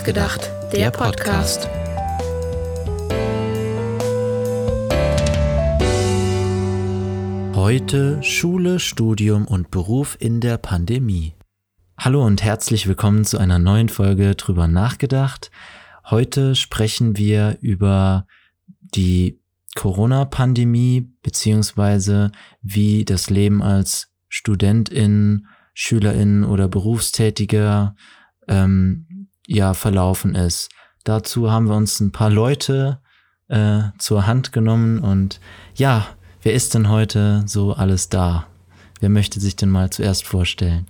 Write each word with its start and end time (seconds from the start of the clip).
nachgedacht, 0.00 0.50
der 0.72 0.90
Podcast. 0.90 1.68
Heute 7.54 8.22
Schule, 8.22 8.80
Studium 8.80 9.46
und 9.46 9.70
Beruf 9.70 10.16
in 10.18 10.40
der 10.40 10.56
Pandemie. 10.56 11.34
Hallo 11.98 12.24
und 12.24 12.42
herzlich 12.42 12.88
willkommen 12.88 13.26
zu 13.26 13.36
einer 13.36 13.58
neuen 13.58 13.90
Folge 13.90 14.34
drüber 14.36 14.68
nachgedacht. 14.68 15.50
Heute 16.08 16.54
sprechen 16.54 17.18
wir 17.18 17.58
über 17.60 18.26
die 18.94 19.38
Corona-Pandemie 19.74 21.12
beziehungsweise 21.22 22.32
wie 22.62 23.04
das 23.04 23.28
Leben 23.28 23.62
als 23.62 24.08
Studentin, 24.30 25.46
Schülerin 25.74 26.42
oder 26.44 26.68
Berufstätiger 26.68 27.94
ähm, 28.48 29.06
ja 29.50 29.74
verlaufen 29.74 30.34
ist. 30.34 30.70
Dazu 31.04 31.50
haben 31.50 31.68
wir 31.68 31.76
uns 31.76 32.00
ein 32.00 32.12
paar 32.12 32.30
Leute 32.30 33.00
äh, 33.48 33.82
zur 33.98 34.26
Hand 34.26 34.52
genommen 34.52 35.00
und 35.00 35.40
ja, 35.74 36.06
wer 36.42 36.54
ist 36.54 36.74
denn 36.74 36.88
heute 36.88 37.42
so 37.46 37.72
alles 37.72 38.08
da? 38.08 38.46
Wer 39.00 39.08
möchte 39.08 39.40
sich 39.40 39.56
denn 39.56 39.70
mal 39.70 39.90
zuerst 39.90 40.26
vorstellen? 40.26 40.86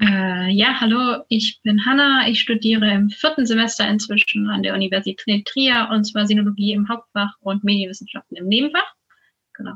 Äh, 0.00 0.50
ja, 0.50 0.80
hallo, 0.80 1.24
ich 1.28 1.60
bin 1.62 1.84
Hanna. 1.84 2.26
Ich 2.28 2.40
studiere 2.40 2.90
im 2.90 3.10
vierten 3.10 3.46
Semester 3.46 3.88
inzwischen 3.88 4.48
an 4.48 4.62
der 4.62 4.74
Universität 4.74 5.46
Trier 5.46 5.88
und 5.92 6.04
zwar 6.04 6.26
Sinologie 6.26 6.72
im 6.72 6.88
Hauptfach 6.88 7.34
und 7.40 7.64
Medienwissenschaften 7.64 8.36
im 8.36 8.48
Nebenfach. 8.48 8.94
Genau. 9.54 9.74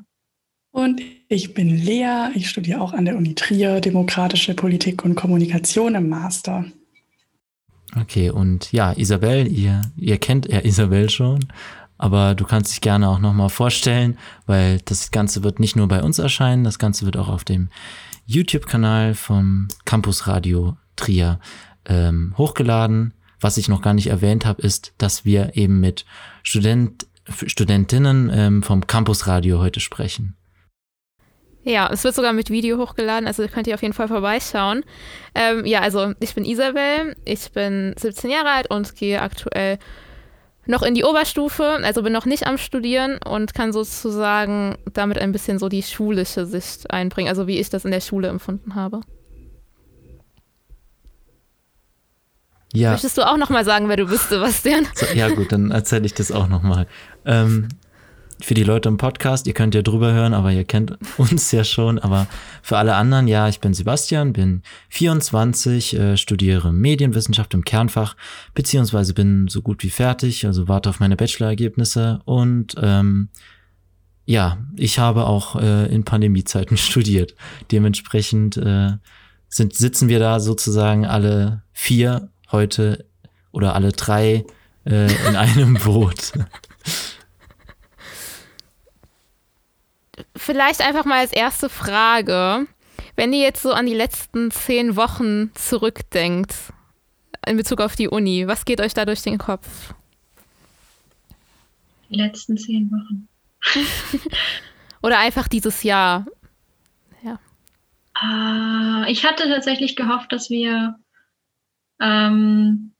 Und 0.70 1.00
ich 1.28 1.54
bin 1.54 1.68
Lea. 1.68 2.30
Ich 2.34 2.50
studiere 2.50 2.80
auch 2.80 2.92
an 2.92 3.04
der 3.04 3.16
Uni 3.16 3.34
Trier 3.34 3.80
Demokratische 3.80 4.54
Politik 4.54 5.04
und 5.04 5.14
Kommunikation 5.14 5.94
im 5.94 6.08
Master. 6.08 6.64
Okay, 8.00 8.30
und 8.30 8.72
ja, 8.72 8.92
Isabel, 8.92 9.46
ihr, 9.46 9.82
ihr 9.96 10.18
kennt 10.18 10.46
ja 10.50 10.64
Isabel 10.64 11.10
schon, 11.10 11.46
aber 11.96 12.34
du 12.34 12.44
kannst 12.44 12.72
dich 12.72 12.80
gerne 12.80 13.08
auch 13.08 13.20
nochmal 13.20 13.50
vorstellen, 13.50 14.18
weil 14.46 14.80
das 14.84 15.10
Ganze 15.10 15.44
wird 15.44 15.60
nicht 15.60 15.76
nur 15.76 15.86
bei 15.86 16.02
uns 16.02 16.18
erscheinen, 16.18 16.64
das 16.64 16.78
Ganze 16.78 17.04
wird 17.04 17.16
auch 17.16 17.28
auf 17.28 17.44
dem 17.44 17.68
YouTube-Kanal 18.26 19.14
vom 19.14 19.68
Campus 19.84 20.26
Radio 20.26 20.76
Trier 20.96 21.38
ähm, 21.86 22.34
hochgeladen. 22.36 23.12
Was 23.40 23.58
ich 23.58 23.68
noch 23.68 23.82
gar 23.82 23.94
nicht 23.94 24.06
erwähnt 24.06 24.46
habe, 24.46 24.62
ist, 24.62 24.94
dass 24.98 25.24
wir 25.24 25.56
eben 25.56 25.78
mit 25.80 26.06
Student, 26.42 27.06
Studentinnen 27.28 28.30
ähm, 28.32 28.62
vom 28.62 28.86
Campus 28.86 29.26
Radio 29.26 29.58
heute 29.58 29.80
sprechen. 29.80 30.34
Ja, 31.64 31.88
es 31.90 32.04
wird 32.04 32.14
sogar 32.14 32.34
mit 32.34 32.50
Video 32.50 32.78
hochgeladen, 32.78 33.26
also 33.26 33.46
könnt 33.48 33.66
ihr 33.66 33.74
auf 33.74 33.82
jeden 33.82 33.94
Fall 33.94 34.08
vorbeischauen. 34.08 34.84
Ähm, 35.34 35.64
ja, 35.64 35.80
also 35.80 36.12
ich 36.20 36.34
bin 36.34 36.44
Isabel, 36.44 37.16
ich 37.24 37.50
bin 37.52 37.94
17 37.98 38.30
Jahre 38.30 38.50
alt 38.50 38.70
und 38.70 38.94
gehe 38.96 39.20
aktuell 39.22 39.78
noch 40.66 40.82
in 40.82 40.94
die 40.94 41.04
Oberstufe, 41.04 41.80
also 41.82 42.02
bin 42.02 42.12
noch 42.12 42.26
nicht 42.26 42.46
am 42.46 42.58
Studieren 42.58 43.18
und 43.18 43.54
kann 43.54 43.72
sozusagen 43.72 44.76
damit 44.92 45.18
ein 45.18 45.32
bisschen 45.32 45.58
so 45.58 45.68
die 45.68 45.82
schulische 45.82 46.46
Sicht 46.46 46.90
einbringen, 46.90 47.28
also 47.28 47.46
wie 47.46 47.58
ich 47.58 47.70
das 47.70 47.84
in 47.84 47.90
der 47.90 48.00
Schule 48.00 48.28
empfunden 48.28 48.74
habe. 48.74 49.00
Ja. 52.74 52.90
Möchtest 52.90 53.16
du 53.16 53.22
auch 53.22 53.36
noch 53.36 53.50
mal 53.50 53.64
sagen, 53.64 53.88
wer 53.88 53.96
du 53.96 54.06
bist, 54.06 54.28
Sebastian? 54.30 54.86
So, 54.94 55.06
ja 55.14 55.28
gut, 55.28 55.52
dann 55.52 55.70
erzähle 55.70 56.06
ich 56.06 56.14
das 56.14 56.32
auch 56.32 56.48
noch 56.48 56.62
mal. 56.62 56.88
Ähm, 57.24 57.68
für 58.44 58.54
die 58.54 58.62
Leute 58.62 58.88
im 58.88 58.98
Podcast, 58.98 59.46
ihr 59.46 59.54
könnt 59.54 59.74
ja 59.74 59.82
drüber 59.82 60.12
hören, 60.12 60.34
aber 60.34 60.52
ihr 60.52 60.64
kennt 60.64 60.98
uns 61.16 61.50
ja 61.52 61.64
schon. 61.64 61.98
Aber 61.98 62.26
für 62.62 62.76
alle 62.76 62.94
anderen, 62.94 63.26
ja, 63.26 63.48
ich 63.48 63.60
bin 63.60 63.74
Sebastian, 63.74 64.32
bin 64.32 64.62
24, 64.90 65.98
äh, 65.98 66.16
studiere 66.16 66.72
Medienwissenschaft 66.72 67.54
im 67.54 67.64
Kernfach, 67.64 68.16
beziehungsweise 68.54 69.14
bin 69.14 69.48
so 69.48 69.62
gut 69.62 69.82
wie 69.82 69.90
fertig, 69.90 70.46
also 70.46 70.68
warte 70.68 70.90
auf 70.90 71.00
meine 71.00 71.16
Bachelorergebnisse 71.16 72.20
und 72.24 72.74
ähm, 72.80 73.30
ja, 74.26 74.58
ich 74.76 74.98
habe 74.98 75.26
auch 75.26 75.56
äh, 75.56 75.86
in 75.94 76.04
Pandemiezeiten 76.04 76.76
studiert. 76.78 77.34
Dementsprechend 77.72 78.56
äh, 78.56 78.92
sind, 79.48 79.74
sitzen 79.74 80.08
wir 80.08 80.18
da 80.18 80.40
sozusagen 80.40 81.06
alle 81.06 81.62
vier 81.72 82.30
heute 82.50 83.06
oder 83.52 83.74
alle 83.74 83.92
drei 83.92 84.44
äh, 84.84 85.12
in 85.28 85.36
einem 85.36 85.74
Boot. 85.84 86.32
Vielleicht 90.36 90.80
einfach 90.80 91.04
mal 91.04 91.20
als 91.20 91.32
erste 91.32 91.68
Frage, 91.68 92.66
wenn 93.16 93.32
ihr 93.32 93.40
jetzt 93.40 93.62
so 93.62 93.72
an 93.72 93.86
die 93.86 93.94
letzten 93.94 94.50
zehn 94.50 94.96
Wochen 94.96 95.52
zurückdenkt 95.54 96.54
in 97.46 97.56
Bezug 97.56 97.80
auf 97.80 97.96
die 97.96 98.08
Uni, 98.08 98.46
was 98.46 98.64
geht 98.64 98.80
euch 98.80 98.94
da 98.94 99.04
durch 99.04 99.22
den 99.22 99.38
Kopf? 99.38 99.94
Die 102.10 102.16
letzten 102.16 102.56
zehn 102.56 102.90
Wochen. 102.90 103.28
Oder 105.02 105.18
einfach 105.18 105.48
dieses 105.48 105.82
Jahr. 105.82 106.26
Ja. 107.22 107.38
Uh, 108.22 109.04
ich 109.08 109.24
hatte 109.24 109.48
tatsächlich 109.48 109.96
gehofft, 109.96 110.32
dass 110.32 110.48
wir, 110.50 110.96
ähm, 112.00 112.92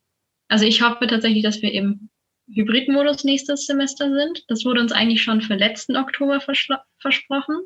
also 0.49 0.65
ich 0.65 0.83
hoffe 0.83 1.07
tatsächlich, 1.07 1.43
dass 1.43 1.63
wir 1.63 1.73
im 1.73 2.09
Hybridmodus 2.53 3.25
nächstes 3.25 3.67
Semester 3.67 4.13
sind. 4.13 4.45
Das 4.49 4.65
wurde 4.65 4.81
uns 4.81 4.93
eigentlich 4.93 5.23
schon 5.23 5.41
für 5.41 5.55
letzten 5.55 5.97
Oktober 5.97 6.41
versprochen. 6.41 7.57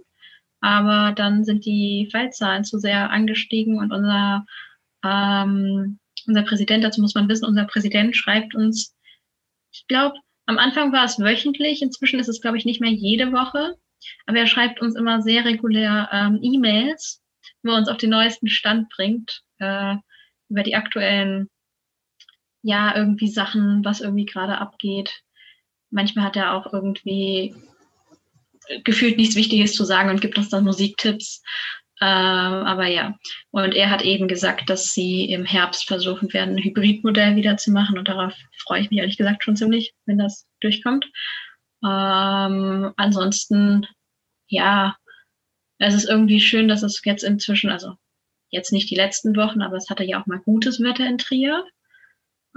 Aber 0.61 1.12
dann 1.12 1.44
sind 1.44 1.65
die 1.65 2.09
Fallzahlen 2.11 2.65
zu 2.65 2.78
sehr 2.78 3.11
angestiegen 3.11 3.78
und 3.78 3.93
unser, 3.93 4.44
ähm, 5.05 5.99
unser 6.27 6.43
Präsident, 6.43 6.84
dazu 6.84 7.00
muss 7.00 7.15
man 7.15 7.28
wissen, 7.28 7.44
unser 7.44 7.65
Präsident 7.65 8.16
schreibt 8.16 8.55
uns, 8.55 8.94
ich 9.72 9.87
glaube, 9.87 10.16
am 10.47 10.59
Anfang 10.59 10.93
war 10.93 11.05
es 11.05 11.19
wöchentlich, 11.19 11.83
inzwischen 11.83 12.19
ist 12.19 12.28
es, 12.28 12.41
glaube 12.41 12.56
ich, 12.56 12.65
nicht 12.65 12.81
mehr 12.81 12.91
jede 12.91 13.33
Woche. 13.33 13.77
Aber 14.27 14.39
er 14.39 14.47
schreibt 14.47 14.81
uns 14.81 14.97
immer 14.97 15.22
sehr 15.22 15.45
regulär 15.45 16.09
ähm, 16.12 16.39
E-Mails, 16.43 17.21
wo 17.62 17.72
er 17.72 17.78
uns 17.78 17.89
auf 17.89 17.99
den 17.99 18.10
neuesten 18.10 18.49
Stand 18.49 18.89
bringt 18.89 19.43
äh, 19.59 19.97
über 20.49 20.62
die 20.62 20.75
aktuellen 20.75 21.49
ja, 22.62 22.96
irgendwie 22.96 23.28
Sachen, 23.28 23.84
was 23.84 24.00
irgendwie 24.00 24.26
gerade 24.26 24.58
abgeht. 24.58 25.22
Manchmal 25.91 26.26
hat 26.26 26.36
er 26.36 26.54
auch 26.54 26.72
irgendwie 26.72 27.54
gefühlt 28.84 29.16
nichts 29.16 29.36
Wichtiges 29.36 29.74
zu 29.74 29.84
sagen 29.84 30.10
und 30.10 30.20
gibt 30.20 30.38
uns 30.38 30.48
dann 30.48 30.64
Musiktipps. 30.64 31.42
Äh, 32.00 32.04
aber 32.04 32.86
ja, 32.86 33.16
und 33.50 33.74
er 33.74 33.91
hat 33.91 34.02
eben 34.02 34.28
gesagt, 34.28 34.70
dass 34.70 34.92
sie 34.92 35.24
im 35.32 35.44
Herbst 35.44 35.86
versuchen 35.86 36.32
werden, 36.32 36.56
ein 36.56 36.62
Hybridmodell 36.62 37.36
wieder 37.36 37.56
zu 37.56 37.70
machen. 37.70 37.98
Und 37.98 38.08
darauf 38.08 38.34
freue 38.58 38.82
ich 38.82 38.91
mich 38.91 39.00
ehrlich 39.00 39.16
gesagt 39.16 39.44
schon 39.44 39.56
ziemlich, 39.56 39.94
wenn 40.06 40.18
das 40.18 40.47
durchkommt. 40.60 41.06
Ähm, 41.84 42.92
ansonsten, 42.97 43.86
ja, 44.47 44.97
es 45.78 45.94
ist 45.94 46.08
irgendwie 46.08 46.41
schön, 46.41 46.68
dass 46.68 46.82
es 46.82 47.00
jetzt 47.04 47.22
inzwischen, 47.22 47.70
also 47.70 47.94
jetzt 48.50 48.72
nicht 48.72 48.91
die 48.91 48.97
letzten 48.97 49.36
Wochen, 49.36 49.62
aber 49.62 49.76
es 49.76 49.91
hatte 49.91 50.04
ja 50.04 50.20
auch 50.20 50.26
mal 50.26 50.41
gutes 50.41 50.80
Wetter 50.80 51.06
in 51.06 51.18
Trier. 51.18 51.64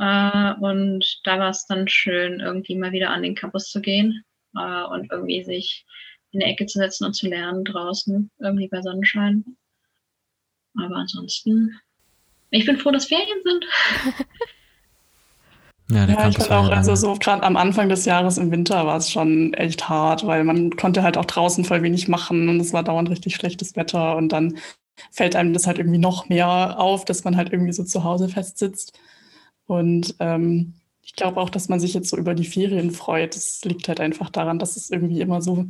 Äh, 0.01 0.53
und 0.59 1.05
da 1.25 1.37
war 1.37 1.51
es 1.51 1.67
dann 1.67 1.87
schön, 1.87 2.39
irgendwie 2.39 2.75
mal 2.75 2.91
wieder 2.91 3.11
an 3.11 3.21
den 3.21 3.35
Campus 3.35 3.69
zu 3.69 3.81
gehen 3.81 4.23
äh, 4.57 4.83
und 4.83 5.11
irgendwie 5.11 5.43
sich 5.43 5.85
in 6.31 6.39
der 6.39 6.49
Ecke 6.49 6.65
zu 6.65 6.79
setzen 6.79 7.05
und 7.05 7.13
zu 7.13 7.27
lernen 7.27 7.63
draußen, 7.63 8.31
irgendwie 8.39 8.67
bei 8.67 8.81
Sonnenschein. 8.81 9.45
Aber 10.75 10.95
ansonsten, 10.95 11.79
ich 12.49 12.65
bin 12.65 12.77
froh, 12.77 12.91
dass 12.91 13.05
Ferien 13.05 13.41
sind. 13.43 13.65
Ja, 15.89 16.05
ja 16.05 16.29
ich 16.29 16.37
fand 16.37 16.51
auch, 16.51 16.69
also 16.69 16.95
so 16.95 17.15
gerade 17.15 17.43
am 17.43 17.57
Anfang 17.57 17.89
des 17.89 18.05
Jahres 18.05 18.37
im 18.37 18.49
Winter 18.49 18.85
war 18.85 18.95
es 18.95 19.11
schon 19.11 19.53
echt 19.55 19.89
hart, 19.89 20.25
weil 20.25 20.45
man 20.45 20.69
konnte 20.77 21.03
halt 21.03 21.17
auch 21.17 21.25
draußen 21.25 21.65
voll 21.65 21.83
wenig 21.83 22.07
machen 22.07 22.47
und 22.47 22.61
es 22.61 22.71
war 22.71 22.81
dauernd 22.81 23.09
richtig 23.09 23.35
schlechtes 23.35 23.75
Wetter 23.75 24.15
und 24.15 24.29
dann 24.29 24.57
fällt 25.11 25.35
einem 25.35 25.51
das 25.51 25.67
halt 25.67 25.79
irgendwie 25.79 25.97
noch 25.97 26.29
mehr 26.29 26.79
auf, 26.79 27.03
dass 27.03 27.25
man 27.25 27.35
halt 27.35 27.51
irgendwie 27.51 27.73
so 27.73 27.83
zu 27.83 28.05
Hause 28.05 28.29
festsitzt. 28.29 28.97
Und 29.67 30.15
ähm, 30.19 30.73
ich 31.03 31.15
glaube 31.15 31.39
auch, 31.39 31.49
dass 31.49 31.69
man 31.69 31.79
sich 31.79 31.93
jetzt 31.93 32.09
so 32.09 32.17
über 32.17 32.33
die 32.33 32.45
Ferien 32.45 32.91
freut. 32.91 33.35
Das 33.35 33.63
liegt 33.65 33.87
halt 33.87 33.99
einfach 33.99 34.29
daran, 34.29 34.59
dass 34.59 34.77
es 34.77 34.89
irgendwie 34.89 35.21
immer 35.21 35.41
so 35.41 35.65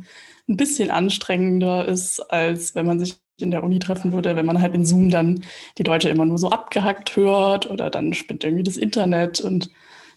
ein 0.48 0.56
bisschen 0.56 0.90
anstrengender 0.90 1.86
ist, 1.86 2.20
als 2.20 2.74
wenn 2.74 2.86
man 2.86 2.98
sich 2.98 3.16
in 3.38 3.50
der 3.50 3.64
Uni 3.64 3.78
treffen 3.78 4.12
würde, 4.12 4.36
wenn 4.36 4.46
man 4.46 4.60
halt 4.60 4.74
in 4.74 4.84
Zoom 4.84 5.10
dann 5.10 5.42
die 5.78 5.82
Leute 5.82 6.08
immer 6.08 6.26
nur 6.26 6.38
so 6.38 6.50
abgehackt 6.50 7.16
hört 7.16 7.68
oder 7.70 7.90
dann 7.90 8.12
spinnt 8.12 8.44
irgendwie 8.44 8.62
das 8.62 8.76
Internet 8.76 9.40
und 9.40 9.70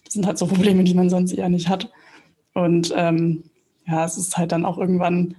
das 0.04 0.14
sind 0.14 0.26
halt 0.26 0.38
so 0.38 0.46
Probleme, 0.46 0.84
die 0.84 0.94
man 0.94 1.10
sonst 1.10 1.32
eher 1.32 1.48
nicht 1.48 1.68
hat. 1.68 1.90
Und 2.54 2.92
ähm, 2.96 3.44
ja, 3.86 4.04
es 4.04 4.16
ist 4.16 4.36
halt 4.36 4.52
dann 4.52 4.64
auch 4.64 4.78
irgendwann 4.78 5.36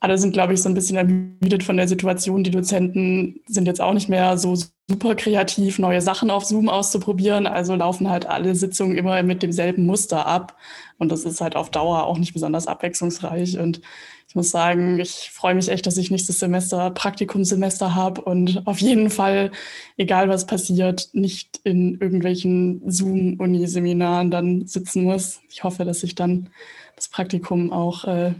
alle 0.00 0.18
sind, 0.18 0.32
glaube 0.32 0.54
ich, 0.54 0.62
so 0.62 0.68
ein 0.68 0.74
bisschen 0.74 0.96
ermüdet 0.96 1.62
von 1.62 1.76
der 1.76 1.88
Situation. 1.88 2.44
Die 2.44 2.50
Dozenten 2.50 3.40
sind 3.46 3.66
jetzt 3.66 3.80
auch 3.80 3.94
nicht 3.94 4.08
mehr 4.08 4.38
so 4.38 4.56
super 4.88 5.14
kreativ, 5.16 5.78
neue 5.78 6.00
Sachen 6.00 6.30
auf 6.30 6.44
Zoom 6.44 6.68
auszuprobieren. 6.68 7.46
Also 7.46 7.74
laufen 7.74 8.08
halt 8.08 8.26
alle 8.26 8.54
Sitzungen 8.54 8.96
immer 8.96 9.22
mit 9.22 9.42
demselben 9.42 9.86
Muster 9.86 10.26
ab. 10.26 10.56
Und 10.98 11.10
das 11.10 11.24
ist 11.24 11.40
halt 11.40 11.56
auf 11.56 11.70
Dauer 11.70 12.04
auch 12.04 12.18
nicht 12.18 12.32
besonders 12.32 12.66
abwechslungsreich. 12.66 13.58
Und 13.58 13.80
ich 14.28 14.34
muss 14.34 14.50
sagen, 14.50 15.00
ich 15.00 15.30
freue 15.32 15.54
mich 15.54 15.68
echt, 15.68 15.86
dass 15.86 15.96
ich 15.96 16.10
nächstes 16.10 16.38
Semester 16.38 16.90
Praktikumssemester 16.90 17.94
habe 17.94 18.20
und 18.20 18.66
auf 18.66 18.78
jeden 18.78 19.08
Fall, 19.08 19.50
egal 19.96 20.28
was 20.28 20.46
passiert, 20.46 21.08
nicht 21.14 21.60
in 21.64 21.98
irgendwelchen 21.98 22.82
Zoom-Uni-Seminaren 22.90 24.30
dann 24.30 24.66
sitzen 24.66 25.04
muss. 25.04 25.40
Ich 25.48 25.64
hoffe, 25.64 25.86
dass 25.86 26.02
ich 26.02 26.14
dann 26.14 26.50
das 26.94 27.08
Praktikum 27.08 27.72
auch 27.72 28.04
äh, 28.04 28.34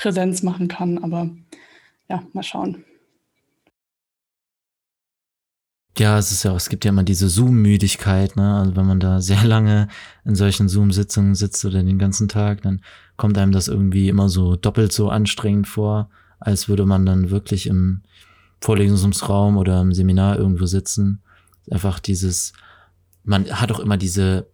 Präsenz 0.00 0.42
machen 0.42 0.68
kann. 0.68 0.98
Aber 1.04 1.28
ja, 2.08 2.22
mal 2.32 2.42
schauen. 2.42 2.84
Ja, 5.98 6.16
es 6.18 6.32
ist 6.32 6.44
ja, 6.44 6.54
es 6.54 6.70
gibt 6.70 6.84
ja 6.86 6.90
immer 6.90 7.02
diese 7.02 7.28
Zoom-Müdigkeit, 7.28 8.34
ne? 8.36 8.58
Also 8.58 8.76
wenn 8.76 8.86
man 8.86 9.00
da 9.00 9.20
sehr 9.30 9.44
lange 9.44 9.88
in 10.24 10.34
solchen 10.34 10.68
Zoom-Sitzungen 10.68 11.34
sitzt 11.34 11.64
oder 11.64 11.82
den 11.82 11.98
ganzen 11.98 12.28
Tag, 12.28 12.62
dann 12.62 12.80
kommt 13.16 13.36
einem 13.36 13.52
das 13.52 13.68
irgendwie 13.68 14.08
immer 14.08 14.28
so 14.28 14.56
doppelt 14.56 14.92
so 14.92 15.10
anstrengend 15.10 15.68
vor, 15.68 16.08
als 16.38 16.68
würde 16.68 16.86
man 16.86 17.04
dann 17.04 17.30
wirklich 17.30 17.66
im 17.66 18.02
Vorlesungsraum 18.62 19.58
oder 19.58 19.80
im 19.82 19.92
Seminar 19.92 20.38
irgendwo 20.38 20.64
sitzen. 20.64 21.20
Einfach 21.70 21.98
dieses, 22.00 22.54
man 23.24 23.44
hat 23.50 23.70
auch 23.70 23.80
immer 23.80 23.98
diese, 23.98 24.46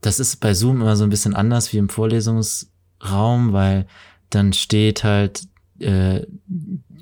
das 0.00 0.20
ist 0.20 0.36
bei 0.36 0.54
Zoom 0.54 0.80
immer 0.80 0.96
so 0.96 1.02
ein 1.02 1.10
bisschen 1.10 1.34
anders 1.34 1.72
wie 1.72 1.78
im 1.78 1.88
Vorlesungsraum, 1.88 3.52
weil 3.52 3.86
dann 4.30 4.52
steht 4.52 5.04
halt 5.04 5.42
äh, 5.78 6.26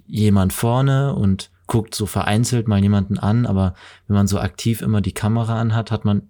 jemand 0.07 0.53
vorne 0.53 1.15
und 1.15 1.51
guckt 1.67 1.95
so 1.95 2.07
vereinzelt 2.07 2.69
mal 2.69 2.81
jemanden 2.81 3.19
an, 3.19 3.47
aber 3.47 3.75
wenn 4.07 4.17
man 4.17 4.27
so 4.27 4.39
aktiv 4.39 4.83
immer 4.83 5.01
die 5.01 5.15
Kamera 5.15 5.61
anhat, 5.61 5.91
hat 5.91 6.05
man 6.05 6.23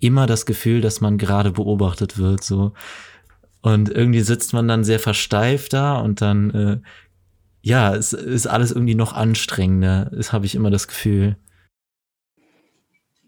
immer 0.00 0.26
das 0.26 0.46
Gefühl, 0.46 0.80
dass 0.80 1.00
man 1.00 1.18
gerade 1.18 1.52
beobachtet 1.52 2.18
wird, 2.18 2.42
so. 2.42 2.72
Und 3.62 3.90
irgendwie 3.90 4.22
sitzt 4.22 4.52
man 4.52 4.66
dann 4.66 4.84
sehr 4.84 4.98
versteift 4.98 5.74
da 5.74 5.98
und 5.98 6.22
dann, 6.22 6.50
äh, 6.50 6.78
ja, 7.62 7.94
es 7.94 8.14
ist 8.14 8.46
alles 8.46 8.72
irgendwie 8.72 8.94
noch 8.94 9.12
anstrengender, 9.12 10.10
das 10.12 10.32
habe 10.32 10.46
ich 10.46 10.54
immer 10.54 10.70
das 10.70 10.88
Gefühl. 10.88 11.36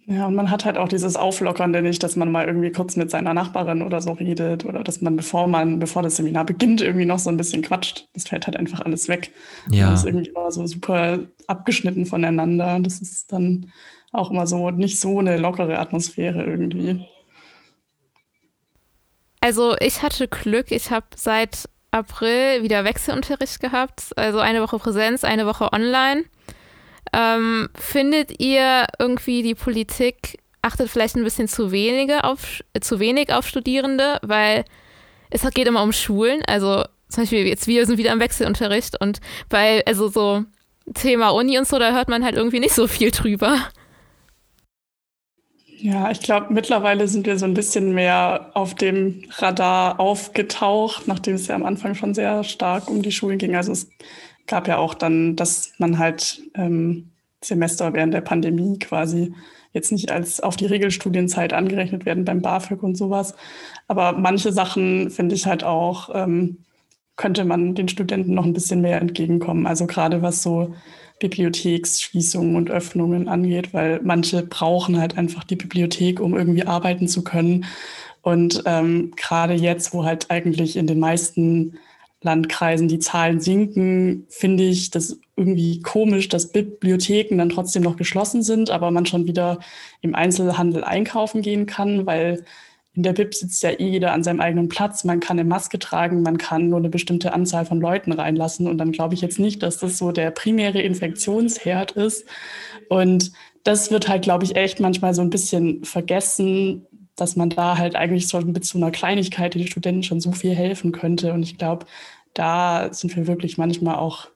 Ja, 0.07 0.27
und 0.27 0.35
man 0.35 0.51
hat 0.51 0.65
halt 0.65 0.79
auch 0.79 0.89
dieses 0.89 1.15
Auflockernde 1.15 1.81
nicht, 1.81 2.03
dass 2.03 2.17
man 2.17 2.33
mal 2.33 2.47
irgendwie 2.47 2.73
kurz 2.73 2.97
mit 2.97 3.11
seiner 3.11 3.35
Nachbarin 3.35 3.83
oder 3.83 4.01
so 4.01 4.13
redet 4.13 4.65
oder 4.65 4.83
dass 4.83 5.01
man, 5.01 5.15
bevor 5.15 5.47
man, 5.47 5.79
bevor 5.79 6.03
das 6.03 6.17
Seminar 6.17 6.45
beginnt, 6.45 6.81
irgendwie 6.81 7.05
noch 7.05 7.21
so 7.21 7.31
ein 7.31 7.37
bisschen 7.37 7.63
quatscht. 7.63 8.09
Das 8.13 8.25
fällt 8.25 8.47
halt 8.47 8.57
einfach 8.57 8.81
alles 8.81 9.09
weg. 9.09 9.31
Ja. 9.71 9.91
Das 9.91 10.01
ist 10.01 10.07
irgendwie 10.07 10.31
immer 10.31 10.51
so 10.51 10.67
super 10.67 11.21
abgeschnitten 11.47 12.05
voneinander. 12.07 12.81
Das 12.81 13.01
ist 13.01 13.33
dann 13.33 13.71
auch 14.11 14.33
immer 14.33 14.47
so 14.47 14.71
nicht 14.71 14.99
so 14.99 15.21
eine 15.21 15.37
lockere 15.37 15.79
Atmosphäre 15.79 16.45
irgendwie. 16.45 17.07
Also 19.41 19.77
ich 19.81 20.03
hatte 20.03 20.27
Glück, 20.29 20.73
ich 20.73 20.91
habe 20.91 21.07
seit 21.17 21.69
April 21.93 22.63
wieder 22.63 22.85
Wechselunterricht 22.85 23.61
gehabt, 23.61 24.17
also 24.17 24.39
eine 24.39 24.63
Woche 24.63 24.79
Präsenz, 24.79 25.25
eine 25.25 25.47
Woche 25.47 25.73
online. 25.73 26.25
Ähm, 27.15 27.69
findet 27.75 28.41
ihr 28.41 28.87
irgendwie 28.99 29.43
die 29.43 29.55
Politik 29.55 30.39
achtet 30.63 30.89
vielleicht 30.89 31.17
ein 31.17 31.25
bisschen 31.25 31.49
zu 31.49 31.73
wenige 31.73 32.25
auf 32.25 32.63
zu 32.81 33.01
wenig 33.01 33.33
auf 33.33 33.47
Studierende, 33.47 34.19
weil 34.23 34.65
es 35.31 35.43
geht 35.51 35.67
immer 35.67 35.83
um 35.83 35.93
Schulen. 35.93 36.43
Also 36.47 36.85
zum 37.09 37.25
Beispiel 37.25 37.47
jetzt 37.47 37.67
wir 37.67 37.85
sind 37.85 37.99
wieder 37.99 38.13
im 38.13 38.21
Wechselunterricht 38.21 39.01
und 39.01 39.21
bei 39.49 39.85
also 39.87 40.09
so 40.09 40.45
Thema 40.95 41.31
Uni 41.31 41.59
und 41.59 41.67
so, 41.67 41.79
da 41.79 41.93
hört 41.93 42.09
man 42.09 42.25
halt 42.25 42.37
irgendwie 42.37 42.61
nicht 42.61 42.75
so 42.75 42.87
viel 42.87 43.11
drüber. 43.11 43.59
Ja, 45.79 46.13
ich 46.13 46.21
glaube, 46.21 46.47
mittlerweile 46.51 47.09
sind 47.09 47.27
wir 47.27 47.37
so 47.39 47.45
ein 47.45 47.55
bisschen 47.55 47.93
mehr 47.93 48.53
auf 48.55 48.77
dem 48.77 49.25
Radar 49.39 49.99
aufgetaucht, 49.99 51.09
nachdem 51.09 51.35
es 51.35 51.49
ja 51.49 51.57
am 51.57 51.65
Anfang 51.65 51.97
schon 51.97 52.15
sehr 52.15 52.45
stark 52.45 52.89
um 52.89 53.03
die 53.03 53.11
Schulen 53.11 53.39
ging. 53.39 53.57
Also 53.57 53.73
es 53.73 53.91
gab 54.47 54.69
ja 54.69 54.79
auch 54.79 54.95
dann, 54.95 55.37
dass 55.37 55.73
man 55.79 55.99
halt 55.99 56.43
ähm, 56.55 57.11
Semester 57.43 57.93
während 57.93 58.15
der 58.15 58.21
Pandemie 58.21 58.79
quasi 58.79 59.35
jetzt 59.73 59.93
nicht 59.93 60.11
als 60.11 60.41
auf 60.41 60.57
die 60.57 60.67
Regelstudienzeit 60.67 61.53
angerechnet 61.53 62.05
werden 62.05 62.25
beim 62.25 62.43
BAföG 62.43 62.83
und 62.83 62.97
sowas. 62.97 63.35
Aber 63.89 64.13
manche 64.13 64.53
Sachen 64.53 65.11
finde 65.11 65.35
ich 65.35 65.47
halt 65.47 65.65
auch, 65.65 66.11
ähm, 66.15 66.59
könnte 67.17 67.45
man 67.45 67.75
den 67.75 67.89
Studenten 67.89 68.35
noch 68.35 68.45
ein 68.45 68.53
bisschen 68.53 68.81
mehr 68.81 69.01
entgegenkommen. 69.01 69.67
Also 69.67 69.87
gerade 69.87 70.23
was 70.23 70.43
so 70.43 70.75
Bibliotheksschließungen 71.21 72.57
und 72.57 72.71
Öffnungen 72.71 73.29
angeht, 73.29 73.73
weil 73.73 74.01
manche 74.03 74.43
brauchen 74.43 74.99
halt 74.99 75.17
einfach 75.17 75.45
die 75.45 75.57
Bibliothek, 75.57 76.21
um 76.21 76.35
irgendwie 76.35 76.65
arbeiten 76.65 77.09
zu 77.09 77.23
können. 77.23 77.65
Und 78.23 78.63
ähm, 78.67 79.13
gerade 79.17 79.55
jetzt, 79.55 79.93
wo 79.93 80.05
halt 80.05 80.31
eigentlich 80.31 80.77
in 80.77 80.87
den 80.87 80.99
meisten 80.99 81.79
Landkreisen 82.23 82.89
die 82.89 82.99
Zahlen 82.99 83.41
sinken, 83.41 84.27
finde 84.29 84.65
ich 84.65 84.91
das 84.91 85.19
irgendwie 85.37 85.81
komisch, 85.83 86.29
dass 86.29 86.53
Bibliotheken 86.53 87.39
dann 87.39 87.49
trotzdem 87.49 87.83
noch 87.83 87.97
geschlossen 87.97 88.43
sind, 88.43 88.71
aber 88.71 88.91
man 88.91 89.07
schon 89.07 89.27
wieder 89.27 89.59
im 90.01 90.15
Einzelhandel 90.15 90.85
einkaufen 90.85 91.43
gehen 91.43 91.67
kann, 91.67 92.07
weil 92.07 92.45
in 92.95 93.03
der 93.03 93.15
Bib 93.15 93.35
sitzt 93.35 93.63
ja 93.63 93.71
eh 93.71 93.89
jeder 93.89 94.13
an 94.13 94.23
seinem 94.23 94.41
eigenen 94.41 94.69
Platz. 94.69 95.05
Man 95.05 95.21
kann 95.21 95.39
eine 95.39 95.49
Maske 95.49 95.79
tragen, 95.79 96.23
man 96.23 96.37
kann 96.37 96.69
nur 96.69 96.79
eine 96.79 96.91
bestimmte 96.91 97.33
Anzahl 97.33 97.65
von 97.65 97.81
Leuten 97.81 98.13
reinlassen. 98.13 98.67
Und 98.67 98.77
dann 98.79 98.93
glaube 98.93 99.15
ich 99.15 99.23
jetzt 99.23 99.39
nicht, 99.39 99.63
dass 99.63 99.79
das 99.79 99.97
so 99.97 100.13
der 100.13 100.31
primäre 100.31 100.83
Infektionsherd 100.83 101.93
ist. 101.93 102.27
Und 102.91 103.33
das 103.65 103.91
wird 103.91 104.09
halt, 104.09 104.23
glaube 104.23 104.45
ich, 104.45 104.57
echt 104.57 104.79
manchmal 104.79 105.15
so 105.15 105.23
ein 105.23 105.31
bisschen 105.31 105.85
vergessen, 105.85 106.87
dass 107.17 107.37
man 107.37 107.51
da 107.51 107.79
halt 107.79 107.95
eigentlich 107.97 108.29
so 108.29 108.41
mit 108.41 108.65
so 108.65 108.79
einer 108.79 108.91
Kleinigkeit 108.91 109.55
den 109.55 109.67
Studenten 109.67 110.03
schon 110.03 110.21
so 110.21 110.33
viel 110.33 110.55
helfen 110.55 110.93
könnte. 110.93 111.33
Und 111.33 111.43
ich 111.43 111.59
glaube, 111.59 111.87
da 112.35 112.93
sind 112.93 113.15
wir 113.17 113.27
wirklich 113.27 113.59
manchmal 113.59 113.97
auch 113.97 114.29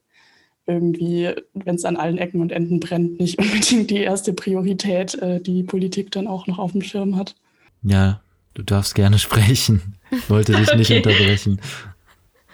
irgendwie, 0.67 1.33
wenn 1.55 1.77
es 1.77 1.85
an 1.85 1.97
allen 1.97 2.19
Ecken 2.19 2.41
und 2.41 2.53
Enden 2.53 2.81
brennt, 2.81 3.21
nicht 3.21 3.39
unbedingt 3.39 3.91
die 3.91 3.99
erste 3.99 4.33
Priorität, 4.33 5.15
äh, 5.15 5.41
die 5.41 5.63
Politik 5.63 6.11
dann 6.11 6.27
auch 6.27 6.47
noch 6.47 6.59
auf 6.59 6.73
dem 6.73 6.83
Schirm 6.83 7.17
hat. 7.17 7.35
Ja, 7.83 8.21
du 8.55 8.63
darfst 8.63 8.95
gerne 8.95 9.19
sprechen. 9.19 9.97
Ich 10.11 10.29
wollte 10.29 10.53
dich 10.53 10.69
okay. 10.69 10.77
nicht 10.77 10.91
unterbrechen. 10.91 11.61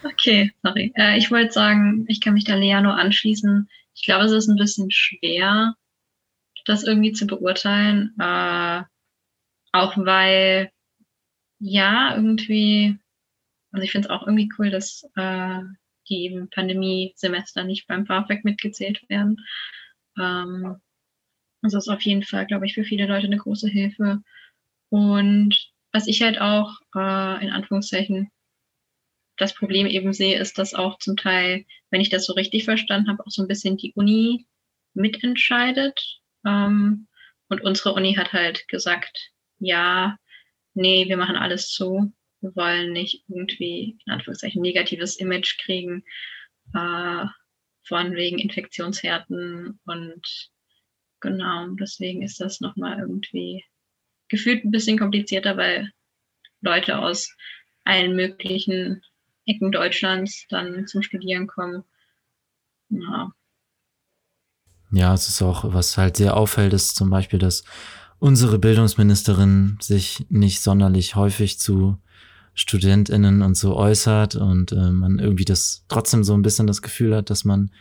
Okay, 0.04 0.50
sorry. 0.62 0.92
Äh, 0.96 1.18
ich 1.18 1.30
wollte 1.30 1.52
sagen, 1.52 2.04
ich 2.08 2.20
kann 2.20 2.34
mich 2.34 2.44
da 2.44 2.54
Lea 2.54 2.80
nur 2.80 2.94
anschließen. 2.94 3.68
Ich 3.94 4.02
glaube, 4.02 4.24
es 4.24 4.32
ist 4.32 4.48
ein 4.48 4.56
bisschen 4.56 4.90
schwer, 4.90 5.74
das 6.64 6.84
irgendwie 6.84 7.12
zu 7.12 7.26
beurteilen. 7.26 8.14
Äh, 8.18 8.82
auch 9.72 9.96
weil, 9.96 10.70
ja, 11.58 12.14
irgendwie, 12.14 12.98
also 13.72 13.84
ich 13.84 13.92
finde 13.92 14.08
es 14.08 14.10
auch 14.10 14.26
irgendwie 14.26 14.50
cool, 14.58 14.70
dass 14.70 15.08
äh, 15.16 15.60
die 16.08 16.24
eben 16.24 16.50
Pandemie-Semester 16.50 17.64
nicht 17.64 17.86
beim 17.86 18.04
BAföG 18.04 18.44
mitgezählt 18.44 19.08
werden. 19.08 19.36
Ähm, 20.18 20.80
das 21.62 21.74
ist 21.74 21.88
auf 21.88 22.02
jeden 22.02 22.24
Fall, 22.24 22.46
glaube 22.46 22.66
ich, 22.66 22.74
für 22.74 22.84
viele 22.84 23.06
Leute 23.06 23.26
eine 23.26 23.36
große 23.36 23.68
Hilfe. 23.68 24.22
Und 24.90 25.72
was 25.92 26.06
ich 26.06 26.22
halt 26.22 26.40
auch 26.40 26.74
äh, 26.94 27.44
in 27.44 27.50
Anführungszeichen 27.50 28.30
das 29.36 29.54
Problem 29.54 29.86
eben 29.86 30.12
sehe, 30.12 30.38
ist, 30.38 30.58
dass 30.58 30.74
auch 30.74 30.98
zum 30.98 31.16
Teil, 31.16 31.64
wenn 31.90 32.00
ich 32.00 32.10
das 32.10 32.26
so 32.26 32.34
richtig 32.34 32.64
verstanden 32.64 33.08
habe, 33.08 33.24
auch 33.24 33.30
so 33.30 33.42
ein 33.42 33.48
bisschen 33.48 33.76
die 33.76 33.92
Uni 33.94 34.46
mitentscheidet. 34.94 36.20
Ähm, 36.44 37.08
und 37.48 37.62
unsere 37.62 37.94
Uni 37.94 38.14
hat 38.14 38.32
halt 38.32 38.66
gesagt, 38.68 39.31
ja, 39.62 40.16
nee, 40.74 41.08
wir 41.08 41.16
machen 41.16 41.36
alles 41.36 41.68
zu. 41.70 42.12
Wir 42.40 42.54
wollen 42.56 42.92
nicht 42.92 43.24
irgendwie, 43.28 43.96
in 44.04 44.12
Anführungszeichen, 44.12 44.60
negatives 44.60 45.16
Image 45.16 45.58
kriegen, 45.64 46.04
äh, 46.74 47.24
von 47.84 48.14
wegen 48.14 48.38
Infektionshärten 48.38 49.80
und 49.86 50.50
genau, 51.20 51.68
deswegen 51.80 52.22
ist 52.22 52.40
das 52.40 52.60
nochmal 52.60 52.98
irgendwie 53.00 53.64
gefühlt 54.28 54.64
ein 54.64 54.70
bisschen 54.70 54.98
komplizierter, 54.98 55.56
weil 55.56 55.90
Leute 56.60 56.98
aus 56.98 57.34
allen 57.84 58.16
möglichen 58.16 59.02
Ecken 59.46 59.72
Deutschlands 59.72 60.46
dann 60.48 60.86
zum 60.86 61.02
Studieren 61.02 61.46
kommen. 61.46 61.84
Ja. 62.88 63.32
Ja, 64.92 65.14
es 65.14 65.28
ist 65.28 65.42
auch, 65.42 65.72
was 65.72 65.96
halt 65.96 66.16
sehr 66.16 66.36
auffällt, 66.36 66.72
ist 66.72 66.96
zum 66.96 67.10
Beispiel, 67.10 67.38
dass 67.38 67.64
unsere 68.22 68.60
Bildungsministerin 68.60 69.78
sich 69.80 70.24
nicht 70.28 70.62
sonderlich 70.62 71.16
häufig 71.16 71.58
zu 71.58 71.98
StudentInnen 72.54 73.42
und 73.42 73.56
so 73.56 73.74
äußert 73.74 74.36
und 74.36 74.70
äh, 74.70 74.92
man 74.92 75.18
irgendwie 75.18 75.44
das 75.44 75.84
trotzdem 75.88 76.22
so 76.22 76.32
ein 76.32 76.42
bisschen 76.42 76.68
das 76.68 76.82
Gefühl 76.82 77.16
hat, 77.16 77.30
dass 77.30 77.44
man 77.44 77.72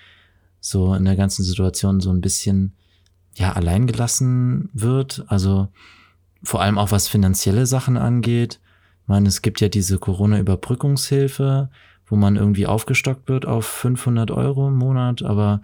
so 0.60 0.96
in 0.96 1.06
der 1.06 1.16
ganzen 1.16 1.44
Situation 1.44 2.00
so 2.00 2.10
ein 2.10 2.22
bisschen 2.22 2.74
ja 3.36 3.54
alleingelassen 3.54 4.72
wird. 4.74 5.24
Also 5.28 5.68
vor 6.42 6.64
allem 6.64 6.80
auch 6.80 6.90
was 6.90 7.08
finanzielle 7.08 7.68
Sachen 7.68 7.96
angeht. 7.96 8.60
Ich 9.04 9.08
meine, 9.08 9.30
es 9.30 9.44
gibt 9.44 9.62
ja 9.62 9.70
diese 9.70 10.00
Corona-Überbrückungshilfe, 10.00 11.70
wo 12.08 12.16
man 12.16 12.36
irgendwie 12.36 12.66
aufgestockt 12.66 13.30
wird 13.30 13.46
auf 13.46 13.68
500 13.68 14.32
Euro 14.32 14.70
im 14.70 14.78
Monat, 14.78 15.22
aber 15.22 15.62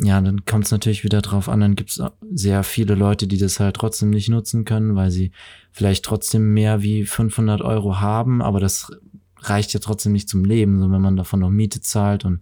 ja, 0.00 0.20
dann 0.20 0.44
kommt 0.44 0.66
es 0.66 0.70
natürlich 0.70 1.02
wieder 1.02 1.22
drauf 1.22 1.48
an, 1.48 1.60
dann 1.60 1.74
gibt 1.74 1.90
es 1.90 2.02
sehr 2.32 2.62
viele 2.62 2.94
Leute, 2.94 3.26
die 3.26 3.38
das 3.38 3.58
halt 3.58 3.76
trotzdem 3.76 4.10
nicht 4.10 4.28
nutzen 4.28 4.64
können, 4.64 4.94
weil 4.94 5.10
sie 5.10 5.32
vielleicht 5.72 6.04
trotzdem 6.04 6.54
mehr 6.54 6.82
wie 6.82 7.04
500 7.04 7.62
Euro 7.62 8.00
haben, 8.00 8.40
aber 8.40 8.60
das 8.60 8.92
reicht 9.40 9.72
ja 9.72 9.80
trotzdem 9.80 10.12
nicht 10.12 10.28
zum 10.28 10.44
Leben, 10.44 10.80
so 10.80 10.90
wenn 10.90 11.00
man 11.00 11.16
davon 11.16 11.40
noch 11.40 11.50
Miete 11.50 11.80
zahlt 11.80 12.24
und 12.24 12.40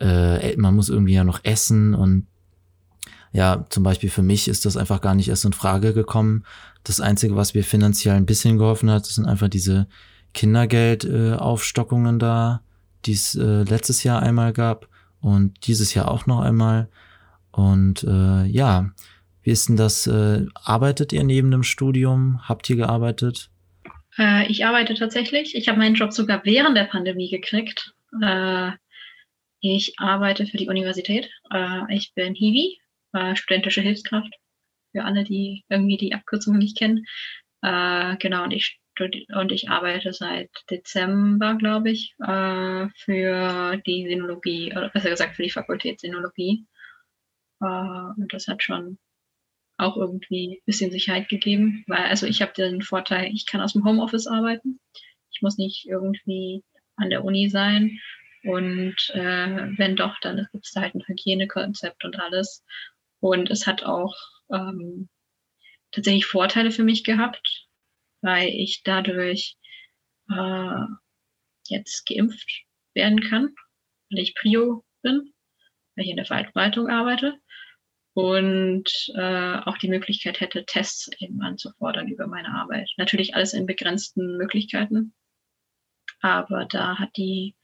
äh, 0.00 0.56
man 0.56 0.74
muss 0.74 0.90
irgendwie 0.90 1.14
ja 1.14 1.24
noch 1.24 1.40
essen 1.44 1.94
und 1.94 2.26
ja, 3.32 3.64
zum 3.70 3.82
Beispiel 3.82 4.10
für 4.10 4.22
mich 4.22 4.46
ist 4.48 4.66
das 4.66 4.76
einfach 4.76 5.00
gar 5.00 5.14
nicht 5.14 5.28
erst 5.28 5.46
in 5.46 5.54
Frage 5.54 5.94
gekommen. 5.94 6.44
Das 6.84 7.00
Einzige, 7.00 7.34
was 7.34 7.54
mir 7.54 7.64
finanziell 7.64 8.14
ein 8.14 8.26
bisschen 8.26 8.58
geholfen 8.58 8.90
hat, 8.90 9.06
sind 9.06 9.24
einfach 9.24 9.48
diese 9.48 9.86
Kindergeldaufstockungen 10.34 12.16
äh, 12.16 12.18
da, 12.18 12.60
die 13.06 13.12
es 13.12 13.34
äh, 13.34 13.62
letztes 13.62 14.02
Jahr 14.02 14.20
einmal 14.20 14.52
gab 14.52 14.91
und 15.22 15.66
dieses 15.66 15.94
Jahr 15.94 16.10
auch 16.10 16.26
noch 16.26 16.40
einmal. 16.40 16.88
Und 17.50 18.04
äh, 18.04 18.44
ja, 18.44 18.90
wie 19.42 19.50
ist 19.50 19.68
denn 19.68 19.76
das? 19.76 20.06
Äh, 20.06 20.46
arbeitet 20.54 21.12
ihr 21.12 21.24
neben 21.24 21.50
dem 21.50 21.62
Studium? 21.62 22.40
Habt 22.48 22.68
ihr 22.68 22.76
gearbeitet? 22.76 23.50
Äh, 24.18 24.46
ich 24.50 24.66
arbeite 24.66 24.94
tatsächlich. 24.94 25.54
Ich 25.54 25.68
habe 25.68 25.78
meinen 25.78 25.94
Job 25.94 26.12
sogar 26.12 26.44
während 26.44 26.76
der 26.76 26.84
Pandemie 26.84 27.30
gekriegt. 27.30 27.94
Äh, 28.20 28.72
ich 29.60 29.98
arbeite 29.98 30.46
für 30.46 30.56
die 30.56 30.68
Universität. 30.68 31.30
Äh, 31.52 31.94
ich 31.94 32.12
bin 32.14 32.34
Hiwi, 32.34 32.78
äh, 33.12 33.36
studentische 33.36 33.80
Hilfskraft. 33.80 34.34
Für 34.92 35.04
alle, 35.04 35.24
die 35.24 35.64
irgendwie 35.68 35.96
die 35.96 36.14
Abkürzungen 36.14 36.58
nicht 36.58 36.76
kennen. 36.76 37.04
Äh, 37.62 38.16
genau, 38.16 38.44
und 38.44 38.52
ich 38.52 38.78
und 39.34 39.52
ich 39.52 39.68
arbeite 39.70 40.12
seit 40.12 40.50
Dezember, 40.70 41.54
glaube 41.56 41.90
ich, 41.90 42.14
äh, 42.20 42.88
für 42.96 43.76
die 43.86 44.06
Sinologie, 44.08 44.72
oder 44.72 44.90
besser 44.90 45.10
gesagt 45.10 45.36
für 45.36 45.42
die 45.42 45.50
Fakultät 45.50 46.00
Sinologie. 46.00 46.66
Äh, 47.60 47.64
und 47.64 48.32
das 48.32 48.48
hat 48.48 48.62
schon 48.62 48.98
auch 49.78 49.96
irgendwie 49.96 50.56
ein 50.56 50.64
bisschen 50.66 50.90
Sicherheit 50.90 51.28
gegeben, 51.28 51.84
weil 51.86 52.04
also 52.04 52.26
ich 52.26 52.42
habe 52.42 52.52
den 52.52 52.82
Vorteil, 52.82 53.32
ich 53.32 53.46
kann 53.46 53.60
aus 53.60 53.72
dem 53.72 53.84
Homeoffice 53.84 54.26
arbeiten. 54.26 54.80
Ich 55.32 55.42
muss 55.42 55.58
nicht 55.58 55.86
irgendwie 55.86 56.62
an 56.96 57.10
der 57.10 57.24
Uni 57.24 57.48
sein. 57.48 57.98
Und 58.44 58.96
äh, 59.14 59.78
wenn 59.78 59.96
doch, 59.96 60.18
dann 60.20 60.48
gibt 60.52 60.66
es 60.66 60.72
da 60.72 60.82
halt 60.82 60.94
ein 60.94 61.04
Hygienekonzept 61.06 62.04
und 62.04 62.18
alles. 62.18 62.64
Und 63.20 63.50
es 63.50 63.66
hat 63.66 63.84
auch 63.84 64.16
ähm, 64.50 65.08
tatsächlich 65.92 66.26
Vorteile 66.26 66.70
für 66.70 66.82
mich 66.82 67.04
gehabt, 67.04 67.68
weil 68.22 68.48
ich 68.48 68.82
dadurch 68.84 69.56
äh, 70.30 70.84
jetzt 71.68 72.06
geimpft 72.06 72.64
werden 72.94 73.20
kann, 73.20 73.54
weil 74.10 74.20
ich 74.20 74.34
Prio 74.34 74.84
bin, 75.02 75.32
weil 75.94 76.04
ich 76.04 76.10
in 76.10 76.16
der 76.16 76.26
Verwaltung 76.26 76.88
arbeite 76.88 77.38
und 78.14 78.88
äh, 79.14 79.56
auch 79.64 79.78
die 79.78 79.88
Möglichkeit 79.88 80.40
hätte, 80.40 80.64
Tests 80.64 81.10
eben 81.18 81.42
anzufordern 81.42 82.08
über 82.08 82.26
meine 82.26 82.48
Arbeit. 82.48 82.90
Natürlich 82.96 83.34
alles 83.34 83.54
in 83.54 83.66
begrenzten 83.66 84.36
Möglichkeiten, 84.36 85.14
aber 86.20 86.66
da 86.66 86.98
hat 86.98 87.16
die 87.16 87.56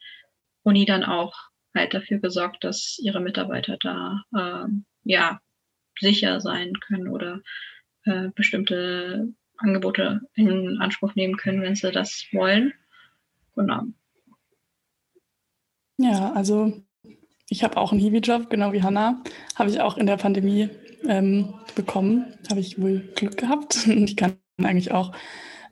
Uni 0.62 0.84
dann 0.84 1.04
auch 1.04 1.34
halt 1.74 1.94
dafür 1.94 2.18
gesorgt, 2.18 2.64
dass 2.64 2.98
ihre 2.98 3.20
Mitarbeiter 3.20 3.76
da 3.80 4.22
äh, 4.34 4.68
ja 5.04 5.40
sicher 6.00 6.40
sein 6.40 6.72
können 6.74 7.08
oder 7.08 7.42
äh, 8.04 8.28
bestimmte 8.34 9.32
Angebote 9.58 10.20
in 10.34 10.78
Anspruch 10.80 11.14
nehmen 11.14 11.36
können, 11.36 11.62
wenn 11.62 11.74
sie 11.74 11.92
das 11.92 12.26
wollen. 12.32 12.72
Genau. 13.54 13.82
Ja, 15.98 16.32
also 16.32 16.80
ich 17.48 17.64
habe 17.64 17.76
auch 17.76 17.92
einen 17.92 18.00
Hiwi-Job, 18.00 18.50
genau 18.50 18.72
wie 18.72 18.82
Hanna. 18.82 19.22
Habe 19.56 19.70
ich 19.70 19.80
auch 19.80 19.96
in 19.96 20.06
der 20.06 20.16
Pandemie 20.16 20.70
ähm, 21.06 21.54
bekommen. 21.74 22.26
Habe 22.50 22.60
ich 22.60 22.80
wohl 22.80 23.00
Glück 23.14 23.36
gehabt. 23.36 23.86
Ich 23.86 24.16
kann 24.16 24.36
eigentlich 24.62 24.92
auch 24.92 25.12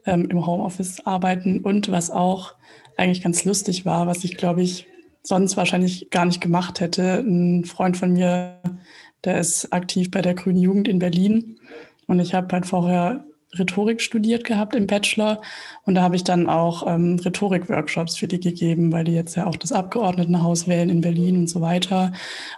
ähm, 0.04 0.28
im 0.30 0.46
Homeoffice 0.46 1.06
arbeiten. 1.06 1.60
Und 1.60 1.90
was 1.90 2.10
auch 2.10 2.54
eigentlich 2.96 3.22
ganz 3.22 3.44
lustig 3.44 3.84
war, 3.84 4.06
was 4.06 4.24
ich 4.24 4.36
glaube 4.36 4.62
ich 4.62 4.86
sonst 5.22 5.56
wahrscheinlich 5.56 6.10
gar 6.10 6.24
nicht 6.24 6.40
gemacht 6.40 6.80
hätte. 6.80 7.18
Ein 7.20 7.64
Freund 7.64 7.96
von 7.96 8.12
mir, 8.12 8.60
der 9.24 9.38
ist 9.38 9.72
aktiv 9.72 10.10
bei 10.10 10.22
der 10.22 10.34
Grünen 10.34 10.58
Jugend 10.58 10.88
in 10.88 10.98
Berlin. 10.98 11.58
Und 12.06 12.20
ich 12.20 12.34
habe 12.34 12.48
halt 12.52 12.66
vorher 12.66 13.24
Rhetorik 13.58 14.00
studiert 14.00 14.44
gehabt 14.44 14.74
im 14.74 14.86
Bachelor 14.86 15.40
und 15.84 15.94
da 15.94 16.02
habe 16.02 16.16
ich 16.16 16.24
dann 16.24 16.48
auch 16.48 16.86
ähm, 16.86 17.18
Rhetorik-Workshops 17.24 18.16
für 18.16 18.28
die 18.28 18.40
gegeben, 18.40 18.92
weil 18.92 19.04
die 19.04 19.12
jetzt 19.12 19.36
ja 19.36 19.46
auch 19.46 19.56
das 19.56 19.72
Abgeordnetenhaus 19.72 20.68
wählen 20.68 20.90
in 20.90 21.00
Berlin 21.00 21.36
und 21.36 21.48
so 21.48 21.60
weiter. 21.60 22.12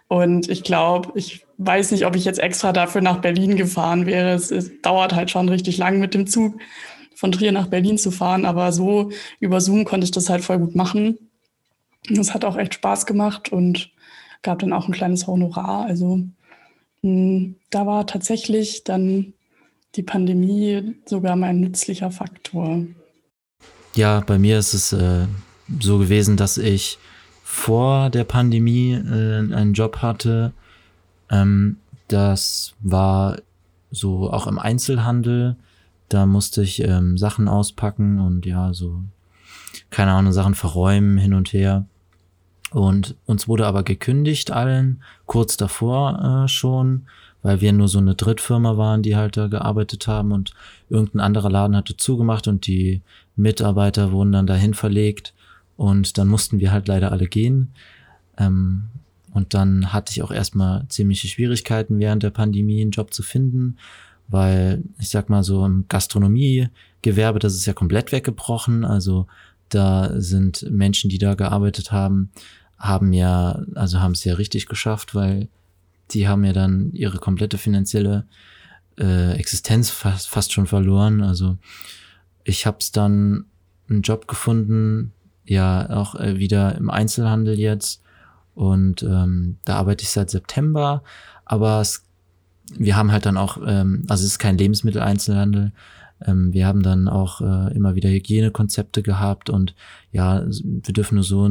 Und 0.09 0.49
ich 0.49 0.63
glaube, 0.63 1.13
ich 1.15 1.47
weiß 1.59 1.93
nicht, 1.93 2.07
ob 2.07 2.17
ich 2.17 2.25
jetzt 2.25 2.41
extra 2.41 2.73
dafür 2.73 3.01
nach 3.01 3.21
Berlin 3.21 3.57
gefahren 3.57 4.07
wäre. 4.07 4.31
Es, 4.31 4.51
es 4.51 4.81
dauert 4.83 5.15
halt 5.15 5.31
schon 5.31 5.49
richtig 5.49 5.79
lang 5.79 5.99
mit 5.99 6.15
dem 6.15 6.27
Zug 6.27 6.55
von 7.15 7.33
Trier 7.33 7.53
nach 7.53 7.67
Berlin 7.67 7.99
zu 7.99 8.11
fahren, 8.11 8.45
aber 8.45 8.73
so 8.73 9.11
über 9.41 9.61
Zoom 9.61 9.85
konnte 9.85 10.05
ich 10.05 10.13
das 10.13 10.31
halt 10.31 10.45
voll 10.45 10.59
gut 10.59 10.77
machen. 10.77 11.19
Das 12.09 12.33
hat 12.33 12.45
auch 12.45 12.57
echt 12.57 12.75
Spaß 12.75 13.07
gemacht 13.07 13.51
und 13.51 13.91
gab 14.43 14.61
dann 14.61 14.73
auch 14.73 14.87
ein 14.87 14.95
kleines 14.95 15.27
Honorar. 15.27 15.85
Also 15.87 16.21
hm, 17.03 17.57
da 17.71 17.87
war 17.87 18.07
tatsächlich 18.07 18.85
dann 18.85 19.35
die 19.99 20.03
Pandemie 20.05 20.95
sogar 21.05 21.37
mein 21.37 21.61
nützlicher 21.61 22.11
Faktor. 22.11 22.85
Ja, 23.95 24.21
bei 24.21 24.39
mir 24.39 24.59
ist 24.59 24.73
es 24.73 24.93
äh, 24.93 25.27
so 25.81 25.99
gewesen, 25.99 26.37
dass 26.37 26.57
ich 26.57 26.99
vor 27.43 28.09
der 28.11 28.25
Pandemie 28.25 28.93
äh, 28.93 29.39
einen 29.53 29.75
Job 29.75 29.99
hatte. 29.99 30.53
Ähm, 31.31 31.79
das 32.07 32.75
war 32.81 33.39
so 33.91 34.31
auch 34.31 34.47
im 34.47 34.59
Einzelhandel. 34.59 35.57
Da 36.09 36.27
musste 36.27 36.63
ich 36.63 36.81
ähm, 36.83 37.19
Sachen 37.19 37.49
auspacken 37.49 38.21
und 38.21 38.47
ja, 38.47 38.73
so, 38.73 39.03
keine 39.91 40.13
Ahnung, 40.13 40.33
Sachen 40.33 40.55
verräumen 40.55 41.19
hin 41.19 41.35
und 41.35 41.53
her. 41.53 41.87
Und 42.71 43.17
uns 43.27 43.49
wurde 43.49 43.67
aber 43.67 43.83
gekündigt 43.83 44.53
allen, 44.53 45.03
kurz 45.27 45.57
davor 45.57 46.45
äh, 46.45 46.49
schon 46.49 47.07
weil 47.43 47.61
wir 47.61 47.73
nur 47.73 47.89
so 47.89 47.99
eine 47.99 48.15
Drittfirma 48.15 48.77
waren, 48.77 49.03
die 49.03 49.17
halt 49.17 49.37
da 49.37 49.47
gearbeitet 49.47 50.07
haben 50.07 50.33
und 50.33 50.53
irgendein 50.89 51.21
anderer 51.21 51.51
Laden 51.51 51.77
hatte 51.77 51.97
zugemacht 51.97 52.49
und 52.49 52.67
die 52.67 53.03
Mitarbeiter 53.37 54.13
wurden 54.13 54.33
dann 54.33 54.47
dahin 54.47 54.75
verlegt 54.75 55.35
und 55.77 56.19
dann 56.19 56.29
mussten 56.29 56.59
wir 56.59 56.73
halt 56.73 56.89
leider 56.89 57.13
alle 57.13 57.27
gehen. 57.27 57.73
Ähm, 58.37 58.89
und 59.33 59.55
dann 59.55 59.93
hatte 59.93 60.11
ich 60.11 60.23
auch 60.23 60.33
erstmal 60.33 60.87
ziemliche 60.89 61.29
Schwierigkeiten 61.29 61.99
während 61.99 62.23
der 62.23 62.31
Pandemie 62.31 62.81
einen 62.81 62.91
Job 62.91 63.15
zu 63.15 63.23
finden, 63.23 63.77
weil 64.27 64.83
ich 64.99 65.11
sag 65.11 65.29
mal 65.29 65.45
so 65.45 65.65
im 65.65 65.85
Gastronomiegewerbe, 65.89 67.39
das 67.39 67.55
ist 67.55 67.67
ja 67.67 67.73
komplett 67.73 68.11
weggebrochen. 68.11 68.85
Also 68.85 69.27
da 69.69 70.13
sind 70.21 70.67
Menschen, 70.71 71.11
die 71.11 71.19
da 71.19 71.35
gearbeitet 71.35 71.93
haben, 71.93 72.31
haben 72.79 73.13
ja, 73.13 73.63
also 73.75 74.01
haben 74.01 74.13
es 74.13 74.25
ja 74.25 74.35
richtig 74.35 74.67
geschafft, 74.67 75.15
weil 75.15 75.49
die 76.11 76.29
haben 76.29 76.45
ja 76.45 76.53
dann 76.53 76.93
ihre 76.93 77.19
komplette 77.19 77.59
finanzielle 77.59 78.27
äh, 78.99 79.33
Existenz 79.33 79.91
fast, 79.91 80.29
fast 80.29 80.53
schon 80.53 80.67
verloren. 80.67 81.23
Also 81.23 81.59
ich 82.45 82.67
habe 82.67 82.79
es 82.81 82.93
dann 82.93 83.47
einen 83.89 84.03
Job 84.03 84.29
gefunden, 84.29 85.13
ja 85.45 85.89
auch 85.91 86.15
äh, 86.15 86.39
wieder 86.39 86.75
im 86.77 86.91
Einzelhandel 86.91 87.59
jetzt. 87.59 88.03
Und 88.55 89.03
ähm, 89.03 89.57
da 89.65 89.77
arbeite 89.77 90.03
ich 90.03 90.11
seit 90.11 90.31
September, 90.31 91.05
aber 91.45 91.81
es, 91.81 92.05
wir 92.77 92.97
haben 92.97 93.13
halt 93.13 93.25
dann 93.25 93.37
auch, 93.37 93.59
ähm, 93.65 94.05
also 94.09 94.25
es 94.25 94.33
ist 94.33 94.39
kein 94.39 94.59
Lebensmitteleinzelhandel, 94.59 95.73
ähm, 96.25 96.53
wir 96.53 96.67
haben 96.67 96.83
dann 96.83 97.09
auch 97.09 97.41
äh, 97.41 97.75
immer 97.75 97.95
wieder 97.95 98.11
Hygienekonzepte 98.11 99.03
gehabt 99.03 99.51
und 99.51 99.75
ja, 100.11 100.45
wir 100.47 100.95
dürfen 100.95 101.17
nur 101.17 101.25
so, 101.25 101.49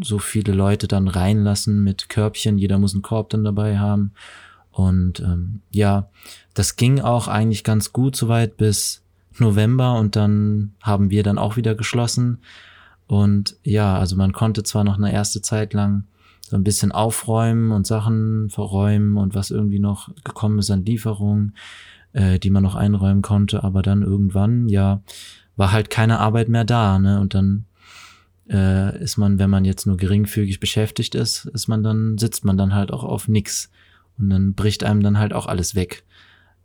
so 0.00 0.18
viele 0.18 0.52
Leute 0.52 0.88
dann 0.88 1.08
reinlassen 1.08 1.82
mit 1.82 2.08
Körbchen. 2.08 2.58
Jeder 2.58 2.78
muss 2.78 2.94
einen 2.94 3.02
Korb 3.02 3.30
dann 3.30 3.44
dabei 3.44 3.78
haben. 3.78 4.12
Und 4.70 5.20
ähm, 5.20 5.60
ja, 5.70 6.08
das 6.54 6.76
ging 6.76 7.00
auch 7.00 7.28
eigentlich 7.28 7.64
ganz 7.64 7.92
gut 7.92 8.16
soweit 8.16 8.56
bis 8.56 9.02
November 9.38 9.98
und 9.98 10.16
dann 10.16 10.74
haben 10.82 11.10
wir 11.10 11.22
dann 11.22 11.38
auch 11.38 11.56
wieder 11.56 11.74
geschlossen. 11.74 12.38
Und 13.06 13.56
ja, 13.62 13.98
also 13.98 14.16
man 14.16 14.32
konnte 14.32 14.62
zwar 14.62 14.84
noch 14.84 14.96
eine 14.96 15.12
erste 15.12 15.42
Zeit 15.42 15.74
lang 15.74 16.04
so 16.48 16.56
ein 16.56 16.64
bisschen 16.64 16.92
aufräumen 16.92 17.72
und 17.72 17.86
Sachen 17.86 18.50
verräumen 18.50 19.16
und 19.16 19.34
was 19.34 19.50
irgendwie 19.50 19.78
noch 19.78 20.10
gekommen 20.24 20.58
ist 20.58 20.70
an 20.70 20.84
Lieferungen 20.84 21.54
äh, 22.14 22.38
die 22.38 22.50
man 22.50 22.62
noch 22.62 22.74
einräumen 22.74 23.20
konnte, 23.22 23.62
aber 23.62 23.82
dann 23.82 24.02
irgendwann, 24.02 24.68
ja, 24.68 25.02
war 25.56 25.72
halt 25.72 25.90
keine 25.90 26.18
Arbeit 26.20 26.48
mehr 26.48 26.64
da, 26.64 26.98
ne? 26.98 27.20
Und 27.20 27.34
dann 27.34 27.66
äh, 28.48 28.98
ist 29.02 29.16
man, 29.16 29.38
wenn 29.38 29.50
man 29.50 29.64
jetzt 29.64 29.86
nur 29.86 29.96
geringfügig 29.96 30.60
beschäftigt 30.60 31.14
ist, 31.14 31.46
ist 31.46 31.68
man 31.68 31.82
dann, 31.82 32.18
sitzt 32.18 32.44
man 32.44 32.56
dann 32.56 32.74
halt 32.74 32.92
auch 32.92 33.04
auf 33.04 33.28
nix. 33.28 33.70
Und 34.18 34.30
dann 34.30 34.54
bricht 34.54 34.84
einem 34.84 35.02
dann 35.02 35.18
halt 35.18 35.32
auch 35.32 35.46
alles 35.46 35.74
weg. 35.74 36.04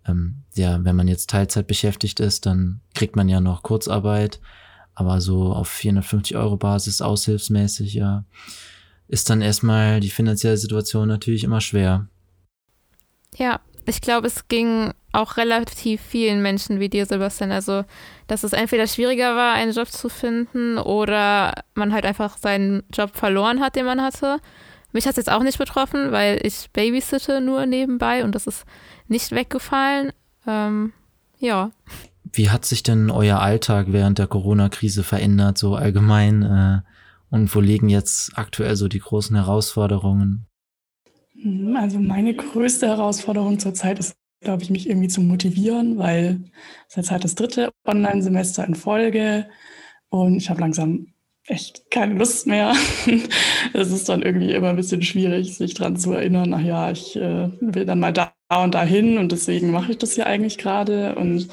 Ähm, 0.06 0.44
ja, 0.56 0.84
wenn 0.84 0.96
man 0.96 1.08
jetzt 1.08 1.30
Teilzeit 1.30 1.68
beschäftigt 1.68 2.20
ist, 2.20 2.46
dann 2.46 2.82
kriegt 2.94 3.16
man 3.16 3.30
ja 3.30 3.42
noch 3.42 3.64
Kurzarbeit. 3.64 4.40
aber 5.00 5.22
so 5.22 5.54
auf 5.54 5.70
450 5.70 6.36
Euro 6.36 6.58
Basis 6.58 7.02
aushilfsmäßig, 7.02 7.94
ja, 7.94 8.26
ist 9.08 9.30
dann 9.30 9.42
erstmal 9.42 10.02
die 10.02 10.10
finanzielle 10.10 10.58
Situation 10.58 11.08
natürlich 11.08 11.46
immer 11.46 11.62
schwer. 11.62 12.08
Ja, 13.38 13.62
ich 13.90 14.02
glaube, 14.02 14.28
es 14.28 14.48
ging 14.48 14.94
auch 15.12 15.38
relativ 15.38 16.02
vielen 16.02 16.42
Menschen 16.42 16.80
wie 16.80 16.90
dir, 16.90 17.06
Sebastian. 17.06 17.52
Also, 17.52 17.84
dass 18.28 18.44
es 18.44 18.54
entweder 18.54 18.88
schwieriger 18.88 19.36
war, 19.36 19.54
einen 19.54 19.74
Job 19.74 19.90
zu 19.90 20.10
finden 20.10 20.78
oder 20.78 21.54
man 21.74 21.94
halt 21.94 22.06
einfach 22.06 22.38
seinen 22.38 22.84
Job 22.94 23.16
verloren 23.16 23.60
hat, 23.60 23.76
den 23.76 23.86
man 23.86 24.02
hatte. 24.02 24.38
Mich 24.92 25.06
hat 25.06 25.12
es 25.12 25.18
jetzt 25.18 25.32
auch 25.32 25.44
nicht 25.44 25.58
betroffen, 25.58 26.12
weil 26.12 26.40
ich 26.44 26.70
babysitte 26.72 27.42
nur 27.42 27.66
nebenbei 27.66 28.24
und 28.24 28.34
das 28.36 28.48
ist 28.48 28.66
nicht 29.08 29.32
weggefallen. 29.32 30.12
Ähm, 30.48 30.94
ja. 31.40 31.72
Wie 32.32 32.50
hat 32.50 32.66
sich 32.66 32.84
denn 32.84 33.10
euer 33.10 33.40
Alltag 33.40 33.88
während 33.90 34.20
der 34.20 34.28
Corona-Krise 34.28 35.04
verändert, 35.04 35.58
so 35.58 35.76
allgemein? 35.76 36.44
Äh, 36.44 36.82
und 37.32 37.54
wo 37.54 37.60
liegen 37.60 37.90
jetzt 37.90 38.38
aktuell 38.38 38.76
so 38.76 38.88
die 38.88 39.00
großen 39.00 39.36
Herausforderungen? 39.36 40.49
Hm, 41.42 41.76
also 41.76 42.00
meine 42.00 42.34
größte 42.36 42.88
Herausforderung 42.88 43.60
zurzeit 43.60 44.00
ist, 44.00 44.16
glaube 44.42 44.64
ich, 44.64 44.70
mich 44.70 44.90
irgendwie 44.90 45.08
zu 45.08 45.22
motivieren, 45.22 45.98
weil 45.98 46.42
es 46.88 46.94
ist 46.94 46.98
jetzt 46.98 47.12
halt 47.12 47.24
das 47.24 47.36
dritte 47.36 47.72
Online-Semester 47.86 48.66
in 48.66 48.76
Folge 48.76 49.50
und 50.10 50.38
ich 50.38 50.50
habe 50.50 50.62
langsam 50.62 51.08
echt 51.46 51.90
keine 51.92 52.16
Lust 52.16 52.48
mehr. 52.48 52.74
Es 53.74 53.92
ist 53.92 54.10
dann 54.10 54.22
irgendwie 54.22 54.52
immer 54.52 54.70
ein 54.70 54.76
bisschen 54.76 55.02
schwierig, 55.02 55.58
sich 55.58 55.74
daran 55.74 55.98
zu 55.98 56.14
erinnern, 56.14 56.54
ach 56.54 56.62
ja, 56.62 56.92
ich 56.92 57.16
äh, 57.16 57.50
will 57.60 57.86
dann 57.86 58.00
mal 58.00 58.14
da 58.14 58.34
und 58.64 58.74
dahin 58.74 59.18
und 59.18 59.32
deswegen 59.32 59.72
mache 59.72 59.92
ich 59.92 59.98
das 59.98 60.16
ja 60.16 60.26
eigentlich 60.26 60.58
gerade. 60.58 61.16
Und 61.16 61.50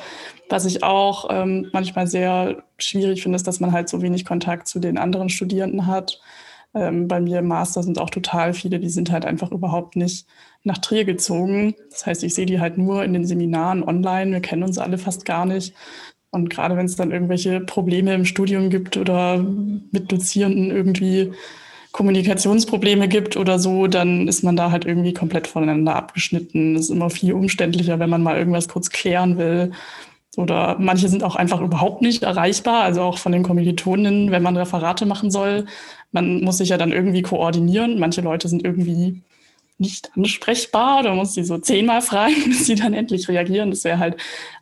was 0.48 0.64
ich 0.64 0.82
auch 0.82 1.28
ähm, 1.30 1.68
manchmal 1.72 2.06
sehr 2.06 2.62
schwierig 2.78 3.22
finde, 3.22 3.36
ist, 3.36 3.46
dass 3.46 3.60
man 3.60 3.72
halt 3.72 3.88
so 3.88 4.02
wenig 4.02 4.24
Kontakt 4.24 4.68
zu 4.68 4.78
den 4.78 4.98
anderen 4.98 5.28
Studierenden 5.28 5.86
hat. 5.86 6.20
Ähm, 6.76 7.08
bei 7.08 7.20
mir 7.20 7.38
im 7.38 7.48
Master 7.48 7.82
sind 7.82 7.98
auch 7.98 8.10
total 8.10 8.52
viele, 8.52 8.78
die 8.78 8.90
sind 8.90 9.10
halt 9.10 9.24
einfach 9.24 9.50
überhaupt 9.50 9.96
nicht 9.96 10.26
nach 10.62 10.78
Trier 10.78 11.04
gezogen. 11.04 11.74
Das 11.90 12.04
heißt, 12.04 12.22
ich 12.22 12.34
sehe 12.34 12.44
die 12.44 12.60
halt 12.60 12.76
nur 12.76 13.02
in 13.02 13.14
den 13.14 13.26
Seminaren 13.26 13.82
online. 13.82 14.32
Wir 14.32 14.40
kennen 14.40 14.62
uns 14.62 14.76
alle 14.78 14.98
fast 14.98 15.24
gar 15.24 15.46
nicht. 15.46 15.74
Und 16.30 16.50
gerade 16.50 16.76
wenn 16.76 16.84
es 16.84 16.96
dann 16.96 17.12
irgendwelche 17.12 17.60
Probleme 17.60 18.12
im 18.14 18.26
Studium 18.26 18.68
gibt 18.68 18.98
oder 18.98 19.38
mit 19.38 20.12
Dozierenden 20.12 20.70
irgendwie 20.70 21.32
Kommunikationsprobleme 21.92 23.08
gibt 23.08 23.38
oder 23.38 23.58
so, 23.58 23.86
dann 23.86 24.28
ist 24.28 24.44
man 24.44 24.54
da 24.54 24.70
halt 24.70 24.84
irgendwie 24.84 25.14
komplett 25.14 25.46
voneinander 25.46 25.96
abgeschnitten. 25.96 26.76
Es 26.76 26.82
ist 26.82 26.90
immer 26.90 27.08
viel 27.08 27.32
umständlicher, 27.32 27.98
wenn 27.98 28.10
man 28.10 28.22
mal 28.22 28.36
irgendwas 28.36 28.68
kurz 28.68 28.90
klären 28.90 29.38
will. 29.38 29.72
Oder 30.36 30.76
manche 30.78 31.08
sind 31.08 31.24
auch 31.24 31.36
einfach 31.36 31.62
überhaupt 31.62 32.02
nicht 32.02 32.22
erreichbar, 32.22 32.82
also 32.82 33.00
auch 33.00 33.18
von 33.18 33.32
den 33.32 33.42
Kommilitoninnen, 33.42 34.30
wenn 34.30 34.42
man 34.42 34.56
Referate 34.58 35.06
machen 35.06 35.30
soll. 35.30 35.64
Man 36.12 36.42
muss 36.42 36.58
sich 36.58 36.70
ja 36.70 36.78
dann 36.78 36.92
irgendwie 36.92 37.22
koordinieren. 37.22 37.98
Manche 37.98 38.20
Leute 38.20 38.48
sind 38.48 38.64
irgendwie 38.64 39.22
nicht 39.78 40.10
ansprechbar. 40.16 41.02
Da 41.02 41.14
muss 41.14 41.34
sie 41.34 41.44
so 41.44 41.58
zehnmal 41.58 42.00
fragen, 42.00 42.34
bis 42.46 42.66
sie 42.66 42.74
dann 42.74 42.94
endlich 42.94 43.28
reagieren. 43.28 43.70
Das 43.70 43.84
wäre 43.84 43.98
halt 43.98 44.16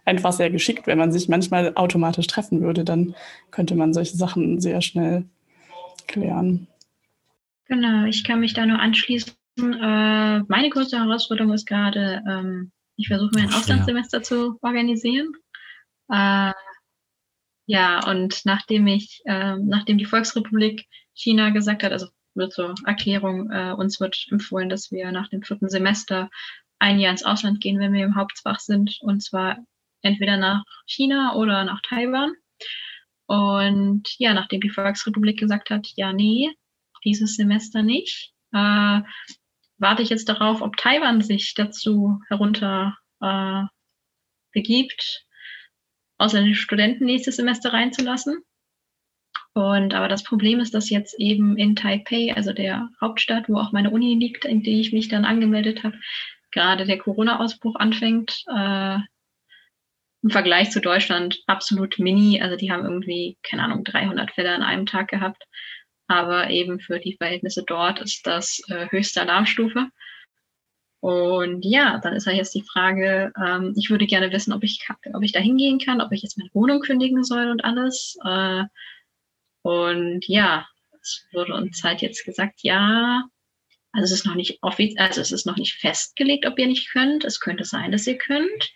einfach 0.05 0.33
sehr 0.33 0.51
geschickt, 0.51 0.87
wenn 0.87 0.99
man 0.99 1.13
sich 1.13 1.29
manchmal 1.29 1.73
automatisch 1.75 2.27
treffen 2.27 2.61
würde. 2.61 2.85
Dann 2.85 3.15
könnte 3.51 3.75
man 3.75 3.95
solche 3.95 4.17
Sachen 4.17 4.61
sehr 4.61 4.81
schnell 4.83 5.25
klären. 6.07 6.67
Genau, 7.67 8.05
ich 8.07 8.25
kann 8.25 8.41
mich 8.41 8.55
da 8.55 8.67
nur 8.67 8.79
anschließen. 8.79 9.33
Äh, 9.59 10.41
meine 10.41 10.71
größte 10.71 10.99
Herausforderung 10.99 11.53
ist 11.53 11.67
gerade, 11.67 12.23
ähm, 12.29 12.73
ich 12.97 13.09
versuche 13.09 13.31
mir 13.35 13.43
ein 13.43 13.55
Auslandssemester 13.55 14.23
zu 14.23 14.59
organisieren. 14.61 15.33
Äh, 16.11 16.53
ja, 17.67 18.07
und 18.09 18.43
nachdem 18.45 18.87
ich, 18.87 19.23
äh, 19.25 19.57
nachdem 19.57 19.99
die 19.99 20.05
Volksrepublik 20.05 20.87
China 21.15 21.51
gesagt 21.51 21.83
hat, 21.83 21.93
also 21.93 22.09
wird 22.35 22.53
zur 22.53 22.75
Erklärung, 22.85 23.51
äh, 23.51 23.73
uns 23.73 24.01
wird 24.01 24.27
empfohlen, 24.31 24.69
dass 24.69 24.91
wir 24.91 25.13
nach 25.13 25.29
dem 25.29 25.43
vierten 25.43 25.69
Semester 25.69 26.31
ein 26.79 26.99
Jahr 26.99 27.13
ins 27.13 27.25
Ausland 27.25 27.61
gehen, 27.61 27.79
wenn 27.79 27.93
wir 27.93 28.05
im 28.05 28.17
Hauptfach 28.17 28.59
sind, 28.59 28.99
und 29.01 29.23
zwar 29.23 29.59
entweder 30.03 30.37
nach 30.37 30.65
China 30.87 31.35
oder 31.35 31.65
nach 31.65 31.81
Taiwan. 31.83 32.35
Und 33.27 34.03
ja, 34.19 34.35
nachdem 34.35 34.61
die 34.61 34.71
Volksrepublik 34.71 35.39
gesagt 35.39 35.71
hat, 35.71 35.87
ja, 35.97 36.13
nee, 36.13 36.51
dieses 37.05 37.37
Semester 37.37 37.83
nicht, 37.83 38.33
äh, 38.53 39.01
warte 39.79 40.03
ich 40.03 40.11
jetzt 40.11 40.29
darauf, 40.29 40.61
ob 40.61 40.77
Taiwan 40.77 41.23
sich 41.23 41.55
dazu 41.55 42.21
herunter 42.29 42.99
äh, 43.21 43.63
begibt, 44.53 45.25
ausländische 46.25 46.63
Studenten 46.63 47.05
nächstes 47.05 47.37
Semester 47.37 47.73
reinzulassen. 47.73 48.43
Und 49.53 49.95
aber 49.95 50.09
das 50.09 50.25
Problem 50.25 50.59
ist, 50.59 50.75
dass 50.75 50.91
jetzt 50.91 51.15
eben 51.21 51.57
in 51.57 51.77
Taipei, 51.77 52.35
also 52.35 52.53
der 52.53 52.89
Hauptstadt, 53.01 53.49
wo 53.49 53.57
auch 53.57 53.71
meine 53.71 53.91
Uni 53.91 54.15
liegt, 54.15 54.45
in 54.45 54.63
die 54.63 54.81
ich 54.81 54.93
mich 54.93 55.09
dann 55.09 55.25
angemeldet 55.25 55.85
habe, 55.85 55.97
gerade 56.51 56.87
der 56.87 56.99
Corona-Ausbruch 56.99 57.77
anfängt. 57.77 58.43
Äh, 58.49 58.99
Im 60.23 60.31
Vergleich 60.31 60.71
zu 60.71 60.81
Deutschland 60.81 61.41
absolut 61.47 61.99
mini. 62.01 62.41
Also 62.43 62.57
die 62.57 62.73
haben 62.73 62.85
irgendwie, 62.85 63.39
keine 63.49 63.63
Ahnung, 63.63 63.85
300 63.85 64.33
Fälle 64.33 64.53
an 64.53 64.63
einem 64.63 64.87
Tag 64.87 65.09
gehabt. 65.09 65.45
Aber 66.09 66.51
eben 66.51 66.81
für 66.81 66.99
die 66.99 67.17
Verhältnisse 67.17 67.63
dort 67.67 68.01
ist 68.01 68.27
das 68.27 68.61
äh, 68.69 68.89
höchste 68.91 69.21
Alarmstufe. 69.23 69.89
Und 71.05 71.67
ja, 71.67 71.99
dann 71.99 72.15
ist 72.15 72.27
ja 72.27 72.33
jetzt 72.33 72.55
die 72.55 72.63
Frage, 72.63 73.31
ähm, 73.37 73.75
ich 73.77 73.91
würde 73.91 74.07
gerne 74.07 74.33
wissen, 74.33 74.55
ob 74.55 74.65
ich, 74.65 74.89
ob 75.13 75.23
ich 75.23 75.33
da 75.33 75.39
hingehen 75.39 75.79
kann, 75.79 76.01
ob 76.01 76.11
ich 76.13 76.23
jetzt 76.23 76.39
meine 76.39 76.49
Wohnung 76.55 76.81
kündigen 76.81 77.23
soll 77.25 77.51
und 77.51 77.63
alles. 77.63 78.17
Äh, 78.25 78.63
und 79.61 80.27
ja, 80.27 80.67
es 81.03 81.27
wurde 81.35 81.53
uns 81.53 81.85
halt 81.85 82.01
jetzt 82.01 82.25
gesagt, 82.25 82.61
ja, 82.63 83.23
also 83.93 84.05
es 84.07 84.13
ist 84.13 84.25
noch 84.25 84.35
nicht 84.35 84.61
offiziell, 84.63 85.07
also 85.07 85.21
es 85.21 85.31
ist 85.31 85.45
noch 85.45 85.59
nicht 85.59 85.75
festgelegt, 85.75 86.47
ob 86.47 86.59
ihr 86.59 86.69
nicht 86.69 86.91
könnt. 86.91 87.23
Es 87.27 87.39
könnte 87.39 87.65
sein, 87.65 87.93
dass 87.93 88.07
ihr 88.07 88.17
könnt. 88.17 88.73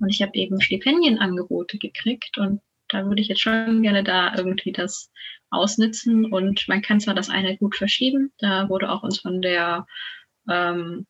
Und 0.00 0.10
ich 0.10 0.20
habe 0.20 0.34
eben 0.34 0.60
Stipendienangebote 0.60 1.78
gekriegt 1.78 2.36
und 2.36 2.60
da 2.88 3.06
würde 3.06 3.22
ich 3.22 3.28
jetzt 3.28 3.40
schon 3.40 3.80
gerne 3.80 4.04
da 4.04 4.34
irgendwie 4.36 4.72
das 4.72 5.10
ausnutzen. 5.48 6.30
Und 6.30 6.68
man 6.68 6.82
kann 6.82 7.00
zwar 7.00 7.14
das 7.14 7.30
eine 7.30 7.56
gut 7.56 7.74
verschieben, 7.74 8.34
da 8.36 8.68
wurde 8.68 8.90
auch 8.92 9.02
uns 9.02 9.20
von 9.20 9.40
der, 9.40 9.86
ähm, 10.46 11.06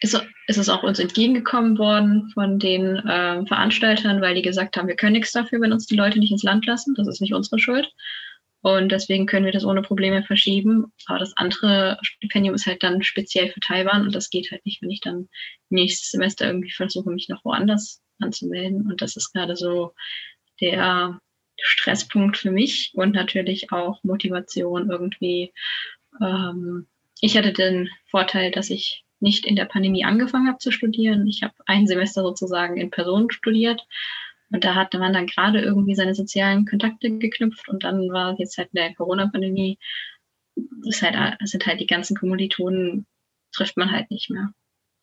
ist, 0.00 0.20
ist 0.46 0.56
es 0.56 0.68
auch 0.68 0.82
uns 0.82 0.98
entgegengekommen 0.98 1.78
worden 1.78 2.30
von 2.32 2.58
den 2.58 3.02
ähm, 3.08 3.46
Veranstaltern, 3.46 4.20
weil 4.20 4.34
die 4.34 4.42
gesagt 4.42 4.76
haben, 4.76 4.88
wir 4.88 4.96
können 4.96 5.12
nichts 5.12 5.32
dafür, 5.32 5.60
wenn 5.60 5.72
uns 5.72 5.86
die 5.86 5.96
Leute 5.96 6.18
nicht 6.18 6.32
ins 6.32 6.42
Land 6.42 6.66
lassen. 6.66 6.94
Das 6.94 7.06
ist 7.06 7.20
nicht 7.20 7.34
unsere 7.34 7.58
Schuld. 7.58 7.92
Und 8.62 8.92
deswegen 8.92 9.26
können 9.26 9.46
wir 9.46 9.52
das 9.52 9.64
ohne 9.64 9.82
Probleme 9.82 10.22
verschieben. 10.22 10.92
Aber 11.06 11.18
das 11.18 11.36
andere 11.36 11.98
Stipendium 12.02 12.54
ist 12.54 12.66
halt 12.66 12.82
dann 12.82 13.02
speziell 13.02 13.50
für 13.50 13.60
Taiwan 13.60 14.02
und 14.02 14.14
das 14.14 14.30
geht 14.30 14.50
halt 14.50 14.64
nicht, 14.66 14.82
wenn 14.82 14.90
ich 14.90 15.00
dann 15.00 15.28
nächstes 15.70 16.10
Semester 16.10 16.46
irgendwie 16.46 16.70
versuche, 16.70 17.10
mich 17.10 17.28
noch 17.28 17.44
woanders 17.44 18.02
anzumelden. 18.20 18.90
Und 18.90 19.00
das 19.02 19.16
ist 19.16 19.32
gerade 19.32 19.56
so 19.56 19.94
der 20.60 21.20
Stresspunkt 21.58 22.36
für 22.36 22.50
mich 22.50 22.92
und 22.94 23.14
natürlich 23.14 23.72
auch 23.72 24.02
Motivation 24.02 24.90
irgendwie. 24.90 25.52
Ähm, 26.22 26.86
ich 27.20 27.36
hatte 27.36 27.52
den 27.52 27.90
Vorteil, 28.10 28.50
dass 28.50 28.70
ich 28.70 29.04
nicht 29.20 29.46
in 29.46 29.56
der 29.56 29.66
Pandemie 29.66 30.04
angefangen 30.04 30.48
habe 30.48 30.58
zu 30.58 30.70
studieren. 30.70 31.26
Ich 31.26 31.42
habe 31.42 31.54
ein 31.66 31.86
Semester 31.86 32.22
sozusagen 32.22 32.76
in 32.76 32.90
Person 32.90 33.30
studiert 33.30 33.86
und 34.50 34.64
da 34.64 34.74
hatte 34.74 34.98
man 34.98 35.12
dann 35.12 35.26
gerade 35.26 35.60
irgendwie 35.60 35.94
seine 35.94 36.14
sozialen 36.14 36.66
Kontakte 36.66 37.18
geknüpft 37.18 37.68
und 37.68 37.84
dann 37.84 38.10
war 38.10 38.38
jetzt 38.38 38.58
halt 38.58 38.70
in 38.72 38.80
der 38.80 38.94
Corona-Pandemie, 38.94 39.78
halt, 41.02 41.38
sind 41.48 41.66
halt 41.66 41.80
die 41.80 41.86
ganzen 41.86 42.16
Kommilitonen, 42.16 43.06
trifft 43.52 43.76
man 43.76 43.92
halt 43.92 44.10
nicht 44.10 44.30
mehr. 44.30 44.52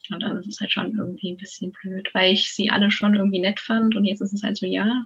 Und 0.10 0.22
dann 0.22 0.38
ist 0.38 0.48
es 0.48 0.60
halt 0.60 0.72
schon 0.72 0.98
irgendwie 0.98 1.32
ein 1.32 1.38
bisschen 1.38 1.72
blöd, 1.72 2.10
weil 2.14 2.34
ich 2.34 2.54
sie 2.54 2.70
alle 2.70 2.92
schon 2.92 3.16
irgendwie 3.16 3.40
nett 3.40 3.60
fand 3.60 3.96
und 3.96 4.06
jetzt 4.06 4.22
ist 4.22 4.34
es 4.34 4.44
halt 4.44 4.58
so, 4.58 4.66
ja, 4.66 5.06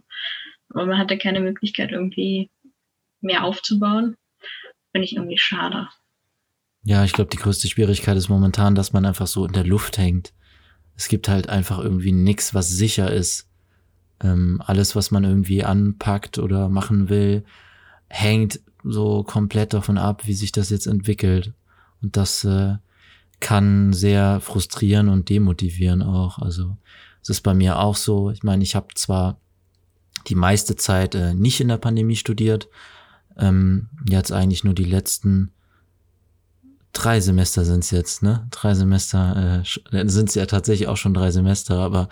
aber 0.69 0.85
man 0.85 0.97
hatte 0.97 1.17
keine 1.17 1.39
Möglichkeit 1.39 1.91
irgendwie 1.91 2.49
mehr 3.19 3.43
aufzubauen. 3.43 4.15
Finde 4.91 5.05
ich 5.05 5.15
irgendwie 5.15 5.37
schade. 5.37 5.87
Ja, 6.83 7.03
ich 7.03 7.13
glaube, 7.13 7.29
die 7.29 7.37
größte 7.37 7.67
Schwierigkeit 7.67 8.17
ist 8.17 8.29
momentan, 8.29 8.75
dass 8.75 8.93
man 8.93 9.05
einfach 9.05 9.27
so 9.27 9.45
in 9.45 9.53
der 9.53 9.65
Luft 9.65 9.97
hängt. 9.97 10.33
Es 10.95 11.07
gibt 11.07 11.27
halt 11.27 11.47
einfach 11.49 11.79
irgendwie 11.79 12.11
nichts, 12.11 12.53
was 12.53 12.69
sicher 12.69 13.11
ist. 13.11 13.47
Ähm, 14.21 14.61
alles, 14.65 14.95
was 14.95 15.11
man 15.11 15.23
irgendwie 15.23 15.63
anpackt 15.63 16.37
oder 16.39 16.69
machen 16.69 17.09
will, 17.09 17.43
hängt 18.07 18.59
so 18.83 19.23
komplett 19.23 19.73
davon 19.73 19.97
ab, 19.97 20.25
wie 20.25 20.33
sich 20.33 20.51
das 20.51 20.69
jetzt 20.69 20.87
entwickelt. 20.87 21.53
Und 22.01 22.17
das 22.17 22.43
äh, 22.43 22.75
kann 23.39 23.93
sehr 23.93 24.39
frustrieren 24.39 25.09
und 25.09 25.29
demotivieren 25.29 26.01
auch. 26.01 26.39
Also 26.39 26.77
es 27.21 27.29
ist 27.29 27.41
bei 27.41 27.53
mir 27.53 27.79
auch 27.79 27.95
so. 27.95 28.31
Ich 28.31 28.43
meine, 28.43 28.63
ich 28.63 28.75
habe 28.75 28.87
zwar 28.95 29.37
die 30.27 30.35
meiste 30.35 30.75
Zeit 30.75 31.15
äh, 31.15 31.33
nicht 31.33 31.61
in 31.61 31.67
der 31.67 31.77
Pandemie 31.77 32.15
studiert, 32.15 32.69
ähm, 33.37 33.89
jetzt 34.07 34.31
eigentlich 34.31 34.63
nur 34.63 34.73
die 34.73 34.85
letzten 34.85 35.51
drei 36.93 37.19
Semester 37.19 37.65
sind 37.65 37.83
es 37.83 37.91
jetzt, 37.91 38.23
ne? 38.23 38.47
Drei 38.51 38.73
Semester 38.73 39.63
äh, 39.91 40.07
sind 40.07 40.29
es 40.29 40.35
ja 40.35 40.45
tatsächlich 40.45 40.87
auch 40.87 40.97
schon 40.97 41.13
drei 41.13 41.31
Semester, 41.31 41.79
aber 41.79 42.09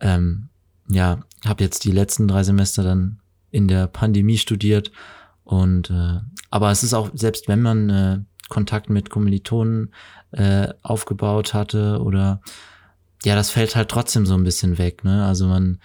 ähm, 0.00 0.48
ja, 0.88 1.20
habe 1.44 1.64
jetzt 1.64 1.84
die 1.84 1.92
letzten 1.92 2.28
drei 2.28 2.42
Semester 2.42 2.82
dann 2.82 3.20
in 3.50 3.68
der 3.68 3.86
Pandemie 3.86 4.38
studiert. 4.38 4.90
Und 5.44 5.90
äh, 5.90 6.20
aber 6.50 6.70
es 6.70 6.82
ist 6.82 6.94
auch, 6.94 7.10
selbst 7.14 7.48
wenn 7.48 7.62
man 7.62 7.90
äh, 7.90 8.18
Kontakt 8.48 8.90
mit 8.90 9.10
Kommilitonen 9.10 9.92
äh, 10.32 10.68
aufgebaut 10.82 11.54
hatte 11.54 12.00
oder 12.02 12.40
ja, 13.24 13.34
das 13.34 13.50
fällt 13.50 13.76
halt 13.76 13.88
trotzdem 13.88 14.26
so 14.26 14.34
ein 14.34 14.44
bisschen 14.44 14.78
weg, 14.78 15.04
ne? 15.04 15.24
Also 15.24 15.46
man 15.46 15.78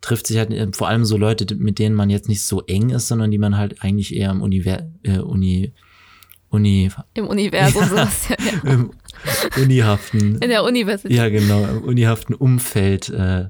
trifft 0.00 0.26
sich 0.26 0.38
halt 0.38 0.50
äh, 0.50 0.68
vor 0.72 0.88
allem 0.88 1.04
so 1.04 1.16
Leute, 1.16 1.54
mit 1.56 1.78
denen 1.78 1.94
man 1.94 2.10
jetzt 2.10 2.28
nicht 2.28 2.42
so 2.42 2.62
eng 2.62 2.90
ist, 2.90 3.08
sondern 3.08 3.30
die 3.30 3.38
man 3.38 3.56
halt 3.56 3.82
eigentlich 3.82 4.14
eher 4.14 4.30
im 4.30 4.42
Univer 4.42 4.86
äh, 5.02 5.18
Uni 5.18 5.72
Uni. 6.54 6.90
Im 7.14 7.26
Universum 7.26 7.82
ja, 7.82 7.88
sowas, 7.88 8.28
ja, 8.28 8.36
ja. 8.38 8.70
im 8.72 8.90
unihaften 9.60 10.38
in 10.38 10.48
der 10.48 10.64
Universität. 10.64 11.16
Ja 11.16 11.28
genau. 11.28 11.64
Im 11.64 11.82
unihaften 11.82 12.34
Umfeld 12.34 13.08
äh, 13.10 13.48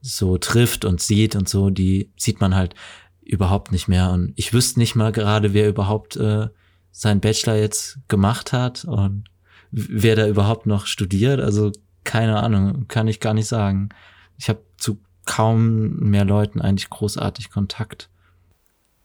so 0.00 0.38
trifft 0.38 0.84
und 0.84 1.00
sieht 1.00 1.36
und 1.36 1.48
so 1.48 1.70
die 1.70 2.10
sieht 2.16 2.40
man 2.40 2.54
halt 2.54 2.74
überhaupt 3.22 3.72
nicht 3.72 3.88
mehr. 3.88 4.10
Und 4.10 4.32
ich 4.36 4.52
wüsste 4.52 4.78
nicht 4.78 4.94
mal 4.94 5.12
gerade 5.12 5.54
wer 5.54 5.68
überhaupt 5.68 6.16
äh, 6.16 6.48
seinen 6.90 7.20
Bachelor 7.20 7.56
jetzt 7.56 7.98
gemacht 8.08 8.52
hat 8.52 8.84
und 8.84 9.24
wer 9.70 10.16
da 10.16 10.26
überhaupt 10.26 10.66
noch 10.66 10.86
studiert. 10.86 11.40
Also 11.40 11.72
keine 12.04 12.42
Ahnung 12.42 12.88
kann 12.88 13.08
ich 13.08 13.20
gar 13.20 13.34
nicht 13.34 13.48
sagen. 13.48 13.90
Ich 14.38 14.48
habe 14.48 14.62
zu 14.78 14.98
kaum 15.26 15.98
mehr 15.98 16.24
Leuten 16.24 16.60
eigentlich 16.62 16.88
großartig 16.88 17.50
Kontakt. 17.50 18.08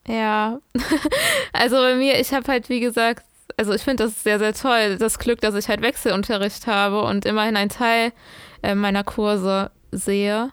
Ja, 0.08 0.60
also 1.54 1.78
bei 1.78 1.96
mir, 1.96 2.20
ich 2.20 2.34
habe 2.34 2.48
halt, 2.48 2.70
wie 2.70 2.80
gesagt, 2.80 3.26
also 3.58 3.74
ich 3.74 3.82
finde 3.82 4.06
das 4.06 4.24
sehr, 4.24 4.40
sehr 4.40 4.54
toll, 4.54 4.98
das 4.98 5.20
Glück, 5.20 5.42
dass 5.42 5.56
ich 5.56 5.68
halt 5.68 5.82
Wechselunterricht 5.82 6.68
habe 6.68 7.04
und 7.04 7.26
immerhin 7.26 7.58
einen 7.58 7.70
Teil 7.70 8.12
äh, 8.62 8.76
meiner 8.76 9.04
Kurse 9.04 9.72
sehe. 9.92 10.50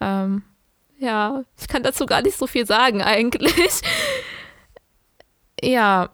Ähm, 0.00 0.42
ja, 0.98 1.42
ich 1.58 1.68
kann 1.68 1.82
dazu 1.82 2.06
gar 2.06 2.22
nicht 2.22 2.36
so 2.36 2.46
viel 2.46 2.66
sagen 2.66 3.02
eigentlich. 3.02 3.80
ja. 5.62 6.10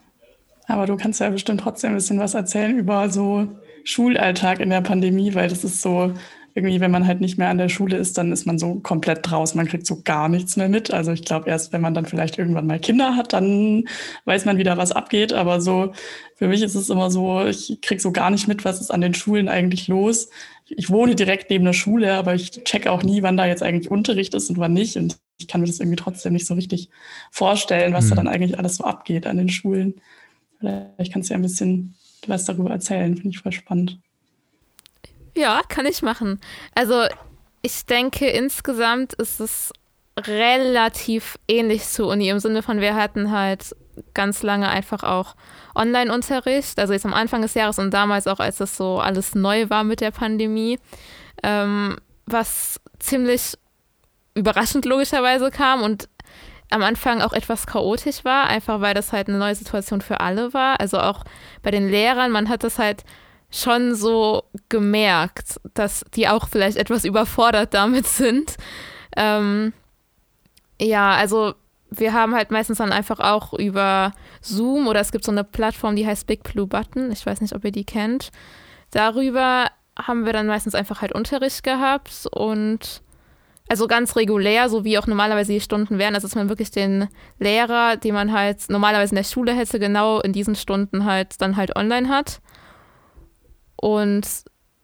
Aber 0.68 0.86
du 0.86 0.96
kannst 0.96 1.20
ja 1.20 1.30
bestimmt 1.30 1.60
trotzdem 1.60 1.90
ein 1.90 1.96
bisschen 1.96 2.18
was 2.18 2.34
erzählen 2.34 2.78
über 2.78 3.08
so 3.10 3.48
Schulalltag 3.84 4.60
in 4.60 4.70
der 4.70 4.80
Pandemie, 4.80 5.34
weil 5.34 5.48
das 5.48 5.64
ist 5.64 5.80
so 5.80 6.12
irgendwie, 6.56 6.80
wenn 6.80 6.90
man 6.90 7.06
halt 7.06 7.20
nicht 7.20 7.36
mehr 7.36 7.50
an 7.50 7.58
der 7.58 7.68
Schule 7.68 7.98
ist, 7.98 8.16
dann 8.16 8.32
ist 8.32 8.46
man 8.46 8.58
so 8.58 8.76
komplett 8.76 9.30
draußen. 9.30 9.58
Man 9.58 9.68
kriegt 9.68 9.86
so 9.86 10.00
gar 10.02 10.30
nichts 10.30 10.56
mehr 10.56 10.70
mit. 10.70 10.90
Also 10.90 11.12
ich 11.12 11.22
glaube, 11.22 11.50
erst 11.50 11.74
wenn 11.74 11.82
man 11.82 11.92
dann 11.92 12.06
vielleicht 12.06 12.38
irgendwann 12.38 12.66
mal 12.66 12.80
Kinder 12.80 13.14
hat, 13.14 13.34
dann 13.34 13.84
weiß 14.24 14.46
man 14.46 14.56
wieder, 14.56 14.78
was 14.78 14.90
abgeht. 14.90 15.34
Aber 15.34 15.60
so, 15.60 15.92
für 16.34 16.48
mich 16.48 16.62
ist 16.62 16.74
es 16.74 16.88
immer 16.88 17.10
so, 17.10 17.44
ich 17.44 17.78
krieg 17.82 18.00
so 18.00 18.10
gar 18.10 18.30
nicht 18.30 18.48
mit, 18.48 18.64
was 18.64 18.80
ist 18.80 18.90
an 18.90 19.02
den 19.02 19.12
Schulen 19.12 19.50
eigentlich 19.50 19.86
los. 19.86 20.30
Ich 20.66 20.88
wohne 20.88 21.14
direkt 21.14 21.50
neben 21.50 21.66
der 21.66 21.74
Schule, 21.74 22.14
aber 22.14 22.34
ich 22.34 22.50
check 22.64 22.86
auch 22.86 23.02
nie, 23.02 23.22
wann 23.22 23.36
da 23.36 23.44
jetzt 23.44 23.62
eigentlich 23.62 23.90
Unterricht 23.90 24.32
ist 24.32 24.48
und 24.48 24.56
wann 24.56 24.72
nicht. 24.72 24.96
Und 24.96 25.18
ich 25.36 25.48
kann 25.48 25.60
mir 25.60 25.66
das 25.66 25.78
irgendwie 25.78 25.96
trotzdem 25.96 26.32
nicht 26.32 26.46
so 26.46 26.54
richtig 26.54 26.88
vorstellen, 27.30 27.92
was 27.92 28.06
mhm. 28.06 28.08
da 28.08 28.16
dann 28.16 28.28
eigentlich 28.28 28.58
alles 28.58 28.76
so 28.76 28.84
abgeht 28.84 29.26
an 29.26 29.36
den 29.36 29.50
Schulen. 29.50 30.00
Vielleicht 30.58 31.12
kannst 31.12 31.28
du 31.28 31.34
ja 31.34 31.38
ein 31.38 31.42
bisschen 31.42 31.96
was 32.26 32.46
darüber 32.46 32.70
erzählen, 32.70 33.14
finde 33.14 33.28
ich 33.28 33.40
voll 33.40 33.52
spannend. 33.52 34.00
Ja, 35.36 35.60
kann 35.68 35.86
ich 35.86 36.02
machen. 36.02 36.40
Also 36.74 37.04
ich 37.62 37.84
denke, 37.84 38.26
insgesamt 38.26 39.12
ist 39.14 39.38
es 39.38 39.72
relativ 40.18 41.36
ähnlich 41.46 41.86
zur 41.86 42.08
Uni 42.08 42.30
im 42.30 42.38
Sinne 42.38 42.62
von, 42.62 42.80
wir 42.80 42.94
hatten 42.94 43.30
halt 43.30 43.76
ganz 44.14 44.42
lange 44.42 44.68
einfach 44.68 45.02
auch 45.02 45.36
Online-Unterricht, 45.74 46.78
also 46.78 46.94
jetzt 46.94 47.04
am 47.04 47.12
Anfang 47.12 47.42
des 47.42 47.54
Jahres 47.54 47.78
und 47.78 47.92
damals 47.92 48.26
auch, 48.26 48.40
als 48.40 48.56
das 48.56 48.76
so 48.76 48.98
alles 48.98 49.34
neu 49.34 49.68
war 49.68 49.84
mit 49.84 50.00
der 50.00 50.10
Pandemie, 50.10 50.78
ähm, 51.42 51.98
was 52.24 52.80
ziemlich 52.98 53.58
überraschend 54.34 54.86
logischerweise 54.86 55.50
kam 55.50 55.82
und 55.82 56.08
am 56.70 56.82
Anfang 56.82 57.20
auch 57.20 57.32
etwas 57.32 57.66
chaotisch 57.66 58.24
war, 58.24 58.46
einfach 58.46 58.80
weil 58.80 58.94
das 58.94 59.12
halt 59.12 59.28
eine 59.28 59.38
neue 59.38 59.54
Situation 59.54 60.00
für 60.00 60.20
alle 60.20 60.52
war. 60.52 60.80
Also 60.80 60.98
auch 60.98 61.24
bei 61.62 61.70
den 61.70 61.88
Lehrern, 61.88 62.32
man 62.32 62.48
hat 62.48 62.64
das 62.64 62.78
halt 62.78 63.04
schon 63.50 63.94
so 63.94 64.44
gemerkt, 64.68 65.60
dass 65.74 66.04
die 66.14 66.28
auch 66.28 66.48
vielleicht 66.48 66.76
etwas 66.76 67.04
überfordert 67.04 67.74
damit 67.74 68.06
sind. 68.06 68.56
Ähm, 69.16 69.72
ja, 70.80 71.12
also 71.12 71.54
wir 71.90 72.12
haben 72.12 72.34
halt 72.34 72.50
meistens 72.50 72.78
dann 72.78 72.92
einfach 72.92 73.20
auch 73.20 73.54
über 73.54 74.12
Zoom 74.40 74.88
oder 74.88 75.00
es 75.00 75.12
gibt 75.12 75.24
so 75.24 75.32
eine 75.32 75.44
Plattform, 75.44 75.96
die 75.96 76.06
heißt 76.06 76.26
Big 76.26 76.42
Blue 76.42 76.66
Button. 76.66 77.10
Ich 77.12 77.24
weiß 77.24 77.40
nicht, 77.40 77.54
ob 77.54 77.64
ihr 77.64 77.72
die 77.72 77.84
kennt. 77.84 78.30
Darüber 78.90 79.70
haben 79.98 80.26
wir 80.26 80.32
dann 80.32 80.46
meistens 80.46 80.74
einfach 80.74 81.00
halt 81.00 81.12
Unterricht 81.12 81.62
gehabt 81.62 82.26
und 82.30 83.02
also 83.68 83.88
ganz 83.88 84.14
regulär, 84.14 84.68
so 84.68 84.84
wie 84.84 84.98
auch 84.98 85.06
normalerweise 85.06 85.52
die 85.52 85.60
Stunden 85.60 85.98
wären, 85.98 86.14
also 86.14 86.28
dass 86.28 86.36
man 86.36 86.48
wirklich 86.48 86.70
den 86.70 87.08
Lehrer, 87.38 87.96
den 87.96 88.14
man 88.14 88.32
halt 88.32 88.68
normalerweise 88.68 89.12
in 89.12 89.16
der 89.16 89.24
Schule 89.24 89.52
hätte, 89.52 89.80
genau 89.80 90.20
in 90.20 90.32
diesen 90.32 90.54
Stunden 90.54 91.04
halt 91.04 91.40
dann 91.40 91.56
halt 91.56 91.74
online 91.74 92.08
hat. 92.08 92.40
Und 93.76 94.26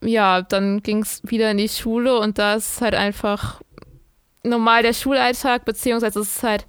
ja, 0.03 0.43
dann 0.43 0.83
ging 0.83 1.03
es 1.03 1.23
wieder 1.25 1.51
in 1.51 1.59
die 1.59 1.69
Schule 1.69 2.19
und 2.19 2.39
da 2.39 2.55
ist 2.55 2.81
halt 2.81 2.95
einfach 2.95 3.61
normal 4.43 4.83
der 4.83 4.93
Schulalltag, 4.93 5.65
beziehungsweise 5.65 6.21
es 6.21 6.37
ist 6.37 6.43
halt 6.43 6.67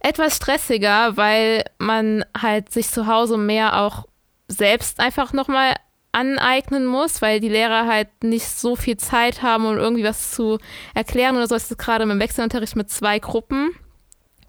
etwas 0.00 0.36
stressiger, 0.36 1.16
weil 1.16 1.64
man 1.78 2.24
halt 2.38 2.70
sich 2.70 2.88
zu 2.88 3.06
Hause 3.06 3.38
mehr 3.38 3.80
auch 3.80 4.06
selbst 4.48 5.00
einfach 5.00 5.32
nochmal 5.32 5.74
aneignen 6.12 6.84
muss, 6.84 7.22
weil 7.22 7.40
die 7.40 7.48
Lehrer 7.48 7.86
halt 7.86 8.08
nicht 8.22 8.46
so 8.46 8.76
viel 8.76 8.98
Zeit 8.98 9.42
haben, 9.42 9.64
um 9.64 9.78
irgendwie 9.78 10.04
was 10.04 10.32
zu 10.32 10.58
erklären 10.94 11.36
oder 11.36 11.46
so. 11.46 11.54
Es 11.54 11.70
ist 11.70 11.78
gerade 11.78 12.04
im 12.04 12.20
Wechselunterricht 12.20 12.76
mit 12.76 12.90
zwei 12.90 13.18
Gruppen 13.18 13.70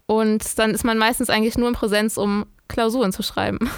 und 0.06 0.58
dann 0.58 0.72
ist 0.72 0.84
man 0.84 0.98
meistens 0.98 1.30
eigentlich 1.30 1.56
nur 1.56 1.68
in 1.68 1.74
Präsenz, 1.74 2.18
um 2.18 2.46
Klausuren 2.68 3.12
zu 3.12 3.22
schreiben. 3.22 3.70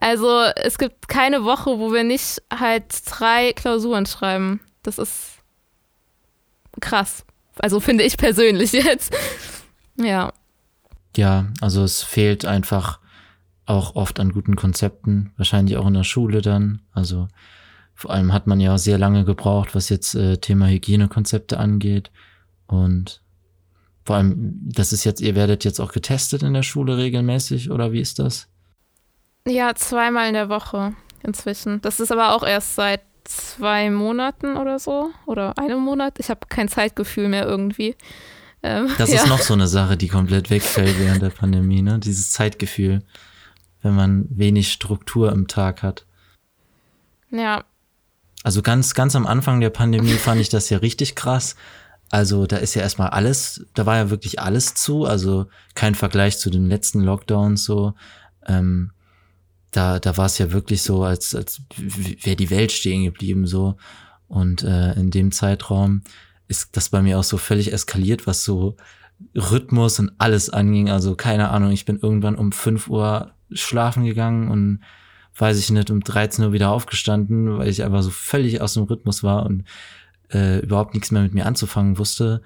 Also 0.00 0.42
es 0.56 0.78
gibt 0.78 1.08
keine 1.08 1.44
Woche, 1.44 1.78
wo 1.78 1.92
wir 1.92 2.04
nicht 2.04 2.42
halt 2.52 2.84
drei 3.06 3.52
Klausuren 3.52 4.06
schreiben. 4.06 4.60
Das 4.82 4.98
ist 4.98 5.38
krass. 6.80 7.24
Also 7.58 7.80
finde 7.80 8.04
ich 8.04 8.16
persönlich 8.16 8.72
jetzt. 8.72 9.14
ja. 9.96 10.32
Ja, 11.16 11.48
also 11.60 11.82
es 11.82 12.02
fehlt 12.02 12.44
einfach 12.44 13.00
auch 13.66 13.96
oft 13.96 14.20
an 14.20 14.32
guten 14.32 14.56
Konzepten, 14.56 15.32
wahrscheinlich 15.36 15.76
auch 15.76 15.86
in 15.86 15.94
der 15.94 16.04
Schule 16.04 16.42
dann. 16.42 16.80
Also 16.92 17.28
vor 17.94 18.12
allem 18.12 18.32
hat 18.32 18.46
man 18.46 18.60
ja 18.60 18.78
sehr 18.78 18.98
lange 18.98 19.24
gebraucht, 19.24 19.74
was 19.74 19.88
jetzt 19.88 20.14
äh, 20.14 20.38
Thema 20.38 20.68
Hygienekonzepte 20.68 21.58
angeht. 21.58 22.12
Und 22.68 23.20
vor 24.04 24.16
allem, 24.16 24.60
das 24.62 24.92
ist 24.92 25.04
jetzt, 25.04 25.20
ihr 25.20 25.34
werdet 25.34 25.64
jetzt 25.64 25.80
auch 25.80 25.92
getestet 25.92 26.44
in 26.44 26.54
der 26.54 26.62
Schule 26.62 26.96
regelmäßig, 26.96 27.70
oder 27.70 27.92
wie 27.92 28.00
ist 28.00 28.20
das? 28.20 28.48
Ja, 29.48 29.74
zweimal 29.74 30.28
in 30.28 30.34
der 30.34 30.48
Woche 30.48 30.94
inzwischen. 31.22 31.80
Das 31.80 32.00
ist 32.00 32.12
aber 32.12 32.34
auch 32.34 32.42
erst 32.42 32.74
seit 32.74 33.00
zwei 33.24 33.90
Monaten 33.90 34.56
oder 34.56 34.78
so. 34.78 35.10
Oder 35.26 35.56
einem 35.58 35.80
Monat. 35.80 36.18
Ich 36.18 36.30
habe 36.30 36.40
kein 36.48 36.68
Zeitgefühl 36.68 37.28
mehr 37.28 37.46
irgendwie. 37.46 37.96
Ähm, 38.62 38.90
das 38.98 39.10
ja. 39.10 39.16
ist 39.16 39.28
noch 39.28 39.40
so 39.40 39.54
eine 39.54 39.68
Sache, 39.68 39.96
die 39.96 40.08
komplett 40.08 40.50
wegfällt 40.50 40.98
während 40.98 41.22
der 41.22 41.30
Pandemie, 41.30 41.82
ne? 41.82 41.98
Dieses 41.98 42.32
Zeitgefühl, 42.32 43.02
wenn 43.82 43.94
man 43.94 44.26
wenig 44.30 44.72
Struktur 44.72 45.32
im 45.32 45.46
Tag 45.46 45.82
hat. 45.82 46.04
Ja. 47.30 47.64
Also 48.42 48.62
ganz, 48.62 48.94
ganz 48.94 49.14
am 49.16 49.26
Anfang 49.26 49.60
der 49.60 49.70
Pandemie 49.70 50.14
fand 50.14 50.40
ich 50.40 50.48
das 50.48 50.70
ja 50.70 50.78
richtig 50.78 51.14
krass. 51.14 51.56
Also 52.10 52.46
da 52.46 52.56
ist 52.56 52.74
ja 52.74 52.82
erstmal 52.82 53.10
alles, 53.10 53.66
da 53.74 53.84
war 53.84 53.96
ja 53.96 54.10
wirklich 54.10 54.40
alles 54.40 54.74
zu, 54.74 55.04
also 55.04 55.46
kein 55.74 55.94
Vergleich 55.94 56.38
zu 56.38 56.50
den 56.50 56.66
letzten 56.66 57.00
Lockdowns 57.00 57.64
so. 57.64 57.94
Ähm, 58.46 58.92
da, 59.70 59.98
da 59.98 60.16
war 60.16 60.26
es 60.26 60.38
ja 60.38 60.52
wirklich 60.52 60.82
so, 60.82 61.04
als, 61.04 61.34
als 61.34 61.62
wäre 61.76 62.36
die 62.36 62.50
Welt 62.50 62.72
stehen 62.72 63.04
geblieben 63.04 63.46
so. 63.46 63.76
Und 64.28 64.62
äh, 64.62 64.92
in 64.94 65.10
dem 65.10 65.32
Zeitraum 65.32 66.02
ist 66.48 66.76
das 66.76 66.88
bei 66.88 67.02
mir 67.02 67.18
auch 67.18 67.24
so 67.24 67.36
völlig 67.36 67.72
eskaliert, 67.72 68.26
was 68.26 68.44
so 68.44 68.76
Rhythmus 69.34 69.98
und 69.98 70.12
alles 70.18 70.50
anging. 70.50 70.90
Also 70.90 71.14
keine 71.14 71.50
Ahnung, 71.50 71.70
ich 71.70 71.84
bin 71.84 71.98
irgendwann 71.98 72.36
um 72.36 72.52
5 72.52 72.88
Uhr 72.88 73.32
schlafen 73.52 74.04
gegangen 74.04 74.48
und 74.48 74.80
weiß 75.36 75.58
ich 75.58 75.70
nicht, 75.70 75.90
um 75.90 76.00
13 76.00 76.44
Uhr 76.44 76.52
wieder 76.52 76.70
aufgestanden, 76.70 77.58
weil 77.58 77.68
ich 77.68 77.84
einfach 77.84 78.02
so 78.02 78.10
völlig 78.10 78.60
aus 78.60 78.74
dem 78.74 78.84
Rhythmus 78.84 79.22
war 79.22 79.46
und 79.46 79.64
äh, 80.32 80.60
überhaupt 80.60 80.94
nichts 80.94 81.10
mehr 81.10 81.22
mit 81.22 81.34
mir 81.34 81.46
anzufangen 81.46 81.98
wusste. 81.98 82.42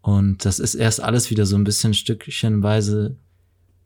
Und 0.00 0.44
das 0.44 0.58
ist 0.58 0.74
erst 0.74 1.02
alles 1.02 1.30
wieder 1.30 1.46
so 1.46 1.56
ein 1.56 1.64
bisschen 1.64 1.94
stückchenweise 1.94 3.16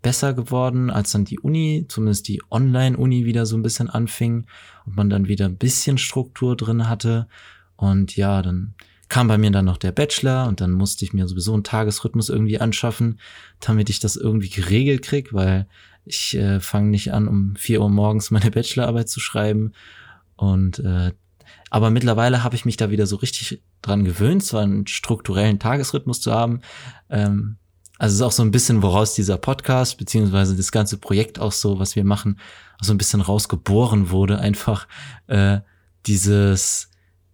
besser 0.02 0.34
geworden, 0.34 0.90
als 0.90 1.12
dann 1.12 1.24
die 1.24 1.40
Uni, 1.40 1.86
zumindest 1.88 2.28
die 2.28 2.42
Online-Uni 2.50 3.24
wieder 3.24 3.46
so 3.46 3.56
ein 3.56 3.62
bisschen 3.62 3.90
anfing 3.90 4.46
und 4.84 4.96
man 4.96 5.10
dann 5.10 5.28
wieder 5.28 5.46
ein 5.46 5.56
bisschen 5.56 5.98
Struktur 5.98 6.56
drin 6.56 6.88
hatte. 6.88 7.26
Und 7.76 8.16
ja, 8.16 8.42
dann 8.42 8.74
kam 9.08 9.28
bei 9.28 9.38
mir 9.38 9.50
dann 9.50 9.64
noch 9.64 9.78
der 9.78 9.92
Bachelor 9.92 10.46
und 10.48 10.60
dann 10.60 10.72
musste 10.72 11.04
ich 11.04 11.12
mir 11.12 11.28
sowieso 11.28 11.54
einen 11.54 11.64
Tagesrhythmus 11.64 12.28
irgendwie 12.28 12.60
anschaffen, 12.60 13.20
damit 13.60 13.90
ich 13.90 14.00
das 14.00 14.16
irgendwie 14.16 14.50
geregelt 14.50 15.02
krieg, 15.02 15.32
weil 15.32 15.66
ich 16.04 16.36
äh, 16.36 16.60
fange 16.60 16.88
nicht 16.88 17.12
an, 17.12 17.28
um 17.28 17.56
vier 17.56 17.80
Uhr 17.80 17.90
morgens 17.90 18.30
meine 18.30 18.50
Bachelorarbeit 18.50 19.08
zu 19.08 19.20
schreiben. 19.20 19.72
Und 20.36 20.78
äh, 20.80 21.12
aber 21.70 21.90
mittlerweile 21.90 22.44
habe 22.44 22.54
ich 22.54 22.64
mich 22.64 22.76
da 22.76 22.90
wieder 22.90 23.06
so 23.06 23.16
richtig 23.16 23.62
dran 23.82 24.04
gewöhnt, 24.04 24.44
zwar 24.44 24.62
einen 24.62 24.86
strukturellen 24.86 25.58
Tagesrhythmus 25.58 26.20
zu 26.20 26.32
haben. 26.32 26.60
Ähm, 27.10 27.56
also 27.98 28.12
es 28.12 28.20
ist 28.20 28.22
auch 28.22 28.32
so 28.32 28.42
ein 28.42 28.50
bisschen, 28.50 28.82
woraus 28.82 29.14
dieser 29.14 29.38
Podcast, 29.38 29.98
beziehungsweise 29.98 30.56
das 30.56 30.72
ganze 30.72 30.98
Projekt 30.98 31.38
auch 31.38 31.52
so, 31.52 31.78
was 31.78 31.96
wir 31.96 32.04
machen, 32.04 32.38
auch 32.80 32.84
so 32.84 32.92
ein 32.92 32.98
bisschen 32.98 33.20
rausgeboren 33.20 34.10
wurde, 34.10 34.38
einfach 34.38 34.86
äh, 35.28 35.60
dieses, 36.06 36.90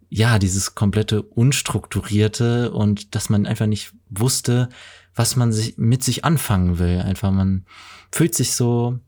ja, 0.09 0.39
dieses 0.39 0.75
komplette 0.75 1.23
Unstrukturierte 1.23 2.73
und 2.73 3.15
dass 3.15 3.29
man 3.29 3.47
einfach 3.47 3.67
nicht 3.67 3.93
wusste, 4.09 4.69
was 5.15 5.37
man 5.37 5.53
sich 5.53 5.77
mit 5.79 6.03
sich 6.03 6.25
anfangen 6.25 6.79
will. 6.79 7.01
Einfach, 7.01 7.33
man 7.33 7.67
fühlt 8.13 8.35
sich 8.35 8.53
so, 8.53 8.99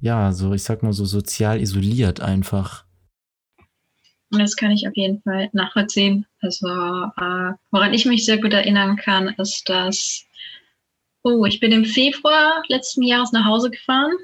ja, 0.00 0.32
so, 0.32 0.52
ich 0.54 0.62
sag 0.62 0.82
mal 0.82 0.92
so 0.92 1.04
sozial 1.04 1.60
isoliert 1.60 2.20
einfach. 2.20 2.84
Das 4.30 4.56
kann 4.56 4.72
ich 4.72 4.86
auf 4.86 4.96
jeden 4.96 5.22
Fall 5.22 5.48
nachvollziehen. 5.52 6.26
Also, 6.40 6.66
äh, 6.68 7.52
woran 7.70 7.94
ich 7.94 8.06
mich 8.06 8.24
sehr 8.24 8.38
gut 8.38 8.52
erinnern 8.52 8.96
kann, 8.96 9.28
ist, 9.38 9.68
dass, 9.68 10.25
oh, 11.26 11.44
ich 11.44 11.58
bin 11.58 11.72
im 11.72 11.84
Februar 11.84 12.62
letzten 12.68 13.02
Jahres 13.02 13.32
nach 13.32 13.44
Hause 13.44 13.70
gefahren 13.70 14.14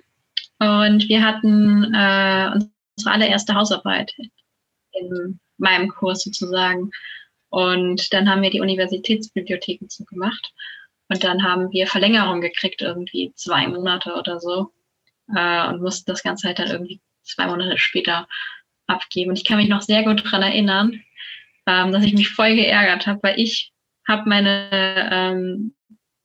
und 0.60 1.08
wir 1.08 1.20
hatten 1.20 1.92
äh, 1.92 2.52
unsere 2.94 3.12
allererste 3.12 3.54
Hausarbeit 3.54 4.12
in 4.92 5.40
meinem 5.58 5.88
Kurs 5.88 6.22
sozusagen. 6.22 6.92
Und 7.48 8.12
dann 8.12 8.30
haben 8.30 8.42
wir 8.42 8.50
die 8.50 8.60
Universitätsbibliotheken 8.60 9.88
zugemacht. 9.88 10.52
Und 11.08 11.24
dann 11.24 11.42
haben 11.42 11.72
wir 11.72 11.88
Verlängerung 11.88 12.40
gekriegt, 12.40 12.80
irgendwie 12.80 13.32
zwei 13.34 13.66
Monate 13.66 14.14
oder 14.14 14.38
so. 14.38 14.70
Äh, 15.34 15.68
und 15.68 15.82
mussten 15.82 16.10
das 16.10 16.22
Ganze 16.22 16.46
halt 16.46 16.60
dann 16.60 16.70
irgendwie 16.70 17.00
zwei 17.24 17.48
Monate 17.48 17.78
später 17.78 18.28
abgeben. 18.86 19.30
Und 19.30 19.38
ich 19.38 19.44
kann 19.44 19.56
mich 19.56 19.68
noch 19.68 19.82
sehr 19.82 20.04
gut 20.04 20.24
daran 20.24 20.42
erinnern, 20.42 21.02
ähm, 21.66 21.90
dass 21.90 22.04
ich 22.04 22.14
mich 22.14 22.28
voll 22.28 22.54
geärgert 22.54 23.08
habe, 23.08 23.18
weil 23.24 23.40
ich 23.40 23.72
habe 24.06 24.28
meine 24.28 25.10
ähm, 25.12 25.74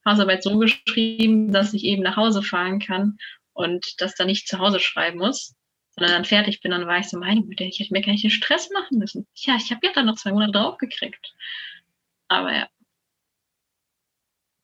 Hausarbeit 0.07 0.43
so 0.43 0.57
geschrieben, 0.57 1.51
dass 1.51 1.73
ich 1.73 1.83
eben 1.83 2.03
nach 2.03 2.17
Hause 2.17 2.41
fahren 2.41 2.79
kann 2.79 3.17
und 3.53 4.01
das 4.01 4.15
dann 4.15 4.27
nicht 4.27 4.47
zu 4.47 4.59
Hause 4.59 4.79
schreiben 4.79 5.19
muss, 5.19 5.55
sondern 5.91 6.13
dann 6.13 6.25
fertig 6.25 6.61
bin. 6.61 6.71
Dann 6.71 6.87
war 6.87 6.99
ich 6.99 7.09
so, 7.09 7.17
meine 7.17 7.43
Güte, 7.43 7.63
ich 7.63 7.79
hätte 7.79 7.93
mir 7.93 8.01
gar 8.01 8.11
nicht 8.11 8.23
den 8.23 8.31
Stress 8.31 8.69
machen 8.71 8.99
müssen. 8.99 9.27
Ja, 9.35 9.55
ich 9.57 9.71
habe 9.71 9.85
ja 9.85 9.93
dann 9.93 10.05
noch 10.05 10.15
zwei 10.15 10.31
Monate 10.31 10.53
draufgekriegt. 10.53 11.33
Aber 12.27 12.53
ja. 12.53 12.69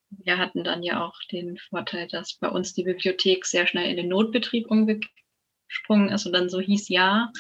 Wir 0.10 0.38
hatten 0.38 0.64
dann 0.64 0.84
ja 0.84 1.04
auch 1.04 1.18
den 1.32 1.58
Vorteil, 1.58 2.08
dass 2.08 2.36
bei 2.36 2.48
uns 2.48 2.74
die 2.74 2.84
Bibliothek 2.84 3.46
sehr 3.46 3.66
schnell 3.68 3.90
in 3.90 3.98
den 3.98 4.10
Notbetrieb 4.10 4.70
umgesprungen 4.70 6.10
ist 6.10 6.26
und 6.26 6.34
dann 6.34 6.50
so 6.50 6.60
hieß, 6.60 6.90
ja, 6.90 7.32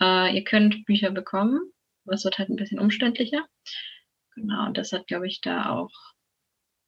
äh, 0.00 0.34
ihr 0.34 0.44
könnt 0.44 0.84
Bücher 0.86 1.10
bekommen, 1.10 1.60
aber 2.04 2.14
es 2.14 2.24
wird 2.24 2.38
halt 2.38 2.48
ein 2.48 2.56
bisschen 2.56 2.78
umständlicher. 2.78 3.44
Genau, 4.36 4.66
und 4.66 4.78
das 4.78 4.92
hat, 4.92 5.08
glaube 5.08 5.26
ich, 5.26 5.40
da 5.40 5.70
auch 5.70 5.90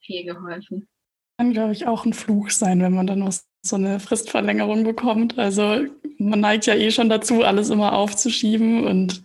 viel 0.09 0.25
geholfen. 0.25 0.89
Kann, 1.37 1.53
glaube 1.53 1.73
ich, 1.73 1.87
auch 1.87 2.05
ein 2.05 2.15
Fluch 2.15 2.51
sein, 2.51 2.81
wenn 2.81 2.95
man 2.95 3.07
dann 3.07 3.21
noch 3.21 3.33
so 3.63 3.77
eine 3.77 4.01
Fristverlängerung 4.01 4.83
bekommt. 4.83 5.39
Also 5.39 5.85
man 6.19 6.41
neigt 6.41 6.67
ja 6.67 6.75
eh 6.75 6.91
schon 6.91 7.09
dazu, 7.09 7.45
alles 7.45 7.71
immer 7.71 7.93
aufzuschieben 7.93 8.85
und 8.85 9.23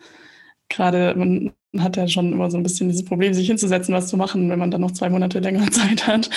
gerade 0.70 1.16
man 1.16 1.54
hat 1.80 1.98
ja 1.98 2.08
schon 2.08 2.34
immer 2.34 2.52
so 2.52 2.58
ein 2.58 2.64
bisschen 2.64 2.90
dieses 2.90 3.06
Problem, 3.06 3.34
sich 3.34 3.48
hinzusetzen, 3.48 3.96
was 3.96 4.10
zu 4.10 4.18
machen. 4.18 4.50
Wenn 4.50 4.60
man 4.60 4.70
dann 4.70 4.82
noch 4.82 4.92
zwei 4.92 5.10
Monate 5.10 5.40
länger 5.40 5.66
Zeit 5.72 6.06
hat, 6.06 6.30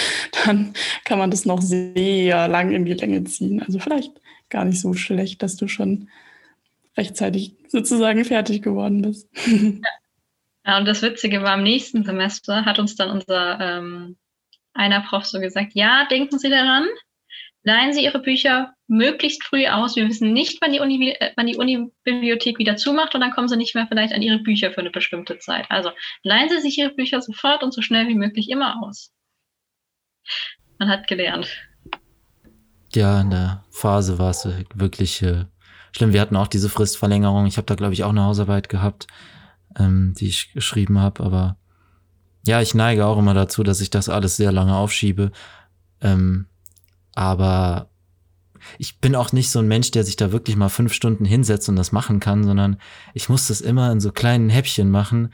dann 0.44 0.72
kann 1.04 1.18
man 1.18 1.30
das 1.30 1.44
noch 1.44 1.60
sehr 1.60 2.48
lang 2.48 2.72
in 2.72 2.86
die 2.86 2.94
Länge 2.94 3.24
ziehen. 3.24 3.62
Also 3.62 3.78
vielleicht 3.78 4.12
gar 4.48 4.64
nicht 4.64 4.80
so 4.80 4.94
schlecht, 4.94 5.42
dass 5.42 5.56
du 5.56 5.68
schon 5.68 6.08
rechtzeitig 6.96 7.54
sozusagen 7.68 8.24
fertig 8.24 8.62
geworden 8.62 9.02
bist. 9.02 9.28
Ja, 10.68 10.78
und 10.78 10.84
das 10.84 11.00
Witzige 11.00 11.42
war, 11.42 11.56
im 11.56 11.62
nächsten 11.62 12.04
Semester 12.04 12.64
hat 12.64 12.80
uns 12.80 12.96
dann 12.96 13.10
unser 13.10 13.60
ähm, 13.60 14.16
einer 14.76 15.00
Prof 15.00 15.24
so 15.24 15.40
gesagt, 15.40 15.72
ja, 15.74 16.06
denken 16.10 16.38
Sie 16.38 16.50
daran, 16.50 16.86
leihen 17.62 17.92
Sie 17.92 18.04
Ihre 18.04 18.20
Bücher 18.20 18.74
möglichst 18.86 19.44
früh 19.44 19.66
aus. 19.66 19.96
Wir 19.96 20.08
wissen 20.08 20.32
nicht, 20.32 20.58
wann 20.60 20.72
die, 20.72 20.80
Uni, 20.80 21.10
äh, 21.10 21.32
wann 21.36 21.46
die 21.46 21.56
Unibibliothek 21.56 22.58
wieder 22.58 22.76
zumacht 22.76 23.14
und 23.14 23.20
dann 23.20 23.32
kommen 23.32 23.48
Sie 23.48 23.56
nicht 23.56 23.74
mehr 23.74 23.86
vielleicht 23.88 24.14
an 24.14 24.22
Ihre 24.22 24.38
Bücher 24.38 24.70
für 24.72 24.80
eine 24.80 24.90
bestimmte 24.90 25.38
Zeit. 25.38 25.66
Also 25.68 25.90
leihen 26.22 26.48
Sie 26.48 26.60
sich 26.60 26.78
Ihre 26.78 26.94
Bücher 26.94 27.20
sofort 27.20 27.62
und 27.62 27.74
so 27.74 27.82
schnell 27.82 28.08
wie 28.08 28.14
möglich 28.14 28.48
immer 28.48 28.82
aus. 28.82 29.12
Man 30.78 30.88
hat 30.88 31.08
gelernt. 31.08 31.48
Ja, 32.94 33.20
in 33.20 33.30
der 33.30 33.64
Phase 33.70 34.18
war 34.18 34.30
es 34.30 34.48
wirklich 34.74 35.22
äh, 35.22 35.44
schlimm. 35.92 36.12
Wir 36.12 36.20
hatten 36.20 36.36
auch 36.36 36.46
diese 36.46 36.68
Fristverlängerung. 36.68 37.46
Ich 37.46 37.56
habe 37.56 37.66
da, 37.66 37.74
glaube 37.74 37.94
ich, 37.94 38.04
auch 38.04 38.10
eine 38.10 38.24
Hausarbeit 38.24 38.68
gehabt, 38.68 39.06
ähm, 39.78 40.14
die 40.18 40.28
ich 40.28 40.52
geschrieben 40.52 41.00
habe. 41.00 41.22
Aber 41.24 41.58
ja, 42.46 42.60
ich 42.60 42.74
neige 42.74 43.06
auch 43.06 43.18
immer 43.18 43.34
dazu, 43.34 43.62
dass 43.62 43.80
ich 43.80 43.90
das 43.90 44.08
alles 44.08 44.36
sehr 44.36 44.52
lange 44.52 44.74
aufschiebe. 44.76 45.32
Ähm, 46.00 46.46
aber 47.14 47.88
ich 48.78 49.00
bin 49.00 49.14
auch 49.14 49.32
nicht 49.32 49.50
so 49.50 49.58
ein 49.58 49.68
Mensch, 49.68 49.90
der 49.90 50.04
sich 50.04 50.16
da 50.16 50.32
wirklich 50.32 50.56
mal 50.56 50.68
fünf 50.68 50.92
Stunden 50.92 51.24
hinsetzt 51.24 51.68
und 51.68 51.76
das 51.76 51.92
machen 51.92 52.20
kann, 52.20 52.44
sondern 52.44 52.78
ich 53.14 53.28
muss 53.28 53.48
das 53.48 53.60
immer 53.60 53.90
in 53.92 54.00
so 54.00 54.12
kleinen 54.12 54.50
Häppchen 54.50 54.90
machen, 54.90 55.32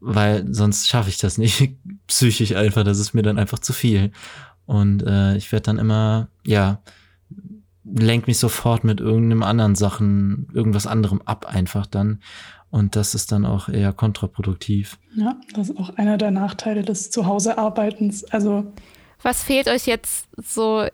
weil 0.00 0.46
sonst 0.52 0.88
schaffe 0.88 1.08
ich 1.10 1.18
das 1.18 1.38
nicht 1.38 1.76
psychisch 2.06 2.54
einfach. 2.54 2.84
Das 2.84 2.98
ist 2.98 3.14
mir 3.14 3.22
dann 3.22 3.38
einfach 3.38 3.58
zu 3.58 3.72
viel. 3.72 4.12
Und 4.66 5.02
äh, 5.02 5.36
ich 5.36 5.50
werde 5.52 5.64
dann 5.64 5.78
immer, 5.78 6.28
ja, 6.44 6.80
lenkt 7.84 8.26
mich 8.26 8.38
sofort 8.38 8.84
mit 8.84 9.00
irgendeinem 9.00 9.42
anderen 9.42 9.74
Sachen, 9.74 10.48
irgendwas 10.52 10.86
anderem 10.86 11.22
ab 11.22 11.46
einfach 11.46 11.86
dann. 11.86 12.20
Und 12.72 12.96
das 12.96 13.14
ist 13.14 13.30
dann 13.30 13.44
auch 13.44 13.68
eher 13.68 13.92
kontraproduktiv. 13.92 14.98
Ja, 15.14 15.36
das 15.54 15.68
ist 15.68 15.76
auch 15.76 15.90
einer 15.96 16.16
der 16.16 16.30
Nachteile 16.30 16.82
des 16.82 17.10
Zuhausearbeitens. 17.10 18.24
Also 18.24 18.72
was 19.22 19.44
fehlt 19.44 19.68
euch 19.68 19.86
jetzt 19.86 20.26
so? 20.36 20.86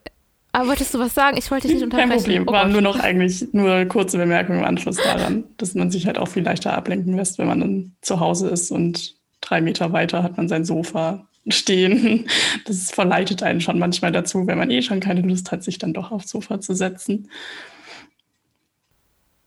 Ah, 0.51 0.67
wolltest 0.67 0.93
du 0.93 0.99
was 0.99 1.15
sagen? 1.15 1.37
Ich 1.37 1.51
wollte 1.53 1.69
dich 1.69 1.77
nicht 1.77 1.85
unterbrechen. 1.85 2.11
Kein 2.11 2.19
Problem, 2.19 2.45
oh 2.49 2.53
war 2.53 2.67
nur 2.67 2.81
noch 2.81 2.99
eigentlich 2.99 3.47
nur 3.53 3.85
kurze 3.85 4.19
Bemerkungen 4.19 4.59
im 4.59 4.65
Anschluss 4.65 4.97
daran, 4.97 5.45
dass 5.57 5.75
man 5.75 5.93
sich 5.93 6.07
halt 6.07 6.19
auch 6.19 6.27
viel 6.27 6.43
leichter 6.43 6.75
ablenken 6.75 7.15
lässt, 7.15 7.39
wenn 7.39 7.47
man 7.47 7.61
dann 7.61 7.93
zu 8.01 8.19
Hause 8.19 8.49
ist 8.49 8.73
und 8.73 9.15
drei 9.41 9.61
Meter 9.61 9.93
weiter 9.93 10.25
hat 10.25 10.37
man 10.37 10.49
sein 10.49 10.65
Sofa 10.65 11.29
stehen. 11.47 12.27
Das 12.65 12.91
verleitet 12.91 13.45
einen 13.45 13.61
schon 13.61 13.79
manchmal 13.79 14.11
dazu, 14.11 14.49
wenn 14.49 14.59
man 14.59 14.71
eh 14.73 14.83
schon 14.83 14.99
keine 14.99 15.21
Lust 15.21 15.53
hat, 15.53 15.63
sich 15.63 15.79
dann 15.79 15.95
doch 15.95 16.11
aufs 16.11 16.31
Sofa 16.31 16.61
zu 16.61 16.75
setzen. 16.75 17.31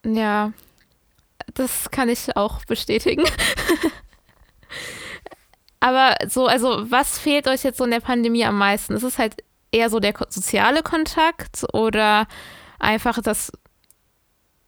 Ja, 0.05 0.53
das 1.53 1.89
kann 1.91 2.09
ich 2.09 2.35
auch 2.35 2.65
bestätigen. 2.65 3.23
Aber 5.79 6.15
so, 6.27 6.45
also 6.45 6.91
was 6.91 7.17
fehlt 7.17 7.47
euch 7.47 7.63
jetzt 7.63 7.79
so 7.79 7.85
in 7.85 7.91
der 7.91 8.01
Pandemie 8.01 8.45
am 8.45 8.57
meisten? 8.57 8.93
Ist 8.93 9.03
es 9.03 9.17
halt 9.17 9.43
eher 9.71 9.89
so 9.89 9.99
der 9.99 10.13
soziale 10.29 10.83
Kontakt 10.83 11.65
oder 11.73 12.27
einfach 12.79 13.21
das, 13.21 13.51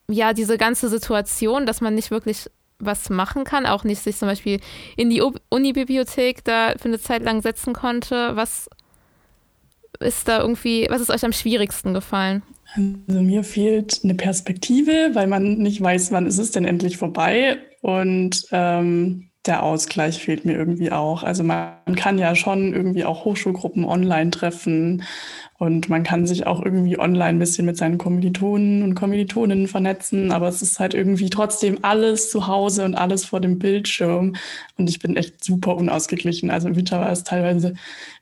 ja, 0.10 0.34
diese 0.34 0.58
ganze 0.58 0.90
Situation, 0.90 1.66
dass 1.66 1.82
man 1.82 1.96
nicht 1.96 2.10
wirklich 2.10 2.50
was 2.80 3.10
machen 3.10 3.44
kann, 3.44 3.66
auch 3.66 3.84
nicht 3.84 4.02
sich 4.02 4.18
zum 4.18 4.28
Beispiel 4.28 4.60
in 4.98 5.10
die 5.10 5.22
Unibibliothek 5.50 6.44
da 6.44 6.74
für 6.78 6.86
eine 6.86 7.00
Zeit 7.00 7.24
lang 7.24 7.42
setzen 7.42 7.74
konnte. 7.74 8.36
Was 8.36 8.70
ist 10.00 10.28
da 10.28 10.42
irgendwie, 10.42 10.88
was 10.90 11.02
ist 11.02 11.12
euch 11.12 11.24
am 11.24 11.34
schwierigsten 11.34 11.94
gefallen? 11.94 12.44
Also 12.76 13.22
mir 13.22 13.44
fehlt 13.44 14.02
eine 14.04 14.16
Perspektive, 14.16 15.12
weil 15.14 15.28
man 15.28 15.58
nicht 15.60 15.82
weiß, 15.82 16.12
wann 16.12 16.26
ist 16.26 16.40
es 16.40 16.52
denn 16.52 16.66
endlich 16.66 16.98
vorbei. 16.98 17.58
Und 17.82 18.46
ähm, 18.52 19.30
der 19.46 19.64
Ausgleich 19.64 20.24
fehlt 20.24 20.46
mir 20.46 20.54
irgendwie 20.54 20.92
auch. 20.92 21.24
Also 21.24 21.44
man 21.44 21.74
kann 21.96 22.18
ja 22.18 22.34
schon 22.36 22.74
irgendwie 22.74 23.04
auch 23.04 23.26
Hochschulgruppen 23.26 23.84
online 23.84 24.32
treffen 24.32 25.04
und 25.58 25.90
man 25.90 26.04
kann 26.04 26.26
sich 26.26 26.48
auch 26.48 26.64
irgendwie 26.64 26.98
online 26.98 27.32
ein 27.32 27.40
bisschen 27.40 27.66
mit 27.66 27.76
seinen 27.78 27.98
Kommilitonen 27.98 28.84
und 28.84 28.96
Kommilitoninnen 28.96 29.68
vernetzen, 29.68 30.32
aber 30.32 30.48
es 30.48 30.62
ist 30.62 30.80
halt 30.80 30.94
irgendwie 30.94 31.30
trotzdem 31.30 31.80
alles 31.84 32.30
zu 32.30 32.48
Hause 32.48 32.86
und 32.86 32.96
alles 32.96 33.26
vor 33.26 33.42
dem 33.42 33.60
Bildschirm 33.60 34.36
und 34.78 34.90
ich 34.90 35.00
bin 35.00 35.18
echt 35.18 35.44
super 35.44 35.76
unausgeglichen. 35.76 36.50
Also 36.50 36.70
im 36.70 36.76
Winter 36.78 37.02
war 37.02 37.12
es 37.12 37.26
teilweise 37.26 37.74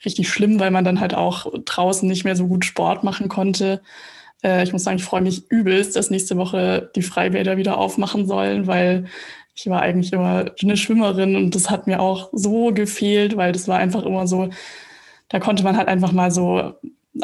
richtig 0.04 0.28
schlimm, 0.28 0.60
weil 0.60 0.72
man 0.72 0.86
dann 0.86 1.00
halt 1.00 1.14
auch 1.14 1.46
draußen 1.66 2.08
nicht 2.10 2.24
mehr 2.26 2.36
so 2.36 2.48
gut 2.48 2.66
Sport 2.66 3.04
machen 3.04 3.30
konnte. 3.30 3.82
Äh, 4.44 4.64
ich 4.64 4.74
muss 4.74 4.84
sagen, 4.84 4.98
ich 4.98 5.04
freue 5.04 5.22
mich 5.22 5.50
übelst, 5.50 5.96
dass 5.96 6.10
nächste 6.10 6.38
Woche 6.38 6.92
die 6.96 7.02
Freibäder 7.02 7.58
wieder 7.58 7.78
aufmachen 7.78 8.26
sollen, 8.28 8.68
weil 8.68 9.06
ich 9.56 9.68
war 9.70 9.82
eigentlich 9.82 10.14
immer 10.14 10.52
eine 10.62 10.78
Schwimmerin 10.78 11.36
und 11.36 11.56
das 11.56 11.70
hat 11.70 11.88
mir 11.88 12.02
auch 12.02 12.30
so 12.32 12.74
gefehlt, 12.74 13.38
weil 13.38 13.52
das 13.52 13.68
war 13.68 13.78
einfach 13.78 14.04
immer 14.04 14.28
so, 14.28 14.50
da 15.30 15.40
konnte 15.40 15.64
man 15.64 15.78
halt 15.78 15.88
einfach 15.88 16.12
mal 16.12 16.32
so 16.32 16.74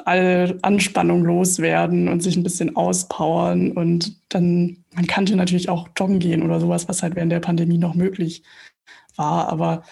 alle 0.03 0.57
Anspannung 0.63 1.23
loswerden 1.23 2.09
und 2.09 2.21
sich 2.21 2.35
ein 2.35 2.43
bisschen 2.43 2.75
auspowern 2.75 3.71
und 3.71 4.17
dann, 4.29 4.83
man 4.93 5.07
kannte 5.07 5.35
natürlich 5.35 5.69
auch 5.69 5.87
joggen 5.97 6.19
gehen 6.19 6.43
oder 6.43 6.59
sowas, 6.59 6.89
was 6.89 7.03
halt 7.03 7.15
während 7.15 7.31
der 7.31 7.39
Pandemie 7.39 7.77
noch 7.77 7.95
möglich 7.95 8.43
war, 9.15 9.49
aber 9.49 9.83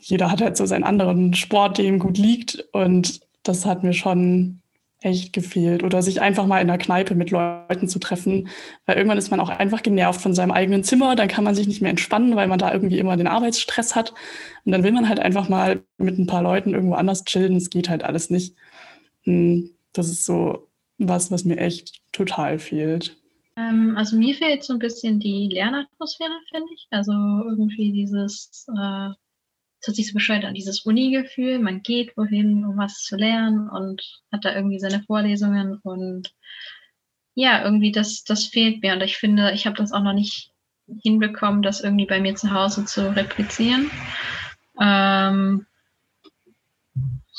jeder 0.00 0.30
hat 0.30 0.42
halt 0.42 0.56
so 0.58 0.66
seinen 0.66 0.84
anderen 0.84 1.32
Sport, 1.32 1.78
der 1.78 1.86
ihm 1.86 1.98
gut 1.98 2.18
liegt 2.18 2.66
und 2.72 3.20
das 3.42 3.64
hat 3.64 3.82
mir 3.82 3.94
schon 3.94 4.60
echt 5.04 5.32
gefehlt. 5.32 5.82
Oder 5.82 6.02
sich 6.02 6.20
einfach 6.20 6.46
mal 6.46 6.60
in 6.60 6.68
der 6.68 6.78
Kneipe 6.78 7.14
mit 7.14 7.30
Leuten 7.30 7.88
zu 7.88 7.98
treffen. 7.98 8.48
Weil 8.86 8.96
irgendwann 8.96 9.18
ist 9.18 9.30
man 9.30 9.40
auch 9.40 9.50
einfach 9.50 9.82
genervt 9.82 10.20
von 10.20 10.34
seinem 10.34 10.50
eigenen 10.50 10.82
Zimmer. 10.82 11.14
Dann 11.14 11.28
kann 11.28 11.44
man 11.44 11.54
sich 11.54 11.66
nicht 11.66 11.82
mehr 11.82 11.90
entspannen, 11.90 12.36
weil 12.36 12.48
man 12.48 12.58
da 12.58 12.72
irgendwie 12.72 12.98
immer 12.98 13.16
den 13.16 13.26
Arbeitsstress 13.26 13.94
hat. 13.94 14.14
Und 14.64 14.72
dann 14.72 14.82
will 14.82 14.92
man 14.92 15.08
halt 15.08 15.20
einfach 15.20 15.48
mal 15.48 15.82
mit 15.98 16.18
ein 16.18 16.26
paar 16.26 16.42
Leuten 16.42 16.74
irgendwo 16.74 16.94
anders 16.94 17.24
chillen. 17.24 17.56
Es 17.56 17.70
geht 17.70 17.88
halt 17.88 18.02
alles 18.02 18.30
nicht. 18.30 18.56
Hm, 19.24 19.70
das 19.92 20.08
ist 20.08 20.24
so 20.24 20.68
was, 20.98 21.30
was 21.30 21.44
mir 21.44 21.58
echt 21.58 22.00
total 22.12 22.58
fehlt. 22.58 23.16
Ähm, 23.56 23.94
also 23.96 24.16
mir 24.16 24.34
fehlt 24.34 24.64
so 24.64 24.72
ein 24.72 24.78
bisschen 24.78 25.20
die 25.20 25.48
Lernatmosphäre, 25.52 26.38
finde 26.50 26.72
ich. 26.74 26.86
Also 26.90 27.12
irgendwie 27.12 27.92
dieses, 27.92 28.66
äh, 28.76 29.10
es 29.84 29.88
hat 29.88 29.96
sich 29.96 30.08
so 30.08 30.14
bescheuert 30.14 30.46
an 30.46 30.54
dieses 30.54 30.80
Uni-Gefühl. 30.80 31.58
Man 31.58 31.82
geht 31.82 32.16
wohin, 32.16 32.64
um 32.64 32.78
was 32.78 33.02
zu 33.02 33.16
lernen 33.16 33.68
und 33.68 34.02
hat 34.32 34.46
da 34.46 34.54
irgendwie 34.54 34.78
seine 34.78 35.02
Vorlesungen 35.02 35.78
und 35.82 36.32
ja, 37.34 37.62
irgendwie 37.62 37.92
das, 37.92 38.24
das 38.24 38.46
fehlt 38.46 38.80
mir. 38.80 38.94
Und 38.94 39.02
ich 39.02 39.18
finde, 39.18 39.52
ich 39.52 39.66
habe 39.66 39.76
das 39.76 39.92
auch 39.92 40.02
noch 40.02 40.14
nicht 40.14 40.52
hinbekommen, 41.02 41.60
das 41.60 41.82
irgendwie 41.82 42.06
bei 42.06 42.18
mir 42.18 42.34
zu 42.34 42.50
Hause 42.50 42.86
zu 42.86 43.14
replizieren. 43.14 43.90
Ähm, 44.80 45.66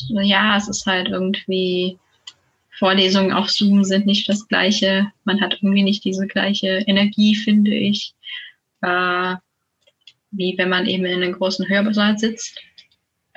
ja, 0.09 0.55
es 0.55 0.67
ist 0.67 0.85
halt 0.85 1.07
irgendwie, 1.07 1.97
Vorlesungen 2.77 3.33
auf 3.33 3.49
Zoom 3.49 3.83
sind 3.83 4.05
nicht 4.05 4.29
das 4.29 4.47
gleiche. 4.47 5.11
Man 5.23 5.41
hat 5.41 5.53
irgendwie 5.61 5.83
nicht 5.83 6.03
diese 6.03 6.27
gleiche 6.27 6.83
Energie, 6.85 7.35
finde 7.35 7.73
ich, 7.73 8.13
äh, 8.81 9.35
wie 10.37 10.57
wenn 10.57 10.69
man 10.69 10.85
eben 10.85 11.05
in 11.05 11.21
einem 11.21 11.33
großen 11.33 11.67
Hörsaal 11.67 12.17
sitzt. 12.17 12.59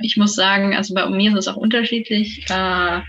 Ich 0.00 0.16
muss 0.16 0.34
sagen, 0.34 0.74
also 0.74 0.94
bei 0.94 1.08
mir 1.08 1.32
ist 1.32 1.38
es 1.38 1.48
auch 1.48 1.56
unterschiedlich. 1.56 2.46
Äh, 2.48 3.00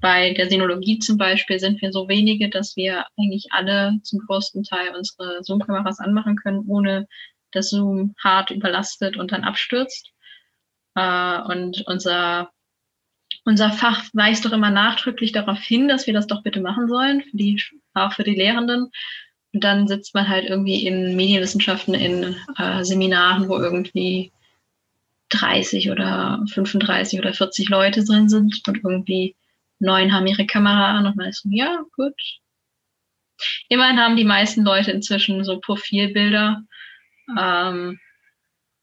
bei 0.00 0.34
der 0.34 0.48
Sinologie 0.48 0.98
zum 0.98 1.16
Beispiel 1.16 1.60
sind 1.60 1.80
wir 1.80 1.92
so 1.92 2.08
wenige, 2.08 2.48
dass 2.48 2.76
wir 2.76 3.04
eigentlich 3.16 3.46
alle 3.50 4.00
zum 4.02 4.20
größten 4.20 4.64
Teil 4.64 4.94
unsere 4.96 5.42
Zoom-Kameras 5.44 6.00
anmachen 6.00 6.36
können, 6.36 6.64
ohne 6.66 7.06
dass 7.52 7.70
Zoom 7.70 8.14
hart 8.22 8.50
überlastet 8.50 9.16
und 9.16 9.32
dann 9.32 9.44
abstürzt. 9.44 10.10
Äh, 10.96 11.40
und 11.42 11.84
unser 11.86 12.50
unser 13.44 13.70
Fach 13.72 14.04
weist 14.12 14.44
doch 14.44 14.52
immer 14.52 14.70
nachdrücklich 14.70 15.32
darauf 15.32 15.58
hin, 15.58 15.88
dass 15.88 16.06
wir 16.06 16.12
das 16.12 16.26
doch 16.26 16.42
bitte 16.42 16.60
machen 16.60 16.86
sollen, 16.86 17.22
für 17.22 17.36
die, 17.36 17.62
auch 17.94 18.12
für 18.12 18.24
die 18.24 18.34
Lehrenden. 18.34 18.90
Und 19.52 19.64
dann 19.64 19.88
sitzt 19.88 20.14
man 20.14 20.28
halt 20.28 20.48
irgendwie 20.48 20.86
in 20.86 21.16
Medienwissenschaften, 21.16 21.94
in 21.94 22.36
äh, 22.58 22.84
Seminaren, 22.84 23.48
wo 23.48 23.56
irgendwie 23.56 24.32
30 25.30 25.90
oder 25.90 26.44
35 26.52 27.18
oder 27.18 27.32
40 27.32 27.68
Leute 27.68 28.04
drin 28.04 28.28
sind 28.28 28.62
und 28.66 28.76
irgendwie 28.84 29.36
neun 29.78 30.12
haben 30.12 30.26
ihre 30.26 30.46
Kamera 30.46 30.98
an 30.98 31.06
und 31.06 31.16
man 31.16 31.28
ist 31.28 31.42
so, 31.42 31.48
ja, 31.50 31.82
gut. 31.96 32.14
Immerhin 33.68 33.98
haben 33.98 34.16
die 34.16 34.24
meisten 34.24 34.64
Leute 34.64 34.90
inzwischen 34.90 35.44
so 35.44 35.60
Profilbilder, 35.60 36.62
ähm, 37.38 38.00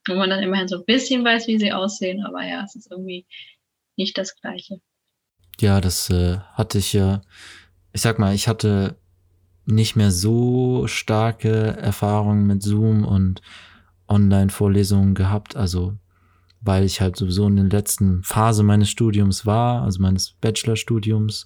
wo 0.08 0.16
man 0.16 0.30
dann 0.30 0.44
immerhin 0.44 0.68
so 0.68 0.78
ein 0.78 0.86
bisschen 0.86 1.26
weiß, 1.26 1.48
wie 1.48 1.60
sie 1.60 1.74
aussehen, 1.74 2.24
aber 2.24 2.44
ja, 2.44 2.64
es 2.64 2.76
ist 2.76 2.90
irgendwie 2.92 3.26
nicht 3.98 4.18
das 4.18 4.40
Gleiche. 4.40 4.80
Ja, 5.60 5.82
das 5.82 6.10
äh, 6.10 6.38
hatte 6.54 6.78
ich 6.78 6.94
ja, 6.94 7.22
ich 7.92 8.02
sag 8.02 8.20
mal, 8.20 8.34
ich 8.34 8.48
hatte 8.48 8.98
nicht 9.66 9.96
mehr 9.96 10.12
so 10.12 10.88
starke 10.88 11.78
Erfahrungen 11.78 12.46
mit 12.48 12.62
Zoom 12.64 13.04
und 13.04 13.42
Online-Vorlesungen 14.08 15.16
gehabt, 15.16 15.56
also 15.56 15.94
weil 16.62 16.84
ich 16.84 17.02
halt 17.02 17.16
sowieso 17.16 17.48
in 17.48 17.56
der 17.56 17.66
letzten 17.66 18.24
Phase 18.24 18.64
meines 18.64 18.90
Studiums 18.90 19.46
war, 19.46 19.84
also 19.84 20.02
meines 20.02 20.32
Bachelorstudiums, 20.42 21.46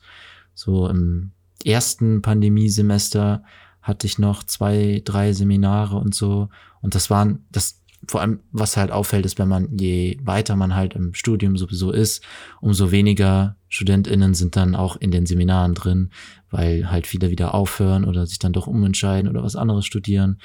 so 0.54 0.88
im 0.88 1.32
ersten 1.66 2.22
Pandemiesemester 2.22 3.44
hatte 3.82 4.08
ich 4.08 4.20
noch 4.20 4.44
zwei, 4.44 5.02
drei 5.04 5.34
Seminare 5.34 5.98
und 5.98 6.16
so. 6.16 6.50
Und 6.82 6.96
das 6.96 7.10
waren, 7.10 7.46
das 7.52 7.79
vor 8.08 8.22
allem, 8.22 8.40
was 8.52 8.78
halt 8.78 8.92
auffällt, 8.92 9.26
ist, 9.26 9.38
wenn 9.40 9.48
man, 9.48 9.78
je 9.78 10.18
weiter 10.24 10.56
man 10.56 10.76
halt 10.76 10.94
im 10.96 11.14
Studium 11.14 11.58
sowieso 11.58 11.92
ist, 11.92 12.24
umso 12.62 12.92
weniger 12.92 13.58
StudentInnen 13.68 14.34
sind 14.34 14.56
dann 14.56 14.76
auch 14.76 14.96
in 14.96 15.12
den 15.12 15.26
Seminaren 15.26 15.76
drin, 15.76 16.10
weil 16.50 16.90
halt 16.90 17.08
viele 17.08 17.30
wieder 17.30 17.54
aufhören 17.54 18.06
oder 18.06 18.26
sich 18.26 18.40
dann 18.40 18.54
doch 18.54 18.68
umentscheiden 18.68 19.30
oder 19.30 19.44
was 19.44 19.56
anderes 19.56 19.86
studieren. 19.86 20.40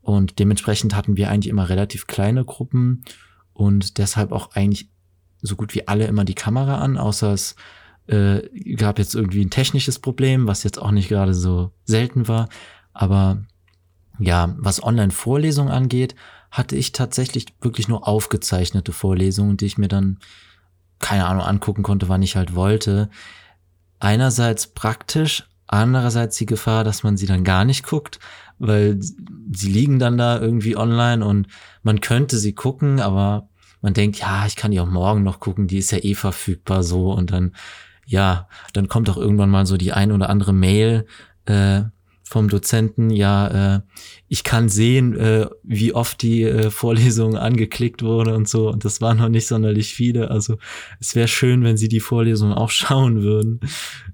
Und 0.00 0.38
dementsprechend 0.38 0.94
hatten 0.94 1.16
wir 1.16 1.30
eigentlich 1.30 1.50
immer 1.50 1.68
relativ 1.68 2.06
kleine 2.06 2.44
Gruppen 2.44 3.04
und 3.52 3.98
deshalb 3.98 4.32
auch 4.32 4.52
eigentlich 4.52 4.88
so 5.42 5.56
gut 5.56 5.74
wie 5.74 5.86
alle 5.88 6.06
immer 6.06 6.24
die 6.24 6.34
Kamera 6.34 6.78
an, 6.78 6.96
außer 6.96 7.32
es 7.32 7.56
äh, 8.06 8.42
gab 8.76 8.98
jetzt 8.98 9.14
irgendwie 9.14 9.44
ein 9.44 9.50
technisches 9.50 9.98
Problem, 9.98 10.46
was 10.46 10.64
jetzt 10.64 10.80
auch 10.80 10.90
nicht 10.90 11.08
gerade 11.08 11.34
so 11.34 11.72
selten 11.84 12.26
war. 12.28 12.48
Aber 12.92 13.42
ja, 14.18 14.54
was 14.58 14.82
Online-Vorlesungen 14.82 15.72
angeht, 15.72 16.14
hatte 16.52 16.76
ich 16.76 16.92
tatsächlich 16.92 17.46
wirklich 17.62 17.88
nur 17.88 18.06
aufgezeichnete 18.06 18.92
Vorlesungen, 18.92 19.56
die 19.56 19.64
ich 19.64 19.78
mir 19.78 19.88
dann, 19.88 20.18
keine 21.00 21.26
Ahnung, 21.26 21.42
angucken 21.42 21.82
konnte, 21.82 22.10
wann 22.10 22.22
ich 22.22 22.36
halt 22.36 22.54
wollte. 22.54 23.08
Einerseits 23.98 24.66
praktisch, 24.66 25.48
andererseits 25.66 26.36
die 26.36 26.46
Gefahr, 26.46 26.84
dass 26.84 27.02
man 27.02 27.16
sie 27.16 27.26
dann 27.26 27.42
gar 27.42 27.64
nicht 27.64 27.84
guckt, 27.86 28.20
weil 28.58 28.98
sie 29.00 29.70
liegen 29.70 29.98
dann 29.98 30.18
da 30.18 30.38
irgendwie 30.38 30.76
online 30.76 31.24
und 31.24 31.48
man 31.82 32.02
könnte 32.02 32.36
sie 32.36 32.52
gucken, 32.52 33.00
aber 33.00 33.48
man 33.80 33.94
denkt, 33.94 34.18
ja, 34.18 34.44
ich 34.46 34.54
kann 34.54 34.72
die 34.72 34.80
auch 34.80 34.86
morgen 34.86 35.22
noch 35.22 35.40
gucken, 35.40 35.66
die 35.66 35.78
ist 35.78 35.90
ja 35.90 35.98
eh 35.98 36.14
verfügbar 36.14 36.82
so 36.82 37.12
und 37.12 37.32
dann, 37.32 37.54
ja, 38.06 38.46
dann 38.74 38.88
kommt 38.88 39.08
auch 39.08 39.16
irgendwann 39.16 39.50
mal 39.50 39.64
so 39.64 39.78
die 39.78 39.94
ein 39.94 40.12
oder 40.12 40.28
andere 40.28 40.52
Mail, 40.52 41.06
äh, 41.46 41.84
vom 42.32 42.48
Dozenten, 42.48 43.10
ja, 43.10 43.76
äh, 43.76 43.80
ich 44.26 44.42
kann 44.42 44.70
sehen, 44.70 45.14
äh, 45.14 45.48
wie 45.62 45.92
oft 45.92 46.22
die 46.22 46.44
äh, 46.44 46.70
Vorlesung 46.70 47.36
angeklickt 47.36 48.02
wurde 48.02 48.34
und 48.34 48.48
so. 48.48 48.70
Und 48.70 48.86
das 48.86 49.02
waren 49.02 49.18
noch 49.18 49.28
nicht 49.28 49.46
sonderlich 49.46 49.92
viele. 49.92 50.30
Also 50.30 50.56
es 50.98 51.14
wäre 51.14 51.28
schön, 51.28 51.62
wenn 51.62 51.76
sie 51.76 51.88
die 51.88 52.00
Vorlesung 52.00 52.54
auch 52.54 52.70
schauen 52.80 53.22
würden. 53.22 53.60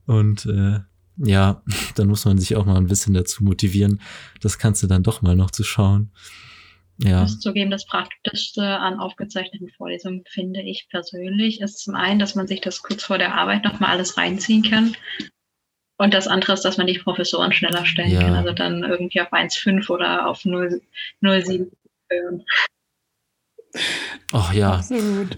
Und 0.05 0.47
äh, 0.47 0.81
ja, 1.19 1.63
dann 1.95 2.09
muss 2.09 2.25
man 2.25 2.39
sich 2.39 2.57
auch 2.57 2.67
mal 2.67 2.77
ein 2.77 2.89
bisschen 2.89 3.15
dazu 3.15 3.45
motivieren. 3.45 4.01
Das 4.41 4.59
kannst 4.59 4.83
du 4.83 4.89
dann 4.89 5.05
doch 5.05 5.23
mal 5.23 5.37
noch 5.37 5.53
zu 5.53 5.63
schauen. 5.63 6.11
Ja. 7.01 7.23
Ich 7.23 7.39
zugeben, 7.39 7.71
das 7.71 7.87
Praktischste 7.87 8.65
an 8.65 8.99
aufgezeichneten 8.99 9.71
Vorlesungen, 9.77 10.25
finde 10.29 10.63
ich 10.63 10.89
persönlich, 10.91 11.61
ist 11.61 11.85
zum 11.85 11.95
einen, 11.95 12.19
dass 12.19 12.35
man 12.35 12.49
sich 12.49 12.61
das 12.61 12.83
kurz 12.83 13.05
vor 13.05 13.19
der 13.19 13.37
Arbeit 13.37 13.63
nochmal 13.63 13.91
alles 13.91 14.17
reinziehen 14.17 14.65
kann. 14.65 14.97
Und 15.99 16.15
das 16.15 16.29
andere 16.29 16.53
ist, 16.53 16.65
dass 16.65 16.79
man 16.79 16.87
die 16.87 16.99
Professoren 16.99 17.53
schneller 17.53 17.85
stellen 17.85 18.11
ja. 18.11 18.21
kann. 18.21 18.35
Also 18.35 18.53
dann 18.53 18.85
irgendwie 18.85 19.21
auf 19.21 19.33
1,5 19.33 19.91
oder 19.91 20.29
auf 20.29 20.43
0,7 20.45 21.71
hören. 22.09 22.45
Ach 24.33 24.53
ja, 24.53 24.81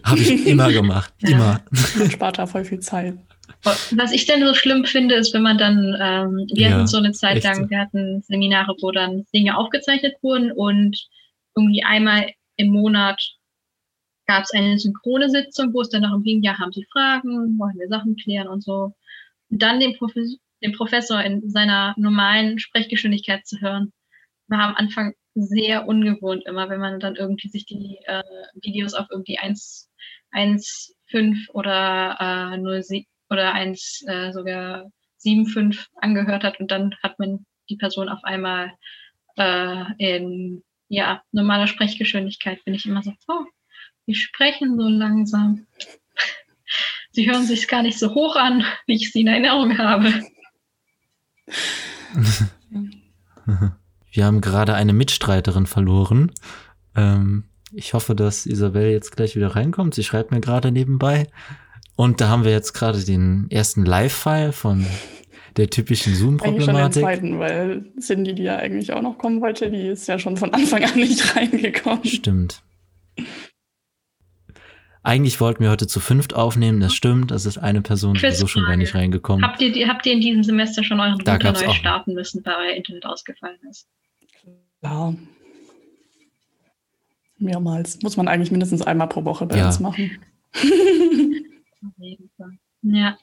habe 0.05 0.21
ich 0.21 0.47
immer 0.47 0.71
gemacht. 0.73 1.13
Ja. 1.21 1.31
Immer. 1.31 1.65
Man 1.99 2.11
spart 2.11 2.39
da 2.39 2.47
voll 2.47 2.65
viel 2.65 2.81
Zeit. 2.81 3.15
Was 3.63 4.13
ich 4.13 4.27
denn 4.27 4.45
so 4.45 4.55
schlimm 4.55 4.85
finde, 4.85 5.17
ist, 5.17 5.35
wenn 5.35 5.43
man 5.43 5.59
dann, 5.59 5.97
ähm, 6.01 6.47
wir 6.55 6.69
ja, 6.69 6.71
hatten 6.71 6.87
so 6.87 6.99
eine 6.99 7.13
Zeit 7.13 7.43
lang, 7.43 7.65
so. 7.65 7.71
wir 7.71 7.79
hatten 7.79 8.23
Seminare, 8.23 8.75
wo 8.81 8.91
dann 8.91 9.27
Dinge 9.35 9.57
aufgezeichnet 9.57 10.15
wurden 10.23 10.53
und 10.53 10.97
irgendwie 11.57 11.83
einmal 11.83 12.31
im 12.57 12.69
Monat 12.69 13.21
gab 14.27 14.45
es 14.45 14.55
eine 14.55 14.79
synchrone 14.79 15.29
Sitzung, 15.29 15.75
wo 15.75 15.81
es 15.81 15.91
dann 15.91 16.03
darum 16.03 16.23
ging, 16.23 16.43
ja, 16.43 16.59
haben 16.59 16.73
Sie 16.73 16.87
Fragen, 16.93 17.59
wollen 17.59 17.79
wir 17.79 17.89
Sachen 17.89 18.17
klären 18.17 18.49
und 18.49 18.63
so. 18.63 18.95
Und 19.51 19.61
dann 19.61 19.81
den 19.81 19.97
Professor 19.99 20.39
den 20.63 20.73
Professor 20.73 21.23
in 21.23 21.49
seiner 21.51 21.95
normalen 21.97 22.59
Sprechgeschwindigkeit 22.59 23.47
zu 23.47 23.61
hören, 23.61 23.93
war 24.49 24.61
am 24.61 24.75
Anfang 24.75 25.15
sehr 25.35 25.87
ungewohnt 25.87 26.45
immer, 26.47 26.69
wenn 26.69 26.81
man 26.81 27.01
dann 27.01 27.17
irgendwie 27.17 27.49
sich 27.49 27.67
die 27.67 27.99
äh, 28.05 28.23
Videos 28.61 28.95
auf 28.95 29.07
irgendwie 29.11 29.39
1, 29.39 29.89
1 30.33 30.97
5 31.11 31.49
oder 31.51 32.17
äh, 32.21 32.57
0, 32.57 32.83
oder 33.31 33.53
1 33.53 34.05
äh, 34.07 34.33
sogar 34.33 34.91
7, 35.19 35.47
5 35.47 35.89
angehört 35.97 36.45
hat 36.45 36.61
und 36.61 36.71
dann 36.71 36.95
hat 37.03 37.19
man 37.19 37.47
die 37.69 37.77
Person 37.77 38.09
auf 38.09 38.25
einmal 38.25 38.73
äh, 39.37 39.85
in 39.99 40.63
ja, 40.89 41.23
normaler 41.31 41.69
Sprechgeschwindigkeit, 41.69 42.65
bin 42.65 42.75
ich 42.75 42.85
immer 42.87 43.03
so, 43.03 43.13
oh, 43.29 43.45
die 44.07 44.15
sprechen 44.15 44.77
so 44.77 44.89
langsam. 44.89 45.67
Sie 47.13 47.31
hören 47.31 47.45
sich 47.45 47.67
gar 47.69 47.83
nicht 47.83 47.99
so 47.99 48.15
hoch 48.15 48.37
an, 48.37 48.65
wie 48.87 48.95
ich 48.95 49.11
sie 49.11 49.23
in 49.23 49.27
Erinnerung 49.27 49.77
habe. 49.79 50.25
Wir 54.13 54.25
haben 54.25 54.41
gerade 54.41 54.75
eine 54.75 54.93
Mitstreiterin 54.93 55.67
verloren. 55.67 56.33
Ähm, 56.97 57.45
ich 57.73 57.95
hoffe, 57.95 58.15
dass 58.15 58.47
Isabel 58.47 58.91
jetzt 58.91 59.15
gleich 59.17 59.37
wieder 59.37 59.55
reinkommt. 59.55 59.95
Sie 59.95 60.03
schreibt 60.03 60.33
mir 60.33 60.41
gerade 60.41 60.73
nebenbei. 60.73 61.29
Und 61.97 62.21
da 62.21 62.29
haben 62.29 62.45
wir 62.45 62.51
jetzt 62.51 62.73
gerade 62.73 63.05
den 63.05 63.47
ersten 63.51 63.85
Live-File 63.85 64.53
von 64.53 64.87
der 65.57 65.71
typischen 65.71 66.15
Zoom-Problematik. 66.15 67.03
zweiten, 67.03 67.39
weil 67.39 67.85
Cindy, 68.01 68.35
die 68.35 68.45
ja 68.45 68.57
eigentlich 68.57 68.93
auch 68.93 69.03
noch 69.03 69.19
kommen 69.19 69.41
wollte, 69.41 69.71
die 69.71 69.89
ist 69.89 70.09
ja 70.09 70.19
schon 70.19 70.37
von 70.37 70.53
Anfang 70.55 70.83
an 70.85 70.97
nicht 70.97 71.37
reingekommen. 71.37 72.05
Stimmt. 72.05 72.63
Eigentlich 75.03 75.41
wollten 75.41 75.63
wir 75.63 75.71
heute 75.71 75.87
zu 75.87 75.99
fünft 76.01 76.35
aufnehmen, 76.35 76.81
das 76.81 76.95
stimmt. 76.95 77.31
Das 77.31 77.47
ist 77.47 77.59
eine 77.59 77.81
Person 77.83 78.17
sowieso 78.17 78.47
schon 78.47 78.65
gar 78.65 78.77
nicht 78.77 78.95
reingekommen. 78.95 79.45
Habt 79.45 79.61
ihr, 79.63 79.89
habt 79.89 80.05
ihr 80.07 80.13
in 80.13 80.21
diesem 80.21 80.43
Semester 80.45 80.85
schon 80.85 81.01
euren 81.01 81.19
Da 81.25 81.35
Router 81.35 81.53
neu 81.53 81.67
auch- 81.69 81.75
starten 81.75 82.15
müssen, 82.15 82.45
weil 82.45 82.55
euer 82.69 82.75
Internet 82.77 83.07
ausgefallen 83.07 83.59
ist? 83.71 83.89
Ja. 84.83 85.15
Mehrmals. 87.39 88.03
Muss 88.03 88.17
man 88.17 88.29
eigentlich 88.29 88.51
mindestens 88.51 88.83
einmal 88.83 89.09
pro 89.09 89.25
Woche 89.25 89.47
bei 89.47 89.57
Ja. 89.59 89.67
uns 89.67 89.81
machen. 89.81 90.19
Auf 90.55 90.63
jeden 91.99 92.31
Fall. 92.37 92.59
Ja. 92.83 93.19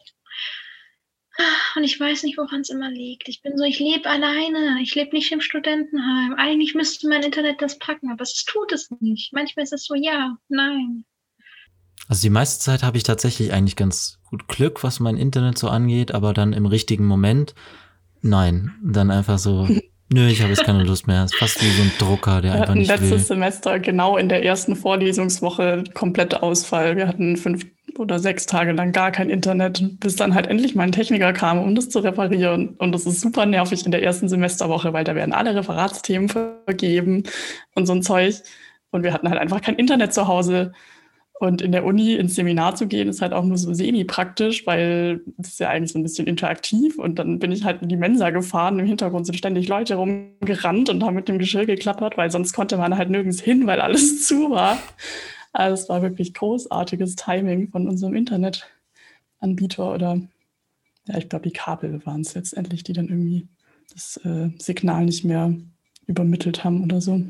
Und 1.75 1.83
ich 1.83 1.99
weiß 1.99 2.23
nicht, 2.23 2.35
woran 2.39 2.61
es 2.61 2.69
immer 2.71 2.89
liegt. 2.89 3.29
Ich 3.29 3.43
bin 3.43 3.55
so, 3.57 3.63
ich 3.63 3.77
lebe 3.77 4.09
alleine. 4.09 4.79
Ich 4.81 4.95
lebe 4.95 5.15
nicht 5.15 5.31
im 5.31 5.41
Studentenheim. 5.41 6.33
Eigentlich 6.35 6.73
müsste 6.73 7.07
mein 7.07 7.21
Internet 7.21 7.61
das 7.61 7.77
packen, 7.77 8.09
aber 8.11 8.23
es 8.23 8.43
tut 8.43 8.71
es 8.71 8.89
nicht. 8.99 9.33
Manchmal 9.33 9.63
ist 9.63 9.73
es 9.73 9.85
so, 9.85 9.93
ja, 9.93 10.37
nein. 10.49 11.05
Also 12.07 12.21
die 12.21 12.29
meiste 12.29 12.63
Zeit 12.63 12.83
habe 12.83 12.97
ich 12.97 13.03
tatsächlich 13.03 13.53
eigentlich 13.53 13.75
ganz 13.75 14.19
gut 14.29 14.47
Glück, 14.47 14.83
was 14.83 14.99
mein 14.99 15.17
Internet 15.17 15.57
so 15.57 15.69
angeht, 15.69 16.13
aber 16.13 16.33
dann 16.33 16.53
im 16.53 16.65
richtigen 16.65 17.05
Moment, 17.05 17.53
nein. 18.21 18.71
Dann 18.83 19.11
einfach 19.11 19.39
so, 19.39 19.67
nö, 20.09 20.27
ich 20.27 20.41
habe 20.41 20.51
jetzt 20.51 20.63
keine 20.63 20.83
Lust 20.83 21.07
mehr. 21.07 21.23
Es 21.23 21.33
ist 21.33 21.39
fast 21.39 21.61
wie 21.61 21.69
so 21.69 21.81
ein 21.81 21.91
Drucker, 21.97 22.41
der 22.41 22.51
Wir 22.51 22.55
einfach 22.55 22.69
hatten 22.69 22.79
nicht 22.79 22.89
letztes 22.89 23.11
will. 23.11 23.19
Semester 23.19 23.79
genau 23.79 24.17
in 24.17 24.29
der 24.29 24.43
ersten 24.43 24.75
Vorlesungswoche 24.75 25.83
komplett 25.93 26.41
Ausfall. 26.41 26.95
Wir 26.95 27.07
hatten 27.07 27.35
fünf 27.37 27.65
oder 27.97 28.19
sechs 28.19 28.45
Tage 28.45 28.73
lang 28.73 28.91
gar 28.91 29.11
kein 29.11 29.29
Internet, 29.29 29.99
bis 29.99 30.15
dann 30.15 30.35
halt 30.35 30.47
endlich 30.47 30.75
mal 30.75 30.83
ein 30.83 30.91
Techniker 30.91 31.33
kam, 31.33 31.59
um 31.59 31.75
das 31.75 31.89
zu 31.89 31.99
reparieren. 31.99 32.75
Und 32.77 32.91
das 32.91 33.05
ist 33.05 33.21
super 33.21 33.45
nervig 33.45 33.85
in 33.85 33.91
der 33.91 34.03
ersten 34.03 34.29
Semesterwoche, 34.29 34.93
weil 34.93 35.03
da 35.03 35.15
werden 35.15 35.33
alle 35.33 35.55
Referatsthemen 35.55 36.29
vergeben 36.29 37.23
und 37.75 37.85
so 37.85 37.93
ein 37.93 38.03
Zeug. 38.03 38.35
Und 38.91 39.03
wir 39.03 39.13
hatten 39.13 39.29
halt 39.29 39.39
einfach 39.39 39.61
kein 39.61 39.75
Internet 39.75 40.13
zu 40.13 40.27
Hause. 40.27 40.73
Und 41.39 41.61
in 41.61 41.71
der 41.71 41.85
Uni 41.85 42.15
ins 42.15 42.33
Seminar 42.33 42.75
zu 42.75 42.87
gehen, 42.87 43.07
ist 43.07 43.21
halt 43.21 43.31
auch 43.31 43.43
nur 43.43 43.57
so 43.57 43.71
semi-praktisch, 43.71 44.65
weil 44.65 45.21
das 45.37 45.49
ist 45.49 45.59
ja 45.59 45.69
eigentlich 45.69 45.91
so 45.91 45.99
ein 45.99 46.03
bisschen 46.03 46.25
interaktiv. 46.25 46.97
Und 46.97 47.19
dann 47.19 47.37
bin 47.37 47.51
ich 47.51 47.63
halt 47.63 47.83
in 47.83 47.89
die 47.89 47.95
Mensa 47.95 48.31
gefahren. 48.31 48.79
Im 48.79 48.87
Hintergrund 48.87 49.27
sind 49.27 49.37
ständig 49.37 49.67
Leute 49.67 49.95
rumgerannt 49.95 50.89
und 50.89 51.03
haben 51.03 51.13
mit 51.13 51.27
dem 51.27 51.37
Geschirr 51.37 51.67
geklappert, 51.67 52.17
weil 52.17 52.31
sonst 52.31 52.53
konnte 52.53 52.77
man 52.77 52.97
halt 52.97 53.11
nirgends 53.11 53.39
hin, 53.39 53.67
weil 53.67 53.81
alles 53.81 54.23
zu 54.27 54.49
war. 54.49 54.79
Also 55.53 55.83
es 55.83 55.89
war 55.89 56.01
wirklich 56.01 56.33
großartiges 56.33 57.15
Timing 57.15 57.69
von 57.69 57.87
unserem 57.87 58.15
Internetanbieter 58.15 59.93
oder 59.93 60.19
ja, 61.07 61.17
ich 61.17 61.29
glaube, 61.29 61.43
die 61.43 61.53
Kabel 61.53 62.03
waren 62.05 62.21
es 62.21 62.33
letztendlich, 62.33 62.83
die 62.83 62.93
dann 62.93 63.09
irgendwie 63.09 63.47
das 63.93 64.17
äh, 64.25 64.49
Signal 64.57 65.05
nicht 65.05 65.23
mehr 65.23 65.53
übermittelt 66.07 66.63
haben 66.63 66.83
oder 66.83 66.99
so. 66.99 67.21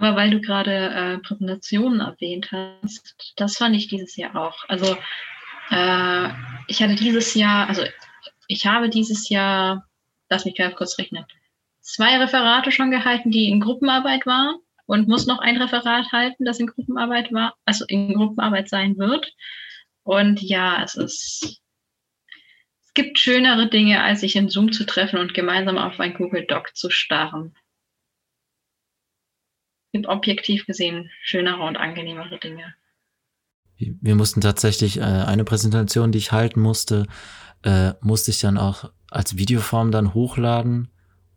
Aber 0.00 0.16
weil 0.16 0.30
du 0.30 0.40
gerade 0.40 0.72
äh, 0.72 1.18
Präsentationen 1.18 2.00
erwähnt 2.00 2.50
hast, 2.52 3.34
das 3.36 3.58
fand 3.58 3.76
ich 3.76 3.88
dieses 3.88 4.16
Jahr 4.16 4.34
auch. 4.34 4.64
Also 4.66 4.96
äh, 5.70 6.28
ich 6.68 6.82
hatte 6.82 6.94
dieses 6.94 7.34
Jahr, 7.34 7.68
also 7.68 7.84
ich 8.48 8.66
habe 8.66 8.88
dieses 8.88 9.28
Jahr, 9.28 9.86
lass 10.30 10.46
mich 10.46 10.56
ganz 10.56 10.74
kurz 10.74 10.98
rechnen, 10.98 11.26
zwei 11.80 12.16
Referate 12.16 12.72
schon 12.72 12.90
gehalten, 12.90 13.30
die 13.30 13.50
in 13.50 13.60
Gruppenarbeit 13.60 14.24
waren 14.24 14.56
und 14.86 15.06
muss 15.06 15.26
noch 15.26 15.38
ein 15.38 15.60
Referat 15.60 16.10
halten, 16.12 16.46
das 16.46 16.60
in 16.60 16.68
Gruppenarbeit 16.68 17.30
war, 17.30 17.54
also 17.66 17.84
in 17.86 18.14
Gruppenarbeit 18.14 18.70
sein 18.70 18.96
wird. 18.96 19.30
Und 20.02 20.40
ja, 20.40 20.82
es 20.82 20.94
ist, 20.94 21.60
es 22.82 22.94
gibt 22.94 23.18
schönere 23.18 23.68
Dinge, 23.68 24.02
als 24.02 24.20
sich 24.20 24.34
in 24.34 24.48
Zoom 24.48 24.72
zu 24.72 24.86
treffen 24.86 25.18
und 25.18 25.34
gemeinsam 25.34 25.76
auf 25.76 26.00
ein 26.00 26.14
Google 26.14 26.46
Doc 26.46 26.74
zu 26.74 26.88
starren 26.88 27.54
gibt 29.92 30.06
objektiv 30.06 30.66
gesehen 30.66 31.10
schönere 31.22 31.62
und 31.62 31.76
angenehmere 31.76 32.38
Dinge. 32.38 32.74
Wir 33.76 34.14
mussten 34.14 34.40
tatsächlich 34.40 34.98
äh, 34.98 35.02
eine 35.02 35.44
Präsentation, 35.44 36.12
die 36.12 36.18
ich 36.18 36.32
halten 36.32 36.60
musste, 36.60 37.06
äh, 37.62 37.92
musste 38.00 38.30
ich 38.30 38.40
dann 38.40 38.58
auch 38.58 38.90
als 39.10 39.36
Videoform 39.36 39.90
dann 39.90 40.14
hochladen. 40.14 40.88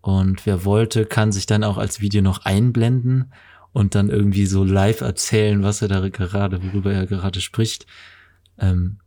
Und 0.01 0.45
wer 0.45 0.65
wollte, 0.65 1.05
kann 1.05 1.31
sich 1.31 1.45
dann 1.45 1.63
auch 1.63 1.77
als 1.77 2.01
Video 2.01 2.21
noch 2.21 2.43
einblenden 2.43 3.31
und 3.71 3.95
dann 3.95 4.09
irgendwie 4.09 4.45
so 4.45 4.63
live 4.63 5.01
erzählen, 5.01 5.63
was 5.63 5.81
er 5.81 5.87
da 5.87 6.07
gerade, 6.09 6.61
worüber 6.63 6.91
er 6.91 7.07
gerade 7.07 7.39
spricht. 7.39 7.87
Ähm, 8.59 8.99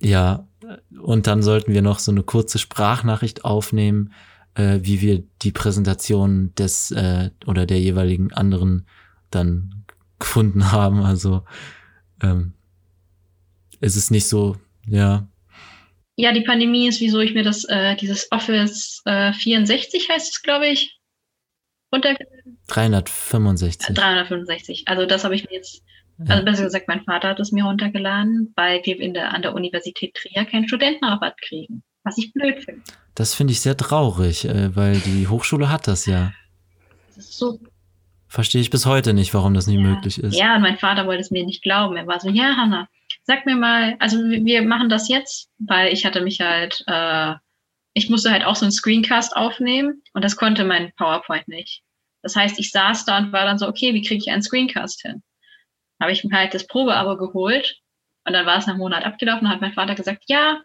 ja, 0.00 0.48
und 1.00 1.26
dann 1.26 1.42
sollten 1.42 1.72
wir 1.72 1.82
noch 1.82 2.00
so 2.00 2.10
eine 2.10 2.24
kurze 2.24 2.58
Sprachnachricht 2.58 3.44
aufnehmen, 3.44 4.12
äh, 4.56 4.80
wie 4.82 5.00
wir 5.00 5.22
die 5.42 5.52
Präsentation 5.52 6.52
des 6.56 6.90
äh, 6.90 7.30
oder 7.46 7.66
der 7.66 7.78
jeweiligen 7.80 8.32
anderen 8.32 8.86
dann 9.30 9.84
gefunden 10.18 10.72
haben. 10.72 11.02
Also 11.02 11.44
ähm, 12.22 12.54
es 13.80 13.96
ist 13.96 14.10
nicht 14.10 14.26
so, 14.26 14.56
ja, 14.86 15.28
Ja, 16.16 16.32
die 16.32 16.40
Pandemie 16.40 16.88
ist, 16.88 17.00
wieso 17.00 17.20
ich 17.20 17.34
mir 17.34 17.42
das, 17.42 17.64
äh, 17.64 17.94
dieses 17.96 18.32
Office 18.32 19.02
äh, 19.04 19.32
64 19.34 20.08
heißt 20.08 20.32
es, 20.34 20.42
glaube 20.42 20.66
ich, 20.68 20.98
runter 21.92 22.14
365. 22.68 23.94
365. 23.94 24.88
Also 24.88 25.04
das 25.06 25.24
habe 25.24 25.34
ich 25.34 25.44
mir 25.44 25.52
jetzt, 25.56 25.82
Ja. 26.18 26.34
also 26.36 26.44
besser 26.46 26.64
gesagt, 26.64 26.88
mein 26.88 27.04
Vater 27.04 27.28
hat 27.28 27.40
es 27.40 27.52
mir 27.52 27.64
runtergeladen, 27.64 28.52
weil 28.56 28.80
wir 28.84 28.98
in 28.98 29.12
der, 29.12 29.34
an 29.34 29.42
der 29.42 29.54
Universität 29.54 30.14
Trier 30.14 30.46
keinen 30.46 30.66
Studentenrabatt 30.66 31.38
kriegen. 31.42 31.82
Was 32.04 32.16
ich 32.16 32.32
blöd 32.32 32.64
finde. 32.64 32.82
Das 33.16 33.34
finde 33.34 33.52
ich 33.52 33.60
sehr 33.60 33.76
traurig, 33.76 34.44
äh, 34.44 34.76
weil 34.76 35.00
die 35.00 35.26
Hochschule 35.26 35.70
hat 35.70 35.88
das 35.88 36.06
ja. 36.06 36.32
Das 37.08 37.24
ist 37.24 37.38
so 37.38 37.58
Verstehe 38.28 38.60
ich 38.60 38.70
bis 38.70 38.86
heute 38.86 39.14
nicht, 39.14 39.32
warum 39.34 39.54
das 39.54 39.66
nicht 39.66 39.76
Ja. 39.80 39.82
möglich 39.82 40.18
ist. 40.18 40.36
Ja, 40.36 40.56
und 40.56 40.62
mein 40.62 40.76
Vater 40.76 41.06
wollte 41.06 41.22
es 41.22 41.30
mir 41.30 41.44
nicht 41.46 41.62
glauben. 41.62 41.96
Er 41.96 42.06
war 42.06 42.20
so, 42.20 42.28
ja, 42.28 42.56
Hanna, 42.56 42.88
sag 43.22 43.46
mir 43.46 43.56
mal, 43.56 43.96
also 44.00 44.18
wir 44.18 44.44
wir 44.44 44.62
machen 44.62 44.88
das 44.88 45.08
jetzt, 45.08 45.48
weil 45.58 45.92
ich 45.92 46.04
hatte 46.04 46.20
mich 46.20 46.40
halt, 46.40 46.82
äh, 46.86 47.34
ich 47.94 48.10
musste 48.10 48.30
halt 48.30 48.44
auch 48.44 48.56
so 48.56 48.64
einen 48.66 48.72
Screencast 48.72 49.34
aufnehmen 49.36 50.02
und 50.12 50.22
das 50.22 50.36
konnte 50.36 50.64
mein 50.64 50.92
PowerPoint 50.96 51.48
nicht. 51.48 51.82
Das 52.22 52.36
heißt, 52.36 52.58
ich 52.58 52.70
saß 52.72 53.06
da 53.06 53.18
und 53.18 53.32
war 53.32 53.44
dann 53.46 53.58
so, 53.58 53.68
okay, 53.68 53.94
wie 53.94 54.02
kriege 54.02 54.18
ich 54.18 54.30
einen 54.30 54.42
Screencast 54.42 55.00
hin? 55.00 55.22
Habe 56.00 56.12
ich 56.12 56.22
mir 56.24 56.36
halt 56.36 56.52
das 56.52 56.66
Probeabo 56.66 57.16
geholt 57.16 57.78
und 58.26 58.32
dann 58.34 58.44
war 58.44 58.58
es 58.58 58.66
nach 58.66 58.74
einem 58.74 58.80
Monat 58.82 59.04
abgelaufen 59.04 59.46
und 59.46 59.52
hat 59.52 59.60
mein 59.62 59.72
Vater 59.72 59.94
gesagt, 59.94 60.24
ja, 60.26 60.60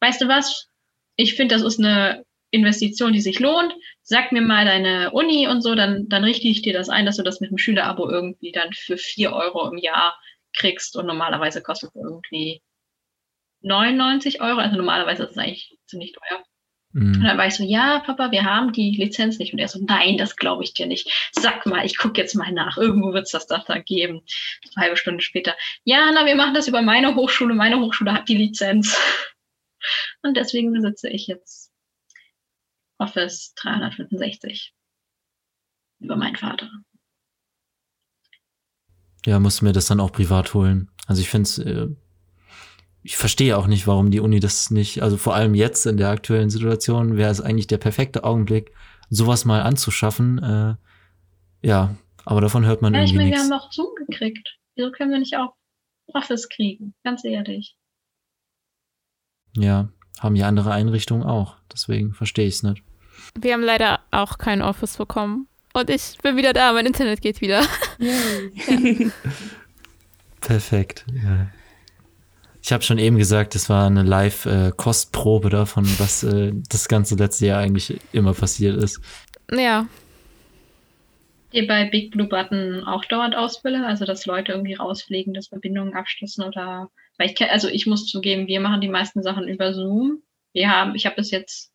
weißt 0.00 0.22
du 0.22 0.28
was? 0.28 0.68
Ich 1.16 1.34
finde, 1.34 1.54
das 1.54 1.62
ist 1.62 1.78
eine 1.78 2.24
Investition, 2.50 3.12
die 3.12 3.20
sich 3.20 3.40
lohnt. 3.40 3.74
Sag 4.02 4.32
mir 4.32 4.42
mal 4.42 4.64
deine 4.64 5.10
Uni 5.12 5.48
und 5.48 5.62
so, 5.62 5.74
dann, 5.74 6.08
dann 6.08 6.24
richte 6.24 6.48
ich 6.48 6.62
dir 6.62 6.72
das 6.72 6.88
ein, 6.88 7.06
dass 7.06 7.16
du 7.16 7.22
das 7.22 7.40
mit 7.40 7.50
dem 7.50 7.58
Schülerabo 7.58 8.08
irgendwie 8.10 8.52
dann 8.52 8.72
für 8.72 8.96
vier 8.98 9.32
Euro 9.32 9.68
im 9.70 9.78
Jahr 9.78 10.18
kriegst 10.54 10.96
und 10.96 11.06
normalerweise 11.06 11.62
kostet 11.62 11.90
es 11.94 12.02
irgendwie 12.02 12.60
99 13.62 14.40
Euro. 14.40 14.58
Also 14.58 14.76
normalerweise 14.76 15.24
ist 15.24 15.30
es 15.32 15.38
eigentlich 15.38 15.78
ziemlich 15.86 16.12
teuer. 16.12 16.42
Und 16.94 17.18
Mhm. 17.20 17.24
dann 17.24 17.38
war 17.38 17.46
ich 17.46 17.54
so, 17.54 17.64
ja, 17.64 18.00
Papa, 18.00 18.32
wir 18.32 18.44
haben 18.44 18.72
die 18.72 18.90
Lizenz 18.90 19.38
nicht. 19.38 19.54
Und 19.54 19.58
er 19.58 19.68
so, 19.68 19.80
nein, 19.82 20.18
das 20.18 20.36
glaube 20.36 20.62
ich 20.62 20.74
dir 20.74 20.86
nicht. 20.86 21.30
Sag 21.32 21.64
mal, 21.64 21.86
ich 21.86 21.96
gucke 21.96 22.20
jetzt 22.20 22.34
mal 22.34 22.52
nach. 22.52 22.76
Irgendwo 22.76 23.14
wird 23.14 23.24
es 23.24 23.32
das 23.32 23.46
doch 23.46 23.64
da 23.64 23.78
geben. 23.78 24.20
Eine 24.76 24.84
halbe 24.84 24.96
Stunde 24.98 25.22
später. 25.22 25.54
Ja, 25.84 26.10
na, 26.12 26.26
wir 26.26 26.36
machen 26.36 26.52
das 26.52 26.68
über 26.68 26.82
meine 26.82 27.14
Hochschule. 27.14 27.54
Meine 27.54 27.80
Hochschule 27.80 28.12
hat 28.12 28.28
die 28.28 28.36
Lizenz. 28.36 28.94
Und 30.22 30.36
deswegen 30.36 30.72
besitze 30.72 31.08
ich 31.08 31.26
jetzt 31.26 31.72
Office 32.98 33.54
365 33.56 34.74
über 36.00 36.16
meinen 36.16 36.36
Vater. 36.36 36.70
Ja, 39.24 39.38
musste 39.38 39.64
mir 39.64 39.72
das 39.72 39.86
dann 39.86 40.00
auch 40.00 40.12
privat 40.12 40.52
holen. 40.54 40.90
Also 41.06 41.20
ich 41.20 41.28
finde 41.30 41.44
es, 41.48 41.58
äh, 41.58 41.88
ich 43.02 43.16
verstehe 43.16 43.56
auch 43.56 43.66
nicht, 43.66 43.86
warum 43.86 44.10
die 44.10 44.20
Uni 44.20 44.40
das 44.40 44.70
nicht, 44.70 45.02
also 45.02 45.16
vor 45.16 45.34
allem 45.34 45.54
jetzt 45.54 45.86
in 45.86 45.96
der 45.96 46.08
aktuellen 46.10 46.50
Situation 46.50 47.16
wäre 47.16 47.30
es 47.30 47.40
eigentlich 47.40 47.66
der 47.66 47.78
perfekte 47.78 48.24
Augenblick, 48.24 48.72
sowas 49.10 49.44
mal 49.44 49.62
anzuschaffen. 49.62 50.38
Äh, 50.42 50.74
ja, 51.66 51.96
aber 52.24 52.40
davon 52.40 52.64
hört 52.66 52.82
man 52.82 52.94
Ja, 52.94 53.02
ich 53.02 53.10
irgendwie 53.10 53.16
meine, 53.16 53.30
wir 53.30 53.38
nichts. 53.38 53.50
haben 53.52 53.60
auch 53.60 53.72
Zoom 53.72 53.94
gekriegt. 53.94 54.58
Wieso 54.76 54.90
können 54.90 55.10
wir 55.10 55.18
nicht 55.18 55.36
auch 55.36 55.54
Office 56.08 56.48
kriegen? 56.48 56.94
Ganz 57.04 57.24
ehrlich. 57.24 57.76
Ja, 59.56 59.88
haben 60.20 60.36
ja 60.36 60.46
andere 60.46 60.72
Einrichtungen 60.72 61.22
auch. 61.22 61.56
Deswegen 61.72 62.14
verstehe 62.14 62.46
ich 62.46 62.54
es 62.54 62.62
nicht. 62.62 62.82
Wir 63.38 63.54
haben 63.54 63.62
leider 63.62 64.00
auch 64.10 64.38
kein 64.38 64.62
Office 64.62 64.96
bekommen. 64.96 65.48
Und 65.74 65.88
ich 65.88 66.18
bin 66.22 66.36
wieder 66.36 66.52
da, 66.52 66.72
mein 66.72 66.86
Internet 66.86 67.22
geht 67.22 67.40
wieder. 67.40 67.62
Perfekt. 70.40 71.06
Ja. 71.12 71.46
Ich 72.62 72.72
habe 72.72 72.84
schon 72.84 72.98
eben 72.98 73.16
gesagt, 73.16 73.54
es 73.54 73.68
war 73.68 73.86
eine 73.86 74.02
Live-Kostprobe 74.02 75.50
davon, 75.50 75.84
was 75.98 76.22
äh, 76.22 76.52
das 76.68 76.88
ganze 76.88 77.16
letzte 77.16 77.46
Jahr 77.46 77.60
eigentlich 77.60 77.98
immer 78.12 78.34
passiert 78.34 78.80
ist. 78.80 79.00
Ja, 79.50 79.86
ihr 81.52 81.66
bei 81.66 81.84
Big 81.84 82.10
Blue 82.10 82.26
Button 82.26 82.84
auch 82.84 83.04
dauernd 83.04 83.36
Ausfälle? 83.36 83.86
Also, 83.86 84.04
dass 84.04 84.26
Leute 84.26 84.52
irgendwie 84.52 84.74
rausfliegen, 84.74 85.34
dass 85.34 85.48
Verbindungen 85.48 85.94
abstürzen 85.94 86.44
oder, 86.44 86.90
ich 87.24 87.40
also 87.50 87.68
ich 87.68 87.86
muss 87.86 88.06
zugeben, 88.06 88.46
wir 88.46 88.60
machen 88.60 88.80
die 88.80 88.88
meisten 88.88 89.22
Sachen 89.22 89.48
über 89.48 89.74
Zoom. 89.74 90.22
Wir 90.52 90.70
haben, 90.70 90.94
ich 90.94 91.06
habe 91.06 91.16
bis 91.16 91.30
jetzt 91.30 91.72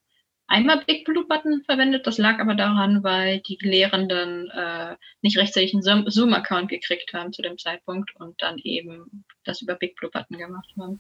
einmal 0.48 0.84
Big 0.86 1.06
Blue 1.06 1.26
Button 1.28 1.64
verwendet. 1.66 2.08
Das 2.08 2.18
lag 2.18 2.40
aber 2.40 2.56
daran, 2.56 3.04
weil 3.04 3.40
die 3.42 3.58
Lehrenden 3.62 4.50
äh, 4.50 4.96
nicht 5.22 5.38
rechtzeitig 5.38 5.74
einen 5.74 6.10
Zoom-Account 6.10 6.70
gekriegt 6.70 7.14
haben 7.14 7.34
zu 7.34 7.42
dem 7.42 7.58
Zeitpunkt 7.58 8.16
und 8.16 8.42
dann 8.42 8.58
eben 8.60 9.26
das 9.44 9.62
über 9.62 9.76
Big 9.76 9.96
Blue 9.98 10.12
Button 10.12 10.38
gemacht 10.38 10.70
haben. 10.80 11.00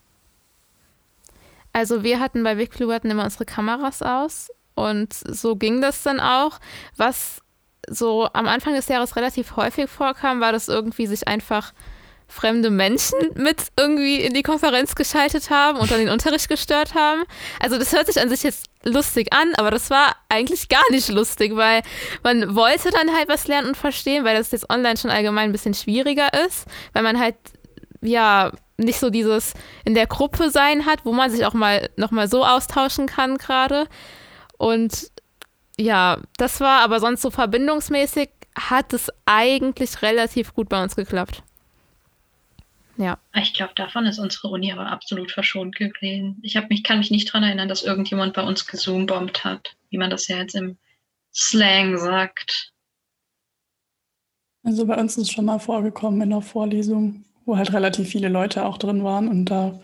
Also 1.74 2.04
wir 2.04 2.20
hatten 2.20 2.44
bei 2.44 2.56
Big 2.56 2.72
Blue 2.72 2.88
Button 2.88 3.12
immer 3.12 3.24
unsere 3.24 3.46
Kameras 3.46 4.02
aus 4.02 4.52
und 4.76 5.14
so 5.14 5.56
ging 5.56 5.82
das 5.82 6.04
dann 6.04 6.20
auch. 6.20 6.60
Was 6.96 7.42
so 7.90 8.28
am 8.34 8.48
Anfang 8.48 8.74
des 8.74 8.88
Jahres 8.88 9.16
relativ 9.16 9.56
häufig 9.56 9.90
vorkam, 9.90 10.42
war, 10.42 10.52
dass 10.52 10.68
irgendwie 10.68 11.08
sich 11.08 11.28
einfach 11.28 11.74
fremde 12.28 12.70
Menschen 12.70 13.18
mit 13.36 13.68
irgendwie 13.78 14.22
in 14.22 14.34
die 14.34 14.44
Konferenz 14.44 14.96
geschaltet 14.96 15.50
haben 15.50 15.80
und 15.80 15.90
dann 15.90 16.00
den 16.00 16.10
Unterricht 16.10 16.50
gestört 16.50 16.94
haben. 16.94 17.24
Also 17.60 17.78
das 17.78 17.94
hört 17.94 18.08
sich 18.08 18.20
an 18.20 18.30
sich 18.30 18.44
jetzt 18.44 18.66
lustig 18.84 19.34
an, 19.34 19.54
aber 19.56 19.72
das 19.72 19.90
war 19.90 20.16
eigentlich 20.30 20.70
gar 20.70 20.90
nicht 20.92 21.10
lustig, 21.10 21.56
weil 21.56 21.82
man 22.24 22.56
wollte 22.56 22.90
dann 22.92 23.16
halt 23.16 23.28
was 23.28 23.48
lernen 23.48 23.70
und 23.70 23.78
verstehen, 23.78 24.24
weil 24.24 24.38
das 24.38 24.52
jetzt 24.52 24.70
online 24.70 24.98
schon 24.98 25.12
allgemein 25.12 25.50
ein 25.50 25.52
bisschen 25.52 25.74
schwieriger 25.74 26.30
ist, 26.46 26.66
weil 26.94 27.04
man 27.04 27.20
halt 27.20 27.36
ja 28.02 28.52
nicht 28.78 29.00
so 29.00 29.10
dieses 29.10 29.54
in 29.86 29.96
der 29.96 30.08
Gruppe 30.08 30.52
sein 30.52 30.86
hat, 30.86 31.06
wo 31.06 31.12
man 31.12 31.32
sich 31.32 31.46
auch 31.46 31.54
mal 31.54 31.90
nochmal 31.96 32.30
so 32.30 32.46
austauschen 32.46 33.08
kann 33.08 33.38
gerade. 33.38 33.88
Und 34.58 35.12
ja, 35.80 36.20
das 36.38 36.60
war 36.60 36.82
aber 36.82 37.00
sonst 37.00 37.22
so 37.22 37.32
verbindungsmäßig 37.32 38.30
hat 38.58 38.94
es 38.94 39.12
eigentlich 39.26 40.02
relativ 40.02 40.54
gut 40.54 40.70
bei 40.70 40.82
uns 40.82 40.96
geklappt. 40.96 41.44
Ja. 42.98 43.20
Ich 43.36 43.54
glaube, 43.54 43.74
davon 43.76 44.06
ist 44.06 44.20
unsere 44.20 44.48
Uni 44.48 44.72
aber 44.72 44.88
absolut 44.88 45.32
verschont 45.32 45.76
gewesen. 45.76 46.40
Ich 46.42 46.60
mich, 46.70 46.84
kann 46.84 46.98
mich 46.98 47.12
nicht 47.12 47.30
daran 47.30 47.44
erinnern, 47.44 47.70
dass 47.70 47.84
irgendjemand 47.84 48.34
bei 48.34 48.44
uns 48.44 48.66
gesoombombt 48.66 49.44
hat, 49.44 49.76
wie 49.90 49.98
man 49.98 50.10
das 50.10 50.28
ja 50.28 50.38
jetzt 50.38 50.56
im 50.56 50.78
Slang 51.34 51.98
sagt. 51.98 52.74
Also 54.64 54.86
bei 54.86 54.96
uns 54.98 55.16
ist 55.18 55.28
es 55.28 55.32
schon 55.32 55.46
mal 55.46 55.60
vorgekommen 55.60 56.22
in 56.22 56.32
der 56.32 56.42
Vorlesung, 56.42 57.24
wo 57.46 57.56
halt 57.56 57.72
relativ 57.72 58.10
viele 58.10 58.30
Leute 58.30 58.66
auch 58.66 58.78
drin 58.78 59.04
waren 59.04 59.28
und 59.28 59.46
da 59.46 59.80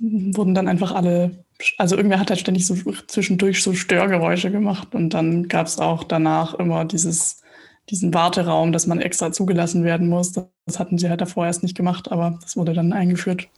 wurden 0.00 0.54
dann 0.54 0.68
einfach 0.68 0.92
alle, 0.92 1.44
also 1.78 1.96
irgendwer 1.96 2.18
hat 2.18 2.30
halt 2.30 2.40
ständig 2.40 2.66
so 2.66 2.74
zwischendurch 3.06 3.62
so 3.62 3.72
Störgeräusche 3.72 4.50
gemacht 4.50 4.94
und 4.94 5.10
dann 5.10 5.48
gab 5.48 5.66
es 5.66 5.78
auch 5.78 6.02
danach 6.02 6.54
immer 6.54 6.84
dieses 6.84 7.43
diesen 7.90 8.14
Warteraum, 8.14 8.72
dass 8.72 8.86
man 8.86 9.00
extra 9.00 9.32
zugelassen 9.32 9.84
werden 9.84 10.08
muss. 10.08 10.32
Das 10.32 10.78
hatten 10.78 10.98
sie 10.98 11.08
halt 11.08 11.20
davor 11.20 11.46
erst 11.46 11.62
nicht 11.62 11.76
gemacht, 11.76 12.10
aber 12.10 12.38
das 12.42 12.56
wurde 12.56 12.72
dann 12.72 12.92
eingeführt. 12.92 13.48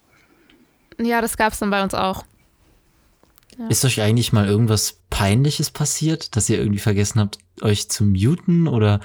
Ja, 1.01 1.20
das 1.20 1.37
gab 1.37 1.53
es 1.53 1.59
dann 1.59 1.70
bei 1.70 1.83
uns 1.83 1.95
auch. 1.95 2.24
Ja. 3.59 3.68
Ist 3.68 3.85
euch 3.85 4.01
eigentlich 4.01 4.33
mal 4.33 4.47
irgendwas 4.47 5.01
Peinliches 5.11 5.70
passiert, 5.70 6.37
dass 6.37 6.49
ihr 6.51 6.59
irgendwie 6.59 6.79
vergessen 6.79 7.20
habt, 7.20 7.39
euch 7.62 7.89
zu 7.89 8.05
muten? 8.05 8.68
Oder 8.68 9.01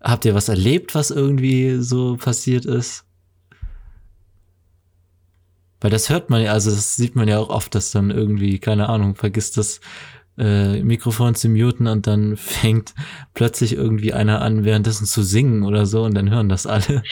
habt 0.00 0.24
ihr 0.24 0.34
was 0.34 0.48
erlebt, 0.48 0.94
was 0.94 1.10
irgendwie 1.10 1.76
so 1.80 2.16
passiert 2.16 2.66
ist? 2.66 3.04
Weil 5.80 5.90
das 5.90 6.08
hört 6.08 6.30
man 6.30 6.42
ja, 6.42 6.52
also 6.52 6.70
das 6.70 6.96
sieht 6.96 7.16
man 7.16 7.28
ja 7.28 7.38
auch 7.38 7.50
oft, 7.50 7.74
dass 7.74 7.90
dann 7.90 8.10
irgendwie, 8.10 8.58
keine 8.58 8.88
Ahnung, 8.88 9.14
vergisst 9.14 9.56
das 9.56 9.80
äh, 10.38 10.82
Mikrofon 10.82 11.34
zu 11.34 11.48
muten 11.48 11.86
und 11.86 12.06
dann 12.06 12.36
fängt 12.36 12.94
plötzlich 13.34 13.72
irgendwie 13.72 14.12
einer 14.12 14.42
an, 14.42 14.64
währenddessen 14.64 15.06
zu 15.06 15.22
singen 15.22 15.62
oder 15.62 15.86
so 15.86 16.02
und 16.02 16.14
dann 16.14 16.30
hören 16.30 16.48
das 16.48 16.66
alle. 16.66 17.02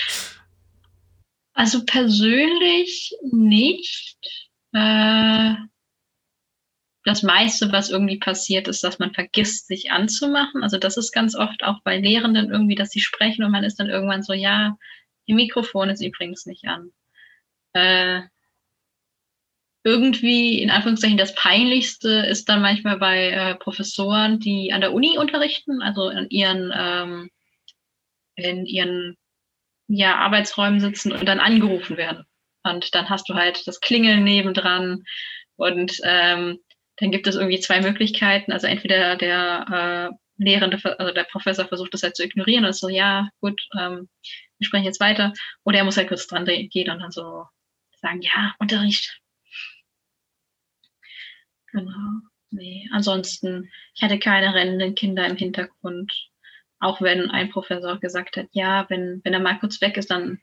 Also 1.54 1.84
persönlich 1.84 3.16
nicht. 3.32 4.18
Äh, 4.72 5.54
das 7.04 7.22
meiste, 7.22 7.70
was 7.70 7.90
irgendwie 7.90 8.18
passiert, 8.18 8.66
ist, 8.66 8.82
dass 8.82 8.98
man 8.98 9.12
vergisst, 9.12 9.66
sich 9.66 9.92
anzumachen. 9.92 10.62
Also 10.62 10.78
das 10.78 10.96
ist 10.96 11.12
ganz 11.12 11.36
oft 11.36 11.62
auch 11.62 11.80
bei 11.84 11.98
Lehrenden 11.98 12.50
irgendwie, 12.50 12.74
dass 12.74 12.90
sie 12.90 13.00
sprechen 13.00 13.44
und 13.44 13.52
man 13.52 13.62
ist 13.62 13.78
dann 13.78 13.90
irgendwann 13.90 14.22
so, 14.22 14.32
ja, 14.32 14.76
ihr 15.26 15.34
Mikrofon 15.34 15.90
ist 15.90 16.02
übrigens 16.02 16.46
nicht 16.46 16.64
an. 16.64 16.90
Äh, 17.74 18.22
irgendwie 19.85 20.61
in 20.62 20.70
Anführungszeichen 20.70 21.18
das 21.18 21.35
Peinlichste 21.35 22.09
ist 22.09 22.49
dann 22.49 22.62
manchmal 22.62 22.99
bei 22.99 23.30
äh, 23.30 23.55
Professoren, 23.55 24.41
die 24.41 24.72
an 24.72 24.80
der 24.80 24.95
Uni 24.95 25.18
unterrichten, 25.18 25.82
also 25.82 26.09
in 26.09 26.28
ihren, 26.30 26.72
ähm, 26.74 27.30
in 28.35 28.64
ihren 28.64 29.16
ja, 29.87 30.16
Arbeitsräumen 30.16 30.80
sitzen 30.80 31.12
und 31.12 31.26
dann 31.26 31.39
angerufen 31.39 31.99
werden. 31.99 32.24
Und 32.62 32.95
dann 32.95 33.11
hast 33.11 33.28
du 33.28 33.35
halt 33.35 33.66
das 33.66 33.80
Klingeln 33.80 34.24
nebendran 34.24 35.05
und 35.57 36.01
ähm, 36.03 36.59
dann 36.97 37.11
gibt 37.11 37.26
es 37.26 37.37
irgendwie 37.37 37.61
zwei 37.61 37.82
Möglichkeiten. 37.82 38.53
Also 38.53 38.66
entweder 38.66 39.16
der 39.16 40.11
äh, 40.11 40.43
Lehrende, 40.43 40.78
also 40.99 41.12
der 41.12 41.24
Professor 41.24 41.66
versucht 41.66 41.93
das 41.93 42.03
halt 42.03 42.16
zu 42.16 42.24
ignorieren 42.24 42.64
und 42.64 42.74
so, 42.74 42.89
ja, 42.89 43.28
gut, 43.41 43.61
ähm, 43.78 44.09
wir 44.59 44.66
sprechen 44.66 44.85
jetzt 44.85 45.01
weiter. 45.01 45.35
Oder 45.64 45.78
er 45.78 45.85
muss 45.85 45.99
halt 45.99 46.09
kurz 46.09 46.26
dran 46.26 46.47
gehen 46.47 46.91
und 46.91 47.01
dann 47.01 47.11
so 47.11 47.45
sagen, 48.01 48.22
ja, 48.22 48.55
Unterricht, 48.59 49.20
Genau. 51.74 52.20
Nee, 52.50 52.88
ansonsten, 52.92 53.68
ich 53.94 54.02
hatte 54.02 54.20
keine 54.20 54.54
rennenden 54.54 54.94
Kinder 54.94 55.26
im 55.26 55.36
Hintergrund. 55.36 56.12
Auch 56.78 57.02
wenn 57.02 57.30
ein 57.30 57.50
Professor 57.50 57.98
gesagt 57.98 58.36
hat, 58.36 58.46
ja, 58.52 58.86
wenn, 58.88 59.20
wenn 59.24 59.34
er 59.34 59.40
mal 59.40 59.58
kurz 59.58 59.80
weg 59.80 59.96
ist, 59.96 60.10
dann 60.10 60.40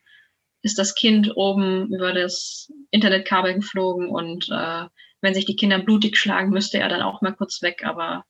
ist 0.61 0.77
das 0.77 0.93
Kind 0.93 1.31
oben 1.37 1.87
über 1.93 2.11
das 2.13 2.69
Internetkabel 2.91 3.55
geflogen 3.55 4.09
und 4.09 4.49
äh, 4.49 4.85
wenn 5.21 5.33
sich 5.33 5.45
die 5.45 5.55
Kinder 5.55 5.79
blutig 5.79 6.17
schlagen, 6.17 6.49
müsste 6.49 6.79
er 6.79 6.89
dann 6.89 7.01
auch 7.01 7.21
mal 7.21 7.33
kurz 7.33 7.61
weg. 7.61 7.85
Aber 7.85 8.25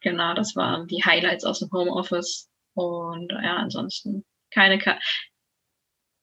genau, 0.00 0.34
das 0.34 0.54
waren 0.54 0.86
die 0.86 1.04
Highlights 1.04 1.44
aus 1.44 1.58
dem 1.58 1.70
Homeoffice. 1.72 2.48
Und 2.74 3.32
ja, 3.32 3.56
ansonsten 3.56 4.24
keine, 4.52 4.78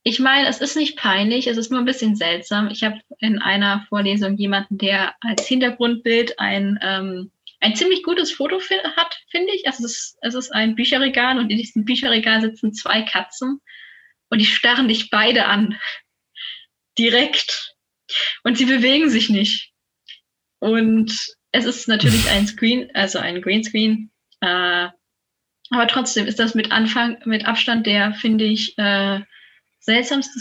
ich 0.08 0.20
meine, 0.20 0.48
es 0.48 0.62
ist 0.62 0.78
nicht 0.78 0.96
peinlich, 0.96 1.48
es 1.48 1.58
ist 1.58 1.70
nur 1.70 1.82
ein 1.82 1.86
bisschen 1.86 2.16
seltsam. 2.16 2.70
Ich 2.70 2.82
habe 2.86 3.02
in 3.20 3.40
einer 3.40 3.86
Vorlesung 3.90 4.38
jemanden, 4.38 4.78
der 4.78 5.16
als 5.20 5.46
Hintergrundbild 5.46 6.40
ein, 6.40 6.80
ähm, 6.82 7.30
ein 7.60 7.76
ziemlich 7.76 8.04
gutes 8.04 8.32
Foto 8.32 8.62
hat, 8.96 9.20
finde 9.30 9.54
ich. 9.54 9.68
Also 9.68 9.84
es 9.84 9.92
ist, 9.92 10.18
es 10.22 10.34
ist 10.34 10.52
ein 10.52 10.76
Bücherregal 10.76 11.38
und 11.38 11.50
in 11.50 11.58
diesem 11.58 11.84
Bücherregal 11.84 12.40
sitzen 12.40 12.74
zwei 12.74 13.02
Katzen 13.02 13.60
und 14.30 14.40
die 14.40 14.46
starren 14.46 14.88
dich 14.88 15.10
beide 15.10 15.46
an. 15.48 15.78
Direkt. 16.98 17.76
Und 18.44 18.58
sie 18.58 18.66
bewegen 18.66 19.10
sich 19.10 19.30
nicht. 19.30 19.74
Und 20.60 21.12
es 21.52 21.66
ist 21.66 21.90
natürlich 21.90 22.30
ein 22.30 22.48
Screen, 22.48 22.90
also 22.94 23.20
ein 23.20 23.42
Greenscreen. 23.42 24.10
Äh, 24.40 24.88
aber 25.70 25.88
trotzdem 25.90 26.28
ist 26.28 26.40
das 26.40 26.56
mit 26.56 26.72
Anfang, 26.72 27.18
mit 27.26 27.46
Abstand 27.46 27.86
der, 27.86 28.14
finde 28.14 28.46
ich, 28.46 28.78
äh, 28.78 29.20
seltsamste 29.88 30.40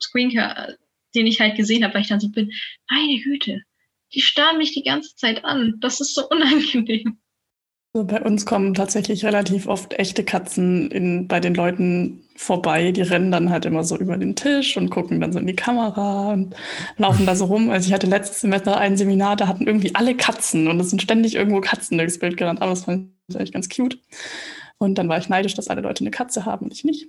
Screencare, 0.00 0.78
den 1.14 1.26
ich 1.26 1.40
halt 1.40 1.56
gesehen 1.56 1.82
habe, 1.82 1.94
weil 1.94 2.02
ich 2.02 2.08
dann 2.08 2.20
so 2.20 2.28
bin, 2.28 2.52
meine 2.88 3.20
Güte, 3.20 3.62
die 4.14 4.20
starren 4.20 4.58
mich 4.58 4.72
die 4.72 4.84
ganze 4.84 5.16
Zeit 5.16 5.44
an. 5.44 5.76
Das 5.80 6.00
ist 6.00 6.14
so 6.14 6.28
unangenehm. 6.30 7.18
Also 7.94 8.06
bei 8.06 8.20
uns 8.20 8.44
kommen 8.44 8.74
tatsächlich 8.74 9.24
relativ 9.24 9.66
oft 9.66 9.94
echte 9.94 10.22
Katzen 10.22 10.90
in, 10.90 11.26
bei 11.26 11.40
den 11.40 11.54
Leuten 11.54 12.22
vorbei. 12.36 12.92
Die 12.92 13.00
rennen 13.00 13.32
dann 13.32 13.48
halt 13.48 13.64
immer 13.64 13.82
so 13.82 13.96
über 13.96 14.18
den 14.18 14.36
Tisch 14.36 14.76
und 14.76 14.90
gucken 14.90 15.20
dann 15.20 15.32
so 15.32 15.38
in 15.38 15.46
die 15.46 15.56
Kamera 15.56 16.32
und 16.32 16.54
laufen 16.98 17.24
da 17.24 17.34
so 17.34 17.46
rum. 17.46 17.70
Also 17.70 17.88
ich 17.88 17.94
hatte 17.94 18.06
letztes 18.06 18.42
Semester 18.42 18.76
ein 18.76 18.98
Seminar, 18.98 19.36
da 19.36 19.48
hatten 19.48 19.66
irgendwie 19.66 19.94
alle 19.94 20.14
Katzen 20.14 20.68
und 20.68 20.78
es 20.78 20.90
sind 20.90 21.00
ständig 21.00 21.34
irgendwo 21.34 21.62
Katzen 21.62 21.96
durchs 21.96 22.18
Bild 22.18 22.36
gerannt. 22.36 22.60
Aber 22.60 22.72
das 22.72 22.84
fand 22.84 23.10
ich 23.28 23.36
eigentlich 23.36 23.52
ganz 23.52 23.70
cute. 23.70 23.98
Und 24.76 24.96
dann 24.96 25.08
war 25.08 25.18
ich 25.18 25.30
neidisch, 25.30 25.54
dass 25.54 25.68
alle 25.68 25.80
Leute 25.80 26.02
eine 26.02 26.10
Katze 26.10 26.44
haben 26.44 26.66
und 26.66 26.74
ich 26.74 26.84
nicht. 26.84 27.08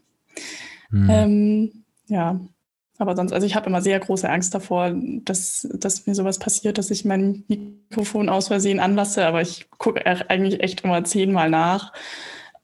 Mhm. 0.90 1.10
Ähm, 1.10 1.72
ja, 2.08 2.40
aber 3.00 3.16
sonst, 3.16 3.32
also 3.32 3.48
ich 3.48 3.56
habe 3.56 3.68
immer 3.68 3.82
sehr 3.82 3.98
große 4.00 4.30
Angst 4.30 4.54
davor, 4.54 4.94
dass, 4.94 5.68
dass 5.74 6.06
mir 6.06 6.16
sowas 6.16 6.38
passiert, 6.38 6.78
dass 6.78 6.92
ich 6.92 7.06
mein 7.06 7.46
Mikrofon 7.48 8.28
aus 8.28 8.50
Versehen 8.50 8.82
anlasse. 8.82 9.26
Aber 9.26 9.42
ich 9.42 9.70
gucke 9.78 10.06
eigentlich 10.06 10.62
echt 10.62 10.82
immer 10.82 11.04
zehnmal 11.06 11.50
nach, 11.50 11.94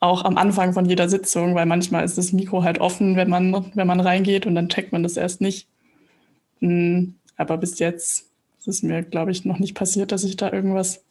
auch 0.01 0.26
am 0.26 0.38
Anfang 0.38 0.73
von 0.73 0.86
jeder 0.86 1.07
Sitzung, 1.07 1.55
weil 1.55 1.65
manchmal 1.65 2.03
ist 2.03 2.17
das 2.17 2.34
Mikro 2.34 2.63
halt 2.63 2.80
offen, 2.80 3.15
wenn 3.15 3.30
man, 3.30 3.71
wenn 3.76 3.88
man 3.88 4.01
reingeht 4.01 4.45
und 4.45 4.55
dann 4.55 4.67
checkt 4.67 4.91
man 4.91 5.03
das 5.03 5.15
erst 5.15 5.39
nicht. 5.39 5.69
Hm, 6.59 7.15
aber 7.38 7.57
bis 7.57 7.80
jetzt 7.80 8.26
ist 8.59 8.67
es 8.67 8.84
mir, 8.84 9.03
glaube 9.03 9.32
ich, 9.32 9.45
noch 9.45 9.59
nicht 9.59 9.73
passiert, 9.73 10.11
dass 10.11 10.26
ich 10.26 10.36
da 10.36 10.51
irgendwas 10.51 11.05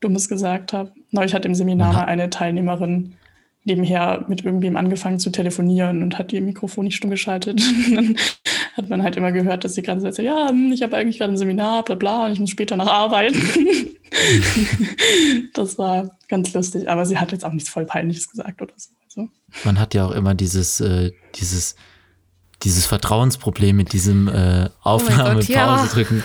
Dummes 0.00 0.28
gesagt 0.28 0.72
habe. 0.72 0.92
Neulich 1.10 1.34
hat 1.34 1.44
im 1.44 1.54
Seminar 1.54 2.06
eine 2.06 2.30
Teilnehmerin 2.30 3.14
nebenher 3.64 4.24
mit 4.28 4.44
irgendwem 4.44 4.76
angefangen 4.76 5.18
zu 5.18 5.30
telefonieren 5.30 6.02
und 6.02 6.18
hat 6.18 6.32
ihr 6.32 6.40
Mikrofon 6.40 6.84
nicht 6.84 6.96
stumm 6.96 7.10
geschaltet. 7.10 7.62
dann 7.94 8.16
hat 8.76 8.88
man 8.88 9.02
halt 9.02 9.16
immer 9.16 9.32
gehört, 9.32 9.64
dass 9.64 9.74
sie 9.74 9.82
gerade 9.82 10.12
so 10.12 10.22
ja, 10.22 10.48
hm, 10.48 10.72
ich 10.72 10.82
habe 10.82 10.96
eigentlich 10.96 11.18
gerade 11.18 11.32
ein 11.32 11.36
Seminar, 11.36 11.84
bla 11.84 11.94
bla, 11.94 12.26
und 12.26 12.32
ich 12.32 12.40
muss 12.40 12.50
später 12.50 12.76
noch 12.76 12.88
arbeiten. 12.88 13.40
das 15.54 15.78
war 15.78 16.18
ganz 16.28 16.52
lustig, 16.52 16.88
aber 16.88 17.06
sie 17.06 17.18
hat 17.18 17.32
jetzt 17.32 17.44
auch 17.44 17.52
nichts 17.52 17.68
voll 17.68 17.84
Peinliches 17.84 18.30
gesagt 18.30 18.60
oder 18.60 18.74
so. 18.76 18.90
Also. 19.04 19.28
Man 19.64 19.78
hat 19.78 19.94
ja 19.94 20.06
auch 20.06 20.12
immer 20.12 20.34
dieses, 20.34 20.80
äh, 20.80 21.12
dieses 21.36 21.76
dieses 22.62 22.86
Vertrauensproblem 22.86 23.76
mit 23.76 23.92
diesem 23.92 24.28
äh, 24.28 24.68
Aufnahme-Pause 24.82 25.48
oh 25.50 25.52
ja. 25.52 25.86
drücken. 25.86 26.22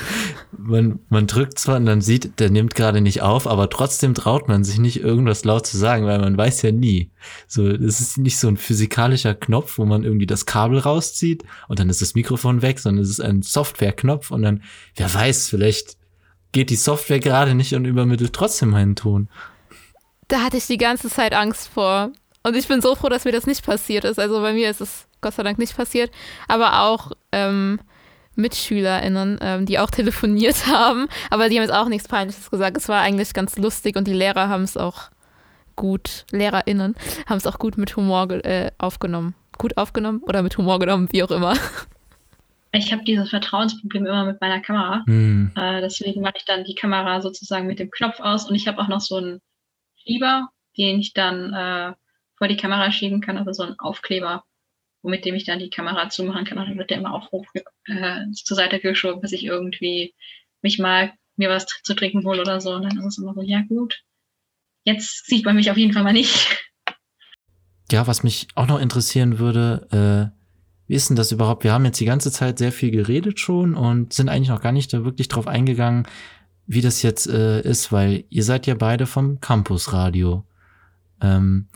Man, 0.57 0.99
man 1.09 1.27
drückt 1.27 1.59
zwar 1.59 1.77
und 1.77 1.85
dann 1.85 2.01
sieht, 2.01 2.39
der 2.39 2.49
nimmt 2.49 2.75
gerade 2.75 3.01
nicht 3.01 3.21
auf, 3.21 3.47
aber 3.47 3.69
trotzdem 3.69 4.13
traut 4.13 4.47
man 4.47 4.63
sich 4.63 4.79
nicht, 4.79 5.01
irgendwas 5.01 5.43
laut 5.43 5.65
zu 5.65 5.77
sagen, 5.77 6.05
weil 6.05 6.19
man 6.19 6.37
weiß 6.37 6.61
ja 6.61 6.71
nie. 6.71 7.11
So, 7.47 7.67
es 7.67 7.99
ist 7.99 8.17
nicht 8.17 8.37
so 8.37 8.47
ein 8.47 8.57
physikalischer 8.57 9.33
Knopf, 9.33 9.77
wo 9.77 9.85
man 9.85 10.03
irgendwie 10.03 10.27
das 10.27 10.45
Kabel 10.45 10.79
rauszieht 10.79 11.43
und 11.67 11.79
dann 11.79 11.89
ist 11.89 12.01
das 12.01 12.15
Mikrofon 12.15 12.61
weg, 12.61 12.79
sondern 12.79 13.03
es 13.03 13.09
ist 13.09 13.21
ein 13.21 13.41
Software-Knopf 13.41 14.31
und 14.31 14.41
dann, 14.41 14.63
wer 14.95 15.13
weiß, 15.13 15.49
vielleicht 15.49 15.97
geht 16.51 16.69
die 16.69 16.75
Software 16.75 17.19
gerade 17.19 17.55
nicht 17.55 17.73
und 17.73 17.85
übermittelt 17.85 18.33
trotzdem 18.33 18.69
meinen 18.69 18.95
Ton. 18.95 19.29
Da 20.27 20.41
hatte 20.41 20.57
ich 20.57 20.67
die 20.67 20.77
ganze 20.77 21.09
Zeit 21.09 21.33
Angst 21.33 21.69
vor. 21.73 22.11
Und 22.47 22.55
ich 22.55 22.67
bin 22.67 22.81
so 22.81 22.95
froh, 22.95 23.09
dass 23.09 23.25
mir 23.25 23.33
das 23.33 23.45
nicht 23.45 23.65
passiert 23.65 24.05
ist. 24.05 24.19
Also 24.19 24.41
bei 24.41 24.53
mir 24.53 24.69
ist 24.69 24.79
es 24.79 25.07
Gott 25.19 25.33
sei 25.33 25.43
Dank 25.43 25.57
nicht 25.57 25.75
passiert. 25.75 26.11
Aber 26.47 26.83
auch 26.83 27.11
ähm, 27.31 27.79
MitschülerInnen, 28.35 29.39
ähm, 29.41 29.65
die 29.65 29.79
auch 29.79 29.89
telefoniert 29.91 30.67
haben. 30.67 31.07
Aber 31.29 31.49
die 31.49 31.57
haben 31.57 31.63
jetzt 31.63 31.73
auch 31.73 31.89
nichts 31.89 32.07
Peinliches 32.07 32.49
gesagt. 32.49 32.77
Es 32.77 32.87
war 32.87 33.01
eigentlich 33.01 33.33
ganz 33.33 33.57
lustig 33.57 33.97
und 33.97 34.07
die 34.07 34.13
Lehrer 34.13 34.47
haben 34.47 34.63
es 34.63 34.77
auch 34.77 35.09
gut, 35.75 36.25
LehrerInnen 36.31 36.95
haben 37.27 37.37
es 37.37 37.45
auch 37.45 37.59
gut 37.59 37.77
mit 37.77 37.95
Humor 37.97 38.31
äh, 38.45 38.71
aufgenommen. 38.77 39.35
Gut 39.57 39.75
aufgenommen 39.75 40.21
oder 40.23 40.41
mit 40.41 40.57
Humor 40.57 40.79
genommen, 40.79 41.09
wie 41.11 41.23
auch 41.23 41.31
immer. 41.31 41.55
Ich 42.71 42.91
habe 42.91 43.03
dieses 43.03 43.29
Vertrauensproblem 43.29 44.05
immer 44.05 44.25
mit 44.25 44.39
meiner 44.39 44.61
Kamera. 44.61 45.03
Mhm. 45.05 45.51
Äh, 45.55 45.81
deswegen 45.81 46.21
mache 46.21 46.35
ich 46.37 46.45
dann 46.45 46.63
die 46.63 46.75
Kamera 46.75 47.21
sozusagen 47.21 47.65
mit 47.65 47.79
dem 47.79 47.89
Knopf 47.89 48.19
aus 48.19 48.49
und 48.49 48.55
ich 48.55 48.67
habe 48.67 48.79
auch 48.79 48.87
noch 48.87 49.01
so 49.01 49.15
einen 49.15 49.41
Schieber, 49.95 50.49
den 50.77 50.99
ich 50.99 51.13
dann 51.13 51.53
äh, 51.53 51.93
vor 52.37 52.47
die 52.47 52.57
Kamera 52.57 52.91
schieben 52.91 53.21
kann, 53.21 53.37
also 53.37 53.51
so 53.51 53.63
ein 53.63 53.79
Aufkleber, 53.79 54.43
mit 55.03 55.25
dem 55.25 55.35
ich 55.35 55.45
dann 55.45 55.59
die 55.59 55.69
Kamera 55.69 56.09
zumachen 56.09 56.45
kann. 56.45 56.57
Und 56.57 56.69
dann 56.69 56.77
wird 56.77 56.89
der 56.89 56.97
immer 56.97 57.13
auch 57.13 57.31
hoch 57.31 57.45
äh, 57.85 58.25
zur 58.31 58.57
Seite 58.57 58.79
geschoben, 58.79 59.21
bis 59.21 59.31
ich 59.31 59.43
irgendwie 59.43 60.13
mich 60.61 60.79
mal 60.79 61.13
mir 61.35 61.49
was 61.49 61.65
zu 61.83 61.93
trinken 61.93 62.23
hole 62.25 62.41
oder 62.41 62.59
so. 62.59 62.73
Und 62.73 62.83
dann 62.83 62.97
ist 62.97 63.05
es 63.05 63.17
immer 63.17 63.33
so, 63.33 63.41
ja 63.41 63.61
gut, 63.67 64.01
jetzt 64.83 65.25
sieht 65.25 65.45
man 65.45 65.55
mich 65.55 65.71
auf 65.71 65.77
jeden 65.77 65.93
Fall 65.93 66.03
mal 66.03 66.13
nicht. 66.13 66.63
Ja, 67.89 68.05
was 68.05 68.21
mich 68.21 68.49
auch 68.53 68.67
noch 68.67 68.81
interessieren 68.81 69.39
würde, 69.39 70.33
äh, 70.33 70.37
wie 70.87 70.95
ist 70.95 71.09
denn 71.09 71.15
das 71.15 71.31
überhaupt? 71.31 71.63
Wir 71.63 71.71
haben 71.71 71.85
jetzt 71.85 72.01
die 72.01 72.05
ganze 72.05 72.33
Zeit 72.33 72.57
sehr 72.57 72.73
viel 72.73 72.91
geredet 72.91 73.39
schon 73.39 73.75
und 73.75 74.11
sind 74.11 74.27
eigentlich 74.27 74.49
noch 74.49 74.61
gar 74.61 74.73
nicht 74.73 74.91
da 74.91 75.05
wirklich 75.05 75.29
drauf 75.29 75.47
eingegangen, 75.47 76.05
wie 76.65 76.81
das 76.81 77.01
jetzt 77.01 77.27
äh, 77.27 77.61
ist, 77.61 77.93
weil 77.93 78.25
ihr 78.29 78.43
seid 78.43 78.67
ja 78.67 78.75
beide 78.75 79.05
vom 79.05 79.39
Campusradio. 79.39 80.43
Ähm, 81.21 81.69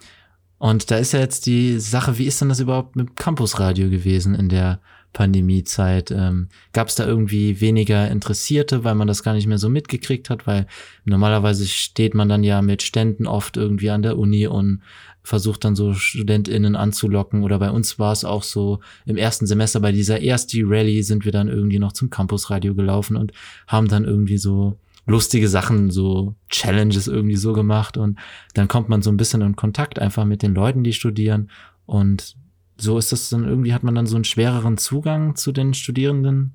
und 0.62 0.91
da 0.91 0.97
ist 0.97 1.12
ja 1.14 1.20
jetzt 1.20 1.47
die 1.47 1.80
Sache, 1.80 2.20
wie 2.20 2.28
ist 2.28 2.39
denn 2.39 2.49
das 2.49 2.59
überhaupt 2.59 2.95
mit 2.95 3.16
Campusradio 3.16 3.89
gewesen 3.89 4.36
in 4.36 4.47
der 4.47 4.80
Pandemiezeit? 5.12 6.12
Ähm, 6.12 6.49
Gab 6.72 6.88
es 6.88 6.93
da 6.93 7.07
irgendwie 7.07 7.62
weniger 7.62 8.12
Interessierte, 8.12 8.84
weil 8.84 8.93
man 8.93 9.07
das 9.07 9.24
gar 9.24 9.34
nicht 9.34 9.47
mehr 9.47 9.57
so 9.57 9.70
mitgekriegt 9.70 10.30
hat? 10.30 10.45
Weil 10.45 10.68
normalerweise 11.03 11.66
steht 11.66 12.14
man 12.14 12.30
dann 12.30 12.43
ja 12.43 12.62
mit 12.62 12.84
Ständen 12.84 13.26
oft 13.26 13.57
irgendwie 13.57 13.89
an 13.89 14.03
der 14.03 14.20
Uni 14.20 14.45
und 14.45 14.84
versucht 15.24 15.66
dann 15.66 15.76
so 15.76 15.95
StudentInnen 15.95 16.76
anzulocken. 16.76 17.43
Oder 17.43 17.57
bei 17.57 17.72
uns 17.72 17.97
war 17.97 18.12
es 18.12 18.24
auch 18.24 18.43
so, 18.43 18.82
im 19.07 19.18
ersten 19.18 19.47
Semester 19.47 19.80
bei 19.80 19.91
dieser 19.91 20.22
ersten 20.22 20.72
Rallye 20.72 21.01
sind 21.01 21.26
wir 21.26 21.32
dann 21.32 21.47
irgendwie 21.47 21.80
noch 21.80 21.93
zum 21.93 22.12
Campusradio 22.12 22.76
gelaufen 22.76 23.18
und 23.18 23.34
haben 23.66 23.88
dann 23.88 24.05
irgendwie 24.05 24.38
so 24.38 24.78
lustige 25.05 25.47
Sachen, 25.47 25.89
so 25.89 26.35
Challenges 26.49 27.07
irgendwie 27.07 27.35
so 27.35 27.53
gemacht 27.53 27.97
und 27.97 28.19
dann 28.53 28.67
kommt 28.67 28.89
man 28.89 29.01
so 29.01 29.11
ein 29.11 29.17
bisschen 29.17 29.41
in 29.41 29.55
Kontakt 29.55 29.99
einfach 29.99 30.25
mit 30.25 30.43
den 30.43 30.53
Leuten, 30.53 30.83
die 30.83 30.93
studieren 30.93 31.49
und 31.85 32.35
so 32.77 32.97
ist 32.97 33.11
das 33.11 33.29
dann 33.29 33.47
irgendwie, 33.47 33.73
hat 33.73 33.83
man 33.83 33.95
dann 33.95 34.07
so 34.07 34.15
einen 34.15 34.23
schwereren 34.23 34.77
Zugang 34.77 35.35
zu 35.35 35.51
den 35.51 35.73
Studierenden, 35.73 36.53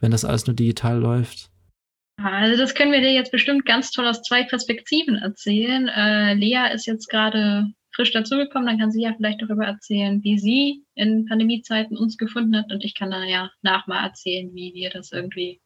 wenn 0.00 0.10
das 0.10 0.24
alles 0.24 0.46
nur 0.46 0.56
digital 0.56 0.98
läuft. 0.98 1.50
Also 2.16 2.60
das 2.60 2.74
können 2.74 2.92
wir 2.92 3.00
dir 3.00 3.12
jetzt 3.12 3.32
bestimmt 3.32 3.64
ganz 3.64 3.90
toll 3.90 4.06
aus 4.06 4.22
zwei 4.22 4.44
Perspektiven 4.44 5.16
erzählen. 5.16 5.88
Äh, 5.88 6.34
Lea 6.34 6.72
ist 6.72 6.86
jetzt 6.86 7.08
gerade 7.08 7.66
frisch 7.94 8.12
dazugekommen, 8.12 8.66
dann 8.66 8.78
kann 8.78 8.90
sie 8.90 9.02
ja 9.02 9.12
vielleicht 9.14 9.42
darüber 9.42 9.66
erzählen, 9.66 10.22
wie 10.22 10.38
sie 10.38 10.84
in 10.94 11.26
Pandemiezeiten 11.26 11.96
uns 11.96 12.16
gefunden 12.16 12.56
hat 12.56 12.72
und 12.72 12.84
ich 12.84 12.94
kann 12.94 13.10
dann 13.10 13.28
ja 13.28 13.50
nach 13.62 13.86
mal 13.86 14.04
erzählen, 14.04 14.50
wie 14.54 14.72
wir 14.74 14.90
das 14.90 15.12
irgendwie 15.12 15.60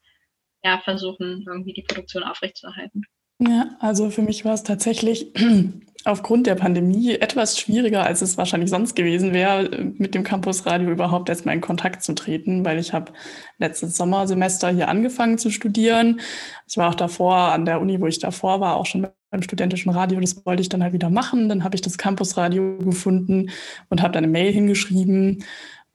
ja, 0.67 0.81
versuchen, 0.83 1.45
irgendwie 1.47 1.73
die 1.73 1.83
Produktion 1.83 2.25
aufrechtzuerhalten. 2.25 3.03
Ja, 3.39 3.77
also 3.81 4.11
für 4.11 4.23
mich 4.23 4.45
war 4.45 4.55
es 4.55 4.65
tatsächlich 4.65 5.33
aufgrund 6.05 6.47
der 6.47 6.55
Pandemie 6.57 7.13
etwas 7.13 7.59
schwieriger, 7.59 8.05
als 8.05 8.23
es 8.23 8.37
wahrscheinlich 8.37 8.71
sonst 8.71 8.97
gewesen 8.97 9.33
wäre, 9.33 9.93
mit 9.99 10.15
dem 10.15 10.25
Campusradio 10.25 10.91
überhaupt 10.91 11.29
erstmal 11.29 11.55
in 11.55 11.61
Kontakt 11.61 12.03
zu 12.03 12.15
treten, 12.15 12.65
weil 12.65 12.79
ich 12.79 12.93
habe 12.93 13.13
letztes 13.59 13.97
Sommersemester 13.97 14.71
hier 14.71 14.89
angefangen 14.89 15.39
zu 15.39 15.51
studieren. 15.51 16.21
Ich 16.67 16.77
war 16.79 16.91
auch 16.91 16.95
davor 16.95 17.37
an 17.53 17.65
der 17.65 17.81
Uni, 17.81 18.01
wo 18.01 18.07
ich 18.07 18.19
davor 18.19 18.61
war, 18.61 18.77
auch 18.77 18.87
schon 18.87 19.07
beim 19.31 19.43
studentischen 19.43 19.93
Radio. 19.93 20.19
Das 20.19 20.45
wollte 20.47 20.63
ich 20.63 20.69
dann 20.69 20.83
halt 20.83 20.95
wieder 20.95 21.11
machen. 21.11 21.49
Dann 21.49 21.63
habe 21.63 21.75
ich 21.77 21.83
das 21.83 21.99
Campusradio 21.99 22.79
gefunden 22.79 23.51
und 23.91 24.03
habe 24.03 24.13
dann 24.13 24.25
eine 24.25 24.33
Mail 24.33 24.53
hingeschrieben 24.53 25.45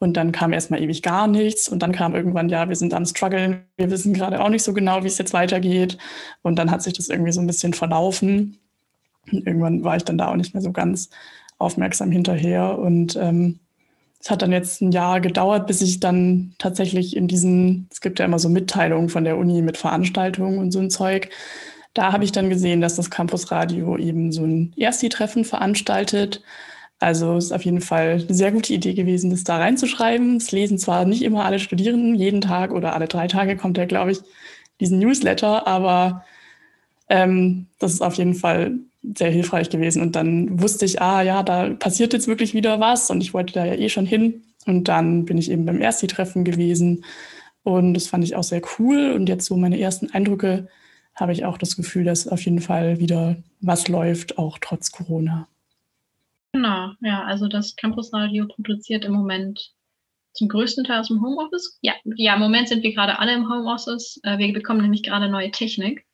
und 0.01 0.17
dann 0.17 0.31
kam 0.31 0.51
erstmal 0.51 0.81
ewig 0.81 1.03
gar 1.03 1.27
nichts. 1.27 1.69
Und 1.69 1.83
dann 1.83 1.91
kam 1.91 2.15
irgendwann, 2.15 2.49
ja, 2.49 2.67
wir 2.67 2.75
sind 2.75 2.95
am 2.95 3.05
Struggeln. 3.05 3.65
Wir 3.77 3.91
wissen 3.91 4.13
gerade 4.15 4.41
auch 4.41 4.49
nicht 4.49 4.63
so 4.63 4.73
genau, 4.73 5.03
wie 5.03 5.07
es 5.07 5.19
jetzt 5.19 5.31
weitergeht. 5.31 5.99
Und 6.41 6.55
dann 6.57 6.71
hat 6.71 6.81
sich 6.81 6.93
das 6.93 7.09
irgendwie 7.09 7.31
so 7.31 7.39
ein 7.39 7.45
bisschen 7.45 7.73
verlaufen. 7.73 8.57
Und 9.31 9.45
irgendwann 9.45 9.83
war 9.83 9.95
ich 9.95 10.03
dann 10.03 10.17
da 10.17 10.29
auch 10.29 10.35
nicht 10.35 10.55
mehr 10.55 10.63
so 10.63 10.71
ganz 10.71 11.11
aufmerksam 11.59 12.11
hinterher. 12.11 12.79
Und 12.79 13.15
ähm, 13.15 13.59
es 14.19 14.31
hat 14.31 14.41
dann 14.41 14.51
jetzt 14.51 14.81
ein 14.81 14.91
Jahr 14.91 15.21
gedauert, 15.21 15.67
bis 15.67 15.83
ich 15.83 15.99
dann 15.99 16.55
tatsächlich 16.57 17.15
in 17.15 17.27
diesen, 17.27 17.87
es 17.91 18.01
gibt 18.01 18.17
ja 18.17 18.25
immer 18.25 18.39
so 18.39 18.49
Mitteilungen 18.49 19.09
von 19.09 19.23
der 19.23 19.37
Uni 19.37 19.61
mit 19.61 19.77
Veranstaltungen 19.77 20.57
und 20.57 20.71
so 20.71 20.79
ein 20.79 20.89
Zeug. 20.89 21.29
Da 21.93 22.11
habe 22.11 22.23
ich 22.23 22.31
dann 22.31 22.49
gesehen, 22.49 22.81
dass 22.81 22.95
das 22.95 23.11
Campusradio 23.11 23.97
eben 23.97 24.31
so 24.31 24.45
ein 24.45 24.73
Ersti-Treffen 24.77 25.45
veranstaltet 25.45 26.41
also 27.01 27.35
ist 27.35 27.51
auf 27.51 27.63
jeden 27.63 27.81
Fall 27.81 28.23
eine 28.23 28.33
sehr 28.35 28.51
gute 28.51 28.73
Idee 28.73 28.93
gewesen, 28.93 29.31
das 29.31 29.43
da 29.43 29.57
reinzuschreiben. 29.57 30.37
Es 30.37 30.51
lesen 30.51 30.77
zwar 30.77 31.03
nicht 31.05 31.23
immer 31.23 31.45
alle 31.45 31.57
Studierenden, 31.57 32.13
jeden 32.13 32.41
Tag 32.41 32.71
oder 32.71 32.93
alle 32.93 33.07
drei 33.07 33.27
Tage 33.27 33.57
kommt 33.57 33.79
ja, 33.79 33.85
glaube 33.85 34.11
ich, 34.11 34.19
diesen 34.79 34.99
Newsletter, 34.99 35.67
aber 35.67 36.23
ähm, 37.09 37.65
das 37.79 37.93
ist 37.93 38.01
auf 38.01 38.15
jeden 38.15 38.35
Fall 38.35 38.73
sehr 39.17 39.31
hilfreich 39.31 39.71
gewesen. 39.71 40.03
Und 40.03 40.15
dann 40.15 40.61
wusste 40.61 40.85
ich, 40.85 41.01
ah 41.01 41.23
ja, 41.23 41.41
da 41.41 41.71
passiert 41.71 42.13
jetzt 42.13 42.27
wirklich 42.27 42.53
wieder 42.53 42.79
was 42.79 43.09
und 43.09 43.21
ich 43.21 43.33
wollte 43.33 43.53
da 43.53 43.65
ja 43.65 43.73
eh 43.73 43.89
schon 43.89 44.05
hin. 44.05 44.43
Und 44.67 44.87
dann 44.87 45.25
bin 45.25 45.39
ich 45.39 45.49
eben 45.49 45.65
beim 45.65 45.81
Ersti-Treffen 45.81 46.43
gewesen 46.43 47.03
und 47.63 47.95
das 47.95 48.07
fand 48.07 48.23
ich 48.23 48.35
auch 48.35 48.43
sehr 48.43 48.61
cool. 48.77 49.13
Und 49.13 49.27
jetzt 49.27 49.45
so 49.47 49.57
meine 49.57 49.79
ersten 49.79 50.11
Eindrücke 50.11 50.67
habe 51.15 51.33
ich 51.33 51.45
auch 51.45 51.57
das 51.57 51.75
Gefühl, 51.75 52.03
dass 52.03 52.27
auf 52.27 52.41
jeden 52.43 52.61
Fall 52.61 52.99
wieder 52.99 53.37
was 53.59 53.87
läuft, 53.87 54.37
auch 54.37 54.59
trotz 54.61 54.91
Corona. 54.91 55.47
Genau, 56.61 56.91
ja, 57.01 57.23
also 57.23 57.47
das 57.47 57.75
Campusradio 57.75 58.45
produziert 58.45 59.03
im 59.03 59.13
Moment 59.13 59.71
zum 60.33 60.47
größten 60.47 60.83
Teil 60.83 60.99
aus 60.99 61.07
dem 61.07 61.19
Homeoffice. 61.19 61.79
Ja, 61.81 61.93
ja, 62.03 62.35
im 62.35 62.39
Moment 62.39 62.67
sind 62.67 62.83
wir 62.83 62.93
gerade 62.93 63.17
alle 63.17 63.33
im 63.33 63.49
Homeoffice. 63.49 64.19
Äh, 64.21 64.37
wir 64.37 64.53
bekommen 64.53 64.83
nämlich 64.83 65.01
gerade 65.01 65.27
neue 65.27 65.49
Technik. 65.49 66.05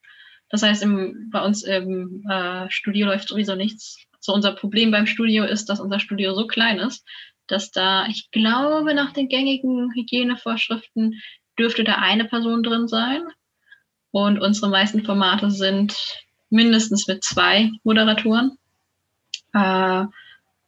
Das 0.50 0.64
heißt, 0.64 0.84
im, 0.84 1.30
bei 1.34 1.44
uns 1.44 1.64
im 1.64 2.24
äh, 2.30 2.70
Studio 2.70 3.08
läuft 3.08 3.28
sowieso 3.28 3.56
nichts. 3.56 3.98
So 4.22 4.34
unser 4.34 4.54
Problem 4.54 4.90
beim 4.90 5.06
Studio 5.06 5.44
ist, 5.44 5.66
dass 5.66 5.82
unser 5.82 6.00
Studio 6.00 6.34
so 6.34 6.48
klein 6.48 6.80
ist, 6.80 7.06
dass 7.48 7.72
da, 7.72 8.08
ich 8.08 8.32
glaube, 8.32 8.94
nach 8.94 9.12
den 9.12 9.28
gängigen 9.28 9.92
Hygienevorschriften 9.96 11.22
dürfte 11.60 11.84
da 11.84 11.96
eine 11.96 12.24
Person 12.24 12.64
drin 12.64 12.88
sein. 12.88 13.22
Und 14.12 14.40
unsere 14.40 14.70
meisten 14.70 15.04
Formate 15.04 15.52
sind 15.52 15.94
mindestens 16.50 17.06
mit 17.06 17.26
zwei 17.26 17.70
Moderatoren. 17.84 18.58
Äh, 19.54 20.06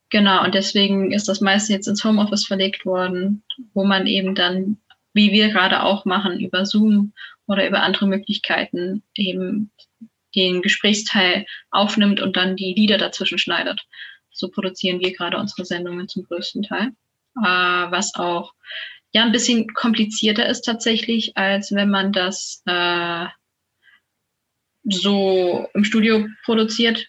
Genau, 0.09 0.43
und 0.43 0.55
deswegen 0.55 1.11
ist 1.11 1.27
das 1.27 1.39
meiste 1.39 1.73
jetzt 1.73 1.87
ins 1.87 2.03
Homeoffice 2.03 2.45
verlegt 2.45 2.85
worden, 2.85 3.43
wo 3.73 3.83
man 3.83 4.07
eben 4.07 4.33
dann, 4.33 4.77
wie 5.13 5.31
wir 5.31 5.49
gerade 5.49 5.83
auch 5.83 6.05
machen, 6.05 6.39
über 6.39 6.65
Zoom 6.65 7.13
oder 7.45 7.67
über 7.67 7.83
andere 7.83 8.07
Möglichkeiten 8.07 9.03
eben 9.15 9.71
den 10.35 10.61
Gesprächsteil 10.61 11.45
aufnimmt 11.71 12.21
und 12.21 12.37
dann 12.37 12.55
die 12.55 12.73
Lieder 12.73 12.97
dazwischen 12.97 13.37
schneidet. 13.37 13.81
So 14.31 14.49
produzieren 14.49 14.99
wir 14.99 15.13
gerade 15.13 15.37
unsere 15.37 15.65
Sendungen 15.65 16.07
zum 16.07 16.23
größten 16.23 16.63
Teil. 16.63 16.91
Äh, 17.37 17.41
was 17.91 18.15
auch 18.15 18.53
ja 19.11 19.23
ein 19.23 19.31
bisschen 19.31 19.73
komplizierter 19.73 20.47
ist 20.47 20.61
tatsächlich, 20.61 21.35
als 21.35 21.71
wenn 21.73 21.89
man 21.89 22.11
das 22.13 22.61
äh, 22.65 23.25
so 24.83 25.67
im 25.73 25.83
Studio 25.83 26.27
produziert, 26.45 27.07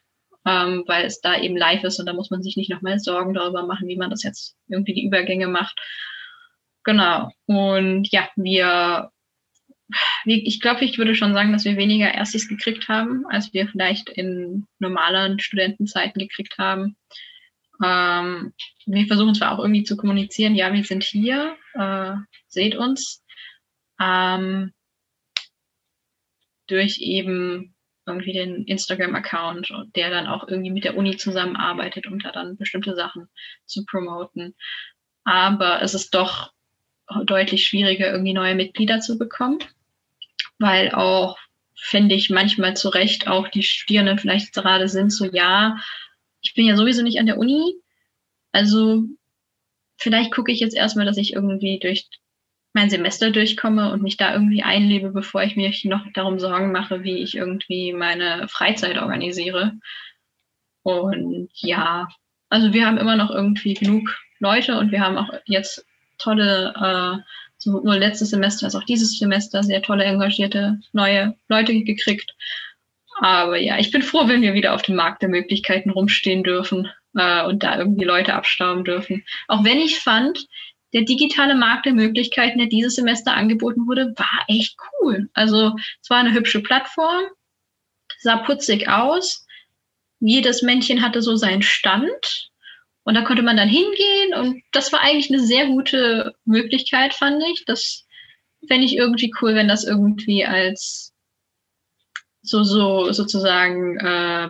ähm, 0.51 0.85
weil 0.87 1.05
es 1.05 1.21
da 1.21 1.39
eben 1.41 1.57
live 1.57 1.85
ist 1.85 2.01
und 2.01 2.07
da 2.07 2.13
muss 2.13 2.31
man 2.31 2.43
sich 2.43 2.57
nicht 2.57 2.71
nochmal 2.71 2.99
Sorgen 2.99 3.35
darüber 3.35 3.65
machen, 3.67 3.87
wie 3.87 3.97
man 3.97 4.11
das 4.11 4.23
jetzt 4.25 4.57
irgendwie 4.69 4.95
die 4.95 5.07
Übergänge 5.07 5.47
macht. 5.47 5.79
Genau. 6.83 7.31
Und 7.47 8.11
ja, 8.11 8.29
wir, 8.35 9.11
ich 10.25 10.61
glaube, 10.61 10.85
ich 10.85 10.99
würde 10.99 11.15
schon 11.15 11.35
sagen, 11.35 11.53
dass 11.53 11.65
wir 11.65 11.77
weniger 11.77 12.13
Erstis 12.13 12.49
gekriegt 12.49 12.89
haben, 12.89 13.25
als 13.29 13.53
wir 13.53 13.69
vielleicht 13.69 14.09
in 14.09 14.67
normalen 14.79 15.39
Studentenzeiten 15.39 16.19
gekriegt 16.19 16.59
haben. 16.59 16.97
Ähm, 17.83 18.53
wir 18.87 19.07
versuchen 19.07 19.35
zwar 19.35 19.53
auch 19.53 19.61
irgendwie 19.61 19.85
zu 19.85 19.97
kommunizieren, 19.97 20.55
ja, 20.55 20.73
wir 20.73 20.85
sind 20.85 21.05
hier, 21.05 21.57
äh, 21.75 22.15
seht 22.49 22.75
uns, 22.75 23.25
ähm, 24.01 24.73
durch 26.67 26.99
eben 26.99 27.75
irgendwie 28.11 28.33
den 28.33 28.65
Instagram-Account, 28.65 29.73
der 29.97 30.11
dann 30.11 30.27
auch 30.27 30.49
irgendwie 30.49 30.71
mit 30.71 30.85
der 30.85 30.97
Uni 30.97 31.17
zusammenarbeitet, 31.17 32.07
um 32.07 32.19
da 32.19 32.33
dann 32.33 32.57
bestimmte 32.57 32.95
Sachen 32.95 33.29
zu 33.67 33.85
promoten. 33.85 34.55
Aber 35.25 35.83
es 35.83 35.95
ist 35.95 36.15
doch 36.15 36.53
deutlich 37.25 37.67
schwieriger, 37.67 38.11
irgendwie 38.11 38.33
neue 38.33 38.55
Mitglieder 38.55 39.01
zu 39.01 39.19
bekommen, 39.19 39.59
weil 40.59 40.93
auch, 40.93 41.39
finde 41.75 42.15
ich, 42.15 42.31
manchmal 42.31 42.77
zu 42.77 42.89
Recht 42.89 43.27
auch 43.27 43.49
die 43.49 43.63
Studierenden 43.63 44.19
vielleicht 44.19 44.53
gerade 44.53 44.89
sind, 44.89 45.11
so 45.11 45.25
ja, 45.25 45.77
ich 46.43 46.55
bin 46.55 46.67
ja 46.67 46.77
sowieso 46.77 47.03
nicht 47.03 47.19
an 47.19 47.27
der 47.27 47.39
Uni, 47.39 47.75
also 48.53 49.05
vielleicht 49.97 50.33
gucke 50.33 50.53
ich 50.53 50.61
jetzt 50.61 50.77
erstmal, 50.77 51.07
dass 51.07 51.17
ich 51.17 51.33
irgendwie 51.35 51.79
durch 51.79 52.09
mein 52.73 52.91
Semester 52.91 53.31
durchkomme 53.31 53.93
und 53.93 54.03
mich 54.03 54.17
da 54.17 54.33
irgendwie 54.33 54.63
einlebe, 54.63 55.11
bevor 55.11 55.43
ich 55.43 55.57
mich 55.57 55.85
noch 55.85 56.05
darum 56.15 56.39
Sorgen 56.39 56.73
mache, 56.73 57.03
wie 57.03 57.19
ich 57.19 57.35
irgendwie 57.37 57.93
meine 57.93 58.47
Freizeit 58.49 58.99
organisiere. 58.99 59.73
Und 60.83 61.51
ja, 61.55 62.09
also 62.49 62.73
wir 62.73 62.87
haben 62.87 62.99
immer 62.99 63.17
noch 63.17 63.31
irgendwie 63.31 63.75
genug 63.75 64.17
Leute 64.39 64.79
und 64.79 64.93
wir 64.93 65.01
haben 65.01 65.19
auch 65.19 65.31
jetzt 65.47 65.85
tolle, 66.19 66.75
äh, 66.77 67.23
sowohl 67.59 67.97
letztes 67.97 68.31
Semester 68.31 68.67
als 68.67 68.75
auch 68.75 68.85
dieses 68.85 69.19
Semester 69.19 69.63
sehr 69.63 69.83
tolle, 69.83 70.05
engagierte 70.05 70.81
neue 70.93 71.37
Leute 71.49 71.75
gekriegt. 71.83 72.35
Aber 73.21 73.59
ja, 73.59 73.79
ich 73.79 73.91
bin 73.91 74.03
froh, 74.03 74.29
wenn 74.29 74.43
wir 74.43 74.55
wieder 74.55 74.75
auf 74.75 74.83
dem 74.83 74.97
Markt 74.97 75.23
der 75.23 75.29
Möglichkeiten 75.29 75.91
rumstehen 75.91 76.43
dürfen 76.43 76.89
äh, 77.15 77.45
und 77.45 77.63
da 77.63 77.79
irgendwie 77.79 78.05
Leute 78.05 78.35
abstauben 78.35 78.85
dürfen. 78.85 79.25
Auch 79.49 79.65
wenn 79.65 79.79
ich 79.79 79.99
fand, 79.99 80.47
der 80.93 81.03
digitale 81.03 81.55
Markt 81.55 81.87
der 81.87 81.93
Möglichkeiten, 81.93 82.59
der 82.59 82.67
dieses 82.67 82.97
Semester 82.97 83.35
angeboten 83.35 83.87
wurde, 83.87 84.13
war 84.17 84.45
echt 84.49 84.77
cool. 85.01 85.29
Also 85.35 85.77
es 86.03 86.11
war 86.11 86.19
eine 86.19 86.33
hübsche 86.33 86.61
Plattform, 86.61 87.25
sah 88.19 88.39
putzig 88.39 88.89
aus. 88.89 89.47
Jedes 90.19 90.63
Männchen 90.63 91.03
hatte 91.03 91.23
so 91.23 91.37
seinen 91.37 91.63
Stand 91.63 92.51
und 93.05 93.15
da 93.15 93.23
konnte 93.23 93.43
man 93.43 93.57
dann 93.57 93.69
hingehen 93.69 94.35
und 94.35 94.63
das 94.73 94.93
war 94.93 95.01
eigentlich 95.01 95.31
eine 95.31 95.41
sehr 95.41 95.67
gute 95.69 96.35
Möglichkeit, 96.45 97.15
fand 97.15 97.43
ich. 97.53 97.65
Das 97.65 98.07
fände 98.67 98.85
ich 98.85 98.97
irgendwie 98.97 99.33
cool, 99.41 99.55
wenn 99.55 99.69
das 99.69 99.85
irgendwie 99.85 100.45
als 100.45 101.15
so, 102.43 102.65
so 102.65 103.13
sozusagen 103.13 103.99
äh, 103.99 104.49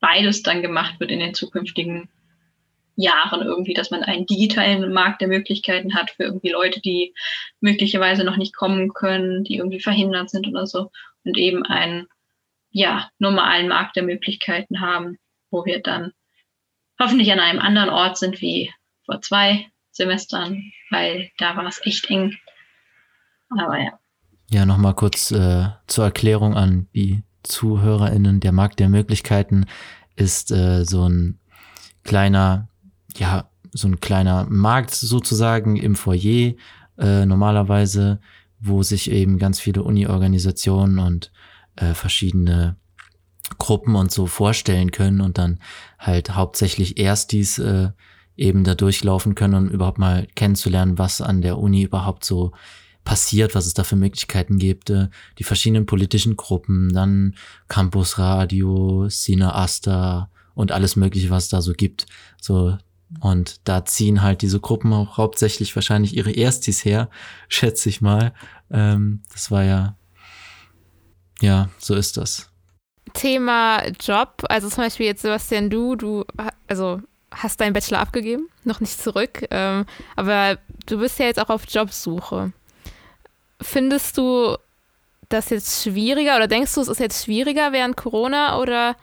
beides 0.00 0.42
dann 0.42 0.62
gemacht 0.62 1.00
wird 1.00 1.10
in 1.10 1.20
den 1.20 1.34
zukünftigen 1.34 2.08
Jahren 3.00 3.42
irgendwie, 3.42 3.74
dass 3.74 3.90
man 3.90 4.02
einen 4.02 4.26
digitalen 4.26 4.92
Markt 4.92 5.20
der 5.20 5.28
Möglichkeiten 5.28 5.94
hat 5.94 6.10
für 6.10 6.24
irgendwie 6.24 6.50
Leute, 6.50 6.80
die 6.80 7.14
möglicherweise 7.60 8.24
noch 8.24 8.36
nicht 8.36 8.54
kommen 8.54 8.92
können, 8.92 9.44
die 9.44 9.56
irgendwie 9.56 9.80
verhindert 9.80 10.30
sind 10.30 10.46
oder 10.46 10.66
so 10.66 10.90
und 11.24 11.36
eben 11.36 11.64
einen 11.64 12.06
ja, 12.70 13.10
normalen 13.18 13.68
Markt 13.68 13.96
der 13.96 14.04
Möglichkeiten 14.04 14.80
haben, 14.80 15.18
wo 15.50 15.64
wir 15.64 15.82
dann 15.82 16.12
hoffentlich 17.00 17.32
an 17.32 17.40
einem 17.40 17.58
anderen 17.58 17.90
Ort 17.90 18.18
sind 18.18 18.40
wie 18.40 18.72
vor 19.04 19.20
zwei 19.22 19.66
Semestern, 19.90 20.72
weil 20.90 21.30
da 21.38 21.56
war 21.56 21.66
es 21.66 21.80
echt 21.84 22.08
eng. 22.10 22.36
Aber 23.50 23.78
ja. 23.78 23.98
Ja, 24.50 24.66
nochmal 24.66 24.94
kurz 24.94 25.30
äh, 25.30 25.68
zur 25.86 26.04
Erklärung 26.04 26.54
an 26.54 26.88
die 26.94 27.22
ZuhörerInnen. 27.42 28.40
Der 28.40 28.52
Markt 28.52 28.80
der 28.80 28.88
Möglichkeiten 28.88 29.66
ist 30.16 30.50
äh, 30.50 30.84
so 30.84 31.08
ein 31.08 31.38
kleiner 32.04 32.68
ja, 33.16 33.50
so 33.72 33.88
ein 33.88 34.00
kleiner 34.00 34.46
Markt 34.48 34.94
sozusagen 34.94 35.76
im 35.76 35.94
Foyer 35.94 36.54
äh, 36.98 37.26
normalerweise, 37.26 38.20
wo 38.60 38.82
sich 38.82 39.10
eben 39.10 39.38
ganz 39.38 39.60
viele 39.60 39.82
Uni-Organisationen 39.82 40.98
und 40.98 41.32
äh, 41.76 41.94
verschiedene 41.94 42.76
Gruppen 43.58 43.94
und 43.94 44.10
so 44.10 44.26
vorstellen 44.26 44.90
können 44.90 45.20
und 45.20 45.38
dann 45.38 45.60
halt 45.98 46.34
hauptsächlich 46.34 46.98
erst 46.98 47.32
dies 47.32 47.58
äh, 47.58 47.90
eben 48.36 48.64
da 48.64 48.74
durchlaufen 48.74 49.34
können, 49.34 49.54
um 49.54 49.68
überhaupt 49.68 49.98
mal 49.98 50.26
kennenzulernen, 50.34 50.98
was 50.98 51.20
an 51.20 51.42
der 51.42 51.58
Uni 51.58 51.82
überhaupt 51.82 52.24
so 52.24 52.52
passiert, 53.04 53.54
was 53.54 53.66
es 53.66 53.74
da 53.74 53.82
für 53.84 53.96
Möglichkeiten 53.96 54.58
gibt, 54.58 54.90
äh, 54.90 55.08
die 55.38 55.44
verschiedenen 55.44 55.86
politischen 55.86 56.36
Gruppen, 56.36 56.92
dann 56.92 57.34
Campusradio, 57.68 59.08
Cine 59.08 59.54
Asta 59.54 60.30
und 60.54 60.72
alles 60.72 60.96
mögliche, 60.96 61.30
was 61.30 61.44
es 61.44 61.50
da 61.50 61.62
so 61.62 61.72
gibt. 61.72 62.06
So 62.40 62.76
und 63.18 63.68
da 63.68 63.84
ziehen 63.84 64.22
halt 64.22 64.42
diese 64.42 64.60
Gruppen 64.60 64.92
auch 64.92 65.16
hauptsächlich 65.16 65.74
wahrscheinlich 65.74 66.16
ihre 66.16 66.30
Erstis 66.30 66.84
her, 66.84 67.10
schätze 67.48 67.88
ich 67.88 68.00
mal. 68.00 68.32
Ähm, 68.70 69.22
das 69.32 69.50
war 69.50 69.64
ja, 69.64 69.96
ja, 71.40 71.68
so 71.78 71.94
ist 71.94 72.16
das. 72.16 72.50
Thema 73.12 73.82
Job, 74.00 74.44
also 74.48 74.68
zum 74.68 74.84
Beispiel 74.84 75.06
jetzt 75.06 75.22
Sebastian, 75.22 75.68
du, 75.68 75.96
du, 75.96 76.24
also 76.68 77.00
hast 77.32 77.60
deinen 77.60 77.72
Bachelor 77.72 77.98
abgegeben, 78.00 78.48
noch 78.64 78.80
nicht 78.80 79.00
zurück, 79.00 79.46
ähm, 79.50 79.86
aber 80.14 80.58
du 80.86 80.98
bist 80.98 81.18
ja 81.18 81.26
jetzt 81.26 81.40
auch 81.40 81.48
auf 81.48 81.64
Jobsuche. 81.68 82.52
Findest 83.60 84.16
du 84.16 84.56
das 85.28 85.50
jetzt 85.50 85.82
schwieriger 85.82 86.36
oder 86.36 86.48
denkst 86.48 86.74
du, 86.74 86.80
es 86.80 86.88
ist 86.88 87.00
jetzt 87.00 87.24
schwieriger 87.24 87.72
während 87.72 87.96
Corona 87.96 88.58
oder 88.58 88.96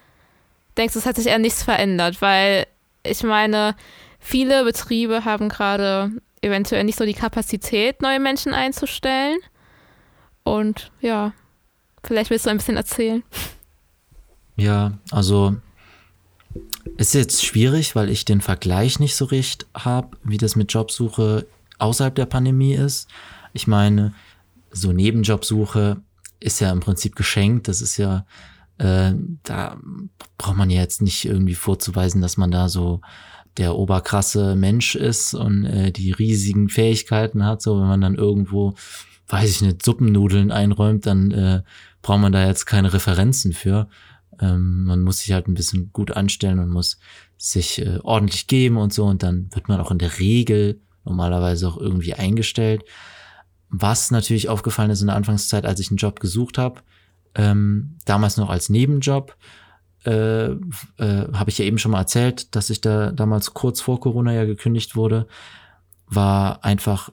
denkst 0.77 0.93
du, 0.93 0.99
es 0.99 1.05
hat 1.05 1.15
sich 1.15 1.27
eher 1.27 1.39
nichts 1.39 1.63
verändert? 1.63 2.21
Weil 2.21 2.67
ich 3.09 3.23
meine, 3.23 3.75
viele 4.19 4.63
Betriebe 4.63 5.25
haben 5.25 5.49
gerade 5.49 6.11
eventuell 6.41 6.83
nicht 6.83 6.97
so 6.97 7.05
die 7.05 7.13
Kapazität, 7.13 8.01
neue 8.01 8.19
Menschen 8.19 8.53
einzustellen. 8.53 9.37
Und 10.43 10.91
ja, 11.01 11.33
vielleicht 12.03 12.29
willst 12.29 12.45
du 12.45 12.49
ein 12.49 12.57
bisschen 12.57 12.77
erzählen. 12.77 13.23
Ja, 14.55 14.97
also 15.11 15.55
ist 16.97 17.13
jetzt 17.13 17.45
schwierig, 17.45 17.95
weil 17.95 18.09
ich 18.09 18.25
den 18.25 18.41
Vergleich 18.41 18.99
nicht 18.99 19.15
so 19.15 19.25
recht 19.25 19.67
habe, 19.75 20.17
wie 20.23 20.37
das 20.37 20.55
mit 20.55 20.73
Jobsuche 20.73 21.45
außerhalb 21.77 22.15
der 22.15 22.25
Pandemie 22.25 22.73
ist. 22.73 23.07
Ich 23.53 23.67
meine, 23.67 24.13
so 24.71 24.93
Nebenjobsuche 24.93 26.01
ist 26.39 26.59
ja 26.59 26.71
im 26.71 26.79
Prinzip 26.79 27.15
geschenkt. 27.15 27.67
Das 27.67 27.81
ist 27.81 27.97
ja 27.97 28.25
äh, 28.77 29.13
da 29.43 29.77
braucht 30.37 30.57
man 30.57 30.69
ja 30.69 30.81
jetzt 30.81 31.01
nicht 31.01 31.25
irgendwie 31.25 31.55
vorzuweisen, 31.55 32.21
dass 32.21 32.37
man 32.37 32.51
da 32.51 32.69
so 32.69 33.01
der 33.57 33.75
oberkrasse 33.75 34.55
Mensch 34.55 34.95
ist 34.95 35.33
und 35.33 35.65
äh, 35.65 35.91
die 35.91 36.11
riesigen 36.11 36.69
Fähigkeiten 36.69 37.43
hat. 37.43 37.61
So, 37.61 37.79
wenn 37.79 37.87
man 37.87 38.01
dann 38.01 38.15
irgendwo, 38.15 38.75
weiß 39.27 39.49
ich 39.49 39.61
nicht, 39.61 39.83
Suppennudeln 39.83 40.51
einräumt, 40.51 41.05
dann 41.05 41.31
äh, 41.31 41.63
braucht 42.01 42.21
man 42.21 42.31
da 42.31 42.45
jetzt 42.45 42.65
keine 42.65 42.93
Referenzen 42.93 43.53
für. 43.53 43.89
Ähm, 44.39 44.85
man 44.85 45.01
muss 45.01 45.19
sich 45.19 45.31
halt 45.31 45.47
ein 45.47 45.55
bisschen 45.55 45.91
gut 45.91 46.11
anstellen 46.11 46.59
und 46.59 46.69
muss 46.69 46.99
sich 47.37 47.81
äh, 47.81 47.99
ordentlich 48.03 48.47
geben 48.47 48.77
und 48.77 48.93
so. 48.93 49.05
Und 49.05 49.23
dann 49.23 49.49
wird 49.53 49.67
man 49.69 49.79
auch 49.79 49.91
in 49.91 49.97
der 49.97 50.19
Regel 50.19 50.81
normalerweise 51.03 51.67
auch 51.67 51.77
irgendwie 51.77 52.13
eingestellt. 52.13 52.83
Was 53.69 54.11
natürlich 54.11 54.49
aufgefallen 54.49 54.91
ist 54.91 55.01
in 55.01 55.07
der 55.07 55.15
Anfangszeit, 55.15 55.65
als 55.65 55.79
ich 55.79 55.89
einen 55.89 55.97
Job 55.97 56.19
gesucht 56.19 56.57
habe, 56.57 56.81
ähm, 57.37 57.97
damals 58.05 58.35
noch 58.35 58.49
als 58.49 58.69
Nebenjob. 58.69 59.37
Äh, 60.05 60.47
äh, 60.49 60.57
Habe 60.97 61.49
ich 61.49 61.57
ja 61.57 61.65
eben 61.65 61.77
schon 61.77 61.91
mal 61.91 61.99
erzählt, 61.99 62.55
dass 62.55 62.69
ich 62.69 62.81
da 62.81 63.11
damals 63.11 63.53
kurz 63.53 63.79
vor 63.79 63.99
Corona 63.99 64.33
ja 64.33 64.45
gekündigt 64.45 64.95
wurde, 64.95 65.27
war 66.07 66.63
einfach 66.65 67.11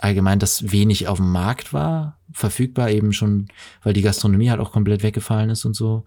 allgemein, 0.00 0.38
dass 0.38 0.72
wenig 0.72 1.08
auf 1.08 1.18
dem 1.18 1.32
Markt 1.32 1.72
war, 1.72 2.18
verfügbar 2.32 2.90
eben 2.90 3.12
schon, 3.12 3.48
weil 3.82 3.92
die 3.92 4.02
Gastronomie 4.02 4.50
halt 4.50 4.60
auch 4.60 4.72
komplett 4.72 5.02
weggefallen 5.02 5.50
ist 5.50 5.64
und 5.64 5.74
so. 5.74 6.04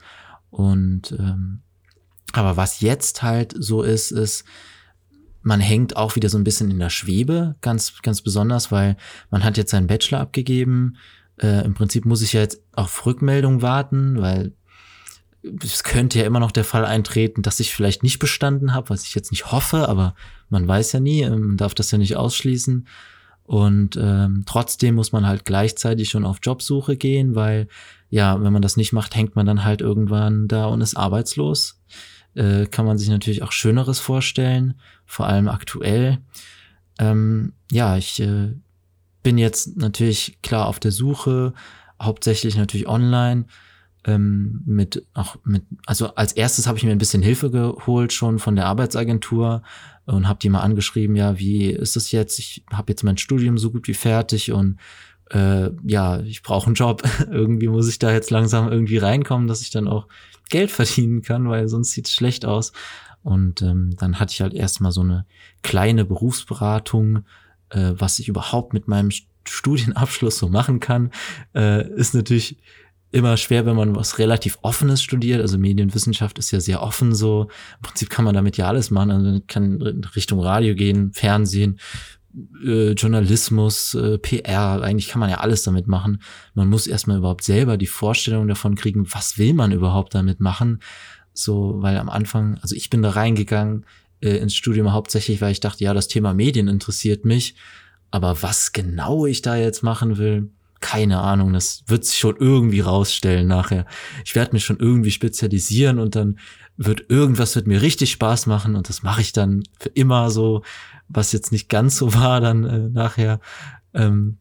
Und 0.49 1.13
ähm, 1.17 1.61
aber 2.33 2.57
was 2.57 2.79
jetzt 2.81 3.23
halt 3.23 3.53
so 3.57 3.81
ist, 3.81 4.11
ist, 4.11 4.45
man 5.41 5.59
hängt 5.59 5.97
auch 5.97 6.15
wieder 6.15 6.29
so 6.29 6.37
ein 6.37 6.43
bisschen 6.43 6.71
in 6.71 6.79
der 6.79 6.89
Schwebe, 6.89 7.55
ganz, 7.61 8.01
ganz 8.01 8.21
besonders, 8.21 8.71
weil 8.71 8.95
man 9.29 9.43
hat 9.43 9.57
jetzt 9.57 9.71
seinen 9.71 9.87
Bachelor 9.87 10.19
abgegeben, 10.19 10.97
äh, 11.41 11.65
Im 11.65 11.73
Prinzip 11.73 12.05
muss 12.05 12.21
ich 12.21 12.33
ja 12.33 12.41
jetzt 12.41 12.61
auf 12.73 13.05
Rückmeldung 13.05 13.61
warten, 13.61 14.21
weil 14.21 14.53
es 15.63 15.83
könnte 15.83 16.19
ja 16.19 16.25
immer 16.25 16.39
noch 16.39 16.51
der 16.51 16.63
Fall 16.63 16.85
eintreten, 16.85 17.41
dass 17.41 17.59
ich 17.59 17.73
vielleicht 17.73 18.03
nicht 18.03 18.19
bestanden 18.19 18.73
habe, 18.73 18.91
was 18.91 19.03
ich 19.05 19.15
jetzt 19.15 19.31
nicht 19.31 19.51
hoffe, 19.51 19.89
aber 19.89 20.13
man 20.49 20.67
weiß 20.67 20.91
ja 20.91 20.99
nie, 20.99 21.21
ähm, 21.21 21.47
man 21.47 21.57
darf 21.57 21.73
das 21.73 21.91
ja 21.91 21.97
nicht 21.97 22.15
ausschließen. 22.15 22.87
Und 23.43 23.97
ähm, 23.99 24.43
trotzdem 24.45 24.95
muss 24.95 25.11
man 25.11 25.27
halt 25.27 25.43
gleichzeitig 25.45 26.09
schon 26.09 26.25
auf 26.25 26.37
Jobsuche 26.41 26.95
gehen, 26.95 27.35
weil 27.35 27.67
ja, 28.09 28.41
wenn 28.41 28.53
man 28.53 28.61
das 28.61 28.77
nicht 28.77 28.93
macht, 28.93 29.15
hängt 29.15 29.35
man 29.35 29.45
dann 29.45 29.63
halt 29.63 29.81
irgendwann 29.81 30.47
da 30.47 30.65
und 30.65 30.81
ist 30.81 30.95
arbeitslos. 30.95 31.81
Äh, 32.35 32.67
kann 32.67 32.85
man 32.85 32.97
sich 32.97 33.09
natürlich 33.09 33.41
auch 33.41 33.51
Schöneres 33.51 33.99
vorstellen, 33.99 34.75
vor 35.05 35.27
allem 35.27 35.49
aktuell. 35.49 36.19
Ähm, 36.99 37.53
ja, 37.71 37.97
ich 37.97 38.21
äh, 38.21 38.53
bin 39.23 39.37
jetzt 39.37 39.77
natürlich 39.77 40.39
klar 40.41 40.67
auf 40.67 40.79
der 40.79 40.91
Suche, 40.91 41.53
hauptsächlich 42.01 42.55
natürlich 42.57 42.87
online. 42.87 43.45
ähm, 44.05 44.63
mit 44.65 45.05
auch 45.13 45.37
mit, 45.43 45.63
also 45.85 46.15
als 46.15 46.33
erstes 46.33 46.65
habe 46.65 46.77
ich 46.77 46.83
mir 46.83 46.91
ein 46.91 46.97
bisschen 46.97 47.21
Hilfe 47.21 47.51
geholt 47.51 48.13
schon 48.13 48.39
von 48.39 48.55
der 48.55 48.65
Arbeitsagentur 48.65 49.61
und 50.05 50.27
habe 50.27 50.39
die 50.39 50.49
mal 50.49 50.61
angeschrieben, 50.61 51.15
ja, 51.15 51.37
wie 51.37 51.65
ist 51.67 51.95
das 51.95 52.11
jetzt? 52.11 52.39
Ich 52.39 52.63
habe 52.71 52.91
jetzt 52.91 53.03
mein 53.03 53.17
Studium 53.17 53.57
so 53.57 53.71
gut 53.71 53.87
wie 53.87 53.93
fertig 53.93 54.51
und 54.51 54.79
äh, 55.29 55.69
ja, 55.85 56.19
ich 56.21 56.43
brauche 56.43 56.67
einen 56.67 56.75
Job. 56.75 57.03
irgendwie 57.31 57.67
muss 57.67 57.87
ich 57.87 57.99
da 57.99 58.11
jetzt 58.11 58.31
langsam 58.31 58.71
irgendwie 58.71 58.97
reinkommen, 58.97 59.47
dass 59.47 59.61
ich 59.61 59.69
dann 59.69 59.87
auch 59.87 60.07
Geld 60.49 60.71
verdienen 60.71 61.21
kann, 61.21 61.49
weil 61.49 61.67
sonst 61.67 61.91
sieht 61.91 62.07
es 62.07 62.13
schlecht 62.13 62.45
aus. 62.45 62.73
Und 63.23 63.61
ähm, 63.61 63.95
dann 63.97 64.19
hatte 64.19 64.33
ich 64.33 64.41
halt 64.41 64.53
erstmal 64.53 64.91
so 64.91 65.01
eine 65.01 65.25
kleine 65.61 66.05
Berufsberatung, 66.05 67.23
äh, 67.71 67.93
was 67.95 68.19
ich 68.19 68.27
überhaupt 68.27 68.73
mit 68.73 68.87
meinem 68.87 69.09
Studienabschluss 69.47 70.37
so 70.37 70.49
machen 70.49 70.79
kann, 70.79 71.11
äh, 71.55 71.87
ist 71.93 72.13
natürlich 72.13 72.57
immer 73.11 73.35
schwer, 73.37 73.65
wenn 73.65 73.75
man 73.75 73.95
was 73.95 74.19
relativ 74.19 74.57
Offenes 74.61 75.03
studiert. 75.03 75.41
Also 75.41 75.57
Medienwissenschaft 75.57 76.39
ist 76.39 76.51
ja 76.51 76.59
sehr 76.59 76.81
offen 76.81 77.13
so. 77.13 77.49
Im 77.77 77.81
Prinzip 77.81 78.09
kann 78.09 78.25
man 78.25 78.35
damit 78.35 78.57
ja 78.57 78.67
alles 78.67 78.89
machen. 78.89 79.11
Also 79.11 79.31
man 79.31 79.47
kann 79.47 79.81
in 79.81 80.03
Richtung 80.15 80.39
Radio 80.39 80.75
gehen, 80.75 81.11
Fernsehen, 81.13 81.79
äh, 82.65 82.91
Journalismus, 82.91 83.95
äh, 83.95 84.17
PR. 84.17 84.81
Eigentlich 84.81 85.09
kann 85.09 85.19
man 85.19 85.29
ja 85.29 85.39
alles 85.39 85.63
damit 85.63 85.87
machen. 85.87 86.21
Man 86.53 86.69
muss 86.69 86.87
erstmal 86.87 87.17
überhaupt 87.17 87.43
selber 87.43 87.77
die 87.77 87.87
Vorstellung 87.87 88.47
davon 88.47 88.75
kriegen, 88.75 89.05
was 89.11 89.37
will 89.37 89.53
man 89.53 89.71
überhaupt 89.71 90.15
damit 90.15 90.39
machen. 90.39 90.79
So, 91.33 91.81
weil 91.81 91.97
am 91.97 92.09
Anfang, 92.09 92.59
also 92.61 92.75
ich 92.75 92.89
bin 92.89 93.01
da 93.01 93.11
reingegangen 93.11 93.85
äh, 94.21 94.37
ins 94.37 94.55
Studium 94.55 94.93
hauptsächlich, 94.93 95.41
weil 95.41 95.51
ich 95.51 95.59
dachte, 95.59 95.83
ja, 95.83 95.93
das 95.93 96.07
Thema 96.07 96.33
Medien 96.33 96.67
interessiert 96.67 97.25
mich. 97.25 97.55
Aber 98.11 98.41
was 98.41 98.73
genau 98.73 99.25
ich 99.25 99.41
da 99.41 99.55
jetzt 99.55 99.83
machen 99.83 100.17
will, 100.17 100.49
keine 100.81 101.19
Ahnung, 101.21 101.53
das 101.53 101.83
wird 101.87 102.05
sich 102.05 102.17
schon 102.17 102.35
irgendwie 102.37 102.81
rausstellen 102.81 103.47
nachher. 103.47 103.85
Ich 104.25 104.35
werde 104.35 104.53
mich 104.53 104.65
schon 104.65 104.79
irgendwie 104.79 105.11
spezialisieren 105.11 105.99
und 105.99 106.15
dann 106.15 106.39
wird 106.75 107.09
irgendwas 107.09 107.55
wird 107.55 107.67
mir 107.67 107.81
richtig 107.81 108.11
Spaß 108.11 108.47
machen 108.47 108.75
und 108.75 108.89
das 108.89 109.03
mache 109.03 109.21
ich 109.21 109.31
dann 109.31 109.63
für 109.79 109.89
immer 109.89 110.31
so, 110.31 110.63
was 111.07 111.31
jetzt 111.31 111.51
nicht 111.51 111.69
ganz 111.69 111.97
so 111.97 112.13
war 112.15 112.41
dann 112.41 112.63
äh, 112.63 112.89
nachher. 112.89 113.39
Ähm, 113.93 114.37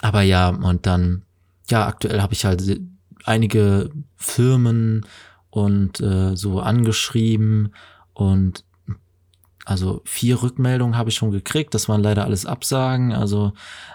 aber 0.00 0.22
ja, 0.22 0.48
und 0.48 0.86
dann, 0.86 1.22
ja, 1.68 1.86
aktuell 1.86 2.20
habe 2.20 2.34
ich 2.34 2.44
halt 2.44 2.80
einige 3.24 3.90
Firmen 4.14 5.04
und 5.50 6.00
äh, 6.00 6.36
so 6.36 6.60
angeschrieben 6.60 7.74
und 8.12 8.64
also 9.66 10.00
vier 10.04 10.42
Rückmeldungen 10.42 10.96
habe 10.96 11.10
ich 11.10 11.16
schon 11.16 11.32
gekriegt. 11.32 11.74
Das 11.74 11.88
waren 11.88 12.00
leider 12.00 12.24
alles 12.24 12.46
Absagen. 12.46 13.12
Also 13.12 13.52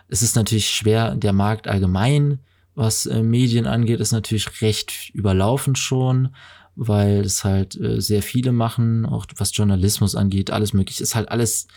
es 0.09 0.22
ist 0.22 0.36
natürlich 0.36 0.69
schwer, 0.69 1.15
der 1.15 1.32
Markt 1.32 1.69
allgemein, 1.69 2.39
was 2.76 3.05
äh, 3.05 3.24
Medien 3.24 3.65
angeht, 3.65 4.01
ist 4.01 4.11
natürlich 4.11 4.61
recht 4.61 5.11
überlaufen 5.13 5.78
schon, 5.78 6.36
weil 6.76 7.22
es 7.22 7.45
halt 7.45 7.80
äh, 7.80 8.01
sehr 8.01 8.22
viele 8.22 8.51
machen, 8.51 9.05
auch 9.05 9.26
was 9.38 9.55
Journalismus 9.55 10.13
angeht, 10.13 10.51
alles 10.51 10.74
möglich. 10.74 10.99
Ist 10.99 11.15
halt 11.15 11.30
alles 11.30 11.67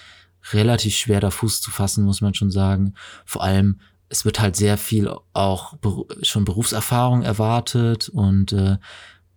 relativ 0.53 0.97
schwer 0.97 1.20
da 1.20 1.30
Fuß 1.30 1.61
zu 1.61 1.70
fassen, 1.70 2.05
muss 2.05 2.20
man 2.20 2.34
schon 2.34 2.51
sagen. 2.51 2.95
Vor 3.24 3.45
allem, 3.45 3.78
es 4.09 4.24
wird 4.24 4.40
halt 4.40 4.57
sehr 4.57 4.76
viel 4.76 5.09
auch 5.32 5.74
schon 6.22 6.45
Berufserfahrung 6.45 7.22
erwartet 7.22 8.09
und 8.09 8.53
äh, 8.53 8.76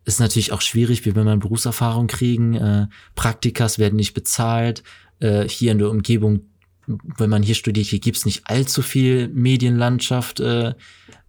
ist 0.08 0.22
natürlich 0.22 0.54
auch 0.54 0.62
schwierig, 0.62 1.06
wie 1.06 1.16
wenn 1.16 1.26
man 1.26 1.40
Berufserfahrung 1.40 2.08
kriegen. 2.08 2.56
Äh, 2.56 2.88
Praktikas 3.16 3.78
werden 3.78 3.98
nicht 3.98 4.14
bezahlt. 4.14 4.82
Äh, 5.20 5.50
hier 5.50 5.74
in 5.74 5.80
der 5.80 5.90
Umgebung, 5.90 6.46
wenn 6.86 7.30
man 7.30 7.44
hier 7.44 7.56
studiert, 7.56 7.88
hier 7.88 8.00
gibt's 8.00 8.26
nicht 8.26 8.44
allzu 8.46 8.82
viel 8.82 9.28
Medienlandschaft. 9.28 10.40
Äh, 10.40 10.76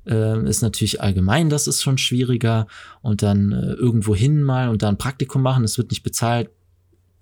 äh, 0.07 0.49
ist 0.49 0.63
natürlich 0.63 1.03
allgemein, 1.03 1.51
das 1.51 1.67
ist 1.67 1.83
schon 1.83 1.99
schwieriger. 1.99 2.69
Und 3.03 3.23
dann 3.23 3.51
äh, 3.51 3.73
irgendwo 3.73 4.15
hin 4.15 4.45
mal 4.45 4.69
und 4.69 4.85
dann 4.85 4.97
Praktikum 4.97 5.43
machen, 5.43 5.65
es 5.65 5.77
wird 5.77 5.91
nicht 5.91 6.05
bezahlt. 6.05 6.49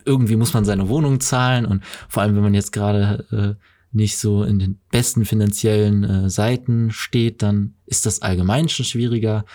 Irgendwie 0.05 0.37
muss 0.37 0.53
man 0.53 0.67
seine 0.67 0.91
Wohnung 0.91 1.21
zahlen 1.21 1.65
und 1.65 1.83
vor 2.09 2.23
allem, 2.23 2.37
wenn 2.37 2.43
man 2.43 2.55
jetzt 2.55 2.71
gerade 2.71 3.25
äh, 3.33 3.65
nicht 3.97 4.19
so 4.19 4.45
in 4.45 4.59
den 4.59 4.79
besten 4.91 5.25
finanziellen 5.25 6.05
äh, 6.05 6.29
Seiten 6.29 6.91
steht, 6.91 7.43
dann 7.43 7.75
ist 7.87 8.05
das 8.05 8.21
allgemein 8.21 8.69
schon 8.69 8.85
schwieriger. 8.85 9.47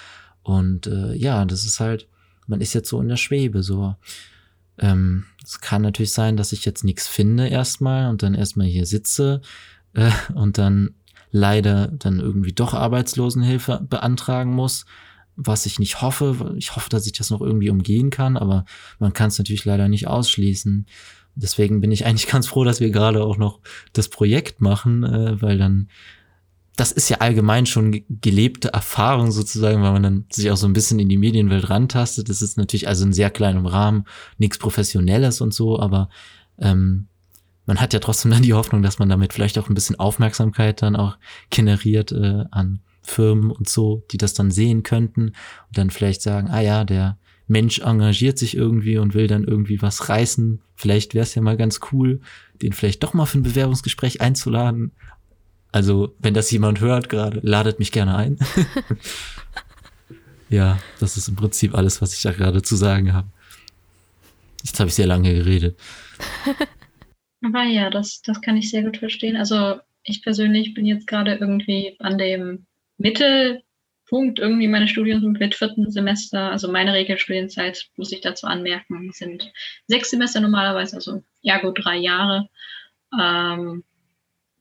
Und 0.43 0.87
äh, 0.87 1.13
ja, 1.15 1.45
das 1.45 1.65
ist 1.65 1.79
halt, 1.79 2.07
man 2.47 2.61
ist 2.61 2.73
jetzt 2.73 2.89
so 2.89 3.01
in 3.01 3.07
der 3.07 3.17
Schwebe, 3.17 3.63
so. 3.63 3.95
Ähm, 4.77 5.25
es 5.43 5.61
kann 5.61 5.81
natürlich 5.81 6.13
sein, 6.13 6.37
dass 6.37 6.53
ich 6.53 6.65
jetzt 6.65 6.83
nichts 6.83 7.07
finde 7.07 7.47
erstmal 7.47 8.09
und 8.09 8.23
dann 8.23 8.33
erstmal 8.33 8.67
hier 8.67 8.85
sitze 8.85 9.41
äh, 9.93 10.11
und 10.33 10.57
dann 10.57 10.95
leider 11.31 11.87
dann 11.87 12.19
irgendwie 12.19 12.53
doch 12.53 12.73
Arbeitslosenhilfe 12.73 13.85
beantragen 13.89 14.53
muss, 14.53 14.85
was 15.35 15.65
ich 15.65 15.79
nicht 15.79 16.01
hoffe. 16.01 16.55
Ich 16.57 16.75
hoffe, 16.75 16.89
dass 16.89 17.05
ich 17.05 17.13
das 17.13 17.29
noch 17.29 17.41
irgendwie 17.41 17.69
umgehen 17.69 18.09
kann, 18.09 18.37
aber 18.37 18.65
man 18.99 19.13
kann 19.13 19.29
es 19.29 19.37
natürlich 19.37 19.65
leider 19.65 19.87
nicht 19.87 20.07
ausschließen. 20.07 20.85
Deswegen 21.35 21.79
bin 21.79 21.91
ich 21.91 22.05
eigentlich 22.05 22.27
ganz 22.31 22.47
froh, 22.47 22.63
dass 22.63 22.79
wir 22.79 22.89
gerade 22.89 23.23
auch 23.23 23.37
noch 23.37 23.59
das 23.93 24.09
Projekt 24.09 24.61
machen, 24.61 25.03
äh, 25.03 25.41
weil 25.41 25.57
dann 25.57 25.89
das 26.75 26.91
ist 26.91 27.09
ja 27.09 27.17
allgemein 27.17 27.65
schon 27.65 28.03
gelebte 28.09 28.69
Erfahrung 28.69 29.31
sozusagen, 29.31 29.83
weil 29.83 29.91
man 29.91 30.03
dann 30.03 30.25
sich 30.31 30.49
auch 30.51 30.57
so 30.57 30.67
ein 30.67 30.73
bisschen 30.73 30.99
in 30.99 31.09
die 31.09 31.17
Medienwelt 31.17 31.69
rantastet. 31.69 32.29
Das 32.29 32.41
ist 32.41 32.57
natürlich 32.57 32.87
also 32.87 33.05
in 33.05 33.13
sehr 33.13 33.29
kleinem 33.29 33.65
Rahmen, 33.65 34.05
nichts 34.37 34.57
Professionelles 34.57 35.41
und 35.41 35.53
so, 35.53 35.79
aber 35.79 36.09
ähm, 36.59 37.07
man 37.65 37.79
hat 37.79 37.93
ja 37.93 37.99
trotzdem 37.99 38.31
dann 38.31 38.41
die 38.41 38.53
Hoffnung, 38.53 38.81
dass 38.81 38.99
man 38.99 39.09
damit 39.09 39.33
vielleicht 39.33 39.57
auch 39.59 39.69
ein 39.69 39.75
bisschen 39.75 39.99
Aufmerksamkeit 39.99 40.81
dann 40.81 40.95
auch 40.95 41.17
generiert 41.49 42.11
äh, 42.11 42.45
an 42.51 42.79
Firmen 43.03 43.51
und 43.51 43.67
so, 43.67 44.03
die 44.11 44.17
das 44.17 44.33
dann 44.33 44.51
sehen 44.51 44.83
könnten 44.83 45.27
und 45.29 45.77
dann 45.77 45.89
vielleicht 45.89 46.21
sagen, 46.21 46.49
ah 46.49 46.61
ja, 46.61 46.83
der 46.83 47.17
Mensch 47.47 47.79
engagiert 47.79 48.39
sich 48.39 48.55
irgendwie 48.55 48.97
und 48.97 49.13
will 49.13 49.27
dann 49.27 49.43
irgendwie 49.43 49.81
was 49.81 50.07
reißen. 50.07 50.61
Vielleicht 50.75 51.13
wäre 51.13 51.23
es 51.23 51.35
ja 51.35 51.41
mal 51.41 51.57
ganz 51.57 51.79
cool, 51.91 52.21
den 52.61 52.71
vielleicht 52.71 53.03
doch 53.03 53.13
mal 53.13 53.25
für 53.25 53.39
ein 53.39 53.43
Bewerbungsgespräch 53.43 54.21
einzuladen 54.21 54.93
also, 55.71 56.15
wenn 56.19 56.33
das 56.33 56.51
jemand 56.51 56.81
hört 56.81 57.09
gerade, 57.09 57.39
ladet 57.43 57.79
mich 57.79 57.91
gerne 57.91 58.15
ein. 58.15 58.37
ja, 60.49 60.79
das 60.99 61.15
ist 61.15 61.29
im 61.29 61.35
Prinzip 61.35 61.75
alles, 61.75 62.01
was 62.01 62.13
ich 62.13 62.21
da 62.21 62.31
gerade 62.31 62.61
zu 62.61 62.75
sagen 62.75 63.13
habe. 63.13 63.29
Jetzt 64.63 64.79
habe 64.79 64.89
ich 64.89 64.95
sehr 64.95 65.07
lange 65.07 65.33
geredet. 65.33 65.79
Aber 67.43 67.63
ja, 67.63 67.89
das, 67.89 68.21
das 68.21 68.41
kann 68.41 68.57
ich 68.57 68.69
sehr 68.69 68.83
gut 68.83 68.97
verstehen. 68.97 69.35
Also 69.35 69.79
ich 70.03 70.21
persönlich 70.21 70.73
bin 70.73 70.85
jetzt 70.85 71.07
gerade 71.07 71.35
irgendwie 71.35 71.95
an 71.99 72.17
dem 72.17 72.65
Mittelpunkt 72.97 74.39
irgendwie 74.39 74.67
meines 74.67 74.91
Studiums 74.91 75.23
mit 75.23 75.55
vierten 75.55 75.89
Semester. 75.89 76.51
Also 76.51 76.71
meine 76.71 76.93
Regelstudienzeit, 76.93 77.89
muss 77.95 78.11
ich 78.11 78.21
dazu 78.21 78.45
anmerken, 78.45 79.11
sind 79.13 79.51
sechs 79.87 80.11
Semester 80.11 80.39
normalerweise, 80.39 80.97
also 80.97 81.23
ja 81.41 81.59
gut, 81.61 81.79
drei 81.83 81.97
Jahre. 81.97 82.47
Ähm, 83.19 83.83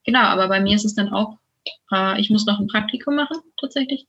Genau, 0.05 0.21
aber 0.21 0.49
bei 0.49 0.61
mir 0.61 0.77
ist 0.77 0.85
es 0.85 0.95
dann 0.95 1.11
auch, 1.11 1.39
äh, 1.93 2.21
ich 2.21 2.31
muss 2.31 2.47
noch 2.47 2.59
ein 2.59 2.69
Praktikum 2.69 3.17
machen, 3.17 3.37
tatsächlich. 3.59 4.07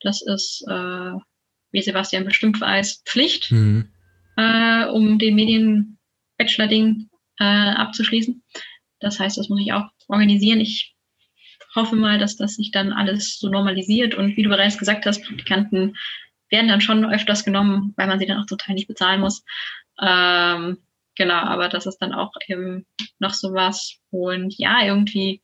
Das 0.00 0.22
ist, 0.22 0.64
äh, 0.68 1.12
wie 1.72 1.82
Sebastian 1.82 2.24
bestimmt 2.24 2.60
weiß, 2.60 3.02
Pflicht, 3.04 3.50
mhm. 3.50 3.88
äh, 4.36 4.86
um 4.86 5.18
den 5.18 5.34
Medien-Bachelor-Ding 5.34 7.08
äh, 7.40 7.44
abzuschließen. 7.44 8.42
Das 9.00 9.18
heißt, 9.20 9.36
das 9.36 9.48
muss 9.48 9.60
ich 9.60 9.72
auch 9.72 9.88
organisieren. 10.08 10.60
Ich 10.60 10.94
hoffe 11.74 11.96
mal, 11.96 12.18
dass 12.18 12.36
das 12.36 12.54
sich 12.54 12.70
dann 12.70 12.92
alles 12.92 13.38
so 13.38 13.48
normalisiert 13.48 14.14
und 14.14 14.36
wie 14.36 14.42
du 14.42 14.48
bereits 14.48 14.78
gesagt 14.78 15.06
hast, 15.06 15.24
Praktikanten 15.24 15.96
werden 16.50 16.68
dann 16.68 16.80
schon 16.80 17.04
öfters 17.04 17.44
genommen, 17.44 17.94
weil 17.96 18.06
man 18.06 18.18
sie 18.18 18.26
dann 18.26 18.38
auch 18.38 18.46
total 18.46 18.74
nicht 18.74 18.86
bezahlen 18.86 19.20
muss. 19.20 19.44
Ähm, 20.00 20.78
Genau, 21.16 21.34
aber 21.34 21.68
das 21.68 21.86
ist 21.86 21.98
dann 21.98 22.12
auch 22.12 22.32
eben 22.48 22.86
noch 23.18 23.34
so 23.34 23.52
was. 23.52 23.98
Und 24.10 24.54
ja, 24.58 24.84
irgendwie 24.84 25.42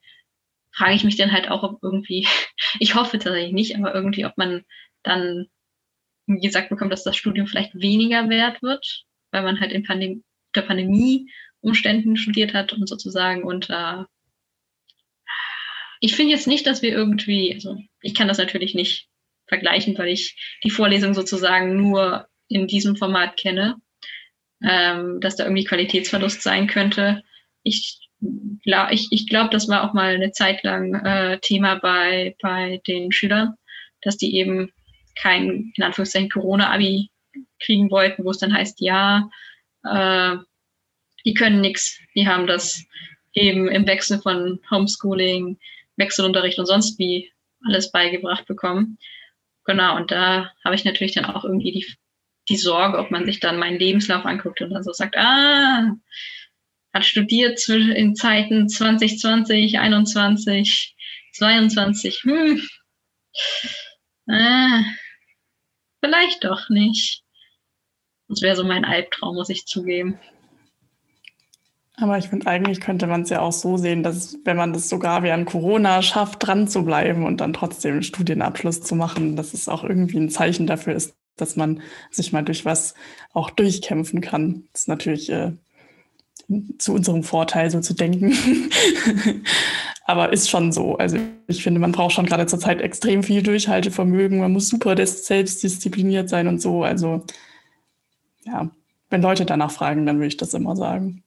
frage 0.73 0.95
ich 0.95 1.05
mich 1.05 1.17
dann 1.17 1.33
halt 1.33 1.49
auch, 1.51 1.63
ob 1.63 1.83
irgendwie, 1.83 2.27
ich 2.81 2.95
hoffe 2.95 3.19
tatsächlich 3.19 3.53
nicht, 3.53 3.77
aber 3.77 3.95
irgendwie, 3.95 4.27
ob 4.27 4.37
man 4.37 4.65
dann 5.03 5.47
gesagt 6.27 6.69
bekommt, 6.69 6.93
dass 6.93 7.05
das 7.05 7.17
Studium 7.17 7.47
vielleicht 7.47 7.75
weniger 7.75 8.29
wert 8.29 8.63
wird, 8.63 9.05
weil 9.33 9.43
man 9.43 9.61
halt 9.61 9.73
in 9.73 9.85
Pandem 9.85 10.25
der 10.55 10.63
Pandemie 10.63 11.31
Umständen 11.61 12.17
studiert 12.17 12.55
hat 12.55 12.73
und 12.73 12.89
sozusagen 12.89 13.45
unter 13.45 14.09
ich 16.01 16.17
finde 16.17 16.33
jetzt 16.33 16.47
nicht, 16.47 16.67
dass 16.67 16.81
wir 16.81 16.93
irgendwie, 16.93 17.53
also 17.53 17.77
ich 18.01 18.15
kann 18.15 18.27
das 18.27 18.39
natürlich 18.39 18.75
nicht 18.75 19.09
vergleichen, 19.47 19.97
weil 19.99 20.09
ich 20.09 20.59
die 20.65 20.71
Vorlesung 20.71 21.13
sozusagen 21.13 21.77
nur 21.77 22.27
in 22.49 22.67
diesem 22.67 22.97
Format 22.97 23.37
kenne 23.37 23.77
ähm, 24.63 25.21
dass 25.21 25.37
da 25.37 25.45
irgendwie 25.45 25.65
Qualitätsverlust 25.65 26.43
sein 26.43 26.67
könnte. 26.67 27.23
Ich, 27.63 28.09
glaub, 28.65 28.91
ich, 28.91 29.09
ich 29.11 29.29
glaube, 29.29 29.51
das 29.51 29.69
war 29.69 29.89
auch 29.89 29.95
mal 29.95 30.15
eine 30.15 30.33
Zeit 30.33 30.63
lang 30.63 30.95
äh, 30.95 31.39
Thema 31.41 31.77
bei, 31.77 32.37
bei 32.41 32.81
den 32.87 33.13
Schülern, 33.13 33.55
dass 34.03 34.17
die 34.17 34.37
eben 34.37 34.73
kein, 35.17 35.73
in 35.75 35.83
Anführungszeichen, 35.83 36.31
Corona-Abi 36.31 37.11
kriegen 37.63 37.91
wollten, 37.91 38.25
wo 38.25 38.31
es 38.31 38.39
dann 38.39 38.55
heißt, 38.55 38.81
ja, 38.81 39.31
äh, 39.85 40.37
die 41.25 41.35
können 41.35 41.61
nichts, 41.61 41.99
die 42.15 42.27
haben 42.27 42.47
das 42.47 42.85
eben 43.35 43.69
im 43.69 43.87
Wechsel 43.87 44.21
von 44.21 44.61
Homeschooling, 44.71 45.59
Wechselunterricht 45.97 46.59
und 46.59 46.67
sonst 46.67 46.99
wie 46.99 47.31
alles 47.67 47.93
beigebracht 47.93 48.47
bekommen. 48.47 48.99
genau, 49.65 49.97
und 49.97 50.11
da 50.11 50.51
habe 50.65 50.75
ich 50.75 50.85
natürlich 50.85 51.13
dann 51.13 51.27
auch 51.27 51.45
irgendwie 51.45 51.73
die, 51.73 51.87
die 52.51 52.57
Sorge, 52.57 52.99
ob 52.99 53.11
man 53.11 53.25
sich 53.25 53.41
dann 53.41 53.59
meinen 53.59 53.79
Lebenslauf 53.79 54.27
anguckt 54.27 54.61
und 54.61 54.71
dann 54.71 54.83
so 54.83 54.93
sagt, 54.93 55.17
ah, 55.17 55.97
hat 56.93 57.05
studiert 57.05 57.67
in 57.69 58.15
Zeiten 58.17 58.69
2020, 58.69 59.79
21, 59.79 60.97
22, 61.33 62.23
hm, 62.25 62.61
ah, 64.29 64.83
vielleicht 66.03 66.45
doch 66.45 66.69
nicht. 66.69 67.23
Das 68.29 68.43
wäre 68.43 68.57
so 68.57 68.65
mein 68.65 68.85
Albtraum, 68.85 69.35
muss 69.35 69.49
ich 69.49 69.67
zugeben. 69.67 70.19
Aber 71.97 72.17
ich 72.17 72.29
finde, 72.29 72.47
eigentlich 72.47 72.81
könnte 72.81 73.07
man 73.07 73.23
es 73.23 73.31
ja 73.31 73.41
auch 73.41 73.53
so 73.53 73.77
sehen, 73.77 74.03
dass 74.03 74.39
wenn 74.45 74.57
man 74.57 74.73
das 74.73 74.89
sogar 74.89 75.23
während 75.23 75.47
Corona 75.47 76.01
schafft, 76.01 76.47
dran 76.47 76.67
zu 76.67 76.85
bleiben 76.85 77.27
und 77.27 77.41
dann 77.43 77.53
trotzdem 77.53 77.93
einen 77.93 78.03
Studienabschluss 78.03 78.81
zu 78.81 78.95
machen, 78.95 79.37
dass 79.37 79.53
es 79.53 79.69
auch 79.69 79.85
irgendwie 79.85 80.19
ein 80.19 80.31
Zeichen 80.31 80.67
dafür 80.67 80.95
ist, 80.95 81.15
dass 81.41 81.57
man 81.57 81.83
sich 82.11 82.33
mal 82.33 82.43
durch 82.43 82.65
was 82.65 82.95
auch 83.33 83.51
durchkämpfen 83.51 84.21
kann. 84.21 84.65
Das 84.73 84.83
ist 84.83 84.89
natürlich 84.89 85.31
äh, 85.31 85.53
zu 86.79 86.93
unserem 86.93 87.23
Vorteil, 87.23 87.71
so 87.71 87.81
zu 87.81 87.95
denken. 87.95 88.33
Aber 90.05 90.33
ist 90.33 90.51
schon 90.51 90.73
so. 90.73 90.97
Also 90.97 91.19
ich 91.47 91.63
finde, 91.63 91.79
man 91.79 91.93
braucht 91.93 92.15
schon 92.15 92.27
gerade 92.27 92.47
zur 92.47 92.59
Zeit 92.59 92.81
extrem 92.81 93.23
viel 93.23 93.43
Durchhaltevermögen. 93.43 94.41
Man 94.41 94.53
muss 94.53 94.69
super 94.69 94.97
selbstdiszipliniert 95.07 96.29
sein 96.29 96.49
und 96.49 96.61
so. 96.61 96.83
Also 96.83 97.25
ja, 98.45 98.71
wenn 99.11 99.23
Leute 99.23 99.45
danach 99.45 99.71
fragen, 99.71 100.07
dann 100.07 100.17
würde 100.17 100.29
ich 100.29 100.37
das 100.37 100.55
immer 100.55 100.75
sagen. 100.75 101.23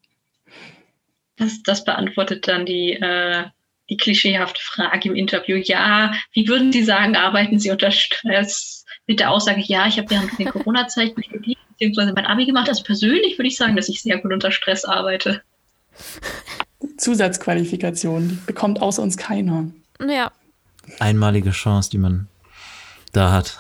Das, 1.38 1.64
das 1.64 1.84
beantwortet 1.84 2.48
dann 2.48 2.66
die, 2.66 2.94
äh, 2.94 3.46
die 3.90 3.98
klischeehafte 3.98 4.62
Frage 4.62 5.10
im 5.10 5.16
Interview. 5.16 5.56
Ja, 5.56 6.14
wie 6.34 6.48
würden 6.48 6.72
Sie 6.72 6.84
sagen, 6.84 7.16
arbeiten 7.16 7.60
Sie 7.60 7.72
unter 7.72 7.92
Stress? 7.92 8.83
Mit 9.08 9.20
der 9.20 9.32
Aussage, 9.32 9.62
ja, 9.62 9.88
ich 9.88 9.98
habe 9.98 10.10
während 10.10 10.38
der 10.40 10.52
Corona-Zeit 10.52 11.14
studiert, 11.20 11.60
beziehungsweise 11.70 12.14
mein 12.14 12.26
Abi 12.26 12.46
gemacht. 12.46 12.70
Also 12.70 12.84
persönlich 12.84 13.38
würde 13.38 13.48
ich 13.48 13.58
sagen, 13.58 13.76
dass 13.76 13.90
ich 13.90 14.02
sehr 14.02 14.18
gut 14.20 14.32
unter 14.32 14.52
Stress 14.52 14.86
arbeite. 14.86 15.42
Zusatzqualifikation, 16.98 18.30
die 18.30 18.40
bekommt 18.46 18.82
außer 18.82 19.02
uns 19.02 19.18
keiner. 19.18 19.68
Ja. 20.06 20.32
Einmalige 21.00 21.52
Chance, 21.52 21.90
die 21.90 21.98
man 21.98 22.28
da 23.12 23.32
hat. 23.32 23.58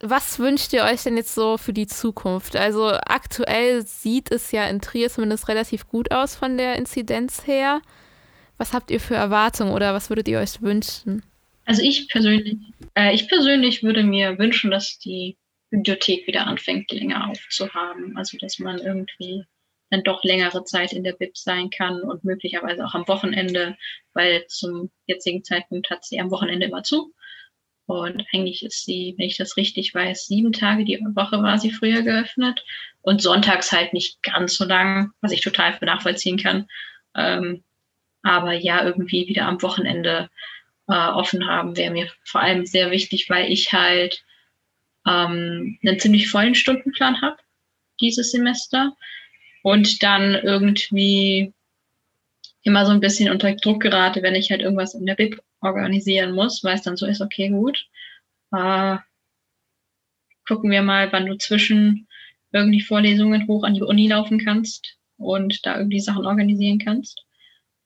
was 0.00 0.38
wünscht 0.38 0.72
ihr 0.72 0.84
euch 0.84 1.02
denn 1.02 1.16
jetzt 1.16 1.34
so 1.34 1.58
für 1.58 1.72
die 1.72 1.86
Zukunft? 1.86 2.56
Also 2.56 2.92
aktuell 2.92 3.86
sieht 3.86 4.30
es 4.30 4.52
ja 4.52 4.64
in 4.66 4.80
Trier 4.80 5.10
zumindest 5.10 5.48
relativ 5.48 5.88
gut 5.88 6.12
aus 6.12 6.34
von 6.36 6.56
der 6.56 6.76
Inzidenz 6.76 7.46
her. 7.46 7.80
Was 8.58 8.72
habt 8.72 8.90
ihr 8.90 9.00
für 9.00 9.14
Erwartungen 9.14 9.72
oder 9.72 9.94
was 9.94 10.08
würdet 10.08 10.28
ihr 10.28 10.38
euch 10.38 10.62
wünschen? 10.62 11.22
Also 11.66 11.82
ich 11.82 12.08
persönlich, 12.08 12.56
äh, 12.94 13.14
ich 13.14 13.28
persönlich 13.28 13.82
würde 13.82 14.04
mir 14.04 14.38
wünschen, 14.38 14.70
dass 14.70 14.98
die 14.98 15.36
Bibliothek 15.70 16.26
wieder 16.26 16.46
anfängt, 16.46 16.90
länger 16.92 17.28
aufzuhaben. 17.28 18.16
Also 18.16 18.38
dass 18.38 18.58
man 18.58 18.78
irgendwie 18.78 19.44
dann 19.90 20.02
doch 20.02 20.24
längere 20.24 20.64
Zeit 20.64 20.92
in 20.92 21.04
der 21.04 21.12
Bib 21.12 21.36
sein 21.36 21.70
kann 21.70 22.02
und 22.02 22.24
möglicherweise 22.24 22.84
auch 22.84 22.94
am 22.94 23.06
Wochenende, 23.08 23.76
weil 24.14 24.46
zum 24.48 24.90
jetzigen 25.06 25.44
Zeitpunkt 25.44 25.90
hat 25.90 26.04
sie 26.04 26.20
am 26.20 26.30
Wochenende 26.30 26.66
immer 26.66 26.82
zu. 26.82 27.12
Und 27.86 28.24
eigentlich 28.32 28.64
ist 28.64 28.84
sie, 28.84 29.14
wenn 29.16 29.26
ich 29.26 29.36
das 29.36 29.56
richtig 29.56 29.94
weiß, 29.94 30.26
sieben 30.26 30.52
Tage 30.52 30.84
die 30.84 30.98
Woche 31.14 31.40
war 31.42 31.58
sie 31.58 31.70
früher 31.70 32.02
geöffnet 32.02 32.64
und 33.02 33.22
sonntags 33.22 33.70
halt 33.70 33.92
nicht 33.92 34.22
ganz 34.24 34.56
so 34.56 34.64
lang, 34.64 35.12
was 35.20 35.30
ich 35.30 35.40
total 35.40 35.78
nachvollziehen 35.80 36.36
kann. 36.36 36.66
Ähm, 37.14 37.62
aber 38.22 38.54
ja, 38.54 38.84
irgendwie 38.84 39.28
wieder 39.28 39.46
am 39.46 39.62
Wochenende 39.62 40.30
äh, 40.88 41.08
offen 41.08 41.46
haben 41.46 41.76
wäre 41.76 41.92
mir 41.92 42.08
vor 42.24 42.40
allem 42.40 42.66
sehr 42.66 42.90
wichtig, 42.90 43.28
weil 43.28 43.50
ich 43.50 43.72
halt 43.72 44.24
ähm, 45.06 45.78
einen 45.84 45.98
ziemlich 45.98 46.30
vollen 46.30 46.54
Stundenplan 46.54 47.20
habe 47.22 47.36
dieses 48.00 48.30
Semester 48.30 48.96
und 49.62 50.02
dann 50.02 50.34
irgendwie 50.34 51.52
immer 52.62 52.84
so 52.84 52.92
ein 52.92 53.00
bisschen 53.00 53.30
unter 53.30 53.54
Druck 53.54 53.80
gerate, 53.80 54.22
wenn 54.22 54.34
ich 54.34 54.50
halt 54.50 54.60
irgendwas 54.60 54.94
in 54.94 55.06
der 55.06 55.14
Bib 55.14 55.40
organisieren 55.60 56.32
muss, 56.32 56.62
weil 56.64 56.74
es 56.74 56.82
dann 56.82 56.96
so 56.96 57.06
ist, 57.06 57.20
okay, 57.20 57.48
gut. 57.48 57.86
Äh, 58.52 58.98
gucken 60.46 60.70
wir 60.70 60.82
mal, 60.82 61.12
wann 61.12 61.26
du 61.26 61.36
zwischen 61.36 62.06
irgendwie 62.52 62.80
Vorlesungen 62.80 63.46
hoch 63.48 63.64
an 63.64 63.74
die 63.74 63.82
Uni 63.82 64.08
laufen 64.08 64.38
kannst 64.38 64.96
und 65.16 65.64
da 65.66 65.76
irgendwie 65.78 66.00
Sachen 66.00 66.26
organisieren 66.26 66.78
kannst. 66.78 67.25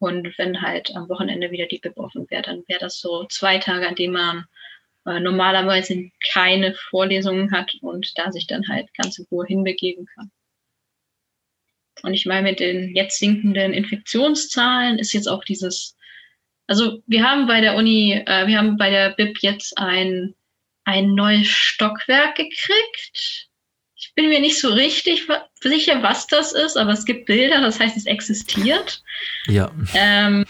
Und 0.01 0.39
wenn 0.39 0.63
halt 0.63 0.97
am 0.97 1.11
Wochenende 1.11 1.51
wieder 1.51 1.67
die 1.67 1.79
Bib 1.79 1.99
offen 1.99 2.27
wäre, 2.31 2.43
dann 2.43 2.65
wäre 2.67 2.81
das 2.81 2.99
so 2.99 3.27
zwei 3.27 3.59
Tage, 3.59 3.87
an 3.87 3.95
denen 3.95 4.15
man 4.15 4.47
äh, 5.07 5.21
normalerweise 5.21 6.11
keine 6.33 6.75
Vorlesungen 6.75 7.53
hat 7.53 7.75
und 7.83 8.11
da 8.17 8.33
sich 8.33 8.47
dann 8.47 8.67
halt 8.67 8.93
ganz 8.95 9.19
in 9.19 9.27
Ruhe 9.31 9.45
hinbegeben 9.47 10.07
kann. 10.07 10.31
Und 12.03 12.15
ich 12.15 12.25
meine, 12.25 12.49
mit 12.49 12.61
den 12.61 12.97
jetzt 12.97 13.19
sinkenden 13.19 13.75
Infektionszahlen 13.75 14.99
ist 14.99 15.13
jetzt 15.13 15.29
auch 15.29 15.45
dieses, 15.45 15.99
also 16.67 17.03
wir 17.07 17.23
haben 17.23 17.47
bei 17.47 17.61
der 17.61 17.77
Uni, 17.77 18.13
äh, 18.25 18.47
wir 18.47 18.57
haben 18.57 18.79
bei 18.79 18.89
der 18.89 19.11
BIP 19.11 19.43
jetzt 19.43 19.77
ein, 19.77 20.35
ein 20.85 21.15
neues 21.15 21.47
Stockwerk 21.47 22.37
gekriegt. 22.37 23.50
Ich 24.01 24.13
bin 24.15 24.29
mir 24.29 24.41
nicht 24.41 24.61
so 24.61 24.71
richtig 24.71 25.27
sicher, 25.61 26.03
was 26.03 26.27
das 26.27 26.53
ist, 26.53 26.77
aber 26.77 26.93
es 26.93 27.05
gibt 27.05 27.27
Bilder, 27.27 27.61
das 27.61 27.79
heißt, 27.79 27.97
es 27.97 28.07
existiert. 28.07 29.03
Ja. 29.47 29.71
Ähm, 29.95 30.45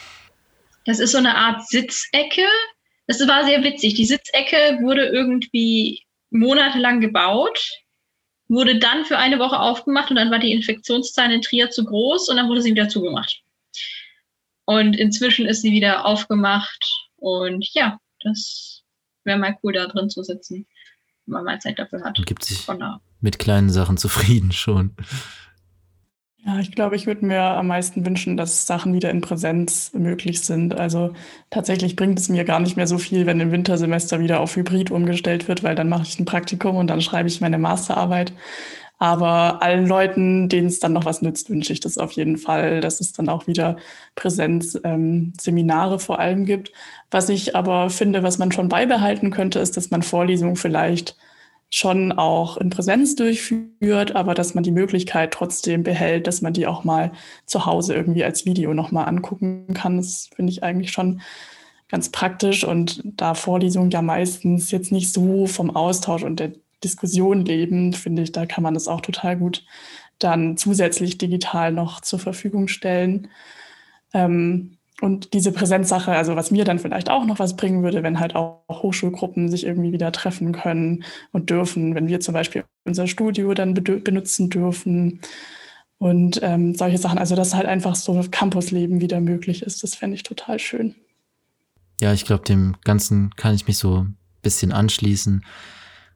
das 0.87 1.01
ist 1.01 1.13
so 1.13 1.19
eine 1.19 1.37
Art 1.37 1.67
Sitzecke. 1.67 2.47
Das 3.07 3.27
war 3.27 3.45
sehr 3.45 3.63
witzig. 3.65 3.95
Die 3.95 4.07
Sitzecke 4.07 4.79
wurde 4.81 5.07
irgendwie 5.07 6.05
monatelang 6.31 7.01
gebaut 7.01 7.61
wurde 8.51 8.79
dann 8.79 9.05
für 9.05 9.17
eine 9.17 9.39
Woche 9.39 9.61
aufgemacht 9.61 10.11
und 10.11 10.17
dann 10.17 10.31
war 10.31 10.41
die 10.41 10.53
Infektionszahl 10.53 11.33
in 11.33 11.41
Trier 11.41 11.71
zu 11.71 11.85
groß 11.85 12.29
und 12.29 12.37
dann 12.37 12.49
wurde 12.49 12.61
sie 12.61 12.73
wieder 12.73 12.89
zugemacht. 12.89 13.43
Und 14.65 14.97
inzwischen 14.99 15.47
ist 15.47 15.63
sie 15.63 15.71
wieder 15.71 16.05
aufgemacht 16.05 16.85
und 17.17 17.67
ja, 17.73 17.99
das 18.23 18.83
wäre 19.25 19.39
mal 19.39 19.57
cool, 19.63 19.73
da 19.73 19.87
drin 19.87 20.11
zu 20.11 20.25
sitzen, 20.25 20.67
wenn 21.27 21.35
man 21.35 21.45
mal 21.45 21.61
Zeit 21.61 21.79
dafür 21.79 22.03
hat. 22.03 22.21
Gibt 22.27 22.45
sich 22.45 22.59
mit 23.21 23.39
kleinen 23.39 23.71
Sachen 23.71 23.97
zufrieden 23.97 24.53
schon. 24.53 24.95
Ja, 26.47 26.59
ich 26.59 26.73
glaube, 26.73 26.97
ich 26.97 27.07
würde 27.07 27.27
mir 27.27 27.43
am 27.43 27.67
meisten 27.67 28.07
wünschen, 28.07 28.39
dass 28.39 28.67
Sachen 28.67 28.95
wieder 28.95 29.11
in 29.11 29.21
Präsenz 29.21 29.93
möglich 29.93 30.41
sind. 30.41 30.75
Also 30.75 31.13
tatsächlich 31.51 31.97
bringt 31.97 32.19
es 32.19 32.31
mir 32.31 32.45
gar 32.45 32.61
nicht 32.61 32.77
mehr 32.79 32.87
so 32.87 32.97
viel, 32.97 33.27
wenn 33.27 33.41
im 33.41 33.53
Wintersemester 33.53 34.21
wieder 34.21 34.41
auf 34.41 34.57
Hybrid 34.57 34.91
umgestellt 34.91 35.49
wird, 35.49 35.63
weil 35.63 35.75
dann 35.75 35.91
mache 35.91 36.05
ich 36.05 36.19
ein 36.19 36.25
Praktikum 36.25 36.77
und 36.77 36.87
dann 36.87 37.03
schreibe 37.03 37.29
ich 37.29 37.43
meine 37.43 37.59
Masterarbeit. 37.59 38.33
Aber 38.99 39.63
allen 39.63 39.87
Leuten, 39.87 40.49
denen 40.49 40.69
es 40.69 40.79
dann 40.79 40.93
noch 40.93 41.05
was 41.05 41.23
nützt, 41.23 41.51
wünsche 41.51 41.73
ich 41.73 41.81
das 41.81 41.99
auf 41.99 42.13
jeden 42.13 42.37
Fall, 42.39 42.81
dass 42.81 43.01
es 43.01 43.13
dann 43.13 43.29
auch 43.29 43.47
wieder 43.47 43.77
Präsenzseminare 44.15 45.95
ähm, 45.95 46.01
vor 46.01 46.21
allem 46.21 46.45
gibt. 46.47 46.73
Was 47.11 47.29
ich 47.29 47.57
aber 47.57 47.91
finde, 47.91 48.23
was 48.23 48.39
man 48.39 48.53
schon 48.53 48.69
beibehalten 48.69 49.31
könnte, 49.31 49.59
ist, 49.59 49.77
dass 49.77 49.91
man 49.91 50.03
Vorlesungen 50.03 50.57
vielleicht 50.57 51.17
schon 51.71 52.13
auch 52.13 52.57
in 52.57 52.71
Präsenz 52.71 53.15
durchführt, 53.15 54.17
aber 54.17 54.35
dass 54.35 54.55
man 54.55 54.65
die 54.65 54.73
Möglichkeit 54.73 55.33
trotzdem 55.33 55.85
behält, 55.85 56.27
dass 56.27 56.43
man 56.43 56.53
die 56.53 56.67
auch 56.67 56.83
mal 56.83 57.13
zu 57.47 57.65
Hause 57.65 57.95
irgendwie 57.95 58.25
als 58.25 58.45
Video 58.45 58.75
nochmal 58.75 59.09
angucken 59.09 59.73
kann. 59.73 59.97
Das 59.97 60.29
finde 60.35 60.51
ich 60.51 60.65
eigentlich 60.65 60.91
schon 60.91 61.21
ganz 61.89 62.11
praktisch 62.11 62.65
und 62.65 63.03
da 63.05 63.35
Vorlesungen 63.35 63.91
ja 63.91 64.03
meistens 64.03 64.71
jetzt 64.73 64.93
nicht 64.93 65.13
so 65.13 65.47
vom 65.47 65.75
Austausch 65.75 66.25
und 66.25 66.41
der 66.41 66.53
Diskussion 66.83 67.45
leben, 67.45 67.93
finde 67.93 68.23
ich, 68.23 68.33
da 68.33 68.47
kann 68.47 68.65
man 68.65 68.75
das 68.75 68.89
auch 68.89 69.01
total 69.01 69.37
gut 69.37 69.65
dann 70.19 70.57
zusätzlich 70.57 71.19
digital 71.19 71.73
noch 71.73 72.01
zur 72.01 72.19
Verfügung 72.19 72.69
stellen. 72.69 73.29
Ähm, 74.13 74.77
und 75.01 75.33
diese 75.33 75.53
Präsenzsache, 75.53 76.13
also 76.13 76.37
was 76.37 76.51
mir 76.51 76.65
dann 76.65 76.79
vielleicht 76.79 77.11
auch 77.11 77.25
noch 77.25 77.39
was 77.39 77.57
bringen 77.57 77.83
würde, 77.83 78.03
wenn 78.03 78.21
halt 78.21 78.37
auch 78.37 78.63
Hochschulgruppen 78.69 79.49
sich 79.49 79.65
irgendwie 79.65 79.93
wieder 79.93 80.13
treffen 80.13 80.53
können 80.53 81.05
und 81.33 81.51
dürfen, 81.51 81.95
wenn 81.95 82.09
wir 82.09 82.21
zum 82.21 82.35
Beispiel 82.35 82.65
unser 82.85 83.07
Studio 83.07 83.55
dann 83.55 83.75
benutzen 83.75 84.51
dürfen 84.51 85.21
und 85.99 86.41
ähm, 86.43 86.75
solche 86.75 86.99
Sachen. 86.99 87.19
Also 87.19 87.35
dass 87.35 87.55
halt 87.55 87.67
einfach 87.67 87.95
so 87.95 88.23
Campusleben 88.31 89.01
wieder 89.01 89.21
möglich 89.21 89.63
ist, 89.63 89.83
das 89.83 89.95
fände 89.95 90.17
ich 90.17 90.23
total 90.23 90.59
schön. 90.59 90.95
Ja, 92.01 92.13
ich 92.13 92.25
glaube, 92.25 92.45
dem 92.45 92.77
Ganzen 92.85 93.35
kann 93.37 93.55
ich 93.55 93.67
mich 93.67 93.79
so 93.79 94.05
ein 94.05 94.17
bisschen 94.43 94.73
anschließen. 94.73 95.45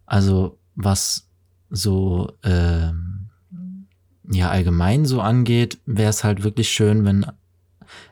Also 0.07 0.59
was 0.75 1.29
so 1.71 2.33
ähm, 2.43 3.31
ja 4.31 4.51
allgemein 4.51 5.05
so 5.05 5.21
angeht, 5.21 5.79
wäre 5.87 6.11
es 6.11 6.25
halt 6.25 6.43
wirklich 6.43 6.71
schön, 6.71 7.05
wenn 7.05 7.27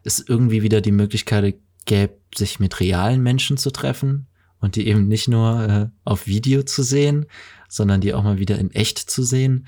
es 0.04 0.20
irgendwie 0.26 0.62
wieder 0.62 0.80
die 0.80 0.92
Möglichkeit 0.92 1.56
gäbe, 1.84 2.16
sich 2.34 2.60
mit 2.60 2.80
realen 2.80 3.22
Menschen 3.22 3.56
zu 3.56 3.70
treffen 3.70 4.26
und 4.60 4.76
die 4.76 4.86
eben 4.86 5.08
nicht 5.08 5.28
nur 5.28 5.62
äh, 5.68 5.88
auf 6.04 6.26
Video 6.26 6.62
zu 6.62 6.82
sehen, 6.82 7.26
sondern 7.68 8.00
die 8.00 8.14
auch 8.14 8.22
mal 8.22 8.38
wieder 8.38 8.58
in 8.58 8.70
echt 8.70 8.98
zu 8.98 9.22
sehen 9.22 9.66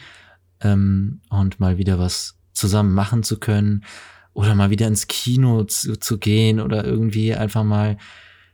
ähm, 0.61 1.21
und 1.29 1.61
mal 1.61 1.79
wieder 1.79 1.99
was 1.99 2.37
zusammen 2.53 2.95
machen 2.95 3.23
zu 3.23 3.39
können 3.39 3.85
oder 4.33 4.55
mal 4.55 4.71
wieder 4.71 4.87
ins 4.87 5.07
Kino 5.07 5.65
zu, 5.65 5.99
zu 5.99 6.19
gehen 6.19 6.61
oder 6.61 6.85
irgendwie 6.85 7.35
einfach 7.35 7.65
mal 7.65 7.97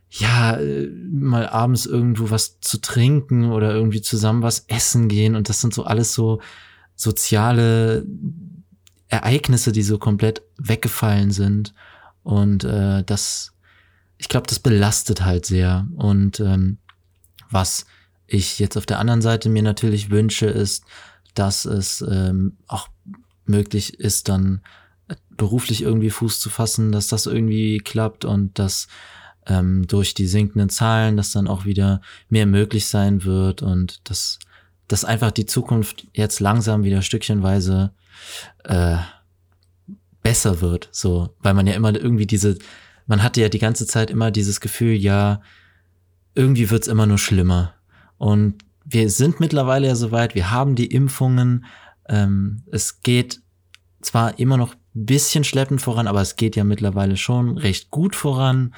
ja, 0.09 0.57
äh, 0.57 0.89
mal 1.09 1.47
abends 1.47 1.85
irgendwo 1.85 2.29
was 2.31 2.59
zu 2.59 2.81
trinken 2.81 3.51
oder 3.51 3.73
irgendwie 3.73 4.01
zusammen 4.01 4.43
was 4.43 4.65
essen 4.67 5.07
gehen. 5.07 5.35
Und 5.35 5.47
das 5.47 5.61
sind 5.61 5.73
so 5.73 5.85
alles 5.85 6.13
so 6.13 6.41
soziale 6.95 8.05
Ereignisse, 9.11 9.71
die 9.71 9.83
so 9.83 9.97
komplett 9.97 10.41
weggefallen 10.57 11.31
sind. 11.31 11.73
Und 12.23 12.63
äh, 12.63 13.03
das, 13.03 13.53
ich 14.17 14.29
glaube, 14.29 14.47
das 14.47 14.59
belastet 14.59 15.23
halt 15.23 15.45
sehr. 15.45 15.87
Und 15.95 16.39
ähm, 16.39 16.77
was 17.49 17.85
ich 18.25 18.59
jetzt 18.59 18.77
auf 18.77 18.85
der 18.85 18.99
anderen 18.99 19.21
Seite 19.21 19.49
mir 19.49 19.63
natürlich 19.63 20.09
wünsche, 20.09 20.45
ist, 20.45 20.85
dass 21.33 21.65
es 21.65 22.01
ähm, 22.09 22.57
auch 22.67 22.87
möglich 23.45 23.99
ist, 23.99 24.29
dann 24.29 24.61
beruflich 25.29 25.81
irgendwie 25.81 26.09
Fuß 26.09 26.39
zu 26.39 26.49
fassen, 26.49 26.91
dass 26.91 27.07
das 27.07 27.25
irgendwie 27.25 27.79
klappt 27.79 28.23
und 28.23 28.57
dass 28.59 28.87
ähm, 29.45 29.85
durch 29.87 30.13
die 30.13 30.27
sinkenden 30.27 30.69
Zahlen, 30.69 31.17
dass 31.17 31.31
dann 31.31 31.47
auch 31.47 31.65
wieder 31.65 32.01
mehr 32.29 32.45
möglich 32.45 32.87
sein 32.87 33.25
wird 33.25 33.61
und 33.61 34.09
dass, 34.09 34.39
dass 34.91 35.05
einfach 35.05 35.31
die 35.31 35.45
Zukunft 35.45 36.07
jetzt 36.13 36.39
langsam 36.39 36.83
wieder 36.83 37.01
stückchenweise 37.01 37.91
äh, 38.63 38.97
besser 40.21 40.61
wird, 40.61 40.89
so, 40.91 41.35
weil 41.39 41.53
man 41.53 41.67
ja 41.67 41.73
immer 41.73 41.95
irgendwie 41.95 42.27
diese, 42.27 42.57
man 43.07 43.23
hatte 43.23 43.41
ja 43.41 43.49
die 43.49 43.59
ganze 43.59 43.87
Zeit 43.87 44.11
immer 44.11 44.31
dieses 44.31 44.61
Gefühl, 44.61 44.93
ja, 44.93 45.41
irgendwie 46.35 46.69
wird's 46.69 46.87
immer 46.87 47.05
nur 47.05 47.17
schlimmer. 47.17 47.73
Und 48.17 48.63
wir 48.85 49.09
sind 49.09 49.39
mittlerweile 49.39 49.87
ja 49.87 49.95
soweit, 49.95 50.35
wir 50.35 50.51
haben 50.51 50.75
die 50.75 50.87
Impfungen, 50.87 51.65
ähm, 52.07 52.63
es 52.71 53.01
geht 53.01 53.41
zwar 54.01 54.39
immer 54.39 54.57
noch 54.57 54.75
ein 54.95 55.05
bisschen 55.05 55.43
schleppend 55.43 55.81
voran, 55.81 56.07
aber 56.07 56.21
es 56.21 56.35
geht 56.35 56.55
ja 56.55 56.63
mittlerweile 56.63 57.17
schon 57.17 57.57
recht 57.57 57.91
gut 57.91 58.15
voran. 58.15 58.73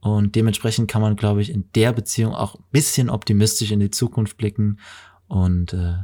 Und 0.00 0.36
dementsprechend 0.36 0.88
kann 0.88 1.02
man, 1.02 1.16
glaube 1.16 1.42
ich, 1.42 1.50
in 1.50 1.68
der 1.74 1.92
Beziehung 1.92 2.34
auch 2.34 2.54
ein 2.54 2.64
bisschen 2.70 3.10
optimistisch 3.10 3.72
in 3.72 3.80
die 3.80 3.90
Zukunft 3.90 4.36
blicken. 4.36 4.78
Und 5.28 5.72
äh, 5.72 5.98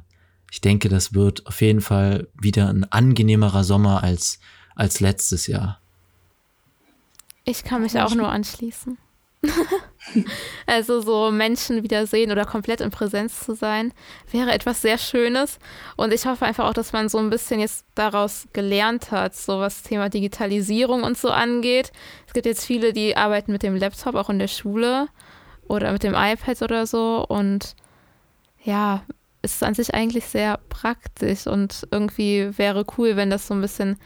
ich 0.50 0.60
denke, 0.60 0.88
das 0.88 1.14
wird 1.14 1.46
auf 1.46 1.60
jeden 1.60 1.80
Fall 1.80 2.28
wieder 2.40 2.68
ein 2.68 2.84
angenehmerer 2.90 3.64
Sommer 3.64 4.02
als, 4.02 4.40
als 4.74 5.00
letztes 5.00 5.46
Jahr. 5.46 5.80
Ich 7.44 7.64
kann 7.64 7.82
mich 7.82 7.98
auch 7.98 8.14
nur 8.14 8.28
anschließen. 8.28 8.98
also 10.66 11.00
so 11.00 11.30
Menschen 11.30 11.82
wiedersehen 11.82 12.30
oder 12.30 12.44
komplett 12.44 12.80
in 12.80 12.90
Präsenz 12.90 13.40
zu 13.40 13.54
sein, 13.54 13.92
wäre 14.30 14.52
etwas 14.52 14.82
sehr 14.82 14.98
Schönes. 14.98 15.58
Und 15.96 16.12
ich 16.12 16.26
hoffe 16.26 16.44
einfach 16.44 16.66
auch, 16.68 16.74
dass 16.74 16.92
man 16.92 17.08
so 17.08 17.18
ein 17.18 17.30
bisschen 17.30 17.58
jetzt 17.58 17.84
daraus 17.94 18.46
gelernt 18.52 19.10
hat, 19.10 19.34
so 19.34 19.58
was 19.58 19.82
Thema 19.82 20.08
Digitalisierung 20.08 21.02
und 21.02 21.18
so 21.18 21.30
angeht. 21.30 21.92
Es 22.26 22.32
gibt 22.32 22.46
jetzt 22.46 22.64
viele, 22.64 22.92
die 22.92 23.16
arbeiten 23.16 23.52
mit 23.52 23.62
dem 23.62 23.76
Laptop 23.76 24.14
auch 24.14 24.30
in 24.30 24.38
der 24.38 24.48
Schule 24.48 25.08
oder 25.66 25.92
mit 25.92 26.02
dem 26.02 26.14
iPad 26.14 26.62
oder 26.62 26.86
so. 26.86 27.24
Und 27.26 27.74
ja, 28.64 29.02
es 29.42 29.54
ist 29.54 29.64
an 29.64 29.74
sich 29.74 29.94
eigentlich 29.94 30.24
sehr 30.24 30.58
praktisch 30.68 31.46
und 31.46 31.86
irgendwie 31.90 32.56
wäre 32.56 32.84
cool, 32.96 33.16
wenn 33.16 33.30
das 33.30 33.46
so 33.46 33.54
ein 33.54 33.60
bisschen 33.60 33.96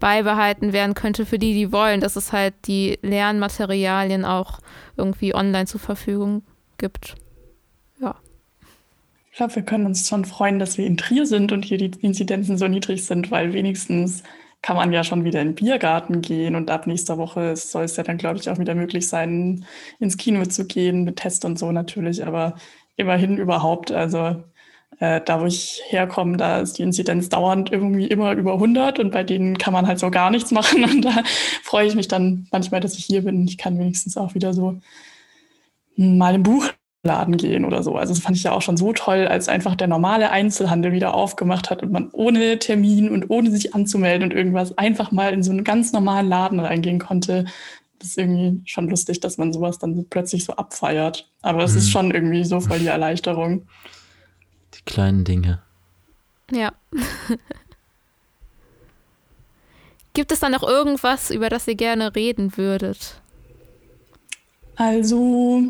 beibehalten 0.00 0.72
werden 0.72 0.94
könnte 0.94 1.26
für 1.26 1.38
die, 1.38 1.54
die 1.54 1.72
wollen, 1.72 2.00
dass 2.00 2.16
es 2.16 2.32
halt 2.32 2.54
die 2.66 2.98
Lernmaterialien 3.02 4.24
auch 4.24 4.60
irgendwie 4.96 5.34
online 5.34 5.66
zur 5.66 5.80
Verfügung 5.80 6.42
gibt. 6.78 7.14
Ja. 8.00 8.16
Ich 9.30 9.36
glaube, 9.36 9.54
wir 9.56 9.62
können 9.62 9.86
uns 9.86 10.08
schon 10.08 10.24
freuen, 10.24 10.58
dass 10.58 10.78
wir 10.78 10.86
in 10.86 10.96
Trier 10.96 11.26
sind 11.26 11.52
und 11.52 11.64
hier 11.64 11.78
die 11.78 11.90
Inzidenzen 12.02 12.58
so 12.58 12.68
niedrig 12.68 13.04
sind, 13.04 13.30
weil 13.30 13.52
wenigstens 13.52 14.22
kann 14.62 14.76
man 14.76 14.92
ja 14.92 15.04
schon 15.04 15.24
wieder 15.24 15.42
in 15.42 15.48
den 15.48 15.54
Biergarten 15.54 16.22
gehen 16.22 16.54
und 16.54 16.70
ab 16.70 16.86
nächster 16.86 17.18
Woche 17.18 17.54
soll 17.54 17.84
es 17.84 17.96
ja 17.96 18.02
dann, 18.02 18.16
glaube 18.16 18.38
ich, 18.38 18.48
auch 18.48 18.58
wieder 18.58 18.74
möglich 18.74 19.08
sein, 19.08 19.66
ins 20.00 20.16
Kino 20.16 20.44
zu 20.46 20.66
gehen, 20.66 21.04
mit 21.04 21.16
Test 21.16 21.44
und 21.44 21.58
so 21.58 21.70
natürlich, 21.70 22.26
aber 22.26 22.56
immerhin 22.96 23.38
überhaupt. 23.38 23.92
Also 23.92 24.44
äh, 25.00 25.20
da, 25.24 25.40
wo 25.40 25.46
ich 25.46 25.82
herkomme, 25.88 26.36
da 26.36 26.60
ist 26.60 26.78
die 26.78 26.82
Inzidenz 26.82 27.28
dauernd 27.28 27.72
irgendwie 27.72 28.06
immer 28.06 28.32
über 28.32 28.54
100 28.54 28.98
und 28.98 29.10
bei 29.10 29.24
denen 29.24 29.58
kann 29.58 29.72
man 29.72 29.86
halt 29.86 29.98
so 29.98 30.10
gar 30.10 30.30
nichts 30.30 30.50
machen. 30.50 30.84
Und 30.90 31.04
da 31.04 31.22
freue 31.62 31.86
ich 31.86 31.94
mich 31.94 32.08
dann 32.08 32.46
manchmal, 32.52 32.80
dass 32.80 32.96
ich 32.96 33.04
hier 33.04 33.22
bin. 33.22 33.46
Ich 33.46 33.58
kann 33.58 33.78
wenigstens 33.78 34.16
auch 34.16 34.34
wieder 34.34 34.52
so 34.52 34.78
mal 35.96 36.34
im 36.34 36.42
Buchladen 36.42 37.36
gehen 37.36 37.64
oder 37.64 37.82
so. 37.82 37.96
Also 37.96 38.14
das 38.14 38.22
fand 38.22 38.36
ich 38.36 38.44
ja 38.44 38.52
auch 38.52 38.62
schon 38.62 38.76
so 38.76 38.92
toll, 38.92 39.26
als 39.26 39.48
einfach 39.48 39.74
der 39.74 39.88
normale 39.88 40.30
Einzelhandel 40.30 40.92
wieder 40.92 41.14
aufgemacht 41.14 41.70
hat 41.70 41.82
und 41.82 41.92
man 41.92 42.10
ohne 42.12 42.58
Termin 42.58 43.10
und 43.10 43.30
ohne 43.30 43.50
sich 43.50 43.74
anzumelden 43.74 44.30
und 44.30 44.36
irgendwas 44.36 44.76
einfach 44.78 45.12
mal 45.12 45.32
in 45.32 45.42
so 45.42 45.50
einen 45.50 45.64
ganz 45.64 45.92
normalen 45.92 46.28
Laden 46.28 46.60
reingehen 46.60 46.98
konnte. 46.98 47.46
Das 47.98 48.10
ist 48.10 48.18
irgendwie 48.18 48.60
schon 48.66 48.88
lustig, 48.88 49.20
dass 49.20 49.38
man 49.38 49.52
sowas 49.52 49.78
dann 49.78 50.06
plötzlich 50.08 50.44
so 50.44 50.54
abfeiert. 50.54 51.30
Aber 51.42 51.64
es 51.64 51.72
mhm. 51.72 51.78
ist 51.78 51.90
schon 51.90 52.10
irgendwie 52.10 52.44
so 52.44 52.60
voll 52.60 52.80
die 52.80 52.86
Erleichterung. 52.86 53.66
Die 54.74 54.82
kleinen 54.84 55.24
Dinge. 55.24 55.62
Ja. 56.50 56.72
Gibt 60.12 60.30
es 60.32 60.40
da 60.40 60.48
noch 60.48 60.62
irgendwas, 60.62 61.30
über 61.30 61.48
das 61.48 61.66
ihr 61.66 61.74
gerne 61.74 62.14
reden 62.14 62.56
würdet? 62.56 63.20
Also, 64.76 65.62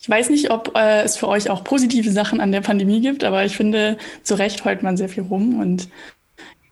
ich 0.00 0.08
weiß 0.08 0.30
nicht, 0.30 0.50
ob 0.50 0.76
äh, 0.76 1.02
es 1.02 1.16
für 1.16 1.28
euch 1.28 1.50
auch 1.50 1.62
positive 1.64 2.10
Sachen 2.10 2.40
an 2.40 2.52
der 2.52 2.62
Pandemie 2.62 3.00
gibt, 3.00 3.22
aber 3.24 3.44
ich 3.44 3.56
finde, 3.56 3.98
zu 4.22 4.34
Recht 4.34 4.64
heult 4.64 4.82
man 4.82 4.96
sehr 4.96 5.08
viel 5.08 5.24
rum 5.24 5.60
und 5.60 5.88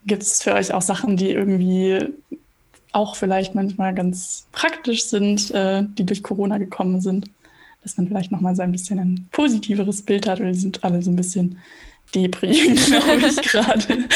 gibt 0.07 0.23
es 0.23 0.43
für 0.43 0.55
euch 0.55 0.73
auch 0.73 0.83
Sachen, 0.83 1.17
die 1.17 1.31
irgendwie 1.31 1.99
auch 2.95 3.17
vielleicht 3.17 3.55
manchmal 3.55 3.95
ganz 3.95 4.47
praktisch 4.53 5.05
sind, 5.05 5.51
äh, 5.51 5.85
die 5.99 6.07
durch 6.07 6.23
Corona 6.23 6.59
gekommen 6.59 7.01
sind 7.01 7.27
dass 7.85 7.99
man 7.99 8.09
vielleicht 8.09 8.33
nochmal 8.33 8.57
so 8.57 8.63
ein 8.63 8.73
bisschen 8.73 8.99
ein 8.99 9.29
positiveres 9.31 10.03
Bild 10.03 10.27
hat. 10.27 10.41
Wir 10.41 10.55
sind 10.55 10.83
alle 10.83 11.03
so 11.03 11.11
ein 11.11 11.17
bisschen 11.17 11.59
deprimiert, 12.15 12.79
glaube 12.87 13.27
ich, 13.29 13.37
gerade. 13.43 14.09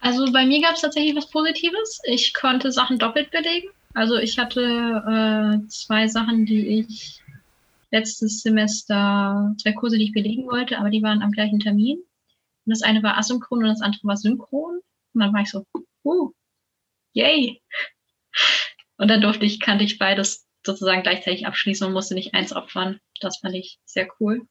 Also 0.00 0.32
bei 0.32 0.46
mir 0.46 0.62
gab 0.62 0.74
es 0.74 0.82
tatsächlich 0.82 1.16
was 1.16 1.28
Positives. 1.28 2.00
Ich 2.04 2.32
konnte 2.32 2.70
Sachen 2.70 2.98
doppelt 2.98 3.30
belegen. 3.32 3.68
Also 3.92 4.16
ich 4.16 4.38
hatte 4.38 4.60
äh, 4.62 5.68
zwei 5.68 6.06
Sachen, 6.06 6.46
die 6.46 6.80
ich 6.80 7.20
letztes 7.90 8.42
Semester, 8.42 9.54
zwei 9.60 9.72
Kurse, 9.72 9.98
die 9.98 10.04
ich 10.04 10.12
belegen 10.12 10.46
wollte, 10.46 10.78
aber 10.78 10.90
die 10.90 11.02
waren 11.02 11.22
am 11.22 11.32
gleichen 11.32 11.60
Termin. 11.60 11.98
Und 11.98 12.70
das 12.70 12.82
eine 12.82 13.02
war 13.02 13.18
asynchron 13.18 13.64
und 13.64 13.68
das 13.68 13.82
andere 13.82 14.04
war 14.04 14.16
synchron. 14.16 14.80
Und 15.12 15.20
dann 15.20 15.32
war 15.32 15.42
ich 15.42 15.50
so, 15.50 15.64
uh, 16.04 16.30
yay. 17.14 17.62
Und 18.96 19.08
dann 19.08 19.20
durfte 19.20 19.46
ich, 19.46 19.60
kannte 19.60 19.84
ich 19.84 19.98
beides 19.98 20.46
sozusagen 20.64 21.02
gleichzeitig 21.02 21.46
abschließen 21.46 21.86
und 21.86 21.92
musste 21.92 22.14
nicht 22.14 22.34
eins 22.34 22.54
opfern. 22.54 23.00
Das 23.20 23.38
fand 23.38 23.54
ich 23.54 23.78
sehr 23.84 24.08
cool. 24.20 24.46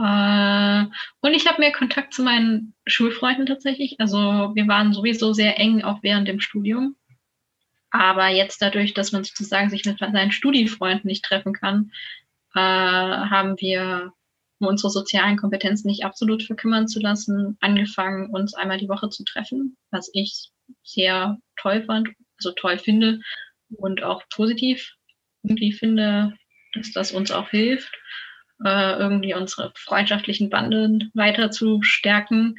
Äh, 0.00 0.84
und 1.20 1.34
ich 1.34 1.46
habe 1.46 1.60
mehr 1.60 1.72
Kontakt 1.72 2.14
zu 2.14 2.22
meinen 2.22 2.74
Schulfreunden 2.86 3.46
tatsächlich. 3.46 3.96
Also 3.98 4.18
wir 4.18 4.68
waren 4.68 4.92
sowieso 4.92 5.32
sehr 5.32 5.58
eng 5.58 5.82
auch 5.82 6.02
während 6.02 6.28
dem 6.28 6.40
Studium. 6.40 6.96
Aber 7.90 8.28
jetzt 8.28 8.60
dadurch, 8.60 8.94
dass 8.94 9.12
man 9.12 9.24
sozusagen 9.24 9.70
sich 9.70 9.84
mit 9.84 9.98
seinen 9.98 10.32
Studiefreunden 10.32 11.08
nicht 11.08 11.24
treffen 11.24 11.52
kann, 11.52 11.90
äh, 12.54 12.60
haben 12.60 13.58
wir, 13.58 14.12
um 14.60 14.68
unsere 14.68 14.90
sozialen 14.90 15.36
Kompetenzen 15.36 15.88
nicht 15.88 16.04
absolut 16.04 16.42
verkümmern 16.42 16.88
zu 16.88 17.00
lassen, 17.00 17.56
angefangen, 17.60 18.30
uns 18.30 18.54
einmal 18.54 18.78
die 18.78 18.88
Woche 18.88 19.08
zu 19.08 19.24
treffen, 19.24 19.76
was 19.90 20.10
ich 20.12 20.50
sehr 20.82 21.38
toll 21.56 21.84
fand, 21.84 22.08
also 22.38 22.52
toll 22.52 22.78
finde 22.78 23.20
und 23.70 24.02
auch 24.02 24.22
positiv 24.34 24.94
irgendwie 25.42 25.72
finde, 25.72 26.34
dass 26.74 26.92
das 26.92 27.12
uns 27.12 27.30
auch 27.30 27.48
hilft, 27.50 27.92
äh, 28.64 28.98
irgendwie 28.98 29.34
unsere 29.34 29.72
freundschaftlichen 29.76 30.50
Banden 30.50 31.10
weiter 31.14 31.50
zu 31.50 31.80
stärken. 31.82 32.56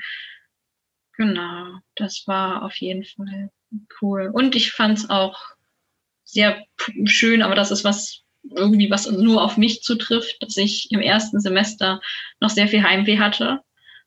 Genau, 1.14 1.80
das 1.95 2.24
war 2.28 2.64
auf 2.64 2.76
jeden 2.78 3.04
Fall 3.04 3.52
cool. 4.02 4.30
Und 4.34 4.56
ich 4.56 4.72
fand 4.72 4.97
es 4.97 5.10
auch 5.10 5.39
sehr 6.24 6.64
schön, 7.06 7.41
aber 7.41 7.56
das 7.56 7.72
ist 7.72 7.84
was 7.84 8.24
irgendwie, 8.44 8.90
was 8.90 9.10
nur 9.10 9.44
auf 9.44 9.58
mich 9.58 9.82
zutrifft, 9.82 10.42
dass 10.42 10.58
ich 10.58 10.92
im 10.92 11.02
ersten 11.02 11.40
Semester 11.40 12.02
noch 12.40 12.50
sehr 12.50 12.68
viel 12.68 12.84
Heimweh 12.84 13.20
hatte 13.20 13.62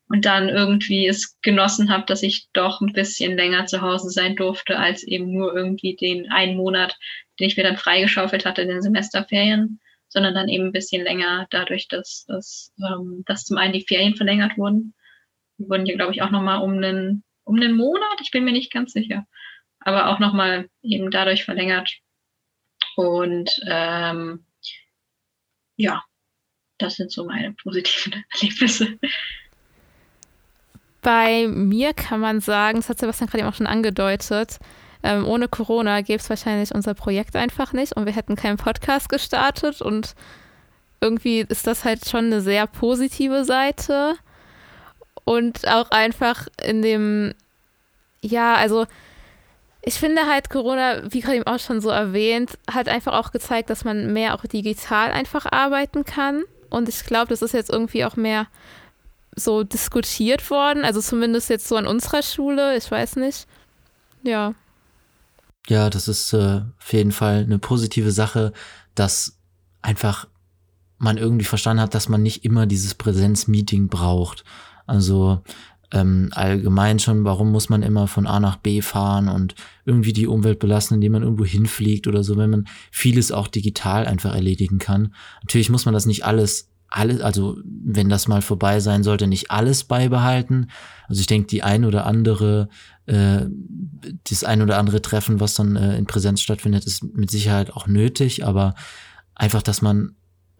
und 0.08 0.24
dann 0.24 0.48
irgendwie 0.48 1.06
es 1.06 1.40
genossen 1.40 1.90
habe, 1.90 2.04
dass 2.06 2.22
ich 2.22 2.48
doch 2.52 2.80
ein 2.80 2.92
bisschen 2.92 3.36
länger 3.36 3.66
zu 3.66 3.80
Hause 3.80 4.10
sein 4.10 4.36
durfte, 4.36 4.78
als 4.78 5.02
eben 5.02 5.32
nur 5.32 5.54
irgendwie 5.54 5.96
den 5.96 6.30
einen 6.30 6.56
Monat, 6.56 6.98
den 7.38 7.48
ich 7.48 7.56
mir 7.56 7.62
dann 7.62 7.76
freigeschaufelt 7.76 8.44
hatte 8.44 8.62
in 8.62 8.68
den 8.68 8.82
Semesterferien, 8.82 9.80
sondern 10.08 10.34
dann 10.34 10.48
eben 10.48 10.66
ein 10.66 10.72
bisschen 10.72 11.02
länger, 11.02 11.46
dadurch, 11.50 11.88
dass, 11.88 12.26
dass, 12.28 12.72
ähm, 12.78 13.22
dass 13.26 13.44
zum 13.44 13.56
einen 13.56 13.72
die 13.72 13.86
Ferien 13.86 14.14
verlängert 14.14 14.58
wurden. 14.58 14.94
Die 15.58 15.68
wurden 15.68 15.86
hier, 15.86 15.96
glaube 15.96 16.12
ich, 16.12 16.20
auch 16.20 16.30
nochmal 16.30 16.62
um 16.62 16.72
einen, 16.72 17.24
um 17.44 17.56
einen 17.56 17.74
Monat, 17.74 18.20
ich 18.20 18.30
bin 18.30 18.44
mir 18.44 18.52
nicht 18.52 18.72
ganz 18.72 18.92
sicher, 18.92 19.26
aber 19.80 20.08
auch 20.08 20.18
nochmal 20.18 20.68
eben 20.82 21.10
dadurch 21.10 21.44
verlängert. 21.44 21.90
Und 22.96 23.50
ähm, 23.66 24.44
ja, 25.76 26.02
das 26.78 26.96
sind 26.96 27.10
so 27.12 27.24
meine 27.24 27.52
positiven 27.52 28.24
Erlebnisse. 28.34 28.98
Bei 31.00 31.46
mir 31.48 31.94
kann 31.94 32.20
man 32.20 32.40
sagen, 32.40 32.78
das 32.78 32.88
hat 32.88 32.98
Sebastian 32.98 33.28
gerade 33.28 33.40
eben 33.40 33.48
auch 33.48 33.56
schon 33.56 33.66
angedeutet, 33.66 34.58
Ähm, 35.04 35.26
ohne 35.26 35.48
Corona 35.48 36.00
gäbe 36.00 36.20
es 36.20 36.30
wahrscheinlich 36.30 36.72
unser 36.72 36.94
Projekt 36.94 37.34
einfach 37.34 37.72
nicht 37.72 37.96
und 37.96 38.06
wir 38.06 38.12
hätten 38.14 38.36
keinen 38.36 38.56
Podcast 38.56 39.08
gestartet 39.08 39.82
und 39.82 40.14
irgendwie 41.00 41.40
ist 41.40 41.66
das 41.66 41.84
halt 41.84 42.08
schon 42.08 42.26
eine 42.26 42.40
sehr 42.40 42.68
positive 42.68 43.44
Seite 43.44 44.14
und 45.24 45.66
auch 45.66 45.90
einfach 45.90 46.46
in 46.62 46.82
dem, 46.82 47.34
ja, 48.20 48.54
also 48.54 48.86
ich 49.82 49.94
finde 49.94 50.26
halt 50.26 50.48
Corona, 50.48 51.12
wie 51.12 51.20
gerade 51.20 51.36
eben 51.36 51.46
auch 51.46 51.58
schon 51.58 51.80
so 51.80 51.90
erwähnt, 51.90 52.56
hat 52.70 52.88
einfach 52.88 53.14
auch 53.14 53.32
gezeigt, 53.32 53.68
dass 53.68 53.84
man 53.84 54.12
mehr 54.12 54.34
auch 54.34 54.46
digital 54.46 55.10
einfach 55.10 55.44
arbeiten 55.50 56.04
kann. 56.04 56.44
Und 56.70 56.88
ich 56.88 57.04
glaube, 57.04 57.28
das 57.28 57.42
ist 57.42 57.52
jetzt 57.52 57.70
irgendwie 57.70 58.04
auch 58.04 58.16
mehr 58.16 58.46
so 59.34 59.64
diskutiert 59.64 60.48
worden. 60.50 60.84
Also 60.84 61.00
zumindest 61.00 61.50
jetzt 61.50 61.66
so 61.66 61.76
an 61.76 61.88
unserer 61.88 62.22
Schule, 62.22 62.76
ich 62.76 62.88
weiß 62.90 63.16
nicht. 63.16 63.46
Ja. 64.22 64.54
Ja, 65.68 65.90
das 65.90 66.06
ist 66.06 66.32
äh, 66.32 66.62
auf 66.78 66.92
jeden 66.92 67.12
Fall 67.12 67.38
eine 67.38 67.58
positive 67.58 68.12
Sache, 68.12 68.52
dass 68.94 69.38
einfach 69.80 70.28
man 70.98 71.18
irgendwie 71.18 71.44
verstanden 71.44 71.82
hat, 71.82 71.94
dass 71.94 72.08
man 72.08 72.22
nicht 72.22 72.44
immer 72.44 72.66
dieses 72.66 72.94
Präsenzmeeting 72.94 73.88
braucht. 73.88 74.44
Also 74.86 75.42
ähm, 75.92 76.30
allgemein 76.32 76.98
schon, 76.98 77.24
warum 77.24 77.52
muss 77.52 77.68
man 77.68 77.82
immer 77.82 78.08
von 78.08 78.26
A 78.26 78.40
nach 78.40 78.56
B 78.56 78.80
fahren 78.80 79.28
und 79.28 79.54
irgendwie 79.84 80.14
die 80.14 80.26
Umwelt 80.26 80.58
belassen, 80.58 80.94
indem 80.94 81.12
man 81.12 81.22
irgendwo 81.22 81.44
hinfliegt 81.44 82.06
oder 82.06 82.24
so, 82.24 82.36
wenn 82.36 82.50
man 82.50 82.64
vieles 82.90 83.30
auch 83.30 83.46
digital 83.46 84.06
einfach 84.06 84.34
erledigen 84.34 84.78
kann. 84.78 85.14
Natürlich 85.42 85.70
muss 85.70 85.84
man 85.84 85.92
das 85.92 86.06
nicht 86.06 86.24
alles, 86.24 86.70
alles, 86.88 87.20
also 87.20 87.58
wenn 87.64 88.08
das 88.08 88.26
mal 88.26 88.40
vorbei 88.40 88.80
sein 88.80 89.02
sollte, 89.02 89.26
nicht 89.26 89.50
alles 89.50 89.84
beibehalten. 89.84 90.68
Also 91.08 91.20
ich 91.20 91.26
denke, 91.26 91.48
die 91.48 91.62
ein 91.62 91.84
oder 91.84 92.06
andere, 92.06 92.68
äh, 93.06 93.42
das 94.28 94.44
ein 94.44 94.62
oder 94.62 94.78
andere 94.78 95.02
Treffen, 95.02 95.40
was 95.40 95.54
dann 95.54 95.76
äh, 95.76 95.98
in 95.98 96.06
Präsenz 96.06 96.40
stattfindet, 96.40 96.86
ist 96.86 97.04
mit 97.04 97.30
Sicherheit 97.30 97.70
auch 97.72 97.86
nötig, 97.86 98.46
aber 98.46 98.74
einfach, 99.34 99.62
dass 99.62 99.82
man 99.82 100.14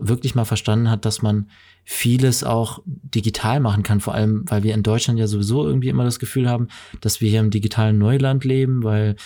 wirklich 0.08 0.34
mal 0.34 0.44
verstanden 0.44 0.90
hat, 0.90 1.04
dass 1.04 1.22
man 1.22 1.48
vieles 1.84 2.44
auch 2.44 2.80
digital 2.86 3.60
machen 3.60 3.82
kann, 3.82 4.00
vor 4.00 4.14
allem, 4.14 4.44
weil 4.46 4.62
wir 4.62 4.74
in 4.74 4.82
Deutschland 4.82 5.18
ja 5.18 5.26
sowieso 5.26 5.66
irgendwie 5.66 5.88
immer 5.88 6.04
das 6.04 6.18
Gefühl 6.18 6.48
haben, 6.48 6.68
dass 7.00 7.20
wir 7.20 7.30
hier 7.30 7.40
im 7.40 7.50
digitalen 7.50 7.98
Neuland 7.98 8.44
leben, 8.44 8.82
weil 8.82 9.16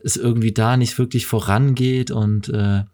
es 0.00 0.16
irgendwie 0.16 0.52
da 0.52 0.76
nicht 0.76 0.98
wirklich 0.98 1.26
vorangeht. 1.26 2.10
Und 2.10 2.48
äh, 2.48 2.84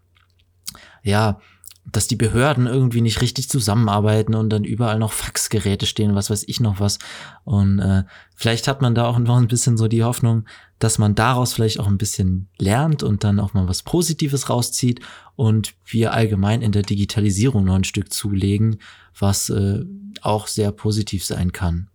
ja, 1.03 1.41
dass 1.85 2.07
die 2.07 2.17
Behörden 2.17 2.67
irgendwie 2.67 3.01
nicht 3.01 3.21
richtig 3.21 3.49
zusammenarbeiten 3.49 4.35
und 4.35 4.51
dann 4.51 4.65
überall 4.65 4.99
noch 4.99 5.13
Faxgeräte 5.13 5.87
stehen, 5.87 6.15
was 6.15 6.31
weiß 6.31 6.45
ich 6.47 6.61
noch 6.61 6.79
was. 6.79 6.99
Und 7.45 7.79
äh, 7.81 8.05
vielleicht 8.35 8.69
hat 8.69 8.83
man 8.83 8.95
da 8.95 9.07
auch 9.07 9.19
noch 9.19 9.37
ein 9.37 9.49
bisschen 9.49 9.77
so 9.77 9.89
die 9.89 10.05
Hoffnung, 10.05 10.45
dass 10.79 10.99
man 10.99 11.15
daraus 11.15 11.53
vielleicht 11.53 11.81
auch 11.81 11.87
ein 11.87 11.99
bisschen 11.99 12.49
lernt 12.59 13.03
und 13.03 13.25
dann 13.25 13.41
auch 13.41 13.55
mal 13.55 13.69
was 13.69 13.83
Positives 13.83 14.49
rauszieht 14.49 15.01
und 15.37 15.75
wir 15.85 16.13
allgemein 16.13 16.63
in 16.63 16.73
der 16.73 16.83
Digitalisierung 16.83 17.65
noch 17.65 17.75
ein 17.75 17.85
Stück 17.85 18.13
zulegen, 18.13 18.79
was 19.19 19.51
äh, 19.51 19.85
auch 20.23 20.47
sehr 20.47 20.73
positiv 20.73 21.25
sein 21.25 21.53
kann. 21.53 21.89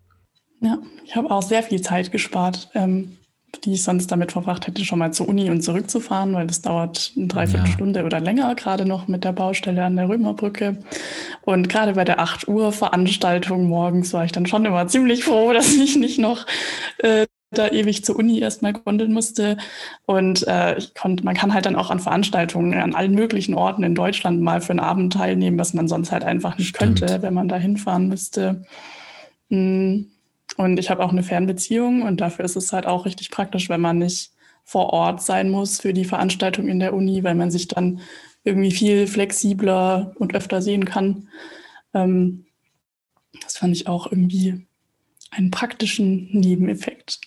Ja, 0.60 0.78
ich 1.04 1.16
habe 1.16 1.30
auch 1.30 1.42
sehr 1.42 1.62
viel 1.62 1.80
Zeit 1.80 2.12
gespart. 2.12 2.70
Ähm, 2.74 3.16
die 3.64 3.74
ich 3.74 3.82
sonst 3.82 4.08
damit 4.12 4.32
verbracht 4.32 4.66
hätte, 4.66 4.84
schon 4.84 4.98
mal 4.98 5.12
zur 5.12 5.28
Uni 5.28 5.50
und 5.50 5.62
zurückzufahren, 5.62 6.34
weil 6.34 6.46
das 6.46 6.62
dauert 6.62 7.12
eine 7.16 7.26
Dreiviertelstunde 7.26 8.00
ja. 8.00 8.06
oder 8.06 8.20
länger, 8.20 8.54
gerade 8.54 8.84
noch 8.84 9.08
mit 9.08 9.24
der 9.24 9.32
Baustelle 9.32 9.84
an 9.84 9.96
der 9.96 10.08
Römerbrücke. 10.08 10.78
Und 11.42 11.68
gerade 11.68 11.94
bei 11.94 12.04
der 12.04 12.20
8 12.20 12.48
Uhr 12.48 12.72
Veranstaltung 12.72 13.68
morgens 13.68 14.12
war 14.12 14.24
ich 14.24 14.32
dann 14.32 14.46
schon 14.46 14.64
immer 14.64 14.86
ziemlich 14.88 15.24
froh, 15.24 15.52
dass 15.54 15.74
ich 15.74 15.96
nicht 15.96 16.18
noch 16.18 16.46
äh, 16.98 17.26
da 17.50 17.68
ewig 17.68 18.04
zur 18.04 18.16
Uni 18.16 18.40
erstmal 18.40 18.72
gondeln 18.72 19.12
musste. 19.12 19.56
Und 20.04 20.46
äh, 20.46 20.76
ich 20.76 20.94
konnte, 20.94 21.24
man 21.24 21.34
kann 21.34 21.54
halt 21.54 21.66
dann 21.66 21.76
auch 21.76 21.90
an 21.90 22.00
Veranstaltungen 22.00 22.74
an 22.74 22.94
allen 22.94 23.14
möglichen 23.14 23.54
Orten 23.54 23.84
in 23.84 23.94
Deutschland 23.94 24.40
mal 24.42 24.60
für 24.60 24.70
einen 24.70 24.80
Abend 24.80 25.12
teilnehmen, 25.12 25.58
was 25.58 25.72
man 25.72 25.88
sonst 25.88 26.12
halt 26.12 26.24
einfach 26.24 26.58
nicht 26.58 26.76
Stimmt. 26.76 27.00
könnte, 27.00 27.22
wenn 27.22 27.34
man 27.34 27.48
da 27.48 27.56
hinfahren 27.56 28.08
müsste. 28.08 28.64
Hm. 29.48 30.10
Und 30.56 30.78
ich 30.78 30.90
habe 30.90 31.04
auch 31.04 31.12
eine 31.12 31.22
Fernbeziehung 31.22 32.02
und 32.02 32.20
dafür 32.20 32.44
ist 32.44 32.56
es 32.56 32.72
halt 32.72 32.86
auch 32.86 33.04
richtig 33.04 33.30
praktisch, 33.30 33.68
wenn 33.68 33.80
man 33.80 33.98
nicht 33.98 34.30
vor 34.64 34.92
Ort 34.92 35.22
sein 35.22 35.50
muss 35.50 35.80
für 35.80 35.92
die 35.92 36.04
Veranstaltung 36.04 36.68
in 36.68 36.80
der 36.80 36.94
Uni, 36.94 37.22
weil 37.22 37.34
man 37.34 37.50
sich 37.50 37.68
dann 37.68 38.00
irgendwie 38.42 38.72
viel 38.72 39.06
flexibler 39.06 40.12
und 40.18 40.34
öfter 40.34 40.62
sehen 40.62 40.84
kann. 40.84 41.28
Ähm, 41.94 42.46
das 43.42 43.58
fand 43.58 43.76
ich 43.76 43.86
auch 43.86 44.10
irgendwie 44.10 44.66
einen 45.30 45.50
praktischen 45.50 46.30
Nebeneffekt. 46.32 47.20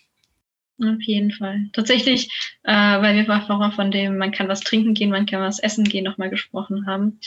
Auf 0.81 1.01
jeden 1.01 1.31
Fall. 1.31 1.69
Tatsächlich, 1.73 2.29
äh, 2.63 2.71
weil 2.71 3.15
wir 3.15 3.25
vorher 3.25 3.71
von 3.71 3.91
dem, 3.91 4.17
man 4.17 4.31
kann 4.31 4.47
was 4.47 4.61
trinken 4.61 4.93
gehen, 4.93 5.11
man 5.11 5.25
kann 5.25 5.41
was 5.41 5.59
essen 5.59 5.83
gehen, 5.83 6.05
nochmal 6.05 6.29
gesprochen 6.29 6.87
haben. 6.87 7.19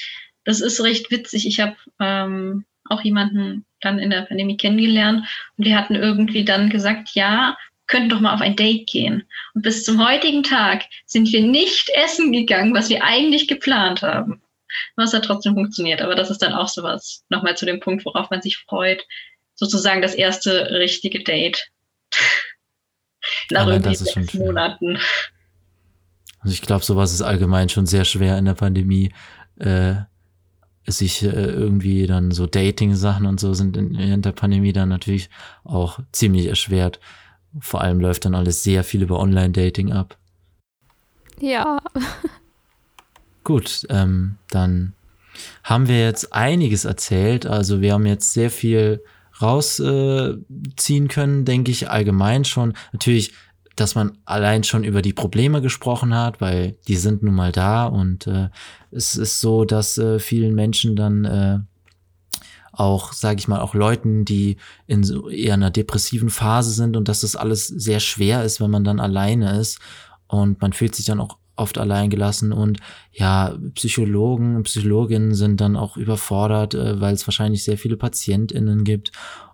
Das 0.44 0.60
ist 0.60 0.82
recht 0.82 1.10
witzig. 1.10 1.46
Ich 1.46 1.60
habe 1.60 1.76
ähm, 2.00 2.64
auch 2.84 3.02
jemanden 3.02 3.64
dann 3.82 3.98
in 3.98 4.10
der 4.10 4.22
Pandemie 4.22 4.56
kennengelernt 4.56 5.26
und 5.56 5.66
die 5.66 5.74
hatten 5.74 5.94
irgendwie 5.94 6.44
dann 6.44 6.70
gesagt, 6.70 7.10
ja, 7.14 7.56
könnten 7.86 8.08
doch 8.08 8.20
mal 8.20 8.34
auf 8.34 8.40
ein 8.40 8.56
Date 8.56 8.88
gehen. 8.88 9.24
Und 9.54 9.62
bis 9.62 9.84
zum 9.84 10.04
heutigen 10.04 10.42
Tag 10.42 10.84
sind 11.04 11.30
wir 11.30 11.42
nicht 11.42 11.90
essen 11.90 12.32
gegangen, 12.32 12.74
was 12.74 12.88
wir 12.88 13.04
eigentlich 13.04 13.48
geplant 13.48 14.02
haben. 14.02 14.40
Was 14.96 15.12
hat 15.12 15.26
trotzdem 15.26 15.54
funktioniert. 15.54 16.00
Aber 16.00 16.14
das 16.14 16.30
ist 16.30 16.42
dann 16.42 16.54
auch 16.54 16.68
sowas. 16.68 17.24
Nochmal 17.28 17.56
zu 17.56 17.66
dem 17.66 17.80
Punkt, 17.80 18.06
worauf 18.06 18.30
man 18.30 18.40
sich 18.40 18.56
freut. 18.56 19.06
Sozusagen 19.54 20.00
das 20.00 20.14
erste 20.14 20.70
richtige 20.70 21.22
Date. 21.22 21.70
Nach 23.50 23.62
Aber 23.62 23.72
irgendwie 23.72 23.94
sechs 23.94 24.32
Monaten. 24.34 24.98
Also 26.40 26.54
ich 26.54 26.62
glaube, 26.62 26.84
sowas 26.84 27.12
ist 27.12 27.22
allgemein 27.22 27.68
schon 27.68 27.86
sehr 27.86 28.04
schwer 28.04 28.38
in 28.38 28.46
der 28.46 28.54
Pandemie. 28.54 29.12
Äh, 29.60 29.96
sich 30.86 31.22
äh, 31.22 31.28
irgendwie 31.28 32.06
dann 32.06 32.30
so 32.30 32.46
Dating-Sachen 32.46 33.26
und 33.26 33.40
so 33.40 33.54
sind 33.54 33.76
in, 33.76 33.94
in 33.94 34.22
der 34.22 34.32
Pandemie 34.32 34.72
dann 34.72 34.88
natürlich 34.88 35.30
auch 35.64 36.00
ziemlich 36.12 36.46
erschwert. 36.46 37.00
Vor 37.60 37.82
allem 37.82 38.00
läuft 38.00 38.24
dann 38.24 38.34
alles 38.34 38.62
sehr 38.62 38.82
viel 38.82 39.02
über 39.02 39.20
Online-Dating 39.20 39.92
ab. 39.92 40.16
Ja. 41.40 41.78
Gut, 43.44 43.86
ähm, 43.90 44.36
dann 44.50 44.94
haben 45.64 45.88
wir 45.88 46.00
jetzt 46.00 46.32
einiges 46.32 46.84
erzählt. 46.84 47.46
Also 47.46 47.80
wir 47.80 47.94
haben 47.94 48.06
jetzt 48.06 48.32
sehr 48.32 48.50
viel 48.50 49.02
rausziehen 49.40 51.06
äh, 51.06 51.08
können, 51.08 51.44
denke 51.44 51.70
ich, 51.70 51.90
allgemein 51.90 52.44
schon. 52.44 52.74
Natürlich 52.92 53.32
dass 53.82 53.96
man 53.96 54.16
allein 54.24 54.62
schon 54.62 54.84
über 54.84 55.02
die 55.02 55.12
Probleme 55.12 55.60
gesprochen 55.60 56.14
hat, 56.14 56.40
weil 56.40 56.76
die 56.86 56.94
sind 56.94 57.24
nun 57.24 57.34
mal 57.34 57.50
da 57.50 57.86
und 57.86 58.28
äh, 58.28 58.48
es 58.92 59.16
ist 59.16 59.40
so, 59.40 59.64
dass 59.64 59.98
äh, 59.98 60.20
vielen 60.20 60.54
Menschen 60.54 60.94
dann 60.94 61.24
äh, 61.24 61.58
auch, 62.70 63.12
sage 63.12 63.40
ich 63.40 63.48
mal, 63.48 63.60
auch 63.60 63.74
Leuten, 63.74 64.24
die 64.24 64.56
in 64.86 65.02
so 65.02 65.28
eher 65.28 65.54
einer 65.54 65.72
depressiven 65.72 66.30
Phase 66.30 66.70
sind 66.70 66.96
und 66.96 67.08
dass 67.08 67.22
das 67.22 67.34
alles 67.34 67.66
sehr 67.66 67.98
schwer 67.98 68.44
ist, 68.44 68.60
wenn 68.60 68.70
man 68.70 68.84
dann 68.84 69.00
alleine 69.00 69.58
ist 69.58 69.80
und 70.28 70.60
man 70.60 70.72
fühlt 70.72 70.94
sich 70.94 71.06
dann 71.06 71.20
auch 71.20 71.36
oft 71.56 71.76
allein 71.76 72.08
gelassen 72.08 72.52
und 72.52 72.78
ja, 73.10 73.58
Psychologen 73.74 74.54
und 74.54 74.62
Psychologinnen 74.62 75.34
sind 75.34 75.60
dann 75.60 75.76
auch 75.76 75.96
überfordert, 75.96 76.74
äh, 76.74 77.00
weil 77.00 77.14
es 77.14 77.26
wahrscheinlich 77.26 77.64
sehr 77.64 77.78
viele 77.78 77.96
PatientInnen 77.96 78.84
gibt 78.84 79.10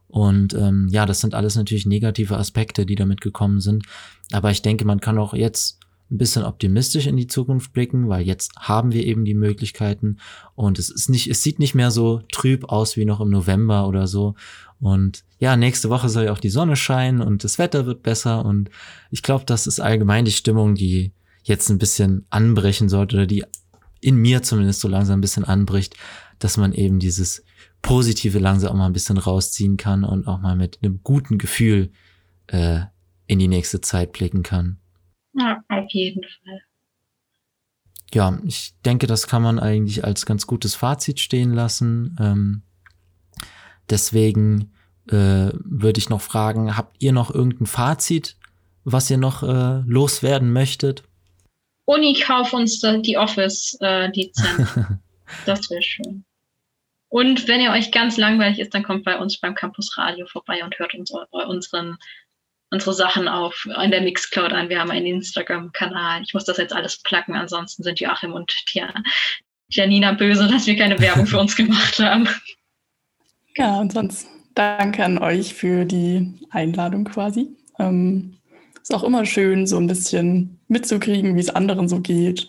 und 0.09 0.55
ähm, 0.55 0.89
ja, 0.91 1.05
das 1.05 1.21
sind 1.21 1.35
alles 1.35 1.55
natürlich 1.55 1.87
negative 1.87 2.37
Aspekte, 2.39 2.87
die 2.87 2.95
damit 2.95 3.21
gekommen 3.21 3.61
sind. 3.61 3.85
Aber 4.33 4.51
ich 4.51 4.63
denke, 4.63 4.85
man 4.85 5.01
kann 5.01 5.19
auch 5.19 5.35
jetzt 5.35 5.79
ein 6.11 6.19
bisschen 6.19 6.45
optimistisch 6.45 7.07
in 7.07 7.17
die 7.17 7.27
Zukunft 7.27 7.73
blicken, 7.73 8.09
weil 8.09 8.27
jetzt 8.27 8.53
haben 8.57 8.93
wir 8.93 9.05
eben 9.05 9.25
die 9.25 9.35
Möglichkeiten 9.35 10.19
und 10.55 10.79
es 10.79 10.89
ist 10.89 11.11
nicht, 11.11 11.29
es 11.29 11.43
sieht 11.43 11.59
nicht 11.59 11.75
mehr 11.75 11.91
so 11.91 12.23
trüb 12.33 12.65
aus 12.65 12.97
wie 12.97 13.05
noch 13.05 13.21
im 13.21 13.29
November 13.29 13.87
oder 13.87 14.07
so. 14.07 14.35
Und 14.81 15.25
ja, 15.39 15.57
nächste 15.57 15.91
Woche 15.91 16.09
soll 16.09 16.25
ja 16.25 16.33
auch 16.33 16.39
die 16.39 16.49
Sonne 16.49 16.77
scheinen 16.77 17.21
und 17.21 17.45
das 17.45 17.59
Wetter 17.59 17.85
wird 17.85 18.03
besser 18.03 18.45
und 18.45 18.71
ich 19.11 19.23
glaube, 19.23 19.45
das 19.45 19.67
ist 19.67 19.81
allgemein 19.81 20.25
die 20.25 20.33
Stimmung, 20.33 20.75
die 20.75 21.13
jetzt 21.43 21.69
ein 21.69 21.79
bisschen 21.79 22.25
anbrechen 22.31 22.89
sollte 22.89 23.17
oder 23.17 23.27
die 23.27 23.45
in 24.01 24.17
mir 24.17 24.43
zumindest 24.43 24.81
so 24.81 24.89
langsam 24.89 25.19
ein 25.19 25.23
bisschen 25.23 25.45
anbricht, 25.45 25.95
dass 26.39 26.57
man 26.57 26.73
eben 26.73 27.01
dieses 27.01 27.45
Positive 27.83 28.39
langsam 28.39 28.71
auch 28.71 28.77
mal 28.77 28.87
ein 28.87 28.93
bisschen 28.93 29.19
rausziehen 29.19 29.77
kann 29.77 30.05
und 30.05 30.27
auch 30.27 30.41
mal 30.41 30.57
mit 30.57 30.79
einem 30.83 31.01
guten 31.03 31.37
Gefühl 31.37 31.91
äh, 32.47 32.81
in 33.29 33.39
die 33.39 33.47
nächste 33.47 33.81
Zeit 33.81 34.13
blicken 34.13 34.43
kann. 34.43 34.81
Ja, 35.35 35.63
auf 35.69 35.91
jeden 35.91 36.23
Fall. 36.23 36.63
Ja, 38.13 38.39
ich 38.45 38.73
denke, 38.85 39.07
das 39.07 39.29
kann 39.29 39.43
man 39.43 39.61
eigentlich 39.61 40.03
als 40.03 40.27
ganz 40.27 40.47
gutes 40.47 40.75
Fazit 40.75 41.21
stehen 41.21 41.53
lassen. 41.53 42.17
Ähm, 42.19 42.63
deswegen 43.91 44.73
äh, 45.09 45.51
würde 45.53 45.99
ich 45.99 46.09
noch 46.09 46.23
fragen, 46.23 46.77
habt 46.77 46.97
ihr 47.03 47.13
noch 47.13 47.33
irgendein 47.33 47.67
Fazit, 47.67 48.37
was 48.85 49.11
ihr 49.11 49.19
noch 49.19 49.43
äh, 49.43 49.83
loswerden 49.87 50.53
möchtet? 50.53 51.05
Uni, 51.85 52.15
kauf 52.15 52.53
uns 52.55 52.81
die 52.81 53.19
Office-Lizenz. 53.19 54.77
Äh, 54.77 54.85
das 55.47 55.71
wäre 55.71 55.83
schön. 55.83 56.25
Und 57.11 57.49
wenn 57.49 57.61
ihr 57.61 57.73
euch 57.73 57.91
ganz 57.91 58.17
langweilig 58.17 58.59
ist, 58.59 58.75
dann 58.75 58.83
kommt 58.83 59.05
bei 59.05 59.19
uns 59.19 59.39
beim 59.39 59.55
Campus 59.55 59.97
Radio 59.97 60.27
vorbei 60.27 60.63
und 60.63 60.79
hört 60.79 60.95
uns 60.95 61.11
unseren 61.31 61.99
unsere 62.70 62.95
Sachen 62.95 63.28
auf 63.28 63.66
in 63.82 63.90
der 63.90 64.03
Mixcloud 64.03 64.53
an. 64.53 64.69
Wir 64.69 64.81
haben 64.81 64.90
einen 64.90 65.07
Instagram-Kanal. 65.07 66.23
Ich 66.23 66.35
muss 66.35 66.45
das 66.45 66.59
jetzt 66.59 66.74
alles 66.74 67.03
placken, 67.03 67.35
ansonsten 67.35 67.82
sind 67.82 68.01
Joachim 68.01 68.32
und 68.32 68.53
Janina 69.70 70.12
böse, 70.12 70.49
dass 70.49 70.66
wir 70.66 70.77
keine 70.77 70.99
Werbung 70.99 71.27
für 71.27 71.39
uns 71.39 71.57
gemacht 71.57 71.99
haben. 71.99 72.28
Ja, 73.57 73.78
und 73.81 73.93
sonst 73.93 74.28
danke 74.55 75.05
an 75.05 75.19
euch 75.19 75.55
für 75.55 75.85
die 75.85 76.35
Einladung 76.51 77.05
quasi. 77.05 77.49
Ähm, 77.78 78.39
ist 78.81 78.95
auch 78.95 79.05
immer 79.05 79.27
schön, 79.27 79.66
so 79.66 79.77
ein 79.78 79.86
bisschen 79.86 80.61
mitzukriegen, 80.69 81.36
wie 81.36 81.40
es 81.40 81.51
anderen 81.51 81.89
so 81.89 82.01
geht. 82.01 82.49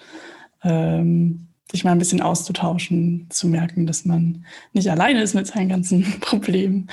Ähm, 0.63 1.47
sich 1.71 1.83
mal 1.83 1.91
ein 1.91 1.99
bisschen 1.99 2.21
auszutauschen, 2.21 3.27
zu 3.29 3.47
merken, 3.47 3.85
dass 3.85 4.05
man 4.05 4.45
nicht 4.73 4.89
alleine 4.89 5.21
ist 5.21 5.35
mit 5.35 5.47
seinen 5.47 5.69
ganzen 5.69 6.19
Problemen. 6.21 6.89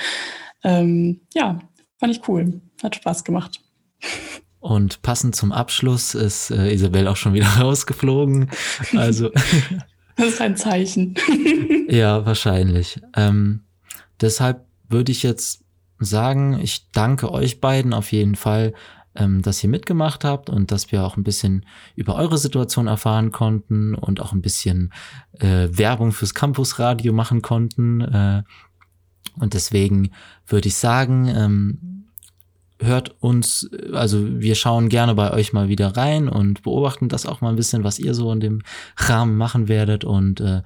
Ähm, 0.63 1.21
ja, 1.33 1.59
fand 1.97 2.15
ich 2.15 2.27
cool. 2.27 2.61
Hat 2.81 2.95
Spaß 2.95 3.23
gemacht. 3.23 3.59
Und 4.59 5.01
passend 5.01 5.35
zum 5.35 5.51
Abschluss 5.51 6.15
ist 6.15 6.51
äh, 6.51 6.73
Isabel 6.73 7.07
auch 7.07 7.15
schon 7.15 7.33
wieder 7.33 7.47
rausgeflogen. 7.59 8.49
Also. 8.95 9.29
das 10.15 10.27
ist 10.27 10.41
ein 10.41 10.57
Zeichen. 10.57 11.15
ja, 11.89 12.25
wahrscheinlich. 12.25 12.99
Ähm, 13.15 13.61
deshalb 14.19 14.65
würde 14.89 15.11
ich 15.11 15.23
jetzt 15.23 15.63
sagen, 15.99 16.59
ich 16.59 16.91
danke 16.91 17.31
euch 17.31 17.59
beiden 17.59 17.93
auf 17.93 18.11
jeden 18.11 18.35
Fall, 18.35 18.73
ähm, 19.15 19.41
dass 19.41 19.63
ihr 19.63 19.69
mitgemacht 19.69 20.23
habt 20.23 20.49
und 20.49 20.71
dass 20.71 20.91
wir 20.91 21.03
auch 21.03 21.17
ein 21.17 21.23
bisschen 21.23 21.65
über 21.95 22.15
eure 22.15 22.37
Situation 22.37 22.87
erfahren 22.87 23.31
konnten 23.31 23.95
und 23.95 24.21
auch 24.21 24.31
ein 24.31 24.41
bisschen 24.41 24.93
äh, 25.39 25.67
Werbung 25.71 26.11
fürs 26.11 26.33
Campusradio 26.33 27.13
machen 27.13 27.41
konnten. 27.41 28.01
Äh, 28.01 28.43
und 29.39 29.53
deswegen 29.53 30.11
würde 30.47 30.67
ich 30.67 30.75
sagen, 30.75 31.27
ähm, 31.27 31.97
hört 32.79 33.15
uns, 33.21 33.69
also 33.93 34.39
wir 34.39 34.55
schauen 34.55 34.89
gerne 34.89 35.15
bei 35.15 35.31
euch 35.31 35.53
mal 35.53 35.67
wieder 35.67 35.97
rein 35.97 36.29
und 36.29 36.63
beobachten 36.63 37.09
das 37.09 37.25
auch 37.25 37.41
mal 37.41 37.49
ein 37.49 37.55
bisschen, 37.55 37.83
was 37.83 37.99
ihr 37.99 38.13
so 38.13 38.31
in 38.31 38.39
dem 38.39 38.61
Rahmen 38.97 39.35
machen 39.35 39.67
werdet 39.67 40.03
und 40.03 40.41
äh, 40.41 40.61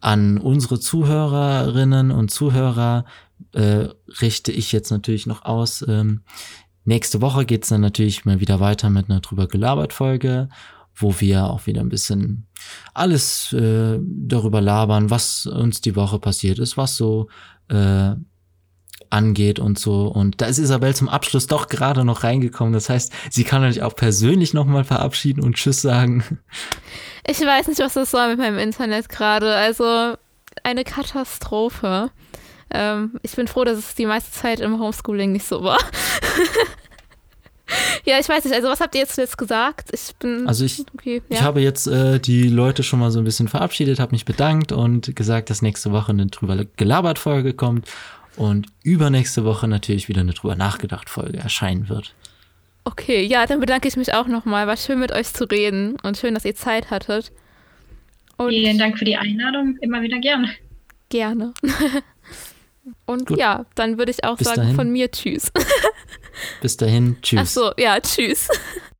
an 0.00 0.38
unsere 0.38 0.80
Zuhörerinnen 0.80 2.10
und 2.10 2.30
Zuhörer 2.30 3.04
äh, 3.52 3.88
richte 4.20 4.50
ich 4.50 4.72
jetzt 4.72 4.90
natürlich 4.90 5.26
noch 5.26 5.44
aus. 5.44 5.84
Ähm, 5.86 6.22
nächste 6.84 7.20
Woche 7.20 7.44
geht's 7.44 7.68
dann 7.68 7.82
natürlich 7.82 8.24
mal 8.24 8.40
wieder 8.40 8.58
weiter 8.58 8.90
mit 8.90 9.08
einer 9.08 9.20
drüber 9.20 9.46
gelabert 9.46 9.92
Folge, 9.92 10.48
wo 10.94 11.20
wir 11.20 11.44
auch 11.44 11.66
wieder 11.66 11.82
ein 11.82 11.88
bisschen 11.88 12.46
alles 12.94 13.52
äh, 13.52 14.00
darüber 14.02 14.60
labern, 14.60 15.10
was 15.10 15.46
uns 15.46 15.80
die 15.80 15.94
Woche 15.94 16.18
passiert 16.18 16.58
ist, 16.58 16.76
was 16.76 16.96
so 16.96 17.28
äh, 17.68 18.14
angeht 19.10 19.58
und 19.58 19.78
so. 19.78 20.06
Und 20.06 20.40
da 20.40 20.46
ist 20.46 20.58
Isabel 20.58 20.94
zum 20.94 21.08
Abschluss 21.08 21.46
doch 21.46 21.68
gerade 21.68 22.04
noch 22.04 22.24
reingekommen. 22.24 22.72
Das 22.72 22.88
heißt, 22.88 23.12
sie 23.30 23.44
kann 23.44 23.62
euch 23.62 23.82
auch 23.82 23.94
persönlich 23.94 24.54
nochmal 24.54 24.84
verabschieden 24.84 25.42
und 25.42 25.56
Tschüss 25.56 25.82
sagen. 25.82 26.38
Ich 27.24 27.40
weiß 27.40 27.68
nicht, 27.68 27.78
was 27.78 27.94
das 27.94 28.10
soll 28.10 28.30
mit 28.30 28.38
meinem 28.38 28.58
Internet 28.58 29.08
gerade. 29.08 29.54
Also 29.54 30.16
eine 30.64 30.82
Katastrophe. 30.82 32.10
Ähm, 32.68 33.20
ich 33.22 33.36
bin 33.36 33.46
froh, 33.46 33.62
dass 33.62 33.78
es 33.78 33.94
die 33.94 34.06
meiste 34.06 34.32
Zeit 34.32 34.58
im 34.58 34.80
Homeschooling 34.80 35.30
nicht 35.30 35.46
so 35.46 35.62
war. 35.62 35.78
ja, 38.04 38.18
ich 38.18 38.28
weiß 38.28 38.44
nicht. 38.44 38.54
Also 38.54 38.68
was 38.68 38.80
habt 38.80 38.94
ihr 38.94 39.00
jetzt 39.00 39.16
jetzt 39.18 39.38
gesagt? 39.38 39.90
Ich 39.92 40.14
bin. 40.16 40.46
Also 40.46 40.64
ich, 40.64 40.84
okay, 40.94 41.22
ja. 41.28 41.36
ich 41.36 41.42
habe 41.42 41.60
jetzt 41.60 41.86
äh, 41.86 42.18
die 42.18 42.48
Leute 42.48 42.82
schon 42.82 42.98
mal 42.98 43.10
so 43.10 43.18
ein 43.18 43.24
bisschen 43.24 43.48
verabschiedet, 43.48 43.98
habe 43.98 44.12
mich 44.12 44.24
bedankt 44.24 44.72
und 44.72 45.14
gesagt, 45.16 45.50
dass 45.50 45.62
nächste 45.62 45.92
Woche 45.92 46.12
eine 46.12 46.26
drüber 46.26 46.64
gelabert 46.76 47.18
Folge 47.18 47.54
kommt 47.54 47.88
und 48.36 48.66
übernächste 48.82 49.44
Woche 49.44 49.68
natürlich 49.68 50.08
wieder 50.08 50.20
eine 50.20 50.32
drüber 50.32 50.56
nachgedacht 50.56 51.10
Folge 51.10 51.38
erscheinen 51.38 51.88
wird. 51.88 52.14
Okay, 52.84 53.24
ja, 53.24 53.46
dann 53.46 53.60
bedanke 53.60 53.86
ich 53.86 53.96
mich 53.96 54.12
auch 54.12 54.26
nochmal. 54.26 54.66
War 54.66 54.76
schön 54.76 54.98
mit 54.98 55.12
euch 55.12 55.32
zu 55.32 55.44
reden 55.44 55.96
und 56.02 56.16
schön, 56.16 56.34
dass 56.34 56.44
ihr 56.44 56.54
Zeit 56.54 56.90
hattet. 56.90 57.30
Und 58.38 58.50
Vielen 58.50 58.78
Dank 58.78 58.98
für 58.98 59.04
die 59.04 59.16
Einladung. 59.16 59.76
Immer 59.80 60.02
wieder 60.02 60.18
gerne. 60.18 60.50
Gerne. 61.08 61.54
und 63.06 63.26
Gut. 63.26 63.38
ja, 63.38 63.66
dann 63.76 63.98
würde 63.98 64.10
ich 64.10 64.24
auch 64.24 64.36
Bis 64.36 64.48
sagen 64.48 64.62
dahin. 64.62 64.74
von 64.74 64.90
mir 64.90 65.10
Tschüss. 65.10 65.52
Bis 66.60 66.76
dahin, 66.76 67.16
Tschüss. 67.22 67.40
Ach 67.40 67.46
so, 67.46 67.72
ja, 67.76 68.00
Tschüss. 68.00 68.48